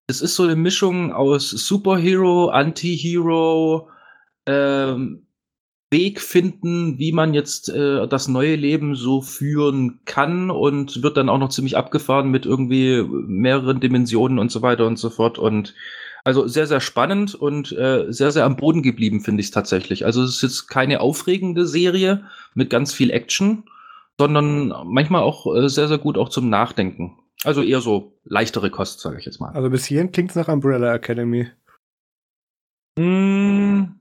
es 0.07 0.21
ist 0.21 0.35
so 0.35 0.43
eine 0.43 0.55
Mischung 0.55 1.13
aus 1.13 1.49
Superhero, 1.49 2.49
Anti-Hero, 2.49 3.89
ähm, 4.47 5.27
Weg 5.91 6.21
finden, 6.21 6.99
wie 6.99 7.11
man 7.11 7.33
jetzt 7.33 7.69
äh, 7.69 8.07
das 8.07 8.27
neue 8.27 8.55
Leben 8.55 8.95
so 8.95 9.21
führen 9.21 10.01
kann 10.05 10.51
und 10.51 11.01
wird 11.01 11.17
dann 11.17 11.29
auch 11.29 11.39
noch 11.39 11.49
ziemlich 11.49 11.77
abgefahren 11.77 12.29
mit 12.29 12.45
irgendwie 12.45 13.03
mehreren 13.03 13.79
Dimensionen 13.79 14.37
und 14.37 14.51
so 14.51 14.61
weiter 14.61 14.85
und 14.85 14.99
so 14.99 15.09
fort. 15.09 15.39
Und 15.39 15.73
also 16.23 16.47
sehr, 16.47 16.67
sehr 16.67 16.79
spannend 16.79 17.33
und 17.33 17.71
äh, 17.71 18.05
sehr, 18.09 18.31
sehr 18.31 18.45
am 18.45 18.55
Boden 18.55 18.83
geblieben, 18.83 19.21
finde 19.21 19.41
ich 19.41 19.49
tatsächlich. 19.49 20.05
Also 20.05 20.21
es 20.23 20.35
ist 20.35 20.41
jetzt 20.43 20.67
keine 20.67 21.01
aufregende 21.01 21.65
Serie 21.65 22.25
mit 22.53 22.69
ganz 22.69 22.93
viel 22.93 23.09
Action, 23.09 23.63
sondern 24.19 24.73
manchmal 24.85 25.23
auch 25.23 25.47
äh, 25.55 25.69
sehr, 25.69 25.87
sehr 25.87 25.97
gut 25.97 26.19
auch 26.19 26.29
zum 26.29 26.49
Nachdenken. 26.49 27.17
Also 27.45 27.63
eher 27.63 27.81
so 27.81 28.19
leichtere 28.25 28.69
Kost, 28.69 28.99
sage 28.99 29.17
ich 29.17 29.25
jetzt 29.25 29.39
mal. 29.39 29.53
Also 29.53 29.69
bis 29.69 29.85
hierhin 29.85 30.11
klingt 30.11 30.29
es 30.29 30.35
nach 30.35 30.49
Umbrella 30.49 30.93
Academy. 30.93 31.47
Mm. 32.97 33.95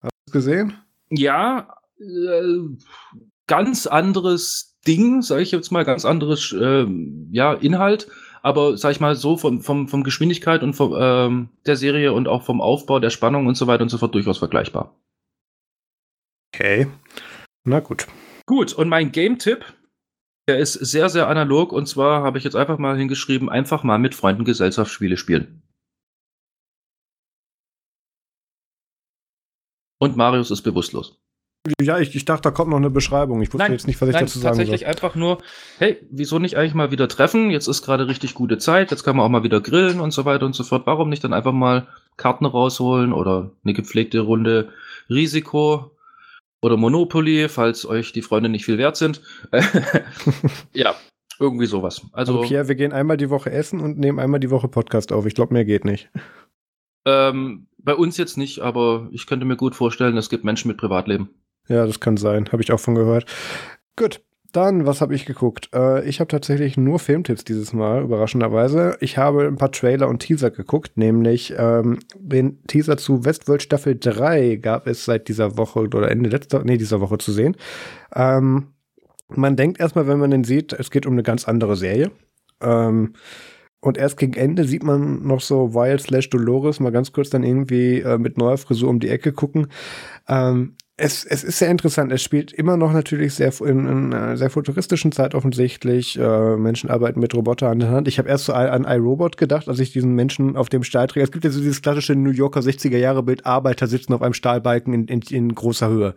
Hast 0.00 0.12
du 0.12 0.26
es 0.28 0.32
gesehen? 0.32 0.74
Ja, 1.10 1.76
äh, 1.98 2.58
ganz 3.46 3.86
anderes 3.86 4.78
Ding, 4.86 5.22
sage 5.22 5.42
ich 5.42 5.50
jetzt 5.50 5.70
mal, 5.70 5.84
ganz 5.84 6.04
anderes 6.04 6.52
äh, 6.52 6.86
ja, 7.30 7.54
Inhalt, 7.54 8.08
aber 8.42 8.76
sag 8.76 8.92
ich 8.92 9.00
mal 9.00 9.16
so 9.16 9.36
vom, 9.36 9.62
vom, 9.62 9.88
vom 9.88 10.04
Geschwindigkeit 10.04 10.62
und 10.62 10.74
vom, 10.74 10.94
ähm, 10.98 11.48
der 11.66 11.76
Serie 11.76 12.12
und 12.12 12.28
auch 12.28 12.42
vom 12.42 12.60
Aufbau 12.60 12.98
der 13.00 13.10
Spannung 13.10 13.46
und 13.46 13.56
so 13.56 13.66
weiter 13.66 13.82
und 13.82 13.88
so 13.88 13.98
fort 13.98 14.14
durchaus 14.14 14.38
vergleichbar. 14.38 14.94
Okay. 16.54 16.86
Na 17.64 17.80
gut. 17.80 18.06
Gut, 18.46 18.72
und 18.72 18.88
mein 18.88 19.12
Game-Tipp 19.12 19.64
der 20.48 20.58
ist 20.58 20.72
sehr, 20.72 21.10
sehr 21.10 21.28
analog 21.28 21.72
und 21.72 21.86
zwar 21.86 22.22
habe 22.22 22.38
ich 22.38 22.44
jetzt 22.44 22.56
einfach 22.56 22.78
mal 22.78 22.96
hingeschrieben, 22.96 23.50
einfach 23.50 23.84
mal 23.84 23.98
mit 23.98 24.14
Freunden 24.14 24.44
Gesellschaftsspiele 24.44 25.18
spielen. 25.18 25.62
Und 29.98 30.16
Marius 30.16 30.50
ist 30.50 30.62
bewusstlos. 30.62 31.18
Ja, 31.80 31.98
ich, 31.98 32.14
ich 32.14 32.24
dachte, 32.24 32.42
da 32.42 32.50
kommt 32.50 32.70
noch 32.70 32.76
eine 32.78 32.90
Beschreibung. 32.90 33.42
Ich 33.42 33.48
wusste 33.48 33.64
nein, 33.64 33.72
jetzt 33.72 33.86
nicht, 33.86 34.00
was 34.00 34.08
ich 34.08 34.14
nein, 34.14 34.24
dazu 34.24 34.38
sagen 34.38 34.54
soll. 34.54 34.64
Tatsächlich 34.64 34.86
einfach 34.86 35.14
nur, 35.14 35.38
hey, 35.78 35.98
wieso 36.10 36.38
nicht 36.38 36.56
eigentlich 36.56 36.74
mal 36.74 36.90
wieder 36.90 37.08
treffen? 37.08 37.50
Jetzt 37.50 37.66
ist 37.66 37.82
gerade 37.82 38.08
richtig 38.08 38.34
gute 38.34 38.58
Zeit, 38.58 38.90
jetzt 38.90 39.02
kann 39.02 39.16
man 39.16 39.26
auch 39.26 39.30
mal 39.30 39.42
wieder 39.42 39.60
grillen 39.60 40.00
und 40.00 40.12
so 40.12 40.24
weiter 40.24 40.46
und 40.46 40.54
so 40.54 40.64
fort. 40.64 40.86
Warum 40.86 41.08
nicht 41.08 41.24
dann 41.24 41.32
einfach 41.32 41.52
mal 41.52 41.86
Karten 42.16 42.46
rausholen 42.46 43.12
oder 43.12 43.50
eine 43.64 43.74
gepflegte 43.74 44.20
Runde 44.20 44.70
Risiko 45.10 45.90
oder 46.62 46.76
Monopoly, 46.76 47.48
falls 47.48 47.86
euch 47.86 48.12
die 48.12 48.22
Freunde 48.22 48.48
nicht 48.48 48.64
viel 48.64 48.78
wert 48.78 48.96
sind. 48.96 49.20
ja, 50.72 50.94
irgendwie 51.38 51.66
sowas. 51.66 52.02
Also, 52.12 52.38
also 52.38 52.48
Pierre, 52.48 52.68
wir 52.68 52.74
gehen 52.74 52.92
einmal 52.92 53.16
die 53.16 53.30
Woche 53.30 53.50
essen 53.50 53.80
und 53.80 53.98
nehmen 53.98 54.18
einmal 54.18 54.40
die 54.40 54.50
Woche 54.50 54.68
Podcast 54.68 55.12
auf. 55.12 55.26
Ich 55.26 55.34
glaube, 55.34 55.54
mehr 55.54 55.64
geht 55.64 55.84
nicht. 55.84 56.08
Ähm, 57.08 57.66
bei 57.78 57.94
uns 57.94 58.18
jetzt 58.18 58.36
nicht, 58.36 58.60
aber 58.60 59.08
ich 59.12 59.26
könnte 59.26 59.46
mir 59.46 59.56
gut 59.56 59.74
vorstellen, 59.74 60.16
es 60.18 60.28
gibt 60.28 60.44
Menschen 60.44 60.68
mit 60.68 60.76
Privatleben. 60.76 61.30
Ja, 61.68 61.86
das 61.86 62.00
kann 62.00 62.16
sein. 62.16 62.48
Habe 62.52 62.62
ich 62.62 62.72
auch 62.72 62.80
von 62.80 62.94
gehört. 62.94 63.24
Gut. 63.96 64.20
Dann, 64.52 64.86
was 64.86 65.02
habe 65.02 65.14
ich 65.14 65.26
geguckt? 65.26 65.68
Äh, 65.74 66.08
ich 66.08 66.20
habe 66.20 66.28
tatsächlich 66.28 66.78
nur 66.78 66.98
Filmtipps 66.98 67.44
dieses 67.44 67.74
Mal, 67.74 68.02
überraschenderweise. 68.02 68.96
Ich 69.00 69.18
habe 69.18 69.46
ein 69.46 69.56
paar 69.56 69.72
Trailer 69.72 70.08
und 70.08 70.20
Teaser 70.20 70.50
geguckt, 70.50 70.96
nämlich 70.96 71.52
ähm, 71.58 71.98
den 72.16 72.62
Teaser 72.66 72.96
zu 72.96 73.26
Westworld 73.26 73.62
Staffel 73.62 73.98
3 74.00 74.56
gab 74.56 74.86
es 74.86 75.04
seit 75.04 75.28
dieser 75.28 75.58
Woche 75.58 75.80
oder 75.80 76.10
Ende 76.10 76.30
letzter, 76.30 76.64
nee, 76.64 76.78
dieser 76.78 77.02
Woche 77.02 77.18
zu 77.18 77.30
sehen. 77.30 77.56
Ähm, 78.14 78.68
man 79.28 79.56
denkt 79.56 79.80
erstmal, 79.80 80.06
wenn 80.08 80.18
man 80.18 80.30
den 80.30 80.44
sieht, 80.44 80.72
es 80.72 80.90
geht 80.90 81.04
um 81.04 81.12
eine 81.12 81.22
ganz 81.22 81.46
andere 81.46 81.76
Serie. 81.76 82.10
Ähm, 82.62 83.12
und 83.80 83.96
erst 83.96 84.18
gegen 84.18 84.34
Ende 84.34 84.64
sieht 84.64 84.82
man 84.82 85.22
noch 85.26 85.40
so 85.40 85.74
Wild 85.74 86.00
slash 86.00 86.30
Dolores 86.30 86.80
mal 86.80 86.90
ganz 86.90 87.12
kurz 87.12 87.30
dann 87.30 87.44
irgendwie 87.44 88.00
äh, 88.00 88.18
mit 88.18 88.36
neuer 88.36 88.58
Frisur 88.58 88.88
um 88.88 88.98
die 88.98 89.08
Ecke 89.08 89.32
gucken. 89.32 89.68
Ähm, 90.28 90.76
es, 91.00 91.24
es 91.24 91.44
ist 91.44 91.58
sehr 91.58 91.70
interessant. 91.70 92.10
Es 92.10 92.22
spielt 92.22 92.52
immer 92.52 92.76
noch 92.76 92.92
natürlich 92.92 93.34
sehr 93.34 93.52
in, 93.60 93.86
in 93.86 94.12
einer 94.12 94.36
sehr 94.36 94.50
futuristischen 94.50 95.12
Zeit 95.12 95.36
offensichtlich. 95.36 96.18
Äh, 96.18 96.56
Menschen 96.56 96.90
arbeiten 96.90 97.20
mit 97.20 97.34
Roboter 97.34 97.68
an 97.68 97.78
der 97.78 97.90
Hand. 97.90 98.08
Ich 98.08 98.18
habe 98.18 98.28
erst 98.28 98.46
so 98.46 98.52
an 98.52 98.84
iRobot 98.84 99.36
gedacht, 99.36 99.68
als 99.68 99.78
ich 99.78 99.92
diesen 99.92 100.14
Menschen 100.16 100.56
auf 100.56 100.68
dem 100.68 100.82
Stahlträger. 100.82 101.22
Es 101.22 101.30
gibt 101.30 101.44
ja 101.44 101.50
so 101.50 101.60
dieses 101.60 101.82
klassische 101.82 102.16
New 102.16 102.32
Yorker 102.32 102.60
60er 102.60 102.98
Jahre 102.98 103.22
Bild: 103.22 103.46
Arbeiter 103.46 103.86
sitzen 103.86 104.12
auf 104.12 104.22
einem 104.22 104.34
Stahlbalken 104.34 104.92
in, 104.92 105.04
in, 105.06 105.20
in 105.20 105.54
großer 105.54 105.88
Höhe. 105.88 106.14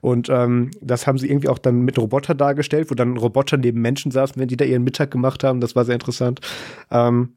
Und 0.00 0.28
ähm, 0.28 0.72
das 0.80 1.06
haben 1.06 1.16
sie 1.16 1.30
irgendwie 1.30 1.48
auch 1.48 1.58
dann 1.58 1.82
mit 1.82 1.96
Roboter 1.96 2.34
dargestellt, 2.34 2.90
wo 2.90 2.96
dann 2.96 3.16
Roboter 3.16 3.56
neben 3.56 3.80
Menschen 3.80 4.10
saßen, 4.10 4.34
wenn 4.40 4.48
die 4.48 4.56
da 4.56 4.64
ihren 4.64 4.82
Mittag 4.82 5.12
gemacht 5.12 5.44
haben. 5.44 5.60
Das 5.60 5.76
war 5.76 5.84
sehr 5.84 5.94
interessant. 5.94 6.40
Ähm, 6.90 7.36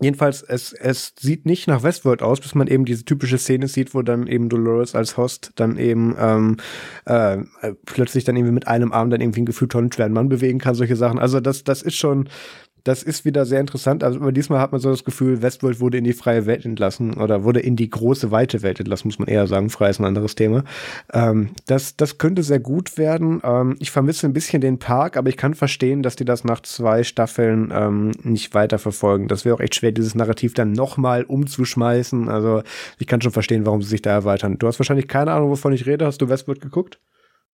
Jedenfalls, 0.00 0.42
es, 0.42 0.72
es 0.72 1.12
sieht 1.18 1.44
nicht 1.44 1.68
nach 1.68 1.82
Westworld 1.82 2.22
aus, 2.22 2.40
bis 2.40 2.54
man 2.54 2.66
eben 2.68 2.86
diese 2.86 3.04
typische 3.04 3.36
Szene 3.36 3.68
sieht, 3.68 3.94
wo 3.94 4.00
dann 4.00 4.26
eben 4.26 4.48
Dolores 4.48 4.94
als 4.94 5.16
Host 5.18 5.52
dann 5.56 5.76
eben 5.76 6.16
ähm, 6.18 6.56
äh, 7.04 7.38
plötzlich 7.84 8.24
dann 8.24 8.36
irgendwie 8.36 8.54
mit 8.54 8.66
einem 8.66 8.92
Arm 8.92 9.10
dann 9.10 9.20
irgendwie 9.20 9.40
einen 9.40 9.46
gefühlt 9.46 9.72
tonnenschweren 9.72 10.12
Mann 10.12 10.30
bewegen 10.30 10.58
kann, 10.58 10.74
solche 10.74 10.96
Sachen. 10.96 11.18
Also 11.18 11.40
das, 11.40 11.64
das 11.64 11.82
ist 11.82 11.96
schon, 11.96 12.30
das 12.84 13.02
ist 13.02 13.24
wieder 13.24 13.44
sehr 13.44 13.60
interessant. 13.60 14.04
Also 14.04 14.20
aber 14.20 14.32
diesmal 14.32 14.60
hat 14.60 14.72
man 14.72 14.80
so 14.80 14.90
das 14.90 15.04
Gefühl, 15.04 15.42
Westworld 15.42 15.80
wurde 15.80 15.98
in 15.98 16.04
die 16.04 16.12
freie 16.12 16.46
Welt 16.46 16.64
entlassen 16.64 17.14
oder 17.14 17.44
wurde 17.44 17.60
in 17.60 17.76
die 17.76 17.88
große, 17.88 18.30
weite 18.30 18.62
Welt 18.62 18.80
entlassen, 18.80 19.08
muss 19.08 19.18
man 19.18 19.28
eher 19.28 19.46
sagen. 19.46 19.70
Frei 19.70 19.90
ist 19.90 19.98
ein 19.98 20.04
anderes 20.04 20.34
Thema. 20.34 20.64
Ähm, 21.12 21.50
das, 21.66 21.96
das 21.96 22.18
könnte 22.18 22.42
sehr 22.42 22.60
gut 22.60 22.98
werden. 22.98 23.40
Ähm, 23.44 23.76
ich 23.78 23.90
vermisse 23.90 24.26
ein 24.26 24.32
bisschen 24.32 24.60
den 24.60 24.78
Park, 24.78 25.16
aber 25.16 25.28
ich 25.28 25.36
kann 25.36 25.54
verstehen, 25.54 26.02
dass 26.02 26.16
die 26.16 26.24
das 26.24 26.44
nach 26.44 26.60
zwei 26.60 27.02
Staffeln 27.02 27.72
ähm, 27.74 28.12
nicht 28.22 28.54
weiterverfolgen. 28.54 29.28
Das 29.28 29.44
wäre 29.44 29.56
auch 29.56 29.60
echt 29.60 29.76
schwer, 29.76 29.92
dieses 29.92 30.14
Narrativ 30.14 30.54
dann 30.54 30.72
nochmal 30.72 31.24
umzuschmeißen. 31.24 32.28
Also 32.28 32.62
ich 32.98 33.06
kann 33.06 33.20
schon 33.20 33.32
verstehen, 33.32 33.66
warum 33.66 33.82
sie 33.82 33.88
sich 33.88 34.02
da 34.02 34.10
erweitern. 34.10 34.58
Du 34.58 34.66
hast 34.66 34.78
wahrscheinlich 34.78 35.08
keine 35.08 35.32
Ahnung, 35.32 35.50
wovon 35.50 35.72
ich 35.72 35.86
rede. 35.86 36.06
Hast 36.06 36.20
du 36.20 36.28
Westworld 36.28 36.60
geguckt? 36.60 37.00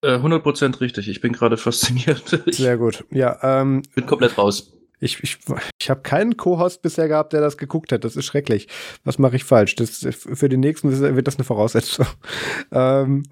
100% 0.04 0.76
äh, 0.76 0.78
richtig. 0.78 1.10
Ich 1.10 1.22
bin 1.22 1.34
gerade 1.34 1.58
fasziniert. 1.58 2.44
Sehr 2.52 2.78
gut. 2.78 3.06
Ja, 3.12 3.38
ähm, 3.42 3.82
bin 3.96 4.06
komplett 4.06 4.38
raus. 4.38 4.74
Ich, 5.06 5.24
ich, 5.24 5.38
ich 5.80 5.90
habe 5.90 6.02
keinen 6.02 6.36
Co-Host 6.36 6.82
bisher 6.82 7.08
gehabt, 7.08 7.34
der 7.34 7.42
das 7.42 7.58
geguckt 7.58 7.92
hat. 7.92 8.04
Das 8.04 8.16
ist 8.16 8.26
schrecklich. 8.26 8.68
Was 9.04 9.20
mache 9.20 9.36
ich 9.36 9.44
falsch? 9.44 9.76
Das, 9.76 10.06
für 10.12 10.50
den 10.50 10.60
nächsten 10.60 10.92
wird 11.16 11.28
das 11.28 11.36
eine 11.36 11.44
Voraussetzung. 11.44 12.06
ähm, 12.72 13.24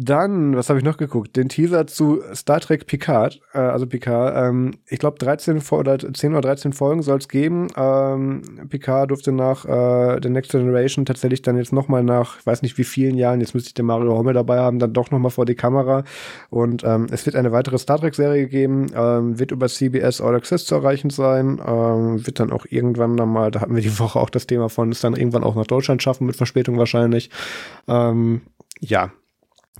dann, 0.00 0.54
was 0.54 0.68
habe 0.68 0.78
ich 0.78 0.84
noch 0.84 0.96
geguckt? 0.96 1.34
Den 1.34 1.48
Teaser 1.48 1.88
zu 1.88 2.22
Star 2.32 2.60
Trek 2.60 2.86
Picard, 2.86 3.40
äh, 3.52 3.58
also 3.58 3.84
Picard. 3.84 4.32
Ähm, 4.36 4.78
ich 4.86 5.00
glaube, 5.00 5.18
13 5.18 5.60
oder 5.72 5.98
10 5.98 6.32
oder 6.32 6.40
13 6.40 6.72
Folgen 6.72 7.02
soll 7.02 7.18
es 7.18 7.28
geben. 7.28 7.66
Ähm, 7.76 8.42
Picard 8.68 9.10
durfte 9.10 9.32
nach 9.32 9.64
äh, 9.64 10.20
The 10.22 10.30
Next 10.30 10.52
Generation 10.52 11.04
tatsächlich 11.04 11.42
dann 11.42 11.56
jetzt 11.56 11.72
nochmal 11.72 12.04
nach, 12.04 12.38
ich 12.38 12.46
weiß 12.46 12.62
nicht 12.62 12.78
wie 12.78 12.84
vielen 12.84 13.16
Jahren, 13.16 13.40
jetzt 13.40 13.54
müsste 13.54 13.70
ich 13.70 13.74
den 13.74 13.86
Mario 13.86 14.16
Hommel 14.16 14.34
dabei 14.34 14.58
haben, 14.58 14.78
dann 14.78 14.92
doch 14.92 15.10
nochmal 15.10 15.32
vor 15.32 15.46
die 15.46 15.56
Kamera. 15.56 16.04
Und 16.48 16.84
ähm, 16.84 17.08
es 17.10 17.26
wird 17.26 17.34
eine 17.34 17.50
weitere 17.50 17.78
Star 17.78 17.98
Trek-Serie 17.98 18.46
geben, 18.46 18.86
ähm, 18.94 19.40
wird 19.40 19.50
über 19.50 19.66
CBS 19.66 20.20
All 20.20 20.36
Access 20.36 20.64
zu 20.64 20.76
erreichen 20.76 21.10
sein, 21.10 21.60
ähm, 21.66 22.24
wird 22.24 22.38
dann 22.38 22.52
auch 22.52 22.66
irgendwann 22.70 23.16
dann 23.16 23.30
mal, 23.30 23.50
da 23.50 23.62
hatten 23.62 23.74
wir 23.74 23.82
die 23.82 23.98
Woche 23.98 24.20
auch 24.20 24.30
das 24.30 24.46
Thema 24.46 24.68
von, 24.68 24.92
ist 24.92 25.02
dann 25.02 25.16
irgendwann 25.16 25.42
auch 25.42 25.56
nach 25.56 25.66
Deutschland 25.66 26.04
schaffen, 26.04 26.28
mit 26.28 26.36
Verspätung 26.36 26.78
wahrscheinlich. 26.78 27.30
Ähm, 27.88 28.42
ja, 28.80 29.10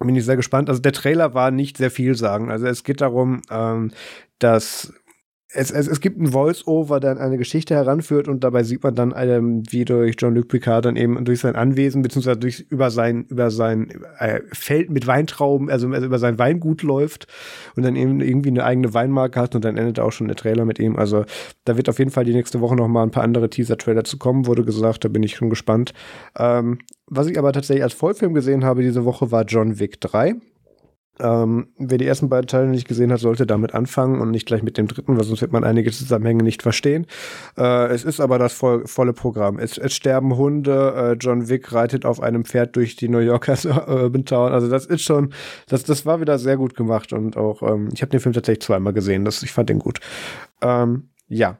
bin 0.06 0.16
ich 0.16 0.24
sehr 0.24 0.36
gespannt. 0.36 0.68
Also 0.68 0.80
der 0.80 0.92
Trailer 0.92 1.34
war 1.34 1.50
nicht 1.50 1.76
sehr 1.76 1.90
viel 1.90 2.14
sagen. 2.14 2.50
Also 2.50 2.66
es 2.66 2.84
geht 2.84 3.00
darum, 3.00 3.42
ähm, 3.50 3.90
dass 4.38 4.92
es, 5.50 5.70
es, 5.70 5.88
es 5.88 6.00
gibt 6.00 6.20
ein 6.20 6.26
Voice-Over, 6.26 7.00
der 7.00 7.18
eine 7.18 7.38
Geschichte 7.38 7.74
heranführt 7.74 8.28
und 8.28 8.44
dabei 8.44 8.64
sieht 8.64 8.82
man 8.82 8.94
dann, 8.94 9.14
ähm, 9.16 9.62
wie 9.70 9.86
durch 9.86 10.16
Jean-Luc 10.16 10.48
Picard 10.48 10.84
dann 10.84 10.96
eben 10.96 11.24
durch 11.24 11.40
sein 11.40 11.56
Anwesen, 11.56 12.02
beziehungsweise 12.02 12.38
durch, 12.38 12.66
über 12.68 12.90
sein, 12.90 13.24
über 13.30 13.50
sein 13.50 13.90
äh, 14.18 14.40
Feld 14.52 14.90
mit 14.90 15.06
Weintrauben, 15.06 15.70
also, 15.70 15.88
also 15.88 16.06
über 16.06 16.18
sein 16.18 16.38
Weingut 16.38 16.82
läuft 16.82 17.28
und 17.76 17.82
dann 17.82 17.96
eben 17.96 18.20
irgendwie 18.20 18.50
eine 18.50 18.64
eigene 18.64 18.92
Weinmarke 18.92 19.40
hat 19.40 19.54
und 19.54 19.64
dann 19.64 19.78
endet 19.78 19.98
auch 20.00 20.12
schon 20.12 20.28
der 20.28 20.36
Trailer 20.36 20.66
mit 20.66 20.78
ihm. 20.78 20.96
Also 20.96 21.24
da 21.64 21.78
wird 21.78 21.88
auf 21.88 21.98
jeden 21.98 22.10
Fall 22.10 22.24
die 22.24 22.34
nächste 22.34 22.60
Woche 22.60 22.76
noch 22.76 22.88
mal 22.88 23.02
ein 23.02 23.10
paar 23.10 23.24
andere 23.24 23.48
Teaser-Trailer 23.48 24.04
zu 24.04 24.18
kommen, 24.18 24.46
wurde 24.46 24.64
gesagt, 24.64 25.04
da 25.04 25.08
bin 25.08 25.22
ich 25.22 25.36
schon 25.36 25.48
gespannt. 25.48 25.94
Ähm, 26.38 26.78
was 27.06 27.26
ich 27.26 27.38
aber 27.38 27.54
tatsächlich 27.54 27.84
als 27.84 27.94
Vollfilm 27.94 28.34
gesehen 28.34 28.64
habe 28.66 28.82
diese 28.82 29.06
Woche 29.06 29.30
war 29.32 29.44
John 29.44 29.78
Wick 29.78 29.98
3. 30.02 30.36
Ähm, 31.20 31.68
wer 31.78 31.98
die 31.98 32.06
ersten 32.06 32.28
beiden 32.28 32.46
Teile 32.46 32.68
nicht 32.68 32.88
gesehen 32.88 33.12
hat, 33.12 33.20
sollte 33.20 33.46
damit 33.46 33.74
anfangen 33.74 34.20
und 34.20 34.30
nicht 34.30 34.46
gleich 34.46 34.62
mit 34.62 34.78
dem 34.78 34.86
dritten, 34.86 35.16
weil 35.16 35.24
sonst 35.24 35.40
wird 35.40 35.52
man 35.52 35.64
einige 35.64 35.90
Zusammenhänge 35.90 36.42
nicht 36.42 36.62
verstehen. 36.62 37.06
Äh, 37.56 37.88
es 37.88 38.04
ist 38.04 38.20
aber 38.20 38.38
das 38.38 38.52
voll, 38.52 38.86
volle 38.86 39.12
Programm. 39.12 39.58
Es, 39.58 39.78
es 39.78 39.94
sterben 39.94 40.36
Hunde, 40.36 40.94
äh, 40.96 41.12
John 41.14 41.48
Wick 41.48 41.72
reitet 41.72 42.04
auf 42.04 42.20
einem 42.20 42.44
Pferd 42.44 42.76
durch 42.76 42.96
die 42.96 43.08
New 43.08 43.18
Yorker 43.18 43.56
Urban 43.88 44.24
Town. 44.24 44.52
Also 44.52 44.68
das 44.68 44.86
ist 44.86 45.02
schon, 45.02 45.32
das, 45.68 45.84
das 45.84 46.06
war 46.06 46.20
wieder 46.20 46.38
sehr 46.38 46.56
gut 46.56 46.74
gemacht 46.74 47.12
und 47.12 47.36
auch, 47.36 47.62
ähm, 47.62 47.88
ich 47.92 48.02
habe 48.02 48.10
den 48.10 48.20
Film 48.20 48.32
tatsächlich 48.32 48.62
zweimal 48.62 48.92
gesehen. 48.92 49.24
Das, 49.24 49.42
ich 49.42 49.52
fand 49.52 49.68
den 49.70 49.78
gut. 49.78 50.00
Ähm, 50.62 51.10
ja, 51.28 51.58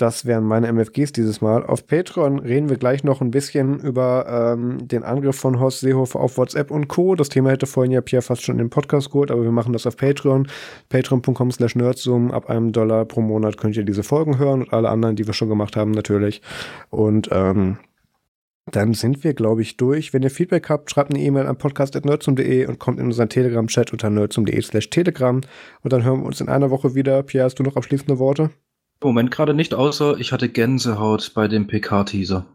das 0.00 0.24
wären 0.24 0.44
meine 0.44 0.72
MFGs 0.72 1.12
dieses 1.12 1.40
Mal. 1.40 1.64
Auf 1.64 1.86
Patreon 1.86 2.38
reden 2.38 2.68
wir 2.68 2.76
gleich 2.76 3.04
noch 3.04 3.20
ein 3.20 3.30
bisschen 3.30 3.80
über 3.80 4.54
ähm, 4.56 4.88
den 4.88 5.02
Angriff 5.02 5.36
von 5.36 5.60
Horst 5.60 5.80
Seehofer 5.80 6.20
auf 6.20 6.38
WhatsApp 6.38 6.70
und 6.70 6.88
Co. 6.88 7.14
Das 7.14 7.28
Thema 7.28 7.50
hätte 7.50 7.66
vorhin 7.66 7.92
ja 7.92 8.00
Pierre 8.00 8.22
fast 8.22 8.42
schon 8.42 8.54
in 8.54 8.64
den 8.66 8.70
Podcast 8.70 9.10
geholt, 9.10 9.30
aber 9.30 9.42
wir 9.42 9.52
machen 9.52 9.72
das 9.72 9.86
auf 9.86 9.96
Patreon. 9.96 10.48
Patreon.com 10.88 11.50
slash 11.50 11.74
nerdsum. 11.74 12.30
Ab 12.30 12.48
einem 12.48 12.72
Dollar 12.72 13.04
pro 13.04 13.20
Monat 13.20 13.58
könnt 13.58 13.76
ihr 13.76 13.84
diese 13.84 14.02
Folgen 14.02 14.38
hören 14.38 14.62
und 14.62 14.72
alle 14.72 14.88
anderen, 14.88 15.16
die 15.16 15.26
wir 15.26 15.34
schon 15.34 15.48
gemacht 15.48 15.76
haben, 15.76 15.90
natürlich. 15.90 16.40
Und 16.88 17.28
ähm, 17.32 17.76
dann 18.70 18.94
sind 18.94 19.24
wir, 19.24 19.34
glaube 19.34 19.62
ich, 19.62 19.76
durch. 19.76 20.12
Wenn 20.12 20.22
ihr 20.22 20.30
Feedback 20.30 20.68
habt, 20.70 20.90
schreibt 20.90 21.12
eine 21.12 21.22
E-Mail 21.22 21.46
an 21.46 21.58
podcast.nerdsum.de 21.58 22.66
und 22.66 22.78
kommt 22.78 23.00
in 23.00 23.06
unseren 23.06 23.28
Telegram-Chat 23.28 23.92
unter 23.92 24.10
nerdsum.de 24.10 24.62
slash 24.62 24.90
telegram. 24.90 25.40
Und 25.82 25.92
dann 25.92 26.04
hören 26.04 26.20
wir 26.20 26.26
uns 26.26 26.40
in 26.40 26.48
einer 26.48 26.70
Woche 26.70 26.94
wieder. 26.94 27.22
Pierre, 27.22 27.44
hast 27.44 27.58
du 27.58 27.62
noch 27.62 27.76
abschließende 27.76 28.18
Worte? 28.18 28.50
Moment 29.02 29.30
gerade 29.30 29.54
nicht, 29.54 29.74
außer 29.74 30.18
ich 30.18 30.32
hatte 30.32 30.48
Gänsehaut 30.48 31.32
bei 31.34 31.48
dem 31.48 31.66
PK-Teaser. 31.66 32.46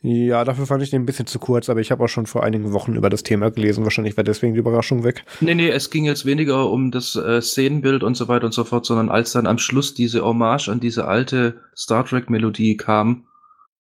Ja, 0.00 0.44
dafür 0.44 0.66
fand 0.66 0.82
ich 0.82 0.90
den 0.90 1.02
ein 1.02 1.06
bisschen 1.06 1.26
zu 1.26 1.40
kurz, 1.40 1.68
aber 1.68 1.80
ich 1.80 1.90
habe 1.90 2.04
auch 2.04 2.08
schon 2.08 2.26
vor 2.26 2.44
einigen 2.44 2.72
Wochen 2.72 2.94
über 2.94 3.10
das 3.10 3.24
Thema 3.24 3.50
gelesen. 3.50 3.82
Wahrscheinlich 3.82 4.16
war 4.16 4.22
deswegen 4.22 4.54
die 4.54 4.60
Überraschung 4.60 5.02
weg. 5.02 5.24
Nee, 5.40 5.56
nee, 5.56 5.70
es 5.70 5.90
ging 5.90 6.04
jetzt 6.04 6.24
weniger 6.24 6.70
um 6.70 6.92
das 6.92 7.16
äh, 7.16 7.42
Szenenbild 7.42 8.04
und 8.04 8.16
so 8.16 8.28
weiter 8.28 8.46
und 8.46 8.52
so 8.52 8.62
fort, 8.62 8.86
sondern 8.86 9.08
als 9.08 9.32
dann 9.32 9.48
am 9.48 9.58
Schluss 9.58 9.94
diese 9.94 10.24
Hommage 10.24 10.68
an 10.68 10.78
diese 10.78 11.08
alte 11.08 11.60
Star 11.76 12.04
Trek-Melodie 12.04 12.76
kam. 12.76 13.26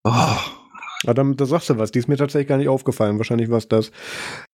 Oh. 0.04 0.36
Ja, 1.02 1.12
dann, 1.12 1.36
da 1.36 1.44
sagst 1.44 1.68
du 1.68 1.76
was. 1.76 1.92
Die 1.92 1.98
ist 1.98 2.08
mir 2.08 2.16
tatsächlich 2.16 2.48
gar 2.48 2.56
nicht 2.56 2.68
aufgefallen. 2.68 3.18
Wahrscheinlich 3.18 3.50
war 3.50 3.58
es 3.58 3.68
das. 3.68 3.90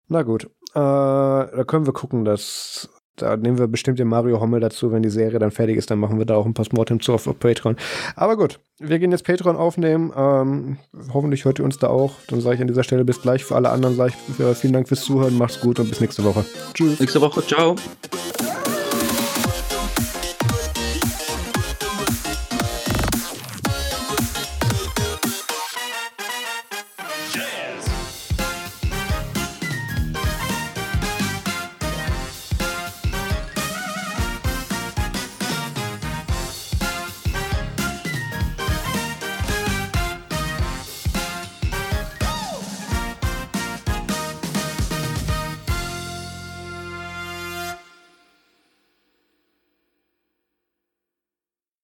Na 0.08 0.22
gut. 0.22 0.46
Äh, 0.46 0.50
da 0.76 1.64
können 1.68 1.86
wir 1.86 1.94
gucken, 1.94 2.24
dass 2.24 2.90
da 3.22 3.38
nehmen 3.38 3.58
wir 3.58 3.68
bestimmt 3.68 4.00
den 4.00 4.08
Mario 4.08 4.40
Hommel 4.40 4.60
dazu, 4.60 4.92
wenn 4.92 5.04
die 5.04 5.10
Serie 5.10 5.40
dann 5.40 5.52
fertig 5.52 5.78
ist, 5.78 5.92
dann 5.92 6.00
machen 6.00 6.18
wir 6.18 6.26
da 6.26 6.36
auch 6.36 6.46
ein 6.46 6.54
Postmortem 6.54 7.00
zu 7.02 7.14
auf, 7.14 7.30
Patreon. 7.40 7.76
Aber 8.16 8.38
gut, 8.38 8.60
wir 8.80 9.00
gehen 9.00 9.12
jetzt 9.12 9.26
Patreon 9.26 9.56
aufnehmen. 9.56 10.12
Ähm, 10.16 10.78
hoffentlich 11.14 11.46
hört 11.46 11.60
ihr 11.60 11.66
uns 11.66 11.78
da 11.78 11.88
auch. 11.88 12.16
Dann 12.28 12.42
sage 12.42 12.56
ich 12.56 12.62
an 12.62 12.68
dieser 12.68 12.84
Stelle 12.84 13.06
bis 13.06 13.22
gleich. 13.22 13.44
Für 13.44 13.56
alle 13.56 13.70
anderen 13.70 13.96
sage 13.96 14.14
ich 14.14 14.58
vielen 14.58 14.74
Dank 14.74 14.88
fürs 14.88 15.02
Zuhören. 15.02 15.38
Macht's 15.38 15.60
gut 15.60 15.80
und 15.80 15.90
bis 15.90 16.02
nächste 16.02 16.24
Woche. 16.24 16.46
Tschüss. 16.74 17.00
Nächste 17.00 17.22
Woche. 17.22 17.46
Ciao. 17.46 17.76